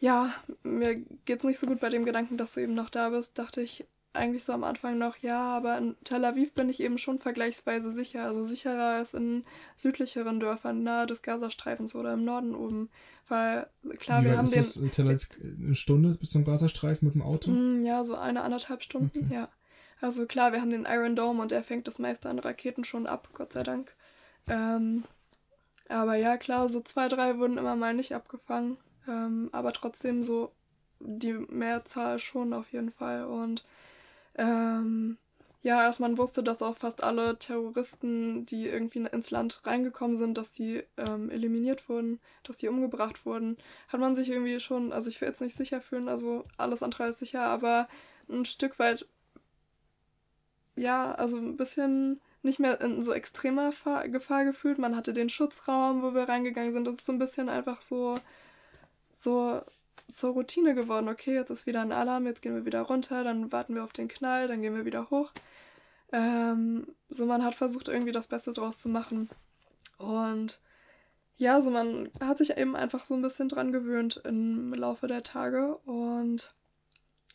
ja, 0.00 0.32
mir 0.62 0.96
geht's 1.26 1.44
nicht 1.44 1.58
so 1.58 1.66
gut 1.66 1.80
bei 1.80 1.90
dem 1.90 2.04
Gedanken, 2.04 2.38
dass 2.38 2.54
du 2.54 2.60
eben 2.60 2.74
noch 2.74 2.88
da 2.88 3.10
bist. 3.10 3.38
Dachte 3.38 3.60
ich, 3.60 3.84
eigentlich 4.12 4.44
so 4.44 4.52
am 4.52 4.64
Anfang 4.64 4.98
noch, 4.98 5.16
ja, 5.18 5.40
aber 5.40 5.78
in 5.78 5.96
Tel 6.02 6.24
Aviv 6.24 6.52
bin 6.54 6.68
ich 6.68 6.80
eben 6.80 6.98
schon 6.98 7.18
vergleichsweise 7.18 7.92
sicher. 7.92 8.24
Also 8.24 8.42
sicherer 8.42 8.96
als 8.96 9.14
in 9.14 9.44
südlicheren 9.76 10.40
Dörfern 10.40 10.82
nahe 10.82 11.06
des 11.06 11.22
Gazastreifens 11.22 11.94
oder 11.94 12.14
im 12.14 12.24
Norden 12.24 12.54
oben. 12.54 12.90
Weil, 13.28 13.68
klar, 13.98 14.22
Wie 14.22 14.26
wir 14.26 14.36
haben 14.36 14.44
ist 14.44 14.54
den. 14.54 14.60
Das 14.62 14.76
in 14.76 14.90
Tel 14.90 15.08
Aviv 15.08 15.28
eine 15.40 15.74
Stunde 15.74 16.16
bis 16.18 16.30
zum 16.30 16.44
Gazastreifen 16.44 17.06
mit 17.06 17.14
dem 17.14 17.22
Auto? 17.22 17.50
Mm, 17.50 17.84
ja, 17.84 18.02
so 18.02 18.16
eine, 18.16 18.42
anderthalb 18.42 18.82
Stunden, 18.82 19.26
okay. 19.26 19.34
ja. 19.34 19.48
Also 20.00 20.26
klar, 20.26 20.52
wir 20.52 20.60
haben 20.60 20.70
den 20.70 20.86
Iron 20.86 21.14
Dome 21.14 21.42
und 21.42 21.50
der 21.50 21.62
fängt 21.62 21.86
das 21.86 21.98
meiste 21.98 22.28
an 22.28 22.38
Raketen 22.38 22.84
schon 22.84 23.06
ab, 23.06 23.28
Gott 23.34 23.52
sei 23.52 23.62
Dank. 23.62 23.94
Ähm, 24.48 25.04
aber 25.88 26.14
ja, 26.16 26.36
klar, 26.36 26.68
so 26.68 26.80
zwei, 26.80 27.08
drei 27.08 27.38
wurden 27.38 27.58
immer 27.58 27.76
mal 27.76 27.94
nicht 27.94 28.14
abgefangen. 28.14 28.78
Ähm, 29.06 29.50
aber 29.52 29.72
trotzdem 29.72 30.22
so 30.22 30.52
die 31.00 31.32
Mehrzahl 31.32 32.18
schon 32.18 32.52
auf 32.52 32.72
jeden 32.72 32.92
Fall. 32.92 33.24
Und 33.24 33.64
ähm, 34.36 35.18
ja, 35.62 35.80
als 35.80 35.98
man 35.98 36.16
wusste, 36.16 36.42
dass 36.42 36.62
auch 36.62 36.76
fast 36.76 37.04
alle 37.04 37.38
Terroristen, 37.38 38.46
die 38.46 38.66
irgendwie 38.66 39.00
ins 39.00 39.30
Land 39.30 39.60
reingekommen 39.64 40.16
sind, 40.16 40.38
dass 40.38 40.52
die 40.52 40.82
ähm, 40.96 41.30
eliminiert 41.30 41.88
wurden, 41.88 42.18
dass 42.44 42.56
die 42.56 42.68
umgebracht 42.68 43.26
wurden, 43.26 43.58
hat 43.88 44.00
man 44.00 44.14
sich 44.14 44.30
irgendwie 44.30 44.58
schon, 44.60 44.92
also 44.92 45.10
ich 45.10 45.20
will 45.20 45.28
jetzt 45.28 45.42
nicht 45.42 45.56
sicher 45.56 45.82
fühlen, 45.82 46.08
also 46.08 46.44
alles 46.56 46.82
andere 46.82 47.08
ist 47.08 47.18
sicher, 47.18 47.42
aber 47.42 47.88
ein 48.30 48.46
Stück 48.46 48.78
weit, 48.78 49.06
ja, 50.76 51.12
also 51.14 51.36
ein 51.36 51.56
bisschen 51.58 52.20
nicht 52.42 52.58
mehr 52.58 52.80
in 52.80 53.02
so 53.02 53.12
extremer 53.12 53.70
Gefahr 54.08 54.44
gefühlt. 54.44 54.78
Man 54.78 54.96
hatte 54.96 55.12
den 55.12 55.28
Schutzraum, 55.28 56.02
wo 56.02 56.14
wir 56.14 56.28
reingegangen 56.28 56.72
sind. 56.72 56.86
Das 56.86 56.96
ist 56.96 57.06
so 57.06 57.12
ein 57.12 57.18
bisschen 57.18 57.48
einfach 57.48 57.80
so, 57.82 58.14
so 59.12 59.60
zur 60.12 60.32
Routine 60.32 60.74
geworden. 60.74 61.08
Okay, 61.08 61.34
jetzt 61.34 61.50
ist 61.50 61.66
wieder 61.66 61.80
ein 61.80 61.92
Alarm, 61.92 62.26
jetzt 62.26 62.42
gehen 62.42 62.54
wir 62.54 62.64
wieder 62.64 62.82
runter, 62.82 63.24
dann 63.24 63.52
warten 63.52 63.74
wir 63.74 63.84
auf 63.84 63.92
den 63.92 64.08
Knall, 64.08 64.48
dann 64.48 64.62
gehen 64.62 64.74
wir 64.74 64.84
wieder 64.84 65.10
hoch. 65.10 65.32
Ähm, 66.12 66.94
so 67.08 67.26
man 67.26 67.44
hat 67.44 67.54
versucht, 67.54 67.88
irgendwie 67.88 68.12
das 68.12 68.28
Beste 68.28 68.52
draus 68.52 68.78
zu 68.78 68.88
machen. 68.88 69.28
Und 69.98 70.60
ja, 71.36 71.60
so 71.60 71.70
man 71.70 72.10
hat 72.20 72.38
sich 72.38 72.56
eben 72.56 72.76
einfach 72.76 73.04
so 73.04 73.14
ein 73.14 73.22
bisschen 73.22 73.48
dran 73.48 73.72
gewöhnt 73.72 74.20
im 74.24 74.74
Laufe 74.74 75.06
der 75.06 75.22
Tage. 75.22 75.76
Und 75.78 76.54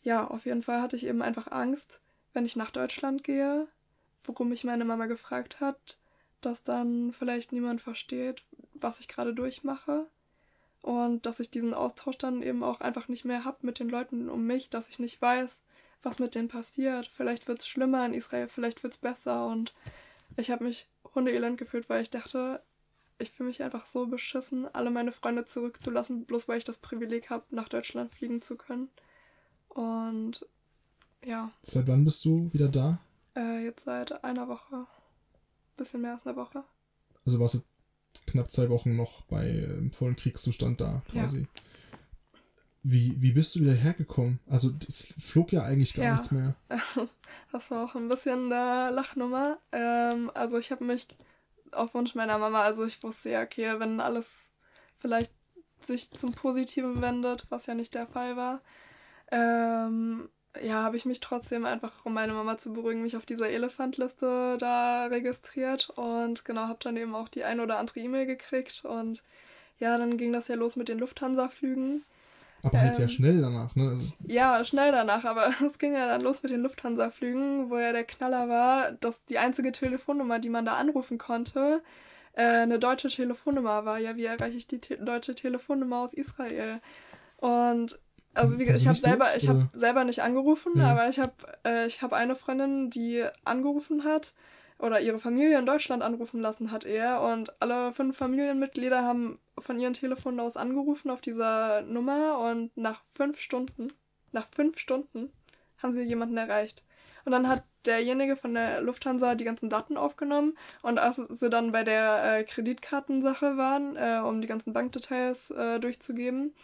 ja, 0.02 0.26
auf 0.26 0.46
jeden 0.46 0.62
Fall 0.62 0.80
hatte 0.80 0.96
ich 0.96 1.06
eben 1.06 1.22
einfach 1.22 1.50
Angst, 1.50 2.00
wenn 2.32 2.44
ich 2.44 2.56
nach 2.56 2.70
Deutschland 2.70 3.24
gehe, 3.24 3.66
worum 4.24 4.50
mich 4.50 4.64
meine 4.64 4.84
Mama 4.84 5.06
gefragt 5.06 5.60
hat, 5.60 5.98
dass 6.40 6.62
dann 6.62 7.12
vielleicht 7.12 7.52
niemand 7.52 7.80
versteht, 7.80 8.44
was 8.74 9.00
ich 9.00 9.08
gerade 9.08 9.34
durchmache 9.34 10.06
und 10.86 11.26
dass 11.26 11.40
ich 11.40 11.50
diesen 11.50 11.74
Austausch 11.74 12.16
dann 12.16 12.42
eben 12.42 12.62
auch 12.62 12.80
einfach 12.80 13.08
nicht 13.08 13.24
mehr 13.24 13.44
habe 13.44 13.58
mit 13.62 13.80
den 13.80 13.88
Leuten 13.88 14.30
um 14.30 14.46
mich, 14.46 14.70
dass 14.70 14.88
ich 14.88 15.00
nicht 15.00 15.20
weiß, 15.20 15.62
was 16.04 16.20
mit 16.20 16.36
denen 16.36 16.46
passiert. 16.46 17.10
Vielleicht 17.12 17.48
wird 17.48 17.58
es 17.58 17.66
schlimmer 17.66 18.06
in 18.06 18.14
Israel, 18.14 18.46
vielleicht 18.46 18.84
wird 18.84 18.94
es 18.94 18.98
besser 19.00 19.48
und 19.48 19.74
ich 20.36 20.52
habe 20.52 20.62
mich 20.62 20.86
hundeelend 21.12 21.58
gefühlt, 21.58 21.88
weil 21.88 22.02
ich 22.02 22.10
dachte, 22.10 22.62
ich 23.18 23.32
fühle 23.32 23.48
mich 23.48 23.64
einfach 23.64 23.84
so 23.84 24.06
beschissen, 24.06 24.72
alle 24.72 24.92
meine 24.92 25.10
Freunde 25.10 25.44
zurückzulassen, 25.44 26.24
bloß 26.24 26.46
weil 26.46 26.58
ich 26.58 26.64
das 26.64 26.76
Privileg 26.76 27.30
habe, 27.30 27.44
nach 27.50 27.68
Deutschland 27.68 28.14
fliegen 28.14 28.40
zu 28.40 28.54
können. 28.54 28.88
Und 29.68 30.46
ja. 31.24 31.50
Seit 31.62 31.88
wann 31.88 32.04
bist 32.04 32.24
du 32.24 32.48
wieder 32.52 32.68
da? 32.68 33.00
Äh, 33.34 33.64
jetzt 33.64 33.86
seit 33.86 34.22
einer 34.22 34.46
Woche. 34.46 34.86
Bisschen 35.76 36.02
mehr 36.02 36.12
als 36.12 36.24
eine 36.24 36.36
Woche. 36.36 36.62
Also 37.24 37.40
warst 37.40 37.54
du 37.54 37.62
knapp 38.36 38.50
zwei 38.50 38.68
Wochen 38.68 38.96
noch 38.96 39.22
bei 39.22 39.48
äh, 39.48 39.90
vollen 39.92 40.16
Kriegszustand 40.16 40.80
da 40.80 41.02
quasi. 41.10 41.40
Ja. 41.40 41.46
Wie, 42.82 43.20
wie 43.20 43.32
bist 43.32 43.54
du 43.54 43.60
wieder 43.60 43.72
hergekommen? 43.72 44.38
Also 44.46 44.70
es 44.86 45.12
flog 45.18 45.50
ja 45.50 45.62
eigentlich 45.64 45.94
gar 45.94 46.04
ja. 46.04 46.12
nichts 46.12 46.30
mehr. 46.30 46.54
Das 47.50 47.72
war 47.72 47.84
auch 47.84 47.96
ein 47.96 48.08
bisschen 48.08 48.52
eine 48.52 48.94
Lachnummer. 48.94 49.58
Ähm, 49.72 50.30
also 50.34 50.58
ich 50.58 50.70
habe 50.70 50.84
mich 50.84 51.08
auf 51.72 51.92
Wunsch 51.94 52.14
meiner 52.14 52.38
Mama, 52.38 52.62
also 52.62 52.84
ich 52.84 53.02
wusste 53.02 53.30
ja, 53.30 53.42
okay, 53.42 53.80
wenn 53.80 53.98
alles 53.98 54.46
vielleicht 54.98 55.32
sich 55.80 56.12
zum 56.12 56.32
Positiven 56.32 57.02
wendet, 57.02 57.46
was 57.48 57.66
ja 57.66 57.74
nicht 57.74 57.96
der 57.96 58.06
Fall 58.06 58.36
war, 58.36 58.62
ähm, 59.32 60.28
ja, 60.62 60.82
habe 60.82 60.96
ich 60.96 61.04
mich 61.04 61.20
trotzdem 61.20 61.64
einfach, 61.64 62.04
um 62.04 62.14
meine 62.14 62.32
Mama 62.32 62.56
zu 62.58 62.72
beruhigen, 62.72 63.02
mich 63.02 63.16
auf 63.16 63.26
dieser 63.26 63.48
Elefantliste 63.48 64.56
da 64.58 65.06
registriert 65.06 65.90
und 65.96 66.44
genau, 66.44 66.62
habe 66.62 66.78
dann 66.82 66.96
eben 66.96 67.14
auch 67.14 67.28
die 67.28 67.44
ein 67.44 67.60
oder 67.60 67.78
andere 67.78 68.00
E-Mail 68.00 68.26
gekriegt 68.26 68.84
und 68.84 69.22
ja, 69.78 69.96
dann 69.98 70.16
ging 70.16 70.32
das 70.32 70.48
ja 70.48 70.54
los 70.54 70.76
mit 70.76 70.88
den 70.88 70.98
Lufthansa-Flügen. 70.98 72.04
Aber 72.62 72.78
halt 72.78 72.88
ähm, 72.88 72.94
sehr 72.94 73.08
schnell 73.08 73.40
danach, 73.40 73.74
ne? 73.76 73.90
Also 73.90 74.06
ja, 74.26 74.64
schnell 74.64 74.92
danach, 74.92 75.24
aber 75.24 75.52
es 75.66 75.78
ging 75.78 75.94
ja 75.94 76.06
dann 76.06 76.22
los 76.22 76.42
mit 76.42 76.52
den 76.52 76.62
Lufthansa-Flügen, 76.62 77.70
wo 77.70 77.78
ja 77.78 77.92
der 77.92 78.04
Knaller 78.04 78.48
war, 78.48 78.92
dass 78.92 79.24
die 79.26 79.38
einzige 79.38 79.72
Telefonnummer, 79.72 80.38
die 80.38 80.48
man 80.48 80.64
da 80.64 80.74
anrufen 80.76 81.18
konnte, 81.18 81.82
äh, 82.32 82.42
eine 82.42 82.78
deutsche 82.78 83.08
Telefonnummer 83.08 83.84
war. 83.84 83.98
Ja, 83.98 84.16
wie 84.16 84.24
erreiche 84.24 84.58
ich 84.58 84.66
die 84.66 84.80
te 84.80 84.96
deutsche 84.96 85.34
Telefonnummer 85.34 85.98
aus 85.98 86.14
Israel? 86.14 86.80
Und 87.38 87.98
also 88.36 88.58
wie 88.58 88.64
gesagt, 88.64 88.80
ich 88.80 88.86
habe 88.88 88.98
selber, 88.98 89.36
ich 89.36 89.48
habe 89.48 89.68
selber 89.74 90.04
nicht 90.04 90.20
angerufen, 90.20 90.72
ja. 90.76 90.90
aber 90.90 91.08
ich 91.08 91.18
habe, 91.18 91.32
äh, 91.64 91.86
ich 91.86 92.02
habe 92.02 92.16
eine 92.16 92.36
Freundin, 92.36 92.90
die 92.90 93.24
angerufen 93.44 94.04
hat 94.04 94.34
oder 94.78 95.00
ihre 95.00 95.18
Familie 95.18 95.58
in 95.58 95.66
Deutschland 95.66 96.02
anrufen 96.02 96.40
lassen 96.40 96.70
hat 96.70 96.84
eher 96.84 97.22
und 97.22 97.60
alle 97.60 97.92
fünf 97.92 98.16
Familienmitglieder 98.16 99.02
haben 99.02 99.38
von 99.58 99.80
ihren 99.80 99.94
Telefonen 99.94 100.40
aus 100.40 100.56
angerufen 100.56 101.10
auf 101.10 101.20
dieser 101.20 101.82
Nummer 101.82 102.38
und 102.38 102.76
nach 102.76 103.02
fünf 103.14 103.40
Stunden, 103.40 103.92
nach 104.32 104.46
fünf 104.54 104.78
Stunden 104.78 105.32
haben 105.82 105.92
sie 105.92 106.02
jemanden 106.02 106.36
erreicht. 106.36 106.84
Und 107.24 107.32
dann 107.32 107.48
hat 107.48 107.64
derjenige 107.86 108.36
von 108.36 108.54
der 108.54 108.80
Lufthansa 108.80 109.34
die 109.34 109.44
ganzen 109.44 109.68
Daten 109.68 109.96
aufgenommen 109.96 110.56
und 110.82 110.98
als 110.98 111.16
sie 111.16 111.50
dann 111.50 111.72
bei 111.72 111.82
der 111.82 112.38
äh, 112.38 112.44
Kreditkartensache 112.44 113.56
waren, 113.56 113.96
äh, 113.96 114.20
um 114.24 114.40
die 114.40 114.46
ganzen 114.46 114.72
Bankdetails 114.72 115.50
äh, 115.50 115.80
durchzugeben, 115.80 116.54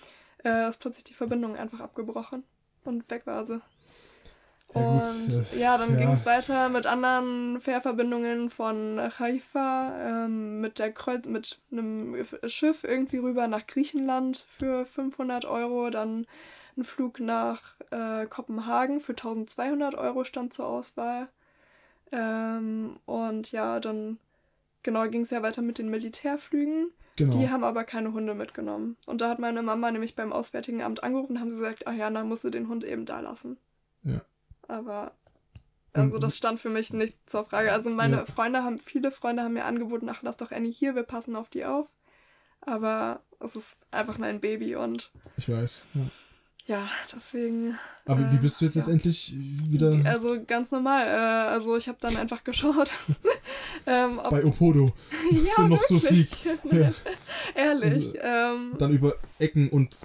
äh, 0.45 0.69
ist 0.69 0.79
plötzlich 0.79 1.05
die 1.05 1.15
Verbindung 1.15 1.57
einfach 1.57 1.81
abgebrochen 1.81 2.45
und 2.85 3.11
weg 3.11 3.27
war 3.27 3.45
sie. 3.45 3.61
Ja, 4.75 4.81
und 4.81 5.03
gut, 5.03 5.59
ja, 5.59 5.77
dann 5.77 5.93
ja. 5.93 5.99
ging 5.99 6.13
es 6.13 6.25
weiter 6.25 6.69
mit 6.71 6.87
anderen 6.87 7.61
Fährverbindungen 7.61 8.49
von 8.49 8.99
Haifa 9.19 10.25
ähm, 10.25 10.61
mit 10.61 10.79
der 10.79 10.93
Kreuz 10.93 11.27
mit 11.27 11.61
einem 11.71 12.17
Schiff 12.47 12.85
irgendwie 12.85 13.19
rüber 13.19 13.49
nach 13.49 13.67
Griechenland 13.67 14.47
für 14.49 14.87
500 14.87 15.45
Euro, 15.45 15.91
dann 15.91 16.27
ein 16.77 16.85
Flug 16.85 17.21
nach 17.21 17.75
äh, 17.91 18.27
Kopenhagen 18.27 19.01
für 19.01 19.13
1200 19.13 19.95
Euro 19.95 20.25
stand 20.25 20.55
zur 20.55 20.67
Auswahl. 20.67 21.29
Ähm, 22.11 22.97
und 23.05 23.53
ja, 23.53 23.79
dann 23.79 24.19
genau 24.83 25.09
ging 25.09 25.23
es 25.23 25.31
ja 25.31 25.43
weiter 25.43 25.63
mit 25.63 25.79
den 25.79 25.89
Militärflügen. 25.89 26.93
Genau. 27.17 27.37
Die 27.37 27.51
haben 27.51 27.65
aber 27.65 27.85
keine 27.85 28.13
Hunde 28.13 28.35
mitgenommen. 28.35 28.97
Und 29.07 29.21
da 29.21 29.29
hat 29.29 29.39
meine 29.39 29.63
Mama 29.63 29.91
nämlich 29.91 30.17
beim 30.17 30.33
Auswärtigen 30.33 30.83
Amt 30.83 31.03
angerufen 31.03 31.33
und 31.33 31.41
haben 31.41 31.51
sie 31.51 31.57
gesagt, 31.57 31.87
ach 31.87 31.95
ja, 31.95 32.09
dann 32.11 32.29
musst 32.29 32.45
du 32.45 32.51
den 32.51 32.69
Hund 32.69 32.85
eben 32.85 33.05
da 33.05 33.21
lassen. 33.21 33.59
Ja. 34.03 34.23
Aber 34.67 35.13
also 35.93 36.19
das 36.19 36.37
stand 36.37 36.59
für 36.59 36.71
mich 36.71 36.93
nicht 36.93 37.19
zur 37.29 37.45
Frage. 37.45 37.73
Also 37.73 37.91
meine 37.91 38.17
ja. 38.17 38.25
Freunde 38.25 38.63
haben, 38.63 38.79
viele 38.79 39.11
Freunde 39.11 39.43
haben 39.43 39.53
mir 39.53 39.65
angeboten, 39.65 40.09
ach, 40.09 40.23
lass 40.23 40.39
doch 40.39 40.51
Annie 40.51 40.73
hier, 40.73 40.95
wir 40.95 41.03
passen 41.03 41.37
auf 41.37 41.51
die 41.51 41.65
auf. 41.65 41.89
Aber 42.63 43.21
es 43.41 43.57
ist 43.57 43.79
einfach 43.91 44.19
mein 44.19 44.41
Baby 44.41 44.77
und. 44.77 45.11
Ich 45.37 45.49
weiß, 45.49 45.83
ja. 45.95 46.03
Ja, 46.67 46.89
deswegen. 47.13 47.77
Aber 48.07 48.21
äh, 48.21 48.33
wie 48.33 48.39
bist 48.39 48.61
du 48.61 48.65
jetzt 48.65 48.75
ja. 48.75 48.81
letztendlich 48.81 49.35
wieder? 49.35 50.01
Also 50.05 50.43
ganz 50.47 50.71
normal. 50.71 51.07
Äh, 51.07 51.51
also 51.51 51.77
ich 51.77 51.89
habe 51.89 51.99
dann 52.01 52.17
einfach 52.17 52.45
geschaut. 52.45 52.93
ähm, 53.87 54.21
Bei 54.31 54.45
Opodo. 54.45 54.93
Was 55.31 55.57
ja, 55.59 55.69
noch 55.69 55.83
so 55.83 55.99
fliegt. 55.99 56.37
ja. 56.71 56.91
Ehrlich. 57.55 58.23
Also, 58.23 58.59
ähm, 58.59 58.75
dann 58.79 58.93
über 58.93 59.15
Ecken 59.39 59.69
und. 59.71 59.97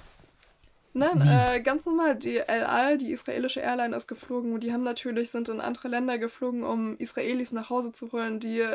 Nein, 0.94 1.22
äh, 1.22 1.62
ganz 1.62 1.86
normal. 1.86 2.16
Die 2.16 2.38
El 2.38 2.64
Al, 2.64 2.98
die 2.98 3.12
israelische 3.12 3.60
Airline, 3.60 3.96
ist 3.96 4.08
geflogen. 4.08 4.52
Und 4.54 4.64
die 4.64 4.74
haben 4.74 4.82
natürlich, 4.82 5.30
sind 5.30 5.48
in 5.48 5.62
andere 5.62 5.90
Länder 5.90 6.18
geflogen, 6.18 6.64
um 6.64 6.96
Israelis 6.98 7.52
nach 7.52 7.70
Hause 7.70 7.92
zu 7.94 8.12
holen, 8.12 8.40
die 8.40 8.66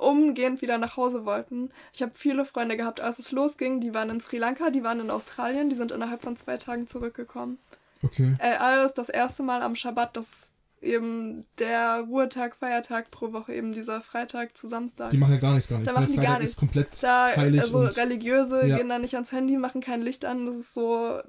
umgehend 0.00 0.62
wieder 0.62 0.78
nach 0.78 0.96
Hause 0.96 1.24
wollten. 1.24 1.70
Ich 1.92 2.02
habe 2.02 2.12
viele 2.14 2.44
Freunde 2.44 2.76
gehabt, 2.76 3.00
als 3.00 3.18
es 3.18 3.32
losging. 3.32 3.80
Die 3.80 3.94
waren 3.94 4.08
in 4.08 4.20
Sri 4.20 4.38
Lanka, 4.38 4.70
die 4.70 4.82
waren 4.82 5.00
in 5.00 5.10
Australien, 5.10 5.68
die 5.68 5.76
sind 5.76 5.92
innerhalb 5.92 6.22
von 6.22 6.36
zwei 6.36 6.56
Tagen 6.56 6.86
zurückgekommen. 6.86 7.58
Okay. 8.02 8.34
Äh, 8.38 8.56
alles 8.56 8.94
das 8.94 9.10
erste 9.10 9.42
Mal 9.42 9.62
am 9.62 9.74
Schabbat, 9.74 10.16
das 10.16 10.48
eben 10.80 11.44
der 11.58 12.06
Ruhetag, 12.08 12.56
Feiertag 12.56 13.10
pro 13.10 13.32
Woche, 13.32 13.52
eben 13.52 13.72
dieser 13.72 14.00
Freitag 14.00 14.56
zu 14.56 14.66
Samstag. 14.66 15.10
Die 15.10 15.18
machen 15.18 15.34
ja 15.34 15.38
gar 15.38 15.52
nichts, 15.52 15.68
gar 15.68 15.78
nichts. 15.78 15.92
Da 15.92 16.00
machen 16.00 16.10
die 16.10 16.16
Freitag 16.16 16.32
gar 16.32 16.38
nichts. 16.38 16.52
ist 16.54 16.58
komplett 16.58 17.02
da, 17.02 17.36
heilig. 17.36 17.60
Also 17.60 17.80
Religiöse 17.80 18.66
ja. 18.66 18.78
gehen 18.78 18.88
da 18.88 18.98
nicht 18.98 19.14
ans 19.14 19.32
Handy, 19.32 19.58
machen 19.58 19.82
kein 19.82 20.00
Licht 20.00 20.24
an. 20.24 20.46
Das 20.46 20.56
ist 20.56 20.72
so 20.72 21.20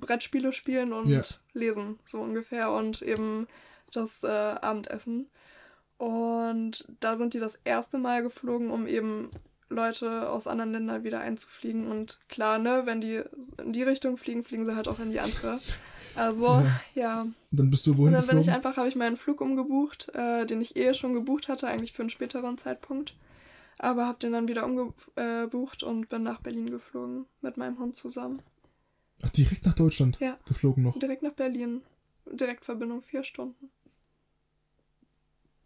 Brettspiele 0.00 0.52
spielen 0.52 0.92
und 0.92 1.08
ja. 1.08 1.22
lesen, 1.54 1.98
so 2.04 2.20
ungefähr. 2.20 2.70
Und 2.70 3.00
eben 3.00 3.46
das 3.92 4.22
äh, 4.22 4.28
Abendessen. 4.28 5.28
Und 5.98 6.86
da 7.00 7.16
sind 7.16 7.34
die 7.34 7.40
das 7.40 7.58
erste 7.64 7.98
Mal 7.98 8.22
geflogen, 8.22 8.70
um 8.70 8.86
eben 8.86 9.30
Leute 9.68 10.28
aus 10.30 10.46
anderen 10.46 10.72
Ländern 10.72 11.04
wieder 11.04 11.20
einzufliegen. 11.20 11.88
Und 11.88 12.20
klar, 12.28 12.58
ne, 12.58 12.82
wenn 12.84 13.00
die 13.00 13.22
in 13.62 13.72
die 13.72 13.82
Richtung 13.82 14.16
fliegen, 14.16 14.42
fliegen 14.42 14.64
sie 14.64 14.74
halt 14.74 14.88
auch 14.88 14.98
in 14.98 15.10
die 15.10 15.20
andere. 15.20 15.58
Also, 16.16 16.44
ja. 16.44 16.80
ja. 16.94 17.26
Dann 17.50 17.70
bist 17.70 17.86
du 17.86 17.96
wohin 17.96 18.08
Und 18.08 18.12
dann 18.14 18.26
bin 18.26 18.38
ich 18.38 18.50
einfach, 18.50 18.76
habe 18.76 18.88
ich 18.88 18.96
meinen 18.96 19.16
Flug 19.16 19.40
umgebucht, 19.40 20.08
äh, 20.14 20.46
den 20.46 20.60
ich 20.60 20.76
eh 20.76 20.94
schon 20.94 21.12
gebucht 21.12 21.48
hatte, 21.48 21.68
eigentlich 21.68 21.92
für 21.92 22.02
einen 22.02 22.10
späteren 22.10 22.58
Zeitpunkt. 22.58 23.14
Aber 23.78 24.06
habe 24.06 24.18
den 24.18 24.32
dann 24.32 24.48
wieder 24.48 24.64
umgebucht 24.64 25.82
und 25.82 26.08
bin 26.08 26.22
nach 26.22 26.40
Berlin 26.40 26.70
geflogen 26.70 27.26
mit 27.40 27.56
meinem 27.56 27.78
Hund 27.78 27.94
zusammen. 27.94 28.42
Ach, 29.22 29.30
direkt 29.30 29.66
nach 29.66 29.74
Deutschland? 29.74 30.18
Ja. 30.20 30.38
Geflogen 30.46 30.82
noch? 30.82 30.98
Direkt 30.98 31.22
nach 31.22 31.32
Berlin. 31.32 31.82
Direktverbindung, 32.26 33.02
vier 33.02 33.22
Stunden. 33.22 33.70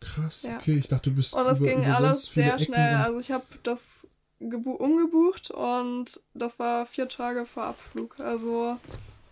Krass, 0.03 0.43
ja. 0.45 0.57
okay, 0.57 0.77
ich 0.77 0.89
dachte, 0.89 1.11
du 1.11 1.17
bist. 1.17 1.35
Und 1.35 1.47
es 1.47 1.59
ging 1.61 1.85
alles 1.85 2.25
sehr 2.25 2.59
schnell. 2.59 2.97
Also 2.97 3.19
ich 3.19 3.31
habe 3.31 3.45
das 3.63 4.09
umgebucht 4.41 5.53
und 5.53 6.21
das 6.35 6.59
war 6.59 6.85
vier 6.87 7.09
Tage 7.09 7.47
vor 7.47 7.65
Abflug. 7.65 8.19
Also 8.19 8.79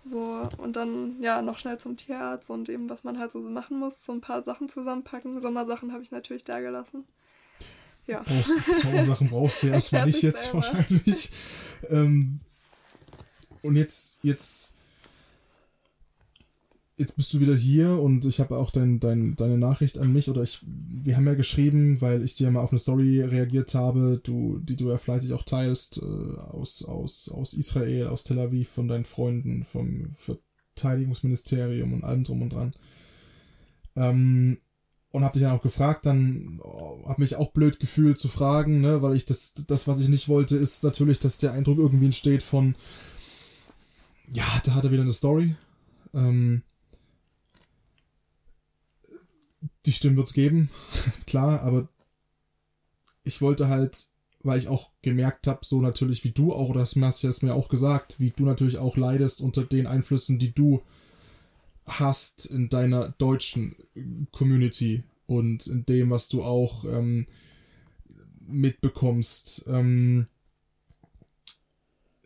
so, 0.05 0.49
und 0.59 0.77
dann 0.77 1.21
ja 1.21 1.43
noch 1.43 1.59
schnell 1.59 1.79
zum 1.79 1.97
Tierarzt 1.97 2.51
und 2.51 2.69
eben, 2.69 2.89
was 2.89 3.05
man 3.05 3.19
halt 3.19 3.33
so 3.33 3.41
machen 3.41 3.79
muss, 3.79 4.05
so 4.05 4.13
ein 4.13 4.21
paar 4.21 4.43
Sachen 4.43 4.69
zusammenpacken. 4.69 5.41
Sommersachen 5.41 5.93
habe 5.93 6.03
ich 6.03 6.11
natürlich 6.11 6.45
da 6.45 6.61
gelassen. 6.61 7.05
Ja. 8.07 8.23
Brauchst, 8.23 8.81
Sommersachen 8.83 9.29
brauchst 9.29 9.63
du 9.63 9.67
ja 9.69 9.75
erstmal 9.75 10.07
nicht 10.07 10.23
jetzt 10.23 10.45
selber. 10.45 10.59
wahrscheinlich. 10.59 11.31
Ähm, 11.89 12.41
und 13.63 13.75
jetzt, 13.75 14.19
jetzt 14.23 14.75
jetzt 17.01 17.17
bist 17.17 17.33
du 17.33 17.41
wieder 17.41 17.57
hier 17.57 17.99
und 17.99 18.27
ich 18.27 18.41
habe 18.41 18.59
auch 18.59 18.71
dein, 18.71 19.01
dein, 19.01 19.35
deine 19.35 19.57
Nachricht 19.57 19.97
an 19.97 20.13
mich 20.13 20.29
oder 20.29 20.43
ich, 20.43 20.61
wir 20.63 21.17
haben 21.17 21.27
ja 21.27 21.33
geschrieben, 21.33 22.03
weil 22.03 22.23
ich 22.23 22.35
dir 22.35 22.51
mal 22.51 22.61
auf 22.61 22.73
eine 22.73 22.79
Story 22.79 23.23
reagiert 23.23 23.75
habe, 23.75 24.21
du, 24.23 24.59
die 24.59 24.77
du 24.77 24.91
ja 24.91 24.99
fleißig 24.99 25.33
auch 25.33 25.43
teilst, 25.43 26.03
äh, 26.03 26.05
aus, 26.05 26.85
aus, 26.85 27.31
aus 27.31 27.55
Israel, 27.55 28.09
aus 28.09 28.23
Tel 28.23 28.39
Aviv, 28.39 28.69
von 28.69 28.87
deinen 28.87 29.07
Freunden, 29.07 29.65
vom 29.65 30.11
Verteidigungsministerium 30.75 31.95
und 31.95 32.05
allem 32.05 32.23
drum 32.23 32.43
und 32.43 32.53
dran. 32.53 32.75
Ähm, 33.97 34.59
und 35.11 35.25
hab 35.25 35.33
dich 35.33 35.43
ja 35.43 35.57
auch 35.57 35.63
gefragt, 35.63 36.05
dann 36.05 36.61
oh, 36.63 37.03
hab 37.09 37.19
mich 37.19 37.35
auch 37.35 37.51
blöd 37.51 37.81
gefühlt 37.81 38.19
zu 38.19 38.29
fragen, 38.29 38.83
ne, 38.83 39.01
weil 39.01 39.17
ich 39.17 39.25
das, 39.25 39.55
das, 39.67 39.89
was 39.89 40.01
ich 40.01 40.09
nicht 40.09 40.29
wollte, 40.29 40.59
ist 40.59 40.85
natürlich, 40.85 41.19
dass 41.19 41.39
der 41.39 41.53
Eindruck 41.53 41.79
irgendwie 41.79 42.05
entsteht 42.05 42.43
von, 42.43 42.77
ja, 44.31 44.45
da 44.65 44.75
hat 44.75 44.85
er 44.85 44.91
wieder 44.91 45.03
eine 45.03 45.13
Story. 45.13 45.57
Ähm, 46.13 46.63
die 49.91 49.95
Stimmen 49.95 50.17
wird 50.17 50.29
es 50.29 50.33
geben, 50.33 50.71
klar, 51.27 51.63
aber 51.63 51.89
ich 53.25 53.43
wollte 53.43 53.67
halt, 53.67 54.07
weil 54.45 54.57
ich 54.57 54.69
auch 54.69 54.93
gemerkt 55.03 55.49
habe, 55.49 55.65
so 55.65 55.81
natürlich 55.81 56.23
wie 56.23 56.31
du 56.31 56.53
auch, 56.53 56.73
das 56.73 56.95
hast 56.95 57.25
du 57.25 57.27
es 57.29 57.43
mir 57.43 57.55
auch 57.55 57.69
gesagt, 57.69 58.21
wie 58.21 58.31
du 58.31 58.45
natürlich 58.45 58.79
auch 58.79 58.97
leidest 58.97 59.41
unter 59.41 59.65
den 59.65 59.89
Einflüssen, 59.89 60.39
die 60.39 60.55
du 60.55 60.83
hast 61.89 62.47
in 62.47 62.69
deiner 62.69 63.09
deutschen 63.09 63.75
Community 64.31 65.03
und 65.27 65.67
in 65.67 65.85
dem, 65.87 66.11
was 66.11 66.29
du 66.29 66.45
auch 66.45 66.85
ähm, 66.85 67.27
mitbekommst. 68.47 69.65
Ähm, 69.67 70.29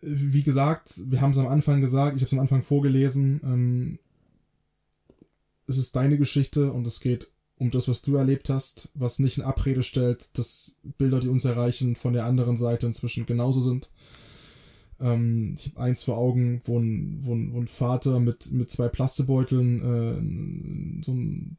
wie 0.02 0.42
gesagt, 0.42 1.00
wir 1.06 1.22
haben 1.22 1.30
es 1.30 1.38
am 1.38 1.46
Anfang 1.46 1.80
gesagt, 1.80 2.16
ich 2.16 2.20
habe 2.20 2.26
es 2.26 2.32
am 2.34 2.40
Anfang 2.40 2.60
vorgelesen, 2.60 3.40
ähm, 3.42 3.98
es 5.66 5.78
ist 5.78 5.96
deine 5.96 6.18
Geschichte 6.18 6.70
und 6.70 6.86
es 6.86 7.00
geht 7.00 7.30
um 7.59 7.70
das, 7.70 7.89
was 7.89 8.02
du 8.02 8.16
erlebt 8.16 8.51
hast, 8.51 8.90
was 8.94 9.18
nicht 9.18 9.39
in 9.39 9.44
Abrede 9.44 9.82
stellt, 9.82 10.36
dass 10.39 10.76
Bilder, 10.98 11.20
die 11.20 11.28
uns 11.28 11.44
erreichen, 11.44 11.94
von 11.94 12.12
der 12.12 12.24
anderen 12.24 12.56
Seite 12.56 12.86
inzwischen 12.86 13.26
genauso 13.26 13.60
sind. 13.60 13.90
Ähm, 15.01 15.55
ich 15.59 15.66
habe 15.66 15.81
eins 15.81 16.05
vor 16.05 16.18
Augen, 16.18 16.60
wo 16.64 16.78
ein, 16.78 17.20
wo 17.22 17.35
ein, 17.35 17.52
wo 17.52 17.60
ein 17.60 17.66
Vater 17.66 18.20
mit, 18.20 18.51
mit 18.52 18.70
zwei 18.70 18.89
Plastebeuteln 18.89 21.01
äh, 21.01 21.05
so 21.05 21.12
ein 21.12 21.59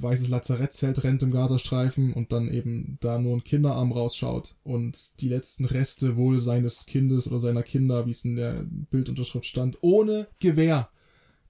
weißes 0.00 0.28
Lazarettzelt 0.28 1.02
rennt 1.02 1.22
im 1.22 1.30
Gazastreifen 1.30 2.12
und 2.12 2.32
dann 2.32 2.48
eben 2.48 2.98
da 3.00 3.18
nur 3.18 3.36
ein 3.36 3.44
Kinderarm 3.44 3.92
rausschaut 3.92 4.54
und 4.62 5.20
die 5.20 5.28
letzten 5.28 5.64
Reste 5.64 6.16
wohl 6.16 6.38
seines 6.38 6.86
Kindes 6.86 7.26
oder 7.26 7.40
seiner 7.40 7.62
Kinder, 7.62 8.06
wie 8.06 8.10
es 8.10 8.24
in 8.24 8.36
der 8.36 8.64
Bildunterschrift 8.90 9.46
stand, 9.46 9.78
ohne 9.80 10.28
Gewehr, 10.38 10.90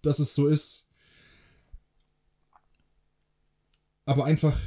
dass 0.03 0.19
es 0.19 0.35
so 0.35 0.47
ist. 0.47 0.86
Aber 4.09 4.24
einfach 4.24 4.59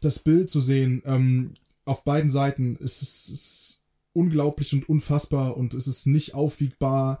das 0.00 0.18
Bild 0.18 0.48
zu 0.48 0.60
sehen, 0.60 1.02
ähm, 1.04 1.54
auf 1.84 2.04
beiden 2.04 2.30
Seiten 2.30 2.76
ist 2.76 3.02
es 3.02 3.28
ist 3.28 3.82
unglaublich 4.12 4.72
und 4.72 4.88
unfassbar 4.88 5.56
und 5.56 5.74
es 5.74 5.86
ist 5.86 6.06
nicht 6.06 6.34
aufwiegbar. 6.34 7.20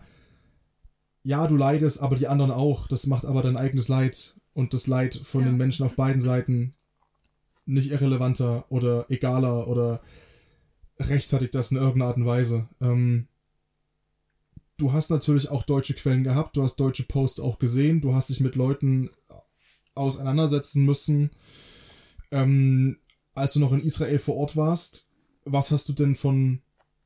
Ja, 1.22 1.46
du 1.46 1.56
leidest, 1.56 2.00
aber 2.00 2.16
die 2.16 2.26
anderen 2.26 2.50
auch. 2.50 2.88
Das 2.88 3.06
macht 3.06 3.24
aber 3.24 3.42
dein 3.42 3.56
eigenes 3.56 3.88
Leid 3.88 4.34
und 4.52 4.74
das 4.74 4.86
Leid 4.86 5.20
von 5.22 5.42
ja. 5.42 5.48
den 5.48 5.56
Menschen 5.56 5.84
auf 5.84 5.94
beiden 5.94 6.22
Seiten 6.22 6.74
nicht 7.66 7.90
irrelevanter 7.90 8.64
oder 8.70 9.06
egaler 9.10 9.68
oder 9.68 10.00
rechtfertigt 10.98 11.54
das 11.54 11.70
in 11.70 11.76
irgendeiner 11.76 12.06
Art 12.06 12.16
und 12.16 12.26
Weise. 12.26 12.68
Ähm, 12.80 13.28
du 14.78 14.92
hast 14.92 15.10
natürlich 15.10 15.50
auch 15.50 15.62
deutsche 15.62 15.94
Quellen 15.94 16.24
gehabt, 16.24 16.56
du 16.56 16.62
hast 16.62 16.76
deutsche 16.76 17.04
Posts 17.04 17.40
auch 17.40 17.58
gesehen, 17.58 18.00
du 18.00 18.14
hast 18.14 18.30
dich 18.30 18.40
mit 18.40 18.56
Leuten 18.56 19.10
auseinandersetzen 19.98 20.84
müssen. 20.84 21.30
Ähm, 22.30 22.98
als 23.34 23.52
du 23.52 23.60
noch 23.60 23.72
in 23.72 23.80
Israel 23.80 24.18
vor 24.18 24.36
Ort 24.36 24.56
warst, 24.56 25.08
was 25.44 25.70
hast 25.70 25.88
du 25.88 25.92
denn 25.92 26.16
von 26.16 26.62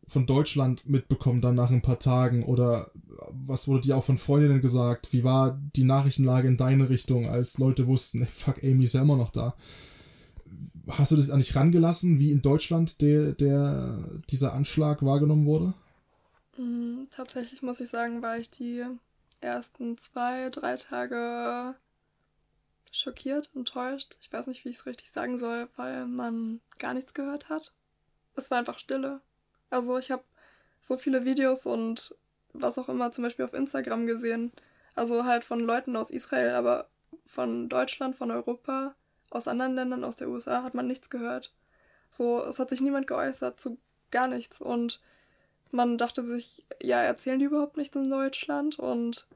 von 0.06 0.26
Deutschland 0.26 0.88
mitbekommen 0.88 1.40
dann 1.40 1.54
nach 1.54 1.70
ein 1.70 1.82
paar 1.82 1.98
Tagen? 1.98 2.42
Oder 2.42 2.90
was 3.30 3.68
wurde 3.68 3.82
dir 3.82 3.96
auch 3.96 4.04
von 4.04 4.18
Freundinnen 4.18 4.60
gesagt? 4.60 5.12
Wie 5.12 5.24
war 5.24 5.58
die 5.76 5.84
Nachrichtenlage 5.84 6.48
in 6.48 6.56
deine 6.56 6.88
Richtung, 6.90 7.28
als 7.28 7.58
Leute 7.58 7.86
wussten, 7.86 8.26
fuck, 8.26 8.62
Amy 8.62 8.84
ist 8.84 8.94
ja 8.94 9.02
immer 9.02 9.16
noch 9.16 9.30
da? 9.30 9.54
Hast 10.88 11.12
du 11.12 11.16
das 11.16 11.30
an 11.30 11.38
dich 11.38 11.54
rangelassen, 11.54 12.18
wie 12.18 12.32
in 12.32 12.42
Deutschland 12.42 13.00
der, 13.00 13.32
der, 13.32 13.98
dieser 14.28 14.52
Anschlag 14.52 15.02
wahrgenommen 15.02 15.46
wurde? 15.46 15.74
Mm, 16.58 17.04
tatsächlich 17.10 17.62
muss 17.62 17.80
ich 17.80 17.88
sagen, 17.88 18.20
war 18.20 18.36
ich 18.38 18.50
die 18.50 18.82
ersten 19.40 19.96
zwei, 19.96 20.50
drei 20.50 20.76
Tage 20.76 21.74
schockiert, 22.92 23.50
enttäuscht. 23.54 24.16
Ich 24.20 24.32
weiß 24.32 24.46
nicht, 24.46 24.64
wie 24.64 24.68
ich 24.68 24.76
es 24.76 24.86
richtig 24.86 25.10
sagen 25.10 25.38
soll, 25.38 25.68
weil 25.76 26.06
man 26.06 26.60
gar 26.78 26.94
nichts 26.94 27.14
gehört 27.14 27.48
hat. 27.48 27.72
Es 28.36 28.50
war 28.50 28.58
einfach 28.58 28.78
Stille. 28.78 29.20
Also 29.70 29.98
ich 29.98 30.10
habe 30.10 30.22
so 30.80 30.96
viele 30.96 31.24
Videos 31.24 31.66
und 31.66 32.14
was 32.52 32.78
auch 32.78 32.88
immer 32.88 33.10
zum 33.10 33.24
Beispiel 33.24 33.44
auf 33.44 33.54
Instagram 33.54 34.06
gesehen. 34.06 34.52
Also 34.94 35.24
halt 35.24 35.44
von 35.44 35.60
Leuten 35.60 35.96
aus 35.96 36.10
Israel, 36.10 36.54
aber 36.54 36.88
von 37.26 37.68
Deutschland, 37.68 38.14
von 38.14 38.30
Europa, 38.30 38.94
aus 39.30 39.48
anderen 39.48 39.74
Ländern, 39.74 40.04
aus 40.04 40.16
der 40.16 40.28
USA 40.28 40.62
hat 40.62 40.74
man 40.74 40.86
nichts 40.86 41.08
gehört. 41.08 41.54
So, 42.10 42.44
es 42.44 42.58
hat 42.58 42.68
sich 42.68 42.82
niemand 42.82 43.06
geäußert 43.06 43.58
zu 43.58 43.78
gar 44.10 44.28
nichts. 44.28 44.60
Und 44.60 45.00
man 45.70 45.96
dachte 45.96 46.24
sich, 46.24 46.66
ja, 46.82 47.00
erzählen 47.00 47.38
die 47.38 47.46
überhaupt 47.46 47.78
nichts 47.78 47.96
in 47.96 48.10
Deutschland? 48.10 48.78
Und 48.78 49.26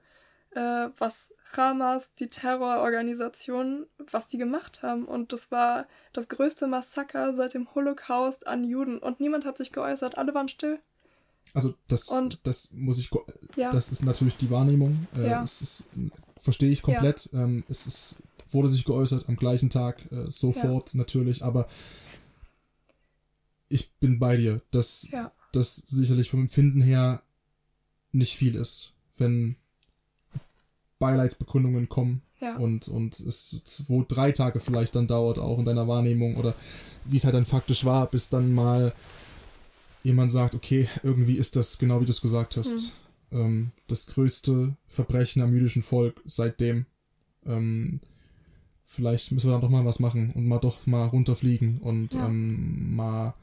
äh, 0.57 0.91
was 0.99 1.33
Hamas, 1.57 2.11
die 2.19 2.29
Terrororganisation, 2.29 3.87
was 4.11 4.27
die 4.27 4.39
gemacht 4.39 4.83
haben. 4.83 5.05
Und 5.05 5.33
das 5.33 5.51
war 5.51 5.87
das 6.13 6.29
größte 6.29 6.67
Massaker 6.67 7.35
seit 7.35 7.55
dem 7.55 7.73
Holocaust 7.75 8.47
an 8.47 8.65
Juden. 8.65 8.99
Und 8.99 9.21
niemand 9.21 9.45
hat 9.45 9.57
sich 9.57 9.71
geäußert. 9.71 10.19
Alle 10.19 10.35
waren 10.35 10.49
still. 10.49 10.81
Also 11.55 11.75
das, 11.87 12.09
und, 12.09 12.47
das 12.47 12.73
muss 12.73 12.99
ich, 12.99 13.11
ja. 13.55 13.71
das 13.71 13.89
ist 13.91 14.03
natürlich 14.03 14.37
die 14.37 14.51
Wahrnehmung. 14.51 15.07
Äh, 15.17 15.29
ja. 15.29 15.43
Ist, 15.43 15.85
verstehe 16.39 16.71
ich 16.71 16.83
komplett. 16.83 17.29
Ja. 17.33 17.45
Ähm, 17.45 17.65
es 17.69 17.87
ist, 17.87 18.17
wurde 18.51 18.69
sich 18.69 18.85
geäußert 18.85 19.29
am 19.29 19.37
gleichen 19.37 19.71
Tag, 19.71 20.11
äh, 20.11 20.31
sofort 20.31 20.95
natürlich. 20.95 21.45
Aber 21.45 21.69
ich 23.69 23.93
bin 23.95 24.19
bei 24.19 24.37
dir, 24.37 24.63
dass 24.71 25.09
das 25.53 25.77
sicherlich 25.77 26.29
vom 26.31 26.41
Empfinden 26.41 26.83
her 26.83 27.23
nicht 28.13 28.37
viel 28.37 28.55
ist, 28.55 28.95
wenn 29.17 29.57
Beileidsbekundungen 30.99 31.89
kommen. 31.89 32.23
Ja. 32.41 32.57
Und, 32.57 32.89
und 32.89 33.19
es 33.21 33.61
zwei, 33.65 34.05
drei 34.07 34.33
Tage 34.33 34.61
vielleicht 34.61 34.95
dann 34.95 35.07
dauert, 35.07 35.39
auch 35.39 35.59
in 35.59 35.65
deiner 35.65 35.89
Wahrnehmung 35.89 36.37
oder 36.37 36.55
wie 37.05 37.17
es 37.17 37.25
halt 37.25 37.35
dann 37.35 37.47
faktisch 37.47 37.85
war, 37.85 38.07
bis 38.11 38.29
dann 38.29 38.53
mal 38.53 38.93
jemand 40.03 40.31
sagt, 40.31 40.55
okay, 40.55 40.89
irgendwie 41.03 41.35
ist 41.35 41.57
das 41.57 41.79
genau 41.79 42.01
wie 42.01 42.05
du 42.05 42.11
es 42.11 42.21
gesagt 42.21 42.57
hast. 42.57 42.95
Mhm. 43.31 43.39
Ähm, 43.39 43.71
das 43.87 44.07
größte 44.07 44.77
Verbrechen 44.87 45.43
am 45.43 45.53
jüdischen 45.53 45.83
Volk 45.83 46.23
seitdem. 46.27 46.87
Ähm, 47.47 48.01
vielleicht 48.85 49.33
müssen 49.33 49.49
wir 49.49 49.53
dann 49.53 49.63
doch 49.63 49.71
mal 49.71 49.85
was 49.85 49.99
machen 49.99 50.33
und 50.33 50.47
mal 50.47 50.59
doch 50.59 50.87
mal 50.87 51.07
runterfliegen 51.07 51.79
und 51.79 52.15
ja. 52.15 52.27
ähm, 52.27 52.95
mal 52.95 53.35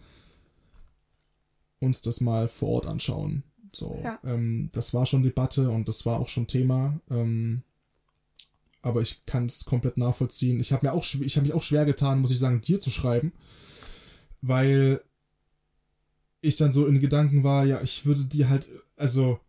uns 1.79 2.01
das 2.01 2.21
mal 2.21 2.47
vor 2.47 2.69
Ort 2.69 2.87
anschauen. 2.87 3.43
So, 3.73 3.99
ja. 4.03 4.19
ähm, 4.23 4.69
das 4.71 4.93
war 4.93 5.05
schon 5.05 5.23
Debatte 5.23 5.69
und 5.69 5.89
das 5.89 6.05
war 6.05 6.19
auch 6.19 6.29
schon 6.29 6.47
Thema. 6.47 6.99
Ähm, 7.09 7.63
aber 8.83 9.01
ich 9.01 9.25
kann 9.25 9.45
es 9.45 9.65
komplett 9.65 9.97
nachvollziehen. 9.97 10.59
Ich 10.59 10.71
habe 10.71 10.85
mir 10.85 10.93
auch, 10.93 11.03
ich 11.03 11.35
habe 11.35 11.47
mich 11.47 11.55
auch 11.55 11.63
schwer 11.63 11.85
getan, 11.85 12.19
muss 12.19 12.31
ich 12.31 12.39
sagen, 12.39 12.61
dir 12.61 12.79
zu 12.79 12.89
schreiben, 12.89 13.33
weil 14.41 15.01
ich 16.41 16.55
dann 16.55 16.71
so 16.71 16.85
in 16.85 16.99
Gedanken 16.99 17.43
war, 17.43 17.65
ja, 17.65 17.81
ich 17.81 18.05
würde 18.05 18.25
dir 18.25 18.49
halt, 18.49 18.67
also, 18.97 19.39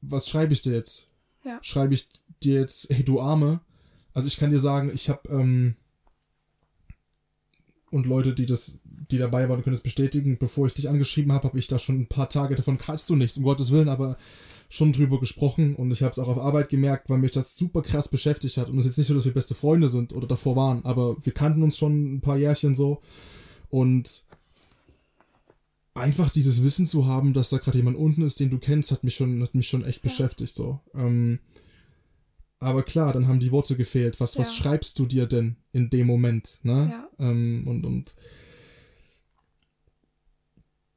was 0.00 0.28
schreibe 0.28 0.52
ich 0.52 0.62
dir 0.62 0.72
jetzt? 0.72 1.06
Ja. 1.44 1.58
Schreibe 1.62 1.94
ich 1.94 2.08
dir 2.42 2.60
jetzt, 2.60 2.88
hey 2.90 3.04
du 3.04 3.20
Arme? 3.20 3.60
Also 4.14 4.26
ich 4.26 4.38
kann 4.38 4.50
dir 4.50 4.58
sagen, 4.58 4.90
ich 4.92 5.08
habe 5.08 5.28
ähm, 5.28 5.76
und 7.90 8.06
Leute, 8.06 8.34
die 8.34 8.46
das 8.46 8.78
die 9.10 9.18
dabei 9.18 9.48
waren, 9.48 9.62
können 9.62 9.74
es 9.74 9.80
bestätigen. 9.80 10.38
Bevor 10.38 10.66
ich 10.66 10.74
dich 10.74 10.88
angeschrieben 10.88 11.32
habe, 11.32 11.48
habe 11.48 11.58
ich 11.58 11.66
da 11.66 11.78
schon 11.78 12.00
ein 12.00 12.06
paar 12.06 12.28
Tage 12.28 12.54
davon 12.54 12.78
kannst 12.78 13.10
du 13.10 13.16
nichts, 13.16 13.36
um 13.36 13.44
Gottes 13.44 13.70
Willen, 13.70 13.88
aber 13.88 14.16
schon 14.68 14.92
drüber 14.92 15.18
gesprochen 15.18 15.74
und 15.74 15.90
ich 15.92 16.02
habe 16.02 16.12
es 16.12 16.18
auch 16.18 16.28
auf 16.28 16.38
Arbeit 16.38 16.68
gemerkt, 16.68 17.08
weil 17.08 17.18
mich 17.18 17.30
das 17.30 17.56
super 17.56 17.80
krass 17.80 18.08
beschäftigt 18.08 18.58
hat. 18.58 18.68
Und 18.68 18.78
es 18.78 18.84
ist 18.84 18.90
jetzt 18.90 18.98
nicht 18.98 19.06
so, 19.08 19.14
dass 19.14 19.24
wir 19.24 19.32
beste 19.32 19.54
Freunde 19.54 19.88
sind 19.88 20.12
oder 20.12 20.26
davor 20.26 20.56
waren, 20.56 20.84
aber 20.84 21.16
wir 21.24 21.32
kannten 21.32 21.62
uns 21.62 21.78
schon 21.78 22.16
ein 22.16 22.20
paar 22.20 22.36
Jährchen 22.36 22.74
so. 22.74 23.00
Und 23.70 24.24
einfach 25.94 26.30
dieses 26.30 26.62
Wissen 26.62 26.86
zu 26.86 27.06
haben, 27.06 27.32
dass 27.32 27.50
da 27.50 27.58
gerade 27.58 27.78
jemand 27.78 27.96
unten 27.96 28.22
ist, 28.22 28.40
den 28.40 28.50
du 28.50 28.58
kennst, 28.58 28.90
hat 28.90 29.04
mich 29.04 29.14
schon, 29.14 29.42
hat 29.42 29.54
mich 29.54 29.68
schon 29.68 29.84
echt 29.84 30.04
ja. 30.04 30.10
beschäftigt 30.10 30.54
so. 30.54 30.80
Ähm, 30.94 31.38
aber 32.60 32.82
klar, 32.82 33.12
dann 33.12 33.28
haben 33.28 33.40
die 33.40 33.52
Worte 33.52 33.76
gefehlt. 33.76 34.20
Was, 34.20 34.34
ja. 34.34 34.40
was 34.40 34.54
schreibst 34.54 34.98
du 34.98 35.06
dir 35.06 35.26
denn 35.26 35.56
in 35.72 35.90
dem 35.90 36.06
Moment? 36.06 36.58
Ne? 36.62 36.90
Ja. 37.18 37.30
Ähm, 37.30 37.64
und, 37.66 37.84
und 37.84 38.14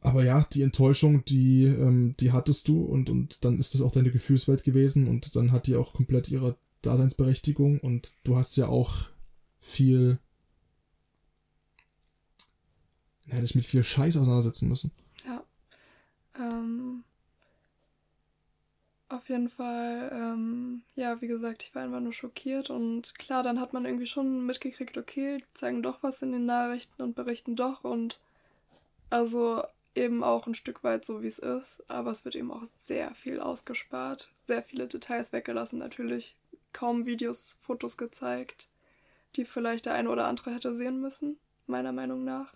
aber 0.04 0.24
ja, 0.24 0.44
die 0.52 0.64
Enttäuschung, 0.64 1.24
die, 1.26 1.66
ähm, 1.66 2.16
die 2.20 2.32
hattest 2.32 2.68
du 2.68 2.84
und, 2.84 3.10
und 3.10 3.44
dann 3.46 3.58
ist 3.60 3.74
das 3.74 3.82
auch 3.82 3.92
deine 3.92 4.12
Gefühlswelt 4.12 4.64
gewesen 4.64 5.08
und 5.08 5.36
dann 5.36 5.52
hat 5.52 5.68
die 5.68 5.76
auch 5.76 5.94
komplett 5.94 6.30
ihre 6.30 6.56
Daseinsberechtigung 6.82 7.80
und 7.80 8.16
du 8.24 8.36
hast 8.36 8.56
ja 8.56 8.68
auch 8.68 9.10
viel, 9.60 10.18
hätte 13.28 13.44
ich 13.44 13.54
mit 13.54 13.66
viel 13.66 13.84
Scheiß 13.84 14.18
auseinandersetzen 14.18 14.68
müssen. 14.68 14.92
Ja. 15.24 15.44
Ähm, 16.36 17.04
auf 19.10 19.30
jeden 19.30 19.50
Fall, 19.50 20.10
ähm, 20.12 20.82
ja, 20.96 21.22
wie 21.22 21.28
gesagt, 21.28 21.62
ich 21.62 21.76
war 21.76 21.84
einfach 21.84 22.00
nur 22.00 22.14
schockiert 22.14 22.72
und 22.72 23.14
klar, 23.20 23.44
dann 23.44 23.60
hat 23.60 23.74
man 23.74 23.86
irgendwie 23.86 24.08
schon 24.08 24.48
mitgekriegt, 24.48 24.98
okay, 24.98 25.38
die 25.38 25.54
zeigen 25.54 25.84
doch 25.84 26.02
was 26.02 26.24
in 26.24 26.32
den 26.32 26.46
Nachrichten 26.46 27.04
und 27.04 27.14
berichten 27.14 27.56
doch 27.56 27.84
und 27.84 28.20
also 29.12 29.62
eben 29.96 30.24
auch 30.24 30.48
ein 30.48 30.54
Stück 30.54 30.84
weit 30.84 31.06
so, 31.06 31.22
wie 31.22 31.28
es 31.28 31.40
ist, 31.40 31.84
aber 31.90 32.12
es 32.12 32.24
wird 32.26 32.36
eben 32.36 32.52
auch 32.52 32.64
sehr 32.66 33.14
viel 33.14 33.40
ausgespart, 33.40 34.32
sehr 34.46 34.64
viele 34.64 34.88
Details 34.88 35.34
weggelassen, 35.34 35.80
natürlich 35.80 36.38
kaum 36.74 37.06
Videos, 37.06 37.58
Fotos 37.62 37.98
gezeigt, 37.98 38.70
die 39.36 39.46
vielleicht 39.46 39.86
der 39.86 39.94
eine 39.94 40.10
oder 40.10 40.28
andere 40.28 40.54
hätte 40.54 40.74
sehen 40.74 41.02
müssen, 41.02 41.38
meiner 41.68 41.92
Meinung 41.92 42.24
nach. 42.24 42.54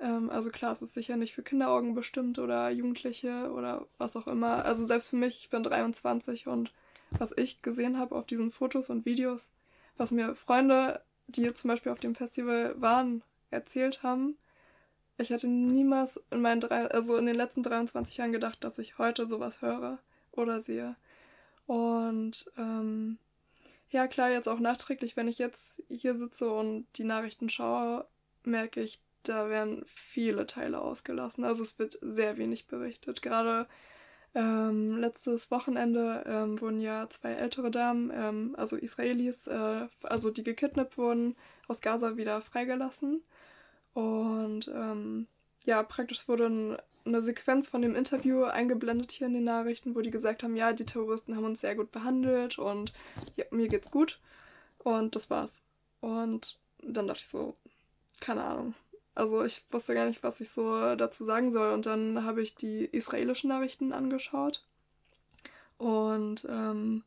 Ähm, 0.00 0.30
also 0.30 0.50
klar, 0.50 0.72
es 0.72 0.82
ist 0.82 0.94
sicher 0.94 1.16
nicht 1.16 1.34
für 1.34 1.42
Kinderaugen 1.42 1.94
bestimmt 1.94 2.38
oder 2.38 2.70
Jugendliche 2.70 3.52
oder 3.52 3.86
was 3.98 4.16
auch 4.16 4.26
immer. 4.26 4.64
Also 4.64 4.84
selbst 4.84 5.08
für 5.08 5.16
mich, 5.16 5.38
ich 5.38 5.50
bin 5.50 5.62
23 5.62 6.46
und 6.46 6.72
was 7.10 7.32
ich 7.36 7.62
gesehen 7.62 7.98
habe 7.98 8.14
auf 8.14 8.26
diesen 8.26 8.50
Fotos 8.50 8.90
und 8.90 9.06
Videos, 9.06 9.50
was 9.96 10.10
mir 10.10 10.34
Freunde, 10.34 11.02
die 11.26 11.52
zum 11.54 11.68
Beispiel 11.68 11.92
auf 11.92 12.00
dem 12.00 12.14
Festival 12.14 12.80
waren, 12.80 13.22
erzählt 13.50 14.02
haben, 14.02 14.36
ich 15.18 15.30
hätte 15.30 15.48
niemals 15.48 16.20
in 16.30 16.40
meinen 16.40 16.60
drei, 16.60 16.86
also 16.90 17.16
in 17.16 17.26
den 17.26 17.36
letzten 17.36 17.62
23 17.62 18.16
Jahren 18.16 18.32
gedacht, 18.32 18.62
dass 18.62 18.78
ich 18.78 18.98
heute 18.98 19.26
sowas 19.26 19.62
höre 19.62 19.98
oder 20.32 20.60
sehe. 20.60 20.96
Und 21.66 22.50
ähm, 22.56 23.18
ja 23.90 24.06
klar, 24.06 24.30
jetzt 24.30 24.48
auch 24.48 24.60
nachträglich, 24.60 25.16
wenn 25.16 25.28
ich 25.28 25.38
jetzt 25.38 25.82
hier 25.88 26.14
sitze 26.14 26.50
und 26.50 26.86
die 26.96 27.04
Nachrichten 27.04 27.48
schaue, 27.48 28.06
merke 28.44 28.80
ich, 28.80 29.00
da 29.22 29.48
werden 29.48 29.84
viele 29.86 30.46
Teile 30.46 30.80
ausgelassen. 30.80 31.44
Also 31.44 31.62
es 31.62 31.78
wird 31.78 31.98
sehr 32.00 32.36
wenig 32.36 32.66
berichtet. 32.66 33.20
Gerade 33.20 33.66
ähm, 34.34 34.98
letztes 34.98 35.50
Wochenende 35.50 36.24
ähm, 36.26 36.60
wurden 36.60 36.80
ja 36.80 37.08
zwei 37.08 37.32
ältere 37.32 37.70
Damen, 37.70 38.10
ähm, 38.14 38.54
also 38.56 38.76
Israelis, 38.76 39.46
äh, 39.46 39.86
also 40.02 40.30
die 40.30 40.44
gekidnappt 40.44 40.98
wurden, 40.98 41.36
aus 41.66 41.80
Gaza 41.80 42.16
wieder 42.16 42.40
freigelassen. 42.40 43.22
Und 43.98 44.68
ähm, 44.68 45.26
ja, 45.64 45.82
praktisch 45.82 46.28
wurde 46.28 46.78
eine 47.04 47.20
Sequenz 47.20 47.66
von 47.66 47.82
dem 47.82 47.96
Interview 47.96 48.44
eingeblendet 48.44 49.10
hier 49.10 49.26
in 49.26 49.34
den 49.34 49.42
Nachrichten, 49.42 49.96
wo 49.96 50.02
die 50.02 50.12
gesagt 50.12 50.44
haben, 50.44 50.54
ja, 50.54 50.72
die 50.72 50.86
Terroristen 50.86 51.34
haben 51.34 51.44
uns 51.44 51.62
sehr 51.62 51.74
gut 51.74 51.90
behandelt 51.90 52.60
und 52.60 52.92
ja, 53.34 53.44
mir 53.50 53.66
geht's 53.66 53.90
gut. 53.90 54.20
Und 54.78 55.16
das 55.16 55.30
war's. 55.30 55.62
Und 56.00 56.58
dann 56.80 57.08
dachte 57.08 57.22
ich 57.22 57.26
so, 57.26 57.54
keine 58.20 58.44
Ahnung. 58.44 58.76
Also 59.16 59.42
ich 59.42 59.64
wusste 59.72 59.94
gar 59.94 60.06
nicht, 60.06 60.22
was 60.22 60.40
ich 60.40 60.50
so 60.50 60.94
dazu 60.94 61.24
sagen 61.24 61.50
soll. 61.50 61.72
Und 61.72 61.86
dann 61.86 62.22
habe 62.22 62.40
ich 62.40 62.54
die 62.54 62.84
israelischen 62.84 63.48
Nachrichten 63.48 63.92
angeschaut. 63.92 64.64
Und 65.76 66.46
ähm, 66.48 67.02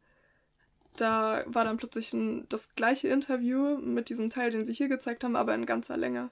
da 0.97 1.45
war 1.45 1.63
dann 1.63 1.77
plötzlich 1.77 2.11
ein, 2.11 2.49
das 2.49 2.67
gleiche 2.75 3.07
Interview 3.07 3.77
mit 3.77 4.09
diesem 4.09 4.29
Teil, 4.29 4.51
den 4.51 4.65
sie 4.65 4.73
hier 4.73 4.89
gezeigt 4.89 5.23
haben, 5.23 5.37
aber 5.37 5.55
in 5.55 5.65
ganzer 5.65 5.95
Länge. 5.95 6.29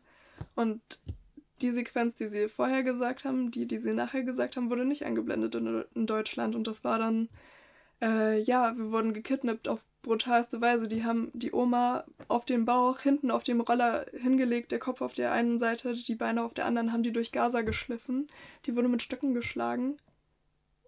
Und 0.56 0.82
die 1.62 1.72
Sequenz, 1.72 2.16
die 2.16 2.28
sie 2.28 2.48
vorher 2.48 2.84
gesagt 2.84 3.26
haben, 3.26 3.52
die, 3.52 3.68
die 3.68 3.80
sie 3.80 3.94
nachher 3.94 4.24
gesagt 4.24 4.56
haben, 4.56 4.70
wurde 4.70 4.86
nicht 4.86 5.06
eingeblendet 5.06 5.56
in, 5.56 5.84
in 5.96 6.06
Deutschland. 6.06 6.56
Und 6.56 6.68
das 6.68 6.84
war 6.84 7.00
dann, 7.00 7.30
äh, 8.02 8.40
ja, 8.40 8.78
wir 8.78 8.92
wurden 8.92 9.14
gekidnappt 9.14 9.68
auf 9.68 9.86
brutalste 10.02 10.62
Weise. 10.62 10.88
Die 10.88 11.04
haben 11.04 11.32
die 11.34 11.52
Oma 11.52 12.06
auf 12.28 12.46
den 12.46 12.66
Bauch, 12.66 13.00
hinten 13.00 13.32
auf 13.32 13.44
dem 13.44 13.62
Roller 13.62 14.06
hingelegt, 14.14 14.72
der 14.72 14.80
Kopf 14.80 15.02
auf 15.02 15.14
der 15.14 15.32
einen 15.32 15.60
Seite, 15.60 15.94
die 15.94 16.16
Beine 16.16 16.44
auf 16.44 16.54
der 16.54 16.66
anderen, 16.66 16.94
haben 16.94 17.04
die 17.04 17.14
durch 17.14 17.32
Gaza 17.32 17.62
geschliffen. 17.62 18.28
Die 18.66 18.76
wurde 18.76 18.88
mit 18.88 19.02
Stöcken 19.02 19.34
geschlagen. 19.34 19.98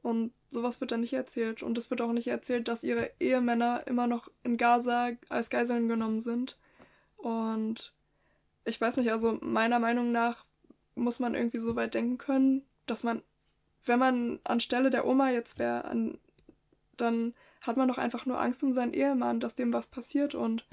Und 0.02 0.32
sowas 0.50 0.82
wird 0.82 0.92
dann 0.92 1.02
nicht 1.02 1.14
erzählt. 1.14 1.62
Und 1.62 1.78
es 1.78 1.90
wird 1.90 2.02
auch 2.02 2.14
nicht 2.14 2.28
erzählt, 2.28 2.68
dass 2.68 2.84
ihre 2.84 3.12
Ehemänner 3.20 3.86
immer 3.88 4.08
noch 4.08 4.30
in 4.44 4.58
Gaza 4.58 5.12
als 5.30 5.50
Geiseln 5.50 5.88
genommen 5.88 6.22
sind. 6.22 6.58
Und 7.18 7.94
ich 8.66 8.80
weiß 8.80 8.98
nicht, 8.98 9.12
also 9.12 9.38
meiner 9.42 9.80
Meinung 9.80 10.12
nach 10.12 10.46
muss 10.96 11.20
man 11.20 11.36
irgendwie 11.36 11.60
so 11.60 11.76
weit 11.76 11.94
denken 11.94 12.18
können, 12.18 12.64
dass 12.86 13.04
man, 13.04 13.22
wenn 13.86 14.00
man 14.00 14.40
anstelle 14.44 14.90
der 14.90 15.06
Oma 15.06 15.32
jetzt 15.32 15.60
wäre, 15.60 15.84
dann 16.98 17.34
hat 17.62 17.78
man 17.78 17.88
doch 17.88 17.98
einfach 17.98 18.26
nur 18.26 18.40
Angst 18.40 18.64
um 18.64 18.74
seinen 18.74 18.94
Ehemann, 18.94 19.40
dass 19.40 19.56
dem 19.56 19.74
was 19.74 19.88
passiert 19.88 20.36
und 20.36 20.66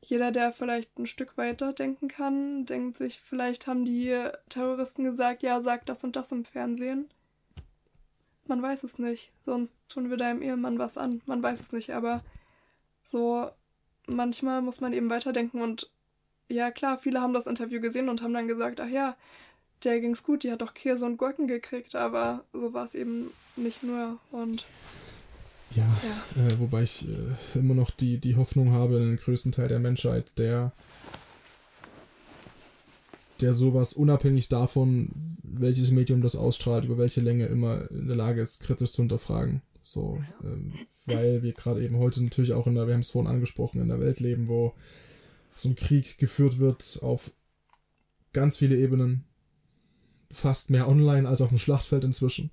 jeder, 0.00 0.30
der 0.30 0.52
vielleicht 0.52 0.98
ein 0.98 1.06
Stück 1.06 1.38
weiter 1.38 1.72
denken 1.72 2.08
kann, 2.08 2.66
denkt 2.66 2.98
sich, 2.98 3.18
vielleicht 3.20 3.66
haben 3.66 3.86
die 3.86 4.14
Terroristen 4.50 5.04
gesagt, 5.04 5.42
ja, 5.42 5.62
sag 5.62 5.86
das 5.86 6.04
und 6.04 6.14
das 6.14 6.30
im 6.30 6.44
Fernsehen. 6.44 7.08
Man 8.46 8.60
weiß 8.60 8.84
es 8.84 8.98
nicht, 8.98 9.32
sonst 9.40 9.74
tun 9.88 10.10
wir 10.10 10.18
deinem 10.18 10.42
Ehemann 10.42 10.78
was 10.78 10.98
an. 10.98 11.22
Man 11.24 11.42
weiß 11.42 11.60
es 11.60 11.72
nicht, 11.72 11.94
aber 11.94 12.22
so 13.02 13.50
manchmal 14.06 14.60
muss 14.60 14.82
man 14.82 14.92
eben 14.92 15.08
weiterdenken 15.08 15.62
und 15.62 15.90
ja 16.48 16.70
klar, 16.70 16.98
viele 16.98 17.20
haben 17.20 17.34
das 17.34 17.46
Interview 17.46 17.80
gesehen 17.80 18.08
und 18.08 18.22
haben 18.22 18.34
dann 18.34 18.48
gesagt, 18.48 18.80
ach 18.80 18.88
ja, 18.88 19.16
der 19.82 20.00
ging's 20.00 20.22
gut, 20.22 20.42
die 20.42 20.50
hat 20.50 20.62
doch 20.62 20.74
Käse 20.74 21.04
und 21.04 21.16
Gurken 21.16 21.46
gekriegt, 21.46 21.94
aber 21.94 22.44
so 22.52 22.72
war 22.72 22.84
es 22.84 22.94
eben 22.94 23.30
nicht 23.56 23.82
nur 23.82 24.18
und 24.30 24.64
ja, 25.74 25.86
ja. 26.36 26.46
Äh, 26.46 26.58
wobei 26.60 26.82
ich 26.82 27.06
äh, 27.08 27.58
immer 27.58 27.74
noch 27.74 27.90
die, 27.90 28.18
die 28.18 28.36
Hoffnung 28.36 28.70
habe, 28.70 28.98
den 28.98 29.16
größten 29.16 29.50
Teil 29.50 29.68
der 29.68 29.80
Menschheit, 29.80 30.30
der 30.38 30.72
der 33.40 33.52
sowas 33.52 33.92
unabhängig 33.92 34.48
davon, 34.48 35.08
welches 35.42 35.90
Medium 35.90 36.22
das 36.22 36.36
ausstrahlt, 36.36 36.84
über 36.84 36.98
welche 36.98 37.20
Länge 37.20 37.46
immer 37.46 37.90
in 37.90 38.06
der 38.06 38.16
Lage 38.16 38.40
ist, 38.40 38.62
kritisch 38.62 38.92
zu 38.92 39.02
hinterfragen. 39.02 39.60
So, 39.82 40.22
ähm, 40.42 40.72
weil 41.04 41.42
wir 41.42 41.52
gerade 41.52 41.82
eben 41.82 41.98
heute 41.98 42.22
natürlich 42.22 42.52
auch 42.52 42.66
in 42.66 42.74
der, 42.74 42.86
wir 42.86 42.94
haben 42.94 43.00
es 43.00 43.10
vorhin 43.10 43.30
angesprochen, 43.30 43.82
in 43.82 43.88
der 43.88 44.00
Welt 44.00 44.20
leben, 44.20 44.48
wo 44.48 44.72
so 45.54 45.68
ein 45.68 45.74
Krieg 45.74 46.18
geführt 46.18 46.58
wird 46.58 46.98
auf 47.02 47.30
ganz 48.32 48.56
viele 48.56 48.76
Ebenen, 48.76 49.24
fast 50.30 50.70
mehr 50.70 50.88
online 50.88 51.28
als 51.28 51.40
auf 51.40 51.50
dem 51.50 51.58
Schlachtfeld 51.58 52.04
inzwischen. 52.04 52.50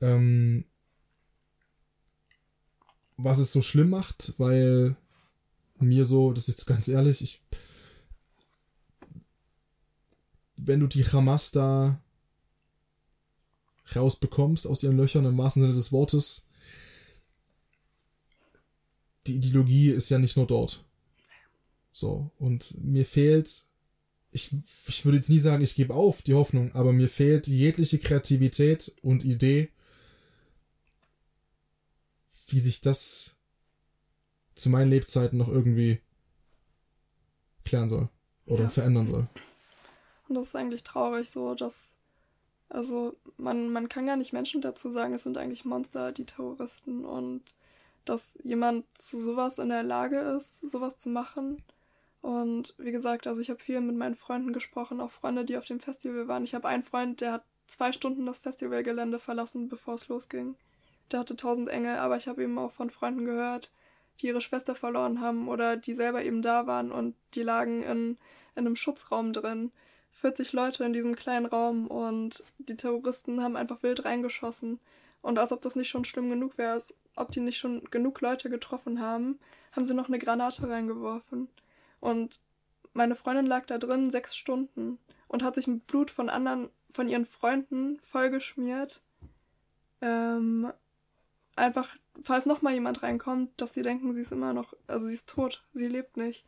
Ähm, 0.00 0.64
was 3.16 3.38
es 3.38 3.52
so 3.52 3.60
schlimm 3.60 3.90
macht, 3.90 4.32
weil 4.38 4.96
mir 5.78 6.04
so, 6.04 6.32
das 6.32 6.44
ist 6.44 6.58
jetzt 6.58 6.66
ganz 6.66 6.88
ehrlich, 6.88 7.20
ich, 7.20 7.42
wenn 10.56 10.80
du 10.80 10.86
die 10.86 11.04
Hamas 11.04 11.50
da 11.50 12.00
rausbekommst 13.94 14.66
aus 14.66 14.82
ihren 14.82 14.96
Löchern 14.96 15.24
im 15.24 15.38
wahrsten 15.38 15.62
Sinne 15.62 15.74
des 15.74 15.92
Wortes, 15.92 16.46
die 19.26 19.36
Ideologie 19.36 19.90
ist 19.90 20.08
ja 20.08 20.18
nicht 20.18 20.36
nur 20.36 20.46
dort. 20.46 20.87
So, 21.98 22.30
und 22.38 22.76
mir 22.82 23.04
fehlt 23.04 23.64
ich, 24.30 24.50
ich 24.86 25.04
würde 25.04 25.16
jetzt 25.16 25.30
nie 25.30 25.38
sagen, 25.38 25.62
ich 25.62 25.74
gebe 25.74 25.94
auf 25.94 26.22
die 26.22 26.34
Hoffnung, 26.34 26.74
aber 26.74 26.92
mir 26.92 27.08
fehlt 27.08 27.46
jegliche 27.46 27.98
Kreativität 27.98 28.94
und 29.02 29.24
Idee, 29.24 29.70
wie 32.48 32.58
sich 32.58 32.80
das 32.80 33.34
zu 34.54 34.70
meinen 34.70 34.90
Lebzeiten 34.90 35.38
noch 35.38 35.48
irgendwie 35.48 36.00
klären 37.64 37.88
soll 37.88 38.08
oder 38.46 38.64
ja. 38.64 38.70
verändern 38.70 39.06
soll. 39.06 39.28
Und 40.28 40.34
das 40.34 40.48
ist 40.48 40.56
eigentlich 40.56 40.84
traurig 40.84 41.30
so, 41.30 41.54
dass 41.54 41.94
also 42.70 43.16
man, 43.38 43.70
man 43.70 43.88
kann 43.88 44.06
gar 44.06 44.16
nicht 44.16 44.34
Menschen 44.34 44.60
dazu 44.60 44.90
sagen, 44.90 45.14
es 45.14 45.22
sind 45.22 45.38
eigentlich 45.38 45.64
Monster, 45.64 46.12
die 46.12 46.26
Terroristen 46.26 47.06
und 47.06 47.42
dass 48.04 48.38
jemand 48.42 48.84
zu 48.94 49.20
sowas 49.20 49.58
in 49.58 49.70
der 49.70 49.82
Lage 49.82 50.18
ist, 50.18 50.70
sowas 50.70 50.98
zu 50.98 51.08
machen 51.08 51.62
und 52.20 52.74
wie 52.78 52.92
gesagt, 52.92 53.26
also 53.26 53.40
ich 53.40 53.50
habe 53.50 53.60
viel 53.60 53.80
mit 53.80 53.96
meinen 53.96 54.16
Freunden 54.16 54.52
gesprochen, 54.52 55.00
auch 55.00 55.10
Freunde, 55.10 55.44
die 55.44 55.56
auf 55.56 55.64
dem 55.64 55.80
Festival 55.80 56.28
waren. 56.28 56.44
Ich 56.44 56.54
habe 56.54 56.68
einen 56.68 56.82
Freund, 56.82 57.20
der 57.20 57.32
hat 57.32 57.44
zwei 57.66 57.92
Stunden 57.92 58.26
das 58.26 58.40
Festivalgelände 58.40 59.18
verlassen, 59.18 59.68
bevor 59.68 59.94
es 59.94 60.08
losging. 60.08 60.56
Der 61.12 61.20
hatte 61.20 61.36
tausend 61.36 61.68
Engel, 61.68 61.96
aber 61.96 62.16
ich 62.16 62.28
habe 62.28 62.42
eben 62.42 62.58
auch 62.58 62.72
von 62.72 62.90
Freunden 62.90 63.24
gehört, 63.24 63.70
die 64.20 64.26
ihre 64.26 64.40
Schwester 64.40 64.74
verloren 64.74 65.20
haben 65.20 65.48
oder 65.48 65.76
die 65.76 65.94
selber 65.94 66.24
eben 66.24 66.42
da 66.42 66.66
waren 66.66 66.90
und 66.90 67.14
die 67.34 67.42
lagen 67.42 67.82
in, 67.82 68.18
in 68.56 68.66
einem 68.66 68.76
Schutzraum 68.76 69.32
drin. 69.32 69.70
40 70.12 70.52
Leute 70.52 70.84
in 70.84 70.92
diesem 70.92 71.14
kleinen 71.14 71.46
Raum 71.46 71.86
und 71.86 72.42
die 72.58 72.76
Terroristen 72.76 73.42
haben 73.42 73.56
einfach 73.56 73.82
wild 73.84 74.04
reingeschossen. 74.04 74.80
Und 75.22 75.38
als 75.38 75.52
ob 75.52 75.62
das 75.62 75.76
nicht 75.76 75.88
schon 75.88 76.04
schlimm 76.04 76.28
genug 76.30 76.58
wäre, 76.58 76.72
als 76.72 76.94
ob 77.14 77.30
die 77.30 77.40
nicht 77.40 77.58
schon 77.58 77.84
genug 77.90 78.20
Leute 78.20 78.50
getroffen 78.50 79.00
haben, 79.00 79.38
haben 79.72 79.84
sie 79.84 79.94
noch 79.94 80.08
eine 80.08 80.18
Granate 80.18 80.68
reingeworfen. 80.68 81.48
Und 82.00 82.40
meine 82.92 83.14
Freundin 83.14 83.46
lag 83.46 83.66
da 83.66 83.78
drin 83.78 84.10
sechs 84.10 84.36
Stunden 84.36 84.98
und 85.28 85.42
hat 85.42 85.54
sich 85.54 85.66
mit 85.66 85.86
Blut 85.86 86.10
von 86.10 86.28
anderen, 86.28 86.70
von 86.90 87.08
ihren 87.08 87.26
Freunden 87.26 88.00
vollgeschmiert. 88.02 89.02
Ähm, 90.00 90.72
einfach, 91.56 91.96
falls 92.22 92.46
nochmal 92.46 92.74
jemand 92.74 93.02
reinkommt, 93.02 93.60
dass 93.60 93.74
sie 93.74 93.82
denken, 93.82 94.12
sie 94.12 94.22
ist 94.22 94.32
immer 94.32 94.52
noch, 94.52 94.74
also 94.86 95.06
sie 95.06 95.14
ist 95.14 95.28
tot, 95.28 95.64
sie 95.74 95.88
lebt 95.88 96.16
nicht. 96.16 96.46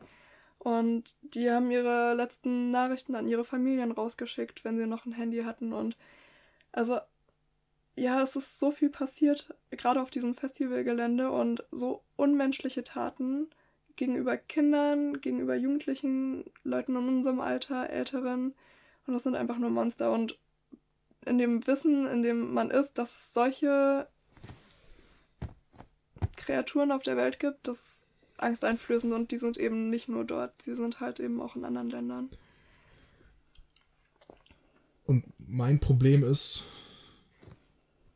Und 0.59 1.15
die 1.23 1.51
haben 1.51 1.71
ihre 1.71 2.15
letzten 2.15 2.71
Nachrichten 2.71 3.15
an 3.15 3.29
ihre 3.29 3.45
Familien 3.45 3.93
rausgeschickt, 3.93 4.63
wenn 4.65 4.79
sie 4.79 4.87
noch 4.87 5.07
ein 5.07 5.13
Handy 5.13 5.43
hatten. 5.43 5.73
Und 5.73 5.97
also, 6.71 7.01
ja, 7.97 8.21
es 8.23 8.37
ist 8.37 8.59
so 8.59 8.71
viel 8.71 8.91
passiert, 8.91 9.55
gerade 9.71 10.03
auf 10.03 10.11
diesem 10.11 10.35
Festivalgelände 10.35 11.31
und 11.31 11.65
so 11.71 12.03
unmenschliche 12.17 12.85
Taten 12.85 13.49
gegenüber 14.01 14.39
Kindern, 14.39 15.21
gegenüber 15.21 15.55
Jugendlichen, 15.55 16.47
Leuten 16.65 16.97
in 16.97 17.07
unserem 17.07 17.39
Alter, 17.39 17.91
Älteren. 17.91 18.55
Und 19.07 19.13
das 19.13 19.25
sind 19.25 19.37
einfach 19.37 19.59
nur 19.59 19.69
Monster. 19.69 20.11
Und 20.11 20.39
in 21.27 21.37
dem 21.37 21.67
Wissen, 21.67 22.07
in 22.07 22.23
dem 22.23 22.55
man 22.55 22.71
ist, 22.71 22.97
dass 22.97 23.15
es 23.15 23.35
solche 23.35 24.09
Kreaturen 26.37 26.93
auf 26.93 27.03
der 27.03 27.19
Welt 27.19 27.39
gibt, 27.39 27.69
das 27.69 27.79
ist 27.79 28.07
angsteinflößend 28.39 29.13
und 29.13 29.33
die 29.33 29.37
sind 29.37 29.59
eben 29.59 29.91
nicht 29.91 30.09
nur 30.09 30.25
dort, 30.25 30.55
die 30.65 30.75
sind 30.75 31.01
halt 31.01 31.21
eben 31.21 31.43
auch 31.43 31.55
in 31.55 31.67
anderen 31.67 31.91
Ländern. 31.91 32.31
Und 35.05 35.27
mein 35.37 35.79
Problem 35.79 36.25
ist, 36.25 36.65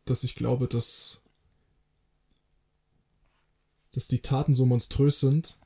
dass 0.07 0.25
ich 0.25 0.35
glaube, 0.35 0.67
dass, 0.67 1.21
dass 3.93 4.09
die 4.09 4.23
Taten 4.23 4.55
so 4.55 4.65
monströs 4.65 5.21
sind, 5.21 5.59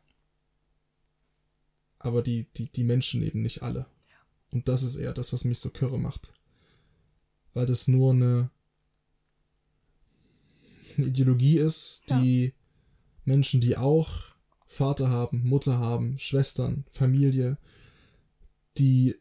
aber 1.98 2.22
die, 2.22 2.46
die, 2.56 2.70
die 2.70 2.84
Menschen 2.84 3.22
eben 3.22 3.42
nicht 3.42 3.62
alle. 3.62 3.86
Und 4.52 4.68
das 4.68 4.82
ist 4.82 4.96
eher 4.96 5.12
das, 5.12 5.32
was 5.32 5.44
mich 5.44 5.58
so 5.58 5.70
kürre 5.70 5.98
macht. 5.98 6.32
Weil 7.54 7.66
das 7.66 7.88
nur 7.88 8.12
eine, 8.12 8.50
eine 10.96 11.06
Ideologie 11.06 11.58
ist, 11.58 12.04
die 12.10 12.44
ja. 12.46 12.52
Menschen, 13.24 13.60
die 13.60 13.76
auch 13.76 14.32
Vater 14.66 15.10
haben, 15.10 15.42
Mutter 15.44 15.78
haben, 15.78 16.18
Schwestern, 16.18 16.84
Familie, 16.90 17.58
die 18.76 19.16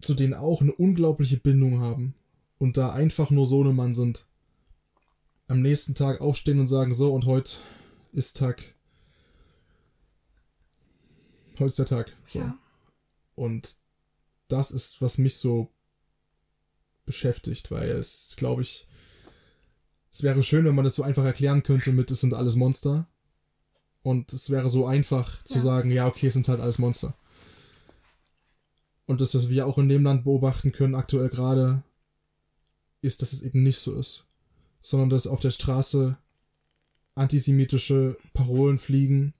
zu 0.00 0.14
denen 0.14 0.34
auch 0.34 0.60
eine 0.60 0.72
unglaubliche 0.72 1.36
Bindung 1.36 1.80
haben 1.80 2.14
und 2.58 2.76
da 2.76 2.92
einfach 2.92 3.30
nur 3.30 3.46
Sohnemann 3.46 3.92
sind. 3.92 4.26
Am 5.48 5.62
nächsten 5.62 5.94
Tag 5.94 6.20
aufstehen 6.20 6.58
und 6.58 6.66
sagen, 6.66 6.94
so 6.94 7.12
und 7.12 7.26
heute 7.26 7.58
ist 8.12 8.36
Tag. 8.36 8.75
Heute 11.58 11.66
ist 11.66 11.78
der 11.78 11.86
Tag. 11.86 12.14
So. 12.26 12.40
Ja. 12.40 12.58
Und 13.34 13.76
das 14.48 14.70
ist, 14.70 15.00
was 15.00 15.18
mich 15.18 15.36
so 15.36 15.70
beschäftigt, 17.06 17.70
weil 17.70 17.90
es, 17.90 18.34
glaube 18.36 18.62
ich, 18.62 18.86
es 20.10 20.22
wäre 20.22 20.42
schön, 20.42 20.64
wenn 20.64 20.74
man 20.74 20.84
das 20.84 20.94
so 20.94 21.02
einfach 21.02 21.24
erklären 21.24 21.62
könnte 21.62 21.92
mit, 21.92 22.10
es 22.10 22.20
sind 22.20 22.34
alles 22.34 22.56
Monster. 22.56 23.08
Und 24.02 24.32
es 24.32 24.50
wäre 24.50 24.68
so 24.70 24.86
einfach 24.86 25.42
zu 25.42 25.56
ja. 25.56 25.60
sagen, 25.62 25.90
ja, 25.90 26.06
okay, 26.06 26.28
es 26.28 26.34
sind 26.34 26.48
halt 26.48 26.60
alles 26.60 26.78
Monster. 26.78 27.16
Und 29.06 29.20
das, 29.20 29.34
was 29.34 29.48
wir 29.48 29.66
auch 29.66 29.78
in 29.78 29.88
dem 29.88 30.04
Land 30.04 30.24
beobachten 30.24 30.72
können, 30.72 30.94
aktuell 30.94 31.28
gerade, 31.28 31.82
ist, 33.00 33.22
dass 33.22 33.32
es 33.32 33.42
eben 33.42 33.62
nicht 33.62 33.78
so 33.78 33.94
ist. 33.94 34.26
Sondern 34.80 35.10
dass 35.10 35.26
auf 35.26 35.40
der 35.40 35.50
Straße 35.50 36.16
antisemitische 37.14 38.16
Parolen 38.32 38.78
fliegen 38.78 39.34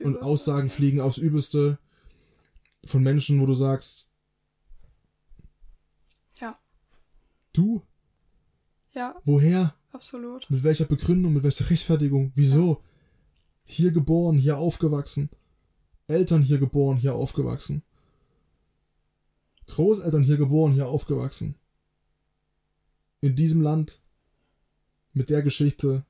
und 0.00 0.22
Aussagen 0.22 0.70
fliegen 0.70 1.00
aufs 1.00 1.18
Übelste 1.18 1.78
von 2.84 3.02
Menschen, 3.02 3.40
wo 3.40 3.46
du 3.46 3.54
sagst, 3.54 4.10
ja. 6.40 6.58
Du? 7.52 7.82
Ja. 8.92 9.16
Woher? 9.24 9.74
Absolut. 9.92 10.48
Mit 10.50 10.62
welcher 10.62 10.84
Begründung, 10.84 11.32
mit 11.32 11.42
welcher 11.42 11.68
Rechtfertigung? 11.70 12.32
Wieso? 12.34 12.74
Ja. 12.74 12.80
Hier 13.64 13.92
geboren, 13.92 14.38
hier 14.38 14.56
aufgewachsen. 14.56 15.28
Eltern 16.06 16.40
hier 16.42 16.58
geboren, 16.58 16.96
hier 16.96 17.14
aufgewachsen. 17.14 17.82
Großeltern 19.66 20.22
hier 20.22 20.38
geboren, 20.38 20.72
hier 20.72 20.88
aufgewachsen. 20.88 21.54
In 23.20 23.36
diesem 23.36 23.60
Land. 23.60 24.00
Mit 25.12 25.28
der 25.28 25.42
Geschichte. 25.42 26.04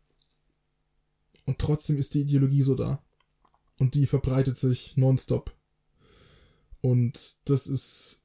Und 1.47 1.59
trotzdem 1.59 1.97
ist 1.97 2.15
die 2.15 2.21
Ideologie 2.21 2.63
so 2.63 2.75
da. 2.75 3.03
Und 3.79 3.95
die 3.95 4.07
verbreitet 4.07 4.57
sich 4.57 4.97
nonstop. 4.97 5.55
Und 6.81 7.39
das 7.49 7.67
ist. 7.67 8.23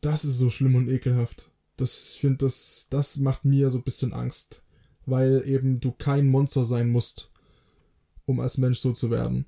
Das 0.00 0.24
ist 0.24 0.38
so 0.38 0.48
schlimm 0.48 0.76
und 0.76 0.88
ekelhaft. 0.88 1.50
Das, 1.76 2.16
finde, 2.16 2.38
das, 2.38 2.86
das 2.90 3.18
macht 3.18 3.44
mir 3.44 3.70
so 3.70 3.78
ein 3.78 3.84
bisschen 3.84 4.12
Angst. 4.14 4.62
Weil 5.04 5.42
eben 5.46 5.80
du 5.80 5.92
kein 5.92 6.26
Monster 6.26 6.64
sein 6.64 6.88
musst, 6.88 7.30
um 8.24 8.40
als 8.40 8.56
Mensch 8.56 8.78
so 8.78 8.92
zu 8.92 9.10
werden. 9.10 9.46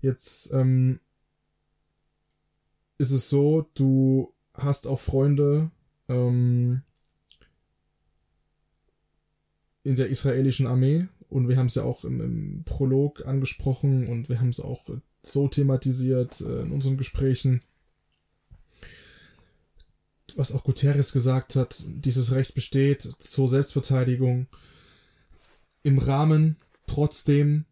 Jetzt 0.00 0.52
ähm, 0.52 1.00
ist 2.98 3.10
es 3.10 3.28
so, 3.28 3.70
du 3.74 4.34
hast 4.54 4.86
auch 4.86 5.00
Freunde 5.00 5.70
ähm, 6.08 6.82
in 9.82 9.96
der 9.96 10.08
israelischen 10.08 10.66
Armee 10.66 11.08
und 11.28 11.48
wir 11.48 11.56
haben 11.56 11.66
es 11.66 11.74
ja 11.74 11.82
auch 11.82 12.04
im, 12.04 12.20
im, 12.20 12.64
Prolog 12.64 13.26
angesprochen 13.26 14.06
und 14.08 14.28
wir 14.28 14.40
haben 14.40 14.48
es 14.48 14.60
auch 14.60 14.88
so 15.22 15.48
thematisiert 15.48 16.40
äh, 16.40 16.62
in 16.62 16.72
unseren 16.72 16.96
Gesprächen. 16.96 17.62
Was 20.36 20.52
auch 20.52 20.64
Guterres 20.64 21.12
gesagt 21.12 21.56
hat, 21.56 21.84
dieses 21.88 22.32
Recht 22.32 22.54
besteht 22.54 23.02
zur 23.18 23.48
Selbstverteidigung 23.48 24.46
im 25.82 25.98
Rahmen 25.98 26.56
trotzdem 26.86 27.64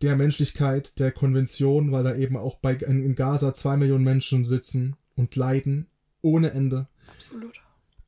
der 0.00 0.16
Menschlichkeit, 0.16 0.98
der 0.98 1.12
Konvention, 1.12 1.92
weil 1.92 2.04
da 2.04 2.14
eben 2.14 2.36
auch 2.36 2.56
bei, 2.56 2.74
in 2.74 3.14
Gaza 3.14 3.52
zwei 3.52 3.76
Millionen 3.76 4.04
Menschen 4.04 4.44
sitzen 4.44 4.96
und 5.16 5.36
leiden 5.36 5.88
ohne 6.22 6.52
Ende. 6.52 6.88
Absolut. 7.06 7.60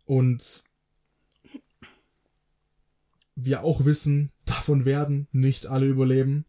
Und 0.07 0.65
wir 3.35 3.65
auch 3.65 3.85
wissen, 3.85 4.31
davon 4.45 4.85
werden 4.85 5.29
nicht 5.33 5.67
alle 5.67 5.87
überleben. 5.87 6.45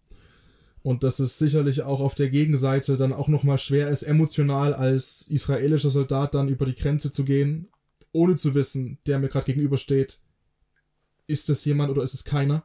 Und 0.82 1.04
dass 1.04 1.20
es 1.20 1.40
sicherlich 1.40 1.84
auch 1.84 2.02
auf 2.02 2.14
der 2.14 2.30
Gegenseite 2.30 2.98
dann 2.98 3.14
auch 3.14 3.30
nochmal 3.30 3.58
schwer 3.58 3.88
ist, 3.88 4.04
emotional 4.04 4.74
als 4.74 5.22
israelischer 5.30 5.90
Soldat 5.90 6.34
dann 6.34 6.50
über 6.50 6.66
die 6.66 6.76
Grenze 6.76 7.10
zu 7.10 7.24
gehen, 7.24 7.70
ohne 8.12 8.36
zu 8.36 8.54
wissen, 8.54 9.00
der 9.08 9.20
mir 9.20 9.30
gerade 9.30 9.46
gegenübersteht, 9.46 10.20
ist 11.28 11.50
es 11.50 11.64
jemand 11.64 11.90
oder 11.90 12.04
ist 12.04 12.14
es 12.14 12.26
keiner 12.26 12.64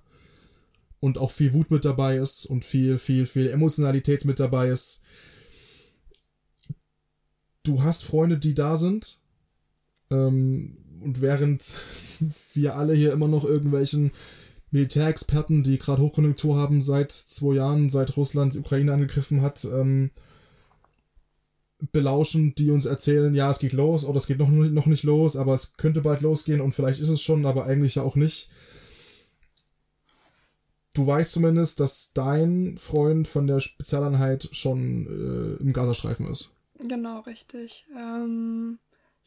und 1.01 1.19
auch 1.19 1.31
viel 1.31 1.53
Wut 1.55 1.71
mit 1.71 1.85
dabei 1.85 2.17
ist 2.17 2.47
und 2.47 2.65
viel, 2.65 2.99
viel, 2.99 3.27
viel 3.27 3.49
Emotionalität 3.49 4.25
mit 4.25 4.41
dabei 4.41 4.69
ist. 4.69 5.01
Du 7.63 7.83
hast 7.83 8.05
Freunde, 8.05 8.39
die 8.39 8.55
da 8.55 8.77
sind. 8.77 9.21
Ähm, 10.11 10.79
und 11.01 11.21
während 11.21 11.83
wir 12.55 12.77
alle 12.77 12.95
hier 12.95 13.13
immer 13.13 13.29
noch 13.29 13.45
irgendwelchen 13.45 14.13
Militärexperten, 14.71 15.63
die 15.63 15.79
gerade 15.79 16.03
Hochkonjunktur 16.03 16.57
haben 16.57 16.83
seit 16.83 17.11
zwei 17.13 17.55
Jahren, 17.55 17.89
seit 17.89 18.17
Russland 18.17 18.55
die 18.55 18.59
Ukraine 18.59 18.93
angegriffen 18.93 19.41
hat, 19.41 19.65
ähm, 19.65 20.11
belauschen, 21.93 22.55
die 22.57 22.71
uns 22.71 22.87
erzählen, 22.87 23.35
ja, 23.35 23.51
es 23.51 23.61
geht 23.61 23.73
los 23.73 24.05
oder 24.05 24.19
es 24.19 24.27
geht 24.27 24.39
noch, 24.39 24.51
noch 24.51 24.87
nicht 24.87 25.05
los, 25.05 25.37
aber 25.37 25.55
es 25.55 25.75
könnte 25.77 26.01
bald 26.01 26.21
losgehen 26.21 26.61
und 26.61 26.75
vielleicht 26.75 27.01
ist 27.01 27.09
es 27.09 27.23
schon, 27.23 27.47
aber 27.47 27.67
eigentlich 27.67 27.95
ja 27.95 28.03
auch 28.03 28.17
nicht 28.17 28.51
du 30.99 31.07
weißt 31.07 31.33
zumindest, 31.33 31.79
dass 31.81 32.13
dein 32.13 32.77
Freund 32.77 33.29
von 33.29 33.47
der 33.47 33.61
Spezialeinheit 33.61 34.49
schon 34.51 35.07
äh, 35.07 35.63
im 35.63 35.73
Gazastreifen 35.73 36.27
ist. 36.27 36.51
Genau, 36.81 37.21
richtig. 37.21 37.87
Ähm, 37.97 38.79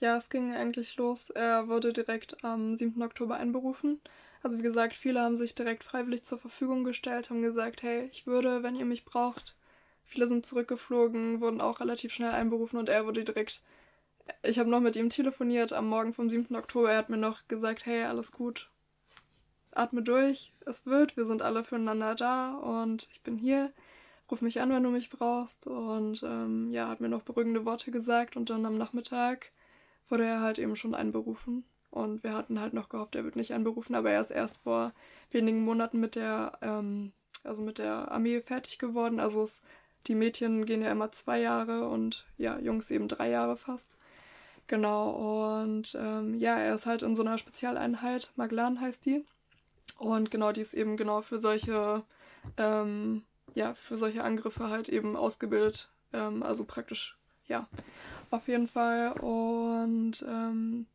ja, 0.01 0.17
es 0.17 0.29
ging 0.29 0.53
eigentlich 0.53 0.97
los. 0.97 1.29
Er 1.29 1.67
wurde 1.67 1.93
direkt 1.93 2.43
am 2.43 2.75
7. 2.75 3.01
Oktober 3.03 3.35
einberufen. 3.37 4.01
Also 4.43 4.57
wie 4.57 4.63
gesagt, 4.63 4.95
viele 4.95 5.21
haben 5.21 5.37
sich 5.37 5.53
direkt 5.55 5.83
freiwillig 5.83 6.23
zur 6.23 6.39
Verfügung 6.39 6.83
gestellt, 6.83 7.29
haben 7.29 7.43
gesagt, 7.43 7.83
hey, 7.83 8.09
ich 8.11 8.25
würde, 8.25 8.63
wenn 8.63 8.75
ihr 8.75 8.85
mich 8.85 9.05
braucht. 9.05 9.55
Viele 10.03 10.27
sind 10.27 10.45
zurückgeflogen, 10.45 11.39
wurden 11.39 11.61
auch 11.61 11.79
relativ 11.79 12.11
schnell 12.13 12.31
einberufen 12.31 12.79
und 12.79 12.89
er 12.89 13.05
wurde 13.05 13.23
direkt. 13.23 13.61
Ich 14.43 14.57
habe 14.57 14.69
noch 14.69 14.79
mit 14.79 14.95
ihm 14.95 15.09
telefoniert 15.09 15.71
am 15.71 15.87
Morgen 15.87 16.13
vom 16.13 16.29
7. 16.29 16.55
Oktober. 16.55 16.91
Er 16.91 16.97
hat 16.97 17.09
mir 17.09 17.17
noch 17.17 17.47
gesagt, 17.47 17.85
hey, 17.85 18.03
alles 18.03 18.31
gut, 18.31 18.69
atme 19.71 20.01
durch, 20.01 20.53
es 20.65 20.85
wird, 20.87 21.15
wir 21.15 21.25
sind 21.25 21.41
alle 21.43 21.63
füreinander 21.63 22.15
da 22.15 22.55
und 22.55 23.07
ich 23.11 23.21
bin 23.21 23.37
hier. 23.37 23.71
Ruf 24.31 24.41
mich 24.41 24.61
an, 24.61 24.69
wenn 24.71 24.83
du 24.83 24.89
mich 24.89 25.09
brauchst. 25.09 25.67
Und 25.67 26.23
ähm, 26.23 26.71
ja, 26.71 26.87
hat 26.87 27.01
mir 27.01 27.09
noch 27.09 27.23
beruhigende 27.23 27.65
Worte 27.65 27.91
gesagt 27.91 28.37
und 28.37 28.49
dann 28.49 28.65
am 28.65 28.77
Nachmittag 28.77 29.51
wurde 30.09 30.25
er 30.25 30.41
halt 30.41 30.59
eben 30.59 30.75
schon 30.75 30.95
einberufen. 30.95 31.63
Und 31.89 32.23
wir 32.23 32.33
hatten 32.33 32.59
halt 32.59 32.73
noch 32.73 32.87
gehofft, 32.87 33.15
er 33.15 33.25
wird 33.25 33.35
nicht 33.35 33.53
einberufen, 33.53 33.95
aber 33.95 34.11
er 34.11 34.21
ist 34.21 34.31
erst 34.31 34.57
vor 34.57 34.93
wenigen 35.29 35.63
Monaten 35.65 35.99
mit 35.99 36.15
der, 36.15 36.53
ähm, 36.61 37.11
also 37.43 37.61
mit 37.61 37.79
der 37.79 38.11
Armee 38.11 38.41
fertig 38.41 38.79
geworden. 38.79 39.19
Also 39.19 39.43
es, 39.43 39.61
die 40.07 40.15
Mädchen 40.15 40.65
gehen 40.65 40.81
ja 40.81 40.91
immer 40.91 41.11
zwei 41.11 41.39
Jahre 41.39 41.89
und 41.89 42.25
ja, 42.37 42.57
Jungs 42.59 42.91
eben 42.91 43.09
drei 43.09 43.29
Jahre 43.29 43.57
fast. 43.57 43.97
Genau, 44.67 45.09
und 45.61 45.97
ähm, 45.99 46.33
ja, 46.35 46.57
er 46.57 46.75
ist 46.75 46.85
halt 46.85 47.03
in 47.03 47.13
so 47.13 47.23
einer 47.23 47.37
Spezialeinheit, 47.37 48.31
Maglan 48.37 48.79
heißt 48.79 49.05
die. 49.05 49.25
Und 49.97 50.31
genau, 50.31 50.53
die 50.53 50.61
ist 50.61 50.73
eben 50.73 50.95
genau 50.95 51.21
für 51.21 51.39
solche, 51.39 52.03
ähm, 52.57 53.23
ja, 53.53 53.73
für 53.73 53.97
solche 53.97 54.23
Angriffe 54.23 54.69
halt 54.69 54.87
eben 54.87 55.17
ausgebildet. 55.17 55.89
Ähm, 56.13 56.41
also 56.41 56.63
praktisch, 56.63 57.17
ja, 57.51 57.67
auf 58.31 58.47
jeden 58.47 58.67
Fall. 58.67 59.11
Und 59.11 60.25
ähm, 60.27 60.87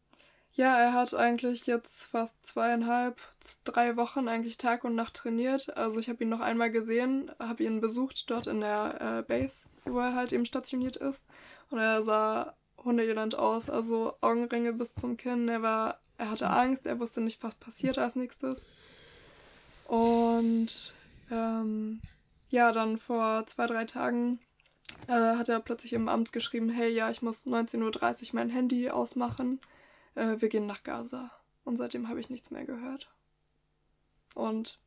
ja, 0.54 0.78
er 0.78 0.94
hat 0.94 1.12
eigentlich 1.14 1.66
jetzt 1.66 2.06
fast 2.06 2.34
zweieinhalb, 2.44 3.20
drei 3.64 3.96
Wochen 3.96 4.26
eigentlich 4.26 4.56
Tag 4.56 4.84
und 4.84 4.94
Nacht 4.94 5.14
trainiert. 5.14 5.76
Also 5.76 6.00
ich 6.00 6.08
habe 6.08 6.24
ihn 6.24 6.30
noch 6.30 6.40
einmal 6.40 6.70
gesehen, 6.70 7.30
habe 7.38 7.62
ihn 7.62 7.82
besucht 7.82 8.30
dort 8.30 8.46
in 8.46 8.60
der 8.60 9.00
äh, 9.00 9.22
Base, 9.22 9.66
wo 9.84 9.98
er 10.00 10.14
halt 10.14 10.32
eben 10.32 10.46
stationiert 10.46 10.96
ist. 10.96 11.26
Und 11.70 11.78
er 11.78 12.02
sah 12.02 12.54
Hundeelend 12.82 13.34
aus, 13.34 13.68
also 13.68 14.14
Augenringe 14.22 14.72
bis 14.72 14.94
zum 14.94 15.18
Kinn. 15.18 15.48
Er 15.48 15.60
war, 15.60 16.00
er 16.16 16.30
hatte 16.30 16.48
Angst, 16.48 16.86
er 16.86 17.00
wusste 17.00 17.20
nicht, 17.20 17.42
was 17.42 17.54
passiert 17.56 17.98
als 17.98 18.16
nächstes. 18.16 18.66
Und 19.88 20.94
ähm, 21.30 22.00
ja, 22.48 22.72
dann 22.72 22.96
vor 22.96 23.44
zwei, 23.46 23.66
drei 23.66 23.84
Tagen 23.84 24.38
äh, 25.08 25.36
hat 25.36 25.48
er 25.48 25.60
plötzlich 25.60 25.92
im 25.92 26.08
Amt 26.08 26.32
geschrieben, 26.32 26.70
hey, 26.70 26.92
ja, 26.92 27.10
ich 27.10 27.22
muss 27.22 27.46
19.30 27.46 27.80
Uhr 28.22 28.28
mein 28.34 28.50
Handy 28.50 28.90
ausmachen. 28.90 29.60
Äh, 30.14 30.36
wir 30.38 30.48
gehen 30.48 30.66
nach 30.66 30.82
Gaza. 30.82 31.30
Und 31.64 31.76
seitdem 31.76 32.08
habe 32.08 32.20
ich 32.20 32.30
nichts 32.30 32.50
mehr 32.50 32.64
gehört. 32.64 33.10
Und 34.34 34.78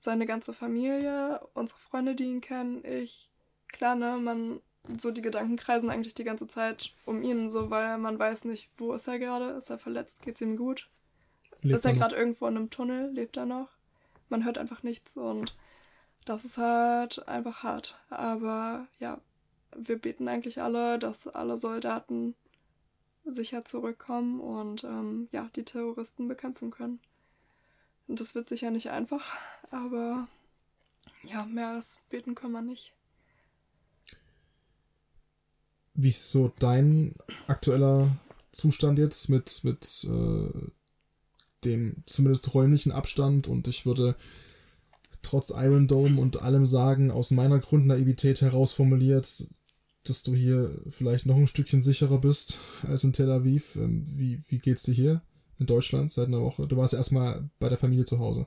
seine 0.00 0.26
ganze 0.26 0.52
Familie, 0.52 1.40
unsere 1.54 1.78
Freunde, 1.78 2.14
die 2.14 2.24
ihn 2.24 2.40
kennen, 2.40 2.84
ich, 2.84 3.30
klar, 3.68 3.94
ne, 3.94 4.16
man, 4.16 4.60
so 4.98 5.12
die 5.12 5.22
Gedanken 5.22 5.56
kreisen 5.56 5.90
eigentlich 5.90 6.14
die 6.14 6.24
ganze 6.24 6.48
Zeit 6.48 6.92
um 7.06 7.22
ihn, 7.22 7.50
so, 7.50 7.70
weil 7.70 7.98
man 7.98 8.18
weiß 8.18 8.44
nicht, 8.46 8.70
wo 8.78 8.92
ist 8.94 9.06
er 9.06 9.20
gerade, 9.20 9.50
ist 9.50 9.70
er 9.70 9.78
verletzt, 9.78 10.22
geht 10.22 10.36
es 10.36 10.40
ihm 10.40 10.56
gut 10.56 10.88
lebt 11.62 11.76
ist 11.76 11.84
er 11.84 11.94
gerade 11.94 12.16
irgendwo 12.16 12.46
in 12.46 12.56
einem 12.56 12.70
Tunnel, 12.70 13.10
lebt 13.12 13.36
er 13.36 13.46
noch. 13.46 13.70
Man 14.28 14.44
hört 14.44 14.58
einfach 14.58 14.82
nichts 14.82 15.16
und 15.16 15.54
das 16.24 16.44
ist 16.44 16.58
halt 16.58 17.26
einfach 17.28 17.62
hart. 17.62 17.98
Aber 18.10 18.86
ja, 18.98 19.20
wir 19.76 19.98
beten 19.98 20.28
eigentlich 20.28 20.60
alle, 20.60 20.98
dass 20.98 21.26
alle 21.26 21.56
Soldaten 21.56 22.34
sicher 23.24 23.64
zurückkommen 23.64 24.40
und 24.40 24.84
ähm, 24.84 25.28
ja, 25.32 25.48
die 25.54 25.64
Terroristen 25.64 26.28
bekämpfen 26.28 26.70
können. 26.70 27.00
Und 28.08 28.20
das 28.20 28.34
wird 28.34 28.48
sicher 28.48 28.70
nicht 28.70 28.90
einfach, 28.90 29.36
aber 29.70 30.28
ja, 31.24 31.46
mehr 31.46 31.68
als 31.68 32.00
beten 32.10 32.34
können 32.34 32.52
wir 32.52 32.62
nicht. 32.62 32.94
Wie 35.94 36.08
ist 36.08 36.30
so 36.30 36.52
dein 36.58 37.14
aktueller 37.46 38.16
Zustand 38.50 38.98
jetzt 38.98 39.28
mit, 39.28 39.62
mit 39.62 40.04
äh, 40.04 40.70
dem 41.64 42.02
zumindest 42.06 42.54
räumlichen 42.54 42.92
Abstand 42.92 43.46
und 43.46 43.68
ich 43.68 43.86
würde 43.86 44.16
trotz 45.22 45.50
Iron 45.50 45.86
Dome 45.86 46.20
und 46.20 46.42
allem 46.42 46.66
sagen, 46.66 47.10
aus 47.10 47.30
meiner 47.30 47.58
Grundnaivität 47.58 48.42
heraus 48.42 48.72
formuliert, 48.72 49.46
dass 50.04 50.22
du 50.22 50.34
hier 50.34 50.80
vielleicht 50.90 51.26
noch 51.26 51.36
ein 51.36 51.46
Stückchen 51.46 51.80
sicherer 51.80 52.18
bist 52.18 52.58
als 52.88 53.04
in 53.04 53.12
Tel 53.12 53.30
Aviv. 53.30 53.76
Ähm, 53.76 54.04
wie, 54.06 54.42
wie 54.48 54.58
geht's 54.58 54.82
dir 54.82 54.94
hier 54.94 55.22
in 55.58 55.66
Deutschland 55.66 56.10
seit 56.10 56.26
einer 56.26 56.42
Woche? 56.42 56.66
Du 56.66 56.76
warst 56.76 56.94
erstmal 56.94 57.48
bei 57.58 57.68
der 57.68 57.78
Familie 57.78 58.04
zu 58.04 58.18
Hause. 58.18 58.46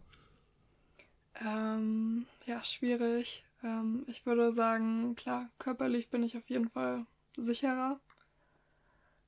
Ähm, 1.42 2.26
ja, 2.46 2.64
schwierig. 2.64 3.46
Ähm, 3.64 4.04
ich 4.08 4.26
würde 4.26 4.52
sagen, 4.52 5.16
klar, 5.16 5.50
körperlich 5.60 6.10
bin 6.10 6.24
ich 6.24 6.38
auf 6.38 6.50
jeden 6.50 6.70
Fall 6.70 7.06
sicherer. 7.38 8.00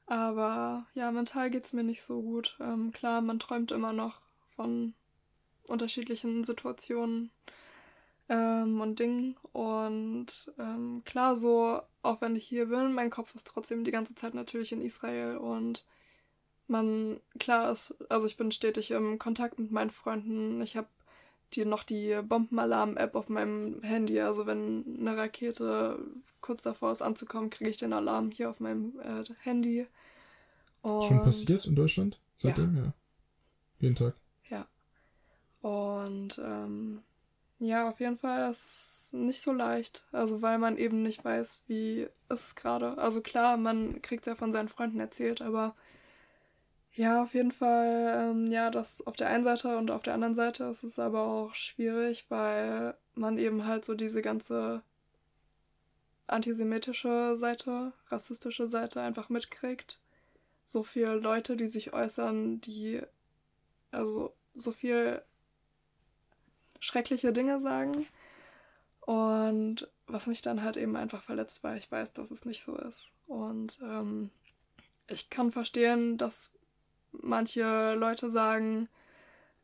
Aber 0.06 0.86
ja, 0.94 1.12
mental 1.12 1.50
geht's 1.50 1.74
mir 1.74 1.84
nicht 1.84 2.02
so 2.02 2.22
gut. 2.22 2.58
Ähm, 2.62 2.92
klar, 2.92 3.22
man 3.22 3.40
träumt 3.40 3.72
immer 3.72 3.92
noch 3.94 4.22
von 4.56 4.94
unterschiedlichen 5.68 6.44
Situationen 6.44 7.32
ähm, 8.30 8.82
und 8.82 9.00
Dingen. 9.00 9.36
Und 9.54 10.52
ähm, 10.58 11.02
klar, 11.06 11.36
so, 11.36 11.82
auch 12.02 12.22
wenn 12.22 12.36
ich 12.36 12.46
hier 12.46 12.68
bin, 12.68 12.94
mein 12.94 13.10
Kopf 13.10 13.36
ist 13.36 13.48
trotzdem 13.48 13.84
die 13.84 13.92
ganze 13.92 14.16
Zeit 14.16 14.34
natürlich 14.34 14.72
in 14.72 14.82
Israel 14.82 15.38
und 15.38 15.86
man, 16.68 17.22
klar 17.40 17.72
ist, 17.72 17.96
also 18.10 18.28
ich 18.28 18.36
bin 18.36 18.52
stetig 18.52 18.92
im 18.92 19.20
Kontakt 19.20 19.58
mit 19.58 19.72
meinen 19.72 19.90
Freunden. 19.90 20.62
Ich 20.62 20.76
habe 20.76 20.90
die 21.54 21.64
noch 21.64 21.84
die 21.84 22.20
Bombenalarm-App 22.22 23.16
auf 23.16 23.30
meinem 23.30 23.82
Handy. 23.84 24.20
Also 24.20 24.46
wenn 24.46 24.84
eine 25.00 25.16
Rakete 25.16 25.98
kurz 26.42 26.64
davor 26.64 26.92
ist 26.92 27.02
anzukommen, 27.02 27.50
kriege 27.50 27.70
ich 27.70 27.78
den 27.78 27.94
Alarm 27.94 28.32
hier 28.32 28.50
auf 28.50 28.60
meinem 28.60 29.00
äh, 29.00 29.24
Handy. 29.40 29.88
Und 30.82 31.04
Schon 31.04 31.22
passiert 31.22 31.66
in 31.66 31.76
Deutschland 31.76 32.20
seitdem? 32.36 32.76
Ja. 32.76 32.84
ja. 32.84 32.94
Jeden 33.80 33.96
Tag. 33.96 34.16
Und 35.68 36.40
ähm, 36.40 37.04
ja, 37.60 37.90
auf 37.90 38.00
jeden 38.00 38.18
Fall 38.18 38.50
ist 38.50 39.10
nicht 39.14 39.42
so 39.42 39.52
leicht. 39.52 40.06
Also 40.14 40.42
weil 40.42 40.60
man 40.60 40.78
eben 40.78 41.04
nicht 41.04 41.26
weiß, 41.26 41.64
wie 41.68 42.08
ist 42.30 42.46
es 42.46 42.56
gerade. 42.56 42.98
Also 42.98 43.22
klar, 43.22 43.58
man 43.58 44.02
kriegt 44.02 44.26
es 44.26 44.32
ja 44.32 44.36
von 44.36 44.52
seinen 44.54 44.70
Freunden 44.70 45.00
erzählt, 45.00 45.42
aber 45.42 45.76
ja, 46.94 47.22
auf 47.24 47.34
jeden 47.34 47.52
Fall, 47.52 48.32
ähm, 48.32 48.48
ja, 48.48 48.72
das 48.72 49.06
auf 49.06 49.16
der 49.16 49.28
einen 49.30 49.44
Seite 49.44 49.78
und 49.78 49.92
auf 49.92 50.04
der 50.04 50.14
anderen 50.14 50.36
Seite 50.36 50.64
ist 50.66 50.84
es 50.84 51.00
aber 51.00 51.24
auch 51.24 51.54
schwierig, 51.54 52.26
weil 52.30 52.96
man 53.14 53.38
eben 53.38 53.66
halt 53.66 53.86
so 53.86 53.94
diese 53.94 54.22
ganze 54.22 54.82
antisemitische 56.28 57.38
Seite, 57.38 57.94
rassistische 58.08 58.68
Seite 58.68 59.02
einfach 59.02 59.30
mitkriegt. 59.30 60.00
So 60.66 60.84
viele 60.84 61.16
Leute, 61.16 61.56
die 61.58 61.68
sich 61.68 61.94
äußern, 61.94 62.62
die 62.62 63.02
also 63.92 64.34
so 64.56 64.72
viel 64.72 65.22
schreckliche 66.80 67.34
Dinge 67.34 67.60
sagen. 67.60 68.06
Und 69.02 69.88
was 70.08 70.28
mich 70.28 70.42
dann 70.42 70.64
halt 70.64 70.78
eben 70.78 70.96
einfach 70.96 71.24
verletzt, 71.24 71.64
weil 71.64 71.78
ich 71.78 71.92
weiß, 71.92 72.14
dass 72.14 72.32
es 72.32 72.46
nicht 72.46 72.64
so 72.64 72.76
ist. 72.78 73.12
Und 73.28 73.80
ähm, 73.82 74.32
ich 75.08 75.30
kann 75.30 75.52
verstehen, 75.52 76.18
dass 76.18 76.52
manche 77.12 77.96
Leute 77.96 78.30
sagen 78.30 78.90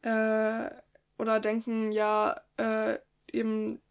äh, 0.02 0.70
oder 1.18 1.40
denken, 1.40 1.92
ja, 1.92 2.42
äh, 2.58 2.98
eben 3.32 3.82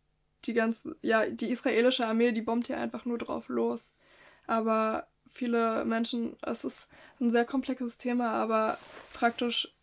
die 0.44 0.54
ganze, 0.54 0.96
ja, 1.02 1.26
die 1.26 1.50
israelische 1.50 2.06
Armee, 2.06 2.32
die 2.32 2.42
bombt 2.42 2.66
hier 2.66 2.78
einfach 2.78 3.04
nur 3.04 3.18
drauf 3.18 3.48
los. 3.48 3.92
Aber 4.46 5.06
viele 5.30 5.84
Menschen, 5.84 6.36
es 6.42 6.64
ist 6.64 6.88
ein 7.20 7.30
sehr 7.30 7.44
komplexes 7.44 7.96
Thema, 7.96 8.30
aber 8.30 8.78
praktisch, 9.12 9.74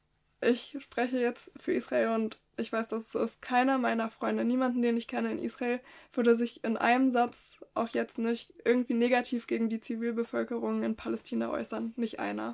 ich 0.42 0.78
spreche 0.80 1.20
jetzt 1.20 1.52
für 1.58 1.74
Israel 1.74 2.10
und 2.10 2.38
ich 2.60 2.72
weiß, 2.72 2.88
dass 2.88 3.16
es. 3.16 3.42
Keiner 3.42 3.78
meiner 3.78 4.10
Freunde, 4.10 4.46
niemanden, 4.46 4.82
den 4.82 4.98
ich 4.98 5.08
kenne 5.08 5.32
in 5.32 5.40
Israel, 5.40 5.80
würde 6.14 6.36
sich 6.36 6.64
in 6.64 6.78
einem 6.78 7.10
Satz, 7.10 7.60
auch 7.74 7.90
jetzt 7.90 8.18
nicht, 8.18 8.54
irgendwie 8.66 8.94
negativ 8.94 9.48
gegen 9.48 9.70
die 9.70 9.80
Zivilbevölkerung 9.80 10.84
in 10.84 10.96
Palästina 10.96 11.50
äußern. 11.50 11.94
Nicht 11.96 12.20
einer. 12.20 12.54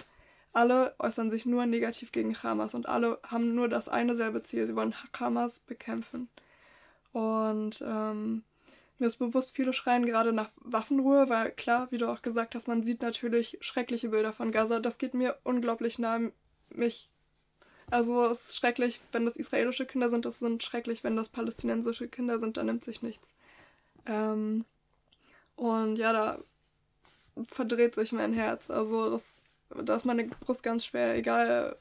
Alle 0.53 0.95
äußern 0.99 1.31
sich 1.31 1.45
nur 1.45 1.65
negativ 1.65 2.11
gegen 2.11 2.33
Hamas 2.41 2.75
und 2.75 2.87
alle 2.87 3.19
haben 3.23 3.55
nur 3.55 3.67
das 3.67 3.89
eine 3.89 4.15
selbe 4.15 4.41
Ziel. 4.41 4.67
Sie 4.67 4.75
wollen 4.75 4.95
Hamas 5.19 5.59
bekämpfen. 5.59 6.29
Und 7.11 7.83
ähm, 7.85 8.43
mir 8.97 9.07
ist 9.07 9.17
bewusst, 9.17 9.53
viele 9.53 9.73
schreien 9.73 10.05
gerade 10.05 10.31
nach 10.31 10.49
Waffenruhe, 10.61 11.27
weil 11.27 11.51
klar, 11.51 11.91
wie 11.91 11.97
du 11.97 12.07
auch 12.07 12.21
gesagt 12.21 12.55
hast, 12.55 12.67
man 12.67 12.83
sieht 12.83 13.01
natürlich 13.01 13.57
schreckliche 13.59 14.09
Bilder 14.09 14.31
von 14.31 14.51
Gaza. 14.51 14.79
Das 14.79 14.97
geht 14.97 15.13
mir 15.13 15.37
unglaublich 15.43 15.99
nah. 15.99 16.19
Mich 16.69 17.11
also 17.91 18.25
es 18.25 18.45
ist 18.45 18.57
schrecklich, 18.57 19.01
wenn 19.11 19.25
das 19.25 19.37
israelische 19.37 19.85
Kinder 19.85 20.09
sind, 20.09 20.25
es 20.25 20.39
sind 20.39 20.63
schrecklich, 20.63 21.03
wenn 21.03 21.15
das 21.15 21.29
palästinensische 21.29 22.07
Kinder 22.07 22.39
sind, 22.39 22.57
da 22.57 22.63
nimmt 22.63 22.83
sich 22.83 23.01
nichts. 23.01 23.33
Ähm, 24.05 24.65
und 25.55 25.97
ja, 25.97 26.11
da 26.13 26.39
verdreht 27.49 27.95
sich 27.95 28.11
mein 28.11 28.33
Herz. 28.33 28.69
Also 28.69 29.11
das, 29.11 29.37
da 29.69 29.95
ist 29.95 30.05
meine 30.05 30.25
Brust 30.25 30.63
ganz 30.63 30.85
schwer, 30.85 31.15
egal 31.15 31.75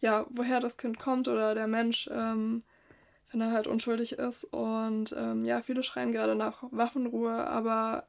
ja, 0.00 0.26
woher 0.30 0.60
das 0.60 0.76
Kind 0.76 0.98
kommt 0.98 1.28
oder 1.28 1.54
der 1.54 1.66
Mensch, 1.66 2.08
ähm, 2.12 2.62
wenn 3.30 3.40
er 3.40 3.52
halt 3.52 3.66
unschuldig 3.66 4.12
ist. 4.12 4.44
Und 4.44 5.14
ähm, 5.16 5.44
ja, 5.44 5.62
viele 5.62 5.82
schreien 5.82 6.12
gerade 6.12 6.34
nach 6.34 6.64
Waffenruhe, 6.70 7.46
aber 7.46 8.06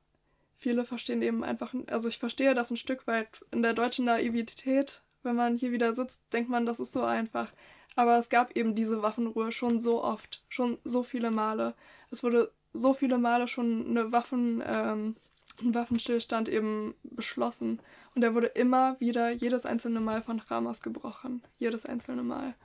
viele 0.53 0.85
verstehen 0.85 1.21
eben 1.21 1.43
einfach, 1.43 1.73
also 1.87 2.07
ich 2.07 2.17
verstehe 2.17 2.53
das 2.53 2.71
ein 2.71 2.77
Stück 2.77 3.07
weit 3.07 3.27
in 3.51 3.61
der 3.61 3.73
deutschen 3.73 4.05
Naivität 4.05 5.01
wenn 5.23 5.35
man 5.35 5.55
hier 5.55 5.71
wieder 5.71 5.93
sitzt, 5.93 6.21
denkt 6.33 6.49
man, 6.49 6.65
das 6.65 6.79
ist 6.79 6.91
so 6.91 7.03
einfach. 7.03 7.51
Aber 7.95 8.17
es 8.17 8.29
gab 8.29 8.55
eben 8.55 8.75
diese 8.75 9.01
Waffenruhe 9.01 9.51
schon 9.51 9.79
so 9.79 10.03
oft, 10.03 10.43
schon 10.49 10.77
so 10.83 11.03
viele 11.03 11.31
Male. 11.31 11.75
Es 12.09 12.23
wurde 12.23 12.51
so 12.73 12.93
viele 12.93 13.17
Male 13.17 13.47
schon 13.47 13.87
eine 13.87 14.11
Waffen, 14.11 14.63
ähm, 14.65 15.15
ein 15.61 15.75
Waffenstillstand 15.75 16.47
eben 16.47 16.95
beschlossen. 17.03 17.79
Und 18.15 18.23
er 18.23 18.33
wurde 18.33 18.47
immer 18.47 18.99
wieder, 18.99 19.31
jedes 19.31 19.65
einzelne 19.65 19.99
Mal 19.99 20.21
von 20.21 20.41
Hamas 20.49 20.81
gebrochen. 20.81 21.41
Jedes 21.57 21.85
einzelne 21.85 22.23
Mal. 22.23 22.55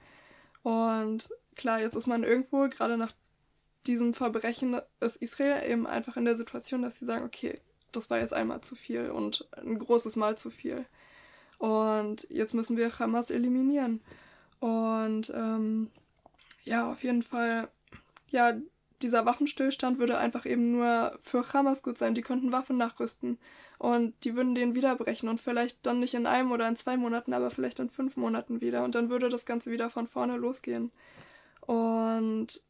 Und 0.63 1.29
klar, 1.57 1.81
jetzt 1.81 1.97
ist 1.97 2.07
man 2.07 2.23
irgendwo, 2.23 2.69
gerade 2.69 2.97
nach 2.97 3.13
diesem 3.87 4.15
Verbrechen, 4.15 4.81
ist 5.01 5.17
Israel 5.17 5.71
eben 5.71 5.87
einfach 5.87 6.17
in 6.17 6.25
der 6.25 6.37
Situation, 6.37 6.83
dass 6.83 6.99
sie 6.99 7.07
sagen, 7.07 7.25
okay, 7.25 7.55
das 7.93 8.11
war 8.11 8.19
jetzt 8.19 8.33
einmal 8.33 8.61
zu 8.61 8.75
viel 8.75 9.11
und 9.11 9.47
ein 9.57 9.79
großes 9.79 10.17
Mal 10.17 10.37
zu 10.37 10.51
viel. 10.51 10.85
Und 11.59 12.27
jetzt 12.31 12.55
müssen 12.55 12.77
wir 12.77 12.99
Hamas 12.99 13.31
eliminieren. 13.31 14.01
Und 14.61 15.33
ähm, 15.35 15.91
ja, 16.65 16.91
auf 16.91 17.03
jeden 17.03 17.23
Fall, 17.23 17.69
ja, 18.31 18.55
dieser 19.03 19.27
Waffenstillstand 19.27 19.99
würde 19.99 20.19
einfach 20.19 20.47
eben 20.47 20.73
nur 20.73 21.19
für 21.23 21.53
Hamas 21.53 21.83
gut 21.83 21.99
sein. 21.99 22.15
Die 22.15 22.23
könnten 22.23 22.53
Waffen 22.53 22.77
nachrüsten 22.77 23.39
und 23.79 24.15
die 24.25 24.35
würden 24.35 24.55
den 24.55 24.75
wiederbrechen 24.75 25.29
und 25.29 25.41
vielleicht 25.41 25.85
dann 25.87 26.01
nicht 26.01 26.15
in 26.15 26.27
einem 26.27 26.51
oder 26.51 26.67
in 26.67 26.77
zwei 26.77 26.97
Monaten, 26.97 27.35
aber 27.35 27.51
vielleicht 27.51 27.79
in 27.79 27.91
fünf 27.91 28.17
Monaten 28.17 28.61
wieder. 28.61 28.85
Und 28.85 28.95
dann 28.95 29.11
würde 29.11 29.29
das 29.29 29.45
Ganze 29.45 29.71
wieder 29.71 29.91
von 29.91 30.07
vorne 30.07 30.37
losgehen. 30.37 30.91
Und 31.61 32.63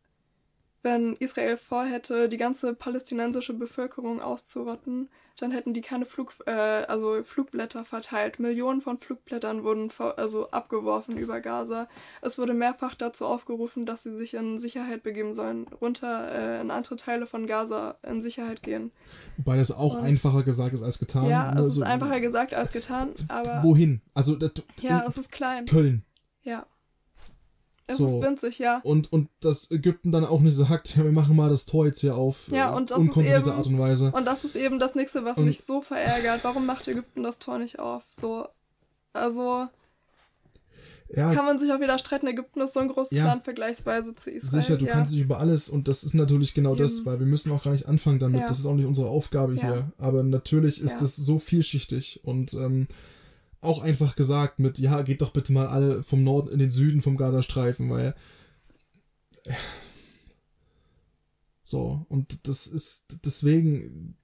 wenn 0.83 1.15
Israel 1.17 1.57
vorhätte, 1.57 2.29
die 2.29 2.37
ganze 2.37 2.75
palästinensische 2.75 3.55
Bevölkerung 3.55 4.21
auszurotten, 4.21 5.09
dann 5.39 5.51
hätten 5.51 5.75
die 5.75 5.81
keine 5.81 6.07
Flug, 6.07 6.35
äh, 6.47 6.51
also 6.51 7.23
Flugblätter 7.23 7.85
verteilt. 7.85 8.39
Millionen 8.39 8.81
von 8.81 8.97
Flugblättern 8.97 9.65
wurden 9.65 9.91
also 10.17 10.49
abgeworfen 10.51 11.17
über 11.19 11.41
Gaza. 11.41 11.89
Es 12.23 12.39
wurde 12.39 12.55
mehrfach 12.55 12.95
dazu 12.95 13.27
aufgerufen, 13.27 13.85
dass 13.85 14.03
sie 14.03 14.15
sich 14.15 14.35
in 14.35 14.59
Sicherheit 14.59 15.03
begeben 15.03 15.33
sollen, 15.33 15.67
runter 15.81 16.31
äh, 16.33 16.61
in 16.61 16.71
andere 16.71 16.97
Teile 16.97 17.27
von 17.27 17.47
Gaza 17.47 17.97
in 18.03 18.23
Sicherheit 18.23 18.63
gehen. 18.63 18.93
Wobei 19.37 19.57
das 19.57 19.71
auch 19.71 19.97
Und, 19.97 20.05
einfacher 20.05 20.43
gesagt 20.43 20.75
ist 20.75 20.83
als 20.83 20.99
getan. 20.99 21.29
Ja, 21.29 21.51
es 21.51 21.57
also, 21.57 21.81
ist 21.83 21.87
einfacher 21.87 22.21
gesagt 22.21 22.55
als 22.55 22.73
getan, 22.73 23.11
aber. 23.29 23.63
Wohin? 23.63 24.01
Also, 24.15 24.37
das, 24.37 24.53
ja, 24.81 25.05
es 25.07 25.19
ist 25.19 25.31
klein. 25.31 25.67
Köln. 25.67 26.05
Ja. 26.43 26.65
Es 27.89 27.99
so. 27.99 28.07
ist 28.07 28.21
winzig, 28.21 28.59
ja. 28.59 28.81
Und, 28.83 29.13
und 29.13 29.29
dass 29.41 29.71
Ägypten 29.71 30.11
dann 30.11 30.25
auch 30.25 30.41
nicht 30.41 30.57
sagt, 30.57 30.97
ja, 30.97 31.05
wir 31.05 31.13
machen 31.13 31.37
mal 31.37 31.49
das 31.49 31.67
Tor 31.67 31.87
jetzt 31.87 32.01
hier 32.01 32.17
auf 32.17 32.49
ja, 32.49 32.75
und 32.75 32.91
das 32.91 32.99
unkontrollierte 32.99 33.51
eben, 33.51 33.59
Art 33.59 33.67
und 33.69 33.79
Weise. 33.79 34.11
Und 34.13 34.25
das 34.25 34.45
ist 34.45 34.57
eben 34.57 34.79
das 34.79 34.97
nächste, 34.97 35.25
was 35.25 35.39
und, 35.39 35.45
mich 35.45 35.65
so 35.65 35.81
verärgert. 35.81 36.43
Warum 36.43 36.67
macht 36.67 36.89
Ägypten 36.89 37.23
das 37.23 37.39
Tor 37.39 37.59
nicht 37.59 37.79
auf? 37.79 38.03
So, 38.11 38.49
also. 39.13 39.69
ja, 41.11 41.33
kann 41.33 41.45
man 41.45 41.61
sich 41.61 41.73
auch 41.73 41.79
wieder 41.79 41.97
streiten. 41.99 42.27
Ägypten 42.27 42.61
ist 42.61 42.75
so 42.75 42.81
ein 42.81 42.89
großes 42.89 43.17
ja, 43.17 43.27
Land 43.27 43.45
vergleichsweise 43.45 44.17
zu 44.17 44.33
Israel. 44.33 44.63
Sicher, 44.63 44.77
du 44.79 44.87
ja. 44.87 44.93
kannst 44.93 45.13
dich 45.13 45.21
über 45.21 45.39
alles 45.39 45.69
und 45.69 45.87
das 45.87 46.03
ist 46.03 46.15
natürlich 46.15 46.55
genau 46.55 46.73
Eben. 46.73 46.83
das, 46.83 47.07
weil 47.07 47.21
wir 47.21 47.27
müssen 47.27 47.53
auch 47.53 47.63
gar 47.63 47.71
nicht 47.71 47.87
anfangen 47.87 48.19
damit. 48.19 48.49
Das 48.49 48.59
ist 48.59 48.67
auch 48.67 48.75
nicht 48.75 48.87
unsere 48.87 49.09
Aufgabe 49.09 49.55
hier. 49.55 49.93
Aber 49.99 50.25
natürlich 50.25 50.81
ist 50.81 51.03
das 51.03 51.15
so 51.15 51.39
vielschichtig 51.39 52.21
und 52.25 52.53
ähm, 52.55 52.89
auch 53.61 53.81
einfach 53.81 54.17
gesagt 54.17 54.59
mit, 54.59 54.79
ja, 54.79 55.03
geht 55.03 55.23
doch 55.23 55.33
bitte 55.33 55.53
mal 55.53 55.67
alle 55.67 56.03
vom 56.03 56.23
Norden 56.23 56.51
in 56.51 56.59
den 56.59 56.71
Süden 56.71 57.03
vom 57.03 57.17
Gazastreifen, 57.17 57.91
weil 57.91 58.15
äh, 59.45 59.53
so, 61.63 62.07
und 62.09 62.47
das 62.47 62.67
ist 62.67 63.19
deswegen 63.25 64.17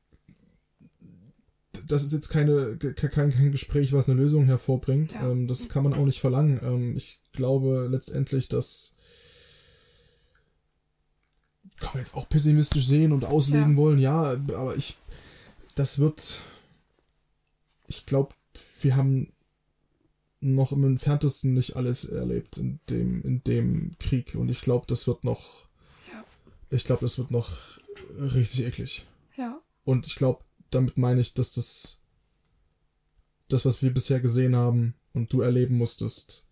das 1.86 2.04
ist 2.04 2.12
jetzt 2.12 2.28
keine, 2.28 2.76
kein, 2.76 3.30
kein 3.30 3.50
Gespräch, 3.50 3.92
was 3.92 4.08
eine 4.08 4.20
Lösung 4.20 4.44
hervorbringt. 4.44 5.12
Ja. 5.12 5.30
Ähm, 5.30 5.46
das 5.46 5.68
kann 5.68 5.82
man 5.82 5.94
auch 5.94 6.04
nicht 6.04 6.20
verlangen. 6.20 6.60
Ähm, 6.62 6.96
ich 6.96 7.20
glaube 7.32 7.88
letztendlich, 7.90 8.48
dass 8.48 8.92
kann 11.82 11.90
man 11.94 12.04
jetzt 12.04 12.14
auch 12.14 12.28
pessimistisch 12.28 12.86
sehen 12.86 13.12
und 13.12 13.24
auslegen 13.24 13.72
ja. 13.72 13.76
wollen, 13.76 13.98
ja, 13.98 14.22
aber 14.32 14.76
ich, 14.76 14.96
das 15.74 15.98
wird, 15.98 16.40
ich 17.88 18.06
glaube, 18.06 18.34
wir 18.82 18.96
haben 18.96 19.32
noch 20.40 20.72
im 20.72 20.84
entferntesten 20.84 21.54
nicht 21.54 21.76
alles 21.76 22.04
erlebt 22.04 22.58
in 22.58 22.80
dem, 22.90 23.22
in 23.22 23.44
dem 23.44 23.92
Krieg 23.98 24.34
und 24.34 24.50
ich 24.50 24.60
glaube, 24.60 24.86
das 24.88 25.06
wird 25.06 25.24
noch, 25.24 25.66
ja. 26.12 26.24
ich 26.70 26.84
glaube, 26.84 27.00
das 27.00 27.16
wird 27.16 27.30
noch 27.30 27.78
richtig 28.18 28.66
eklig. 28.66 29.06
Ja. 29.36 29.60
Und 29.84 30.06
ich 30.06 30.16
glaube, 30.16 30.44
damit 30.70 30.96
meine 30.96 31.20
ich, 31.20 31.34
dass 31.34 31.52
das, 31.52 31.98
das, 33.48 33.64
was 33.64 33.82
wir 33.82 33.94
bisher 33.94 34.20
gesehen 34.20 34.56
haben 34.56 34.94
und 35.12 35.32
du 35.32 35.40
erleben 35.42 35.76
musstest, 35.76 36.46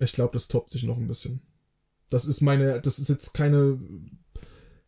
ich 0.00 0.12
glaube, 0.12 0.32
das 0.32 0.48
toppt 0.48 0.70
sich 0.70 0.82
noch 0.82 0.98
ein 0.98 1.06
bisschen. 1.06 1.40
Das 2.10 2.26
ist 2.26 2.40
meine, 2.40 2.80
das 2.80 2.98
ist 2.98 3.08
jetzt 3.08 3.32
keine 3.32 3.78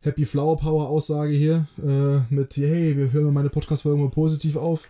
Happy 0.00 0.26
Flower 0.26 0.56
Power 0.56 0.88
Aussage 0.88 1.32
hier 1.32 1.66
äh, 1.82 2.32
mit, 2.32 2.56
hey, 2.56 2.96
wir 2.96 3.12
hören 3.12 3.32
meine 3.32 3.50
Podcast-Folge 3.50 4.00
mal 4.00 4.10
positiv 4.10 4.56
auf. 4.56 4.88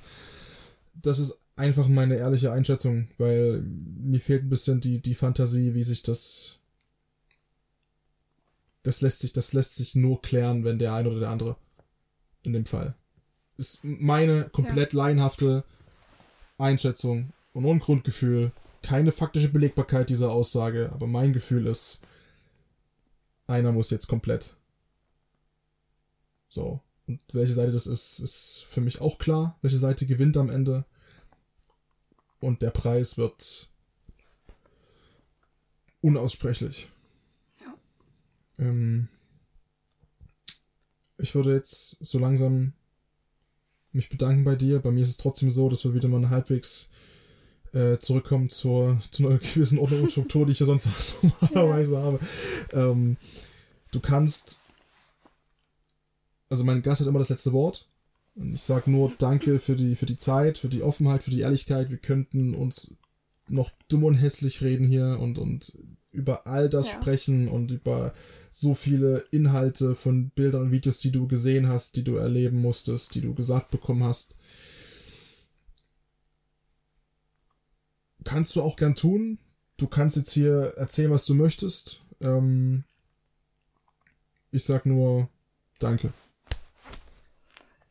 Das 1.02 1.18
ist 1.18 1.38
einfach 1.56 1.88
meine 1.88 2.16
ehrliche 2.16 2.52
Einschätzung, 2.52 3.08
weil 3.18 3.62
mir 3.62 4.20
fehlt 4.20 4.44
ein 4.44 4.48
bisschen 4.48 4.80
die, 4.80 5.00
die 5.00 5.14
Fantasie, 5.14 5.74
wie 5.74 5.82
sich 5.82 6.02
das. 6.02 6.58
Das 8.82 9.00
lässt 9.00 9.18
sich, 9.18 9.32
das 9.32 9.52
lässt 9.52 9.76
sich 9.76 9.96
nur 9.96 10.22
klären, 10.22 10.64
wenn 10.64 10.78
der 10.78 10.94
eine 10.94 11.10
oder 11.10 11.20
der 11.20 11.30
andere 11.30 11.56
in 12.44 12.52
dem 12.52 12.66
Fall. 12.66 12.94
Ist 13.56 13.80
meine 13.82 14.48
komplett 14.50 14.92
ja. 14.92 14.98
laienhafte 14.98 15.64
Einschätzung 16.58 17.32
und 17.52 17.66
ein 17.66 17.78
Grundgefühl. 17.78 18.52
Keine 18.82 19.12
faktische 19.12 19.48
Belegbarkeit 19.48 20.10
dieser 20.10 20.30
Aussage, 20.30 20.90
aber 20.92 21.06
mein 21.06 21.32
Gefühl 21.32 21.66
ist, 21.66 22.00
einer 23.46 23.72
muss 23.72 23.90
jetzt 23.90 24.06
komplett. 24.06 24.54
So. 26.48 26.80
Und 27.06 27.22
welche 27.32 27.52
Seite 27.52 27.72
das 27.72 27.86
ist, 27.86 28.18
ist 28.18 28.64
für 28.68 28.80
mich 28.80 29.00
auch 29.00 29.18
klar. 29.18 29.58
Welche 29.62 29.78
Seite 29.78 30.06
gewinnt 30.06 30.36
am 30.36 30.50
Ende. 30.50 30.84
Und 32.40 32.62
der 32.62 32.70
Preis 32.70 33.16
wird 33.16 33.68
unaussprechlich. 36.00 36.88
Ja. 37.60 37.74
Ähm, 38.64 39.08
ich 41.18 41.34
würde 41.34 41.54
jetzt 41.54 41.96
so 42.00 42.18
langsam 42.18 42.72
mich 43.92 44.08
bedanken 44.08 44.44
bei 44.44 44.54
dir. 44.54 44.80
Bei 44.80 44.90
mir 44.90 45.00
ist 45.00 45.08
es 45.08 45.16
trotzdem 45.16 45.50
so, 45.50 45.68
dass 45.68 45.84
wir 45.84 45.94
wieder 45.94 46.08
mal 46.08 46.28
halbwegs 46.28 46.90
äh, 47.72 47.98
zurückkommen 47.98 48.50
zur, 48.50 49.00
zu 49.10 49.26
einer 49.26 49.38
gewissen 49.54 49.78
Ordnung 49.78 50.02
und 50.02 50.12
Struktur, 50.12 50.46
die 50.46 50.52
ich 50.52 50.60
ja 50.60 50.66
sonst 50.66 51.14
normalerweise 51.40 51.94
ja. 51.94 52.02
habe. 52.02 52.20
Ähm, 52.72 53.16
du 53.90 54.00
kannst. 54.00 54.60
Also 56.48 56.64
mein 56.64 56.82
Gast 56.82 57.00
hat 57.00 57.08
immer 57.08 57.18
das 57.18 57.28
letzte 57.28 57.52
Wort. 57.52 57.88
Und 58.34 58.54
ich 58.54 58.62
sage 58.62 58.90
nur 58.90 59.12
Danke 59.18 59.60
für 59.60 59.76
die, 59.76 59.96
für 59.96 60.06
die 60.06 60.18
Zeit, 60.18 60.58
für 60.58 60.68
die 60.68 60.82
Offenheit, 60.82 61.22
für 61.22 61.30
die 61.30 61.40
Ehrlichkeit. 61.40 61.90
Wir 61.90 61.98
könnten 61.98 62.54
uns 62.54 62.94
noch 63.48 63.70
dumm 63.88 64.04
und 64.04 64.14
hässlich 64.14 64.60
reden 64.60 64.86
hier 64.86 65.18
und, 65.20 65.38
und 65.38 65.72
über 66.12 66.46
all 66.46 66.68
das 66.68 66.92
ja. 66.92 67.00
sprechen 67.00 67.48
und 67.48 67.70
über 67.70 68.12
so 68.50 68.74
viele 68.74 69.24
Inhalte 69.30 69.94
von 69.94 70.30
Bildern 70.30 70.62
und 70.62 70.70
Videos, 70.72 71.00
die 71.00 71.12
du 71.12 71.26
gesehen 71.26 71.68
hast, 71.68 71.96
die 71.96 72.04
du 72.04 72.16
erleben 72.16 72.60
musstest, 72.60 73.14
die 73.14 73.20
du 73.20 73.34
gesagt 73.34 73.70
bekommen 73.70 74.04
hast. 74.04 74.36
Kannst 78.24 78.56
du 78.56 78.62
auch 78.62 78.76
gern 78.76 78.94
tun. 78.94 79.38
Du 79.76 79.86
kannst 79.86 80.16
jetzt 80.16 80.32
hier 80.32 80.74
erzählen, 80.76 81.10
was 81.10 81.26
du 81.26 81.34
möchtest. 81.34 82.02
Ähm 82.20 82.84
ich 84.50 84.64
sag 84.64 84.86
nur 84.86 85.28
Danke. 85.78 86.12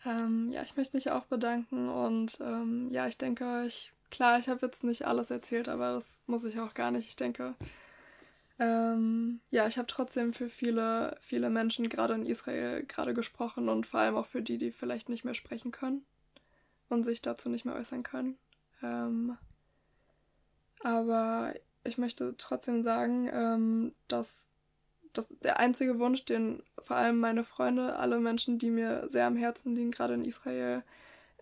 Ähm, 0.06 0.52
ja, 0.52 0.62
ich 0.62 0.76
möchte 0.78 0.96
mich 0.96 1.12
auch 1.12 1.26
bedanken 1.26 1.90
und 1.90 2.38
ähm, 2.42 2.90
ja, 2.92 3.08
ich 3.08 3.18
denke, 3.18 3.66
ich, 3.66 3.92
klar, 4.12 4.38
ich 4.40 4.50
habe 4.50 4.66
jetzt 4.66 4.84
nicht 4.84 5.08
alles 5.08 5.32
erzählt, 5.32 5.68
aber 5.68 5.94
das 5.94 6.06
muss 6.28 6.44
ich 6.44 6.60
auch 6.60 6.74
gar 6.74 6.92
nicht. 6.92 7.08
Ich 7.08 7.16
denke, 7.16 7.56
ähm, 8.60 9.42
ja, 9.50 9.68
ich 9.68 9.78
habe 9.78 9.88
trotzdem 9.88 10.32
für 10.32 10.48
viele, 10.48 11.18
viele 11.22 11.50
Menschen 11.50 11.90
gerade 11.90 12.14
in 12.14 12.26
Israel 12.26 12.84
gerade 12.84 13.14
gesprochen 13.14 13.68
und 13.68 13.86
vor 13.88 14.00
allem 14.00 14.16
auch 14.16 14.28
für 14.28 14.42
die, 14.42 14.58
die 14.58 14.72
vielleicht 14.72 15.10
nicht 15.10 15.26
mehr 15.26 15.34
sprechen 15.34 15.72
können 15.72 16.06
und 16.88 17.04
sich 17.04 17.22
dazu 17.22 17.50
nicht 17.50 17.66
mehr 17.66 17.76
äußern 17.76 18.04
können. 18.04 18.38
Ähm, 18.84 19.38
aber 20.84 21.54
ich 21.84 21.98
möchte 21.98 22.36
trotzdem 22.38 22.84
sagen, 22.84 23.30
ähm, 23.34 23.96
dass 25.18 25.28
der 25.44 25.60
einzige 25.60 26.00
Wunsch, 26.00 26.26
den 26.26 26.64
vor 26.80 26.98
allem 26.98 27.20
meine 27.20 27.44
Freunde, 27.44 27.98
alle 27.98 28.20
Menschen, 28.20 28.60
die 28.60 28.70
mir 28.70 29.10
sehr 29.10 29.28
am 29.28 29.36
Herzen 29.36 29.76
liegen, 29.76 29.92
gerade 29.92 30.14
in 30.16 30.26
Israel, 30.26 30.84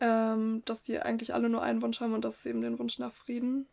ähm, 0.02 0.62
dass 0.66 0.82
die 0.82 1.00
eigentlich 1.00 1.34
alle 1.34 1.50
nur 1.50 1.62
einen 1.62 1.82
Wunsch 1.82 2.00
haben 2.02 2.14
und 2.14 2.26
das 2.26 2.38
ist 2.38 2.46
eben 2.46 2.62
den 2.62 2.80
Wunsch 2.80 3.00
nach 3.00 3.14
Frieden. 3.14 3.68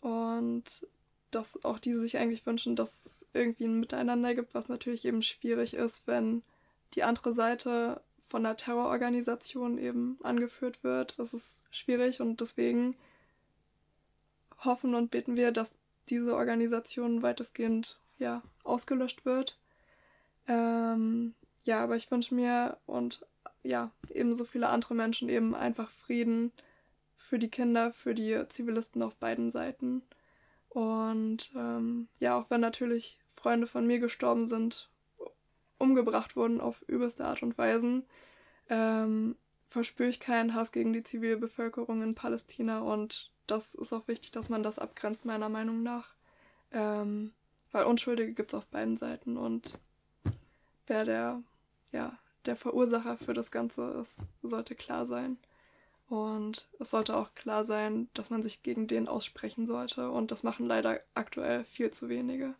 Und 0.00 0.86
dass 1.30 1.64
auch 1.64 1.78
die 1.78 1.94
sich 1.94 2.18
eigentlich 2.18 2.46
wünschen, 2.46 2.76
dass 2.76 3.06
es 3.06 3.26
irgendwie 3.32 3.64
ein 3.64 3.80
Miteinander 3.80 4.34
gibt, 4.34 4.54
was 4.54 4.68
natürlich 4.68 5.04
eben 5.04 5.22
schwierig 5.22 5.74
ist, 5.74 6.06
wenn 6.06 6.42
die 6.94 7.04
andere 7.04 7.32
Seite 7.32 8.00
von 8.28 8.42
der 8.42 8.56
Terrororganisation 8.56 9.78
eben 9.78 10.18
angeführt 10.22 10.82
wird. 10.82 11.18
Das 11.18 11.34
ist 11.34 11.62
schwierig 11.70 12.20
und 12.20 12.40
deswegen 12.40 12.96
hoffen 14.64 14.94
und 14.94 15.10
beten 15.10 15.36
wir, 15.36 15.52
dass 15.52 15.72
diese 16.08 16.34
Organisation 16.36 17.22
weitestgehend 17.22 17.98
ja, 18.20 18.42
ausgelöscht 18.62 19.24
wird. 19.24 19.58
Ähm, 20.46 21.34
ja, 21.64 21.82
aber 21.82 21.96
ich 21.96 22.10
wünsche 22.10 22.34
mir 22.34 22.76
und 22.86 23.26
ja, 23.62 23.90
ebenso 24.10 24.44
viele 24.44 24.68
andere 24.68 24.94
Menschen 24.94 25.28
eben 25.28 25.54
einfach 25.54 25.90
Frieden 25.90 26.52
für 27.16 27.38
die 27.38 27.50
Kinder, 27.50 27.92
für 27.92 28.14
die 28.14 28.42
Zivilisten 28.48 29.02
auf 29.02 29.16
beiden 29.16 29.50
Seiten. 29.50 30.02
Und 30.68 31.52
ähm, 31.56 32.08
ja, 32.18 32.38
auch 32.38 32.48
wenn 32.50 32.60
natürlich 32.60 33.18
Freunde 33.30 33.66
von 33.66 33.86
mir 33.86 33.98
gestorben 33.98 34.46
sind, 34.46 34.88
umgebracht 35.78 36.36
wurden 36.36 36.60
auf 36.60 36.82
übelste 36.86 37.24
Art 37.24 37.42
und 37.42 37.58
Weisen, 37.58 38.04
ähm, 38.68 39.36
verspüre 39.68 40.08
ich 40.08 40.20
keinen 40.20 40.54
Hass 40.54 40.72
gegen 40.72 40.92
die 40.92 41.02
Zivilbevölkerung 41.02 42.02
in 42.02 42.14
Palästina 42.14 42.80
und 42.80 43.30
das 43.46 43.74
ist 43.74 43.92
auch 43.92 44.06
wichtig, 44.08 44.30
dass 44.30 44.48
man 44.48 44.62
das 44.62 44.78
abgrenzt, 44.78 45.24
meiner 45.24 45.48
Meinung 45.48 45.82
nach. 45.82 46.14
Ähm, 46.72 47.32
weil 47.72 47.84
Unschuldige 47.84 48.32
gibt 48.32 48.52
es 48.52 48.58
auf 48.58 48.66
beiden 48.66 48.96
Seiten 48.96 49.36
und 49.36 49.78
wer 50.86 51.04
der, 51.04 51.42
ja, 51.92 52.18
der 52.46 52.56
Verursacher 52.56 53.16
für 53.16 53.34
das 53.34 53.50
Ganze 53.50 53.82
ist, 54.00 54.20
sollte 54.42 54.74
klar 54.74 55.06
sein. 55.06 55.38
Und 56.08 56.68
es 56.80 56.90
sollte 56.90 57.16
auch 57.16 57.34
klar 57.34 57.64
sein, 57.64 58.08
dass 58.14 58.30
man 58.30 58.42
sich 58.42 58.64
gegen 58.64 58.88
den 58.88 59.06
aussprechen 59.06 59.66
sollte. 59.66 60.10
Und 60.10 60.32
das 60.32 60.42
machen 60.42 60.66
leider 60.66 60.98
aktuell 61.14 61.62
viel 61.62 61.92
zu 61.92 62.08
wenige. 62.08 62.54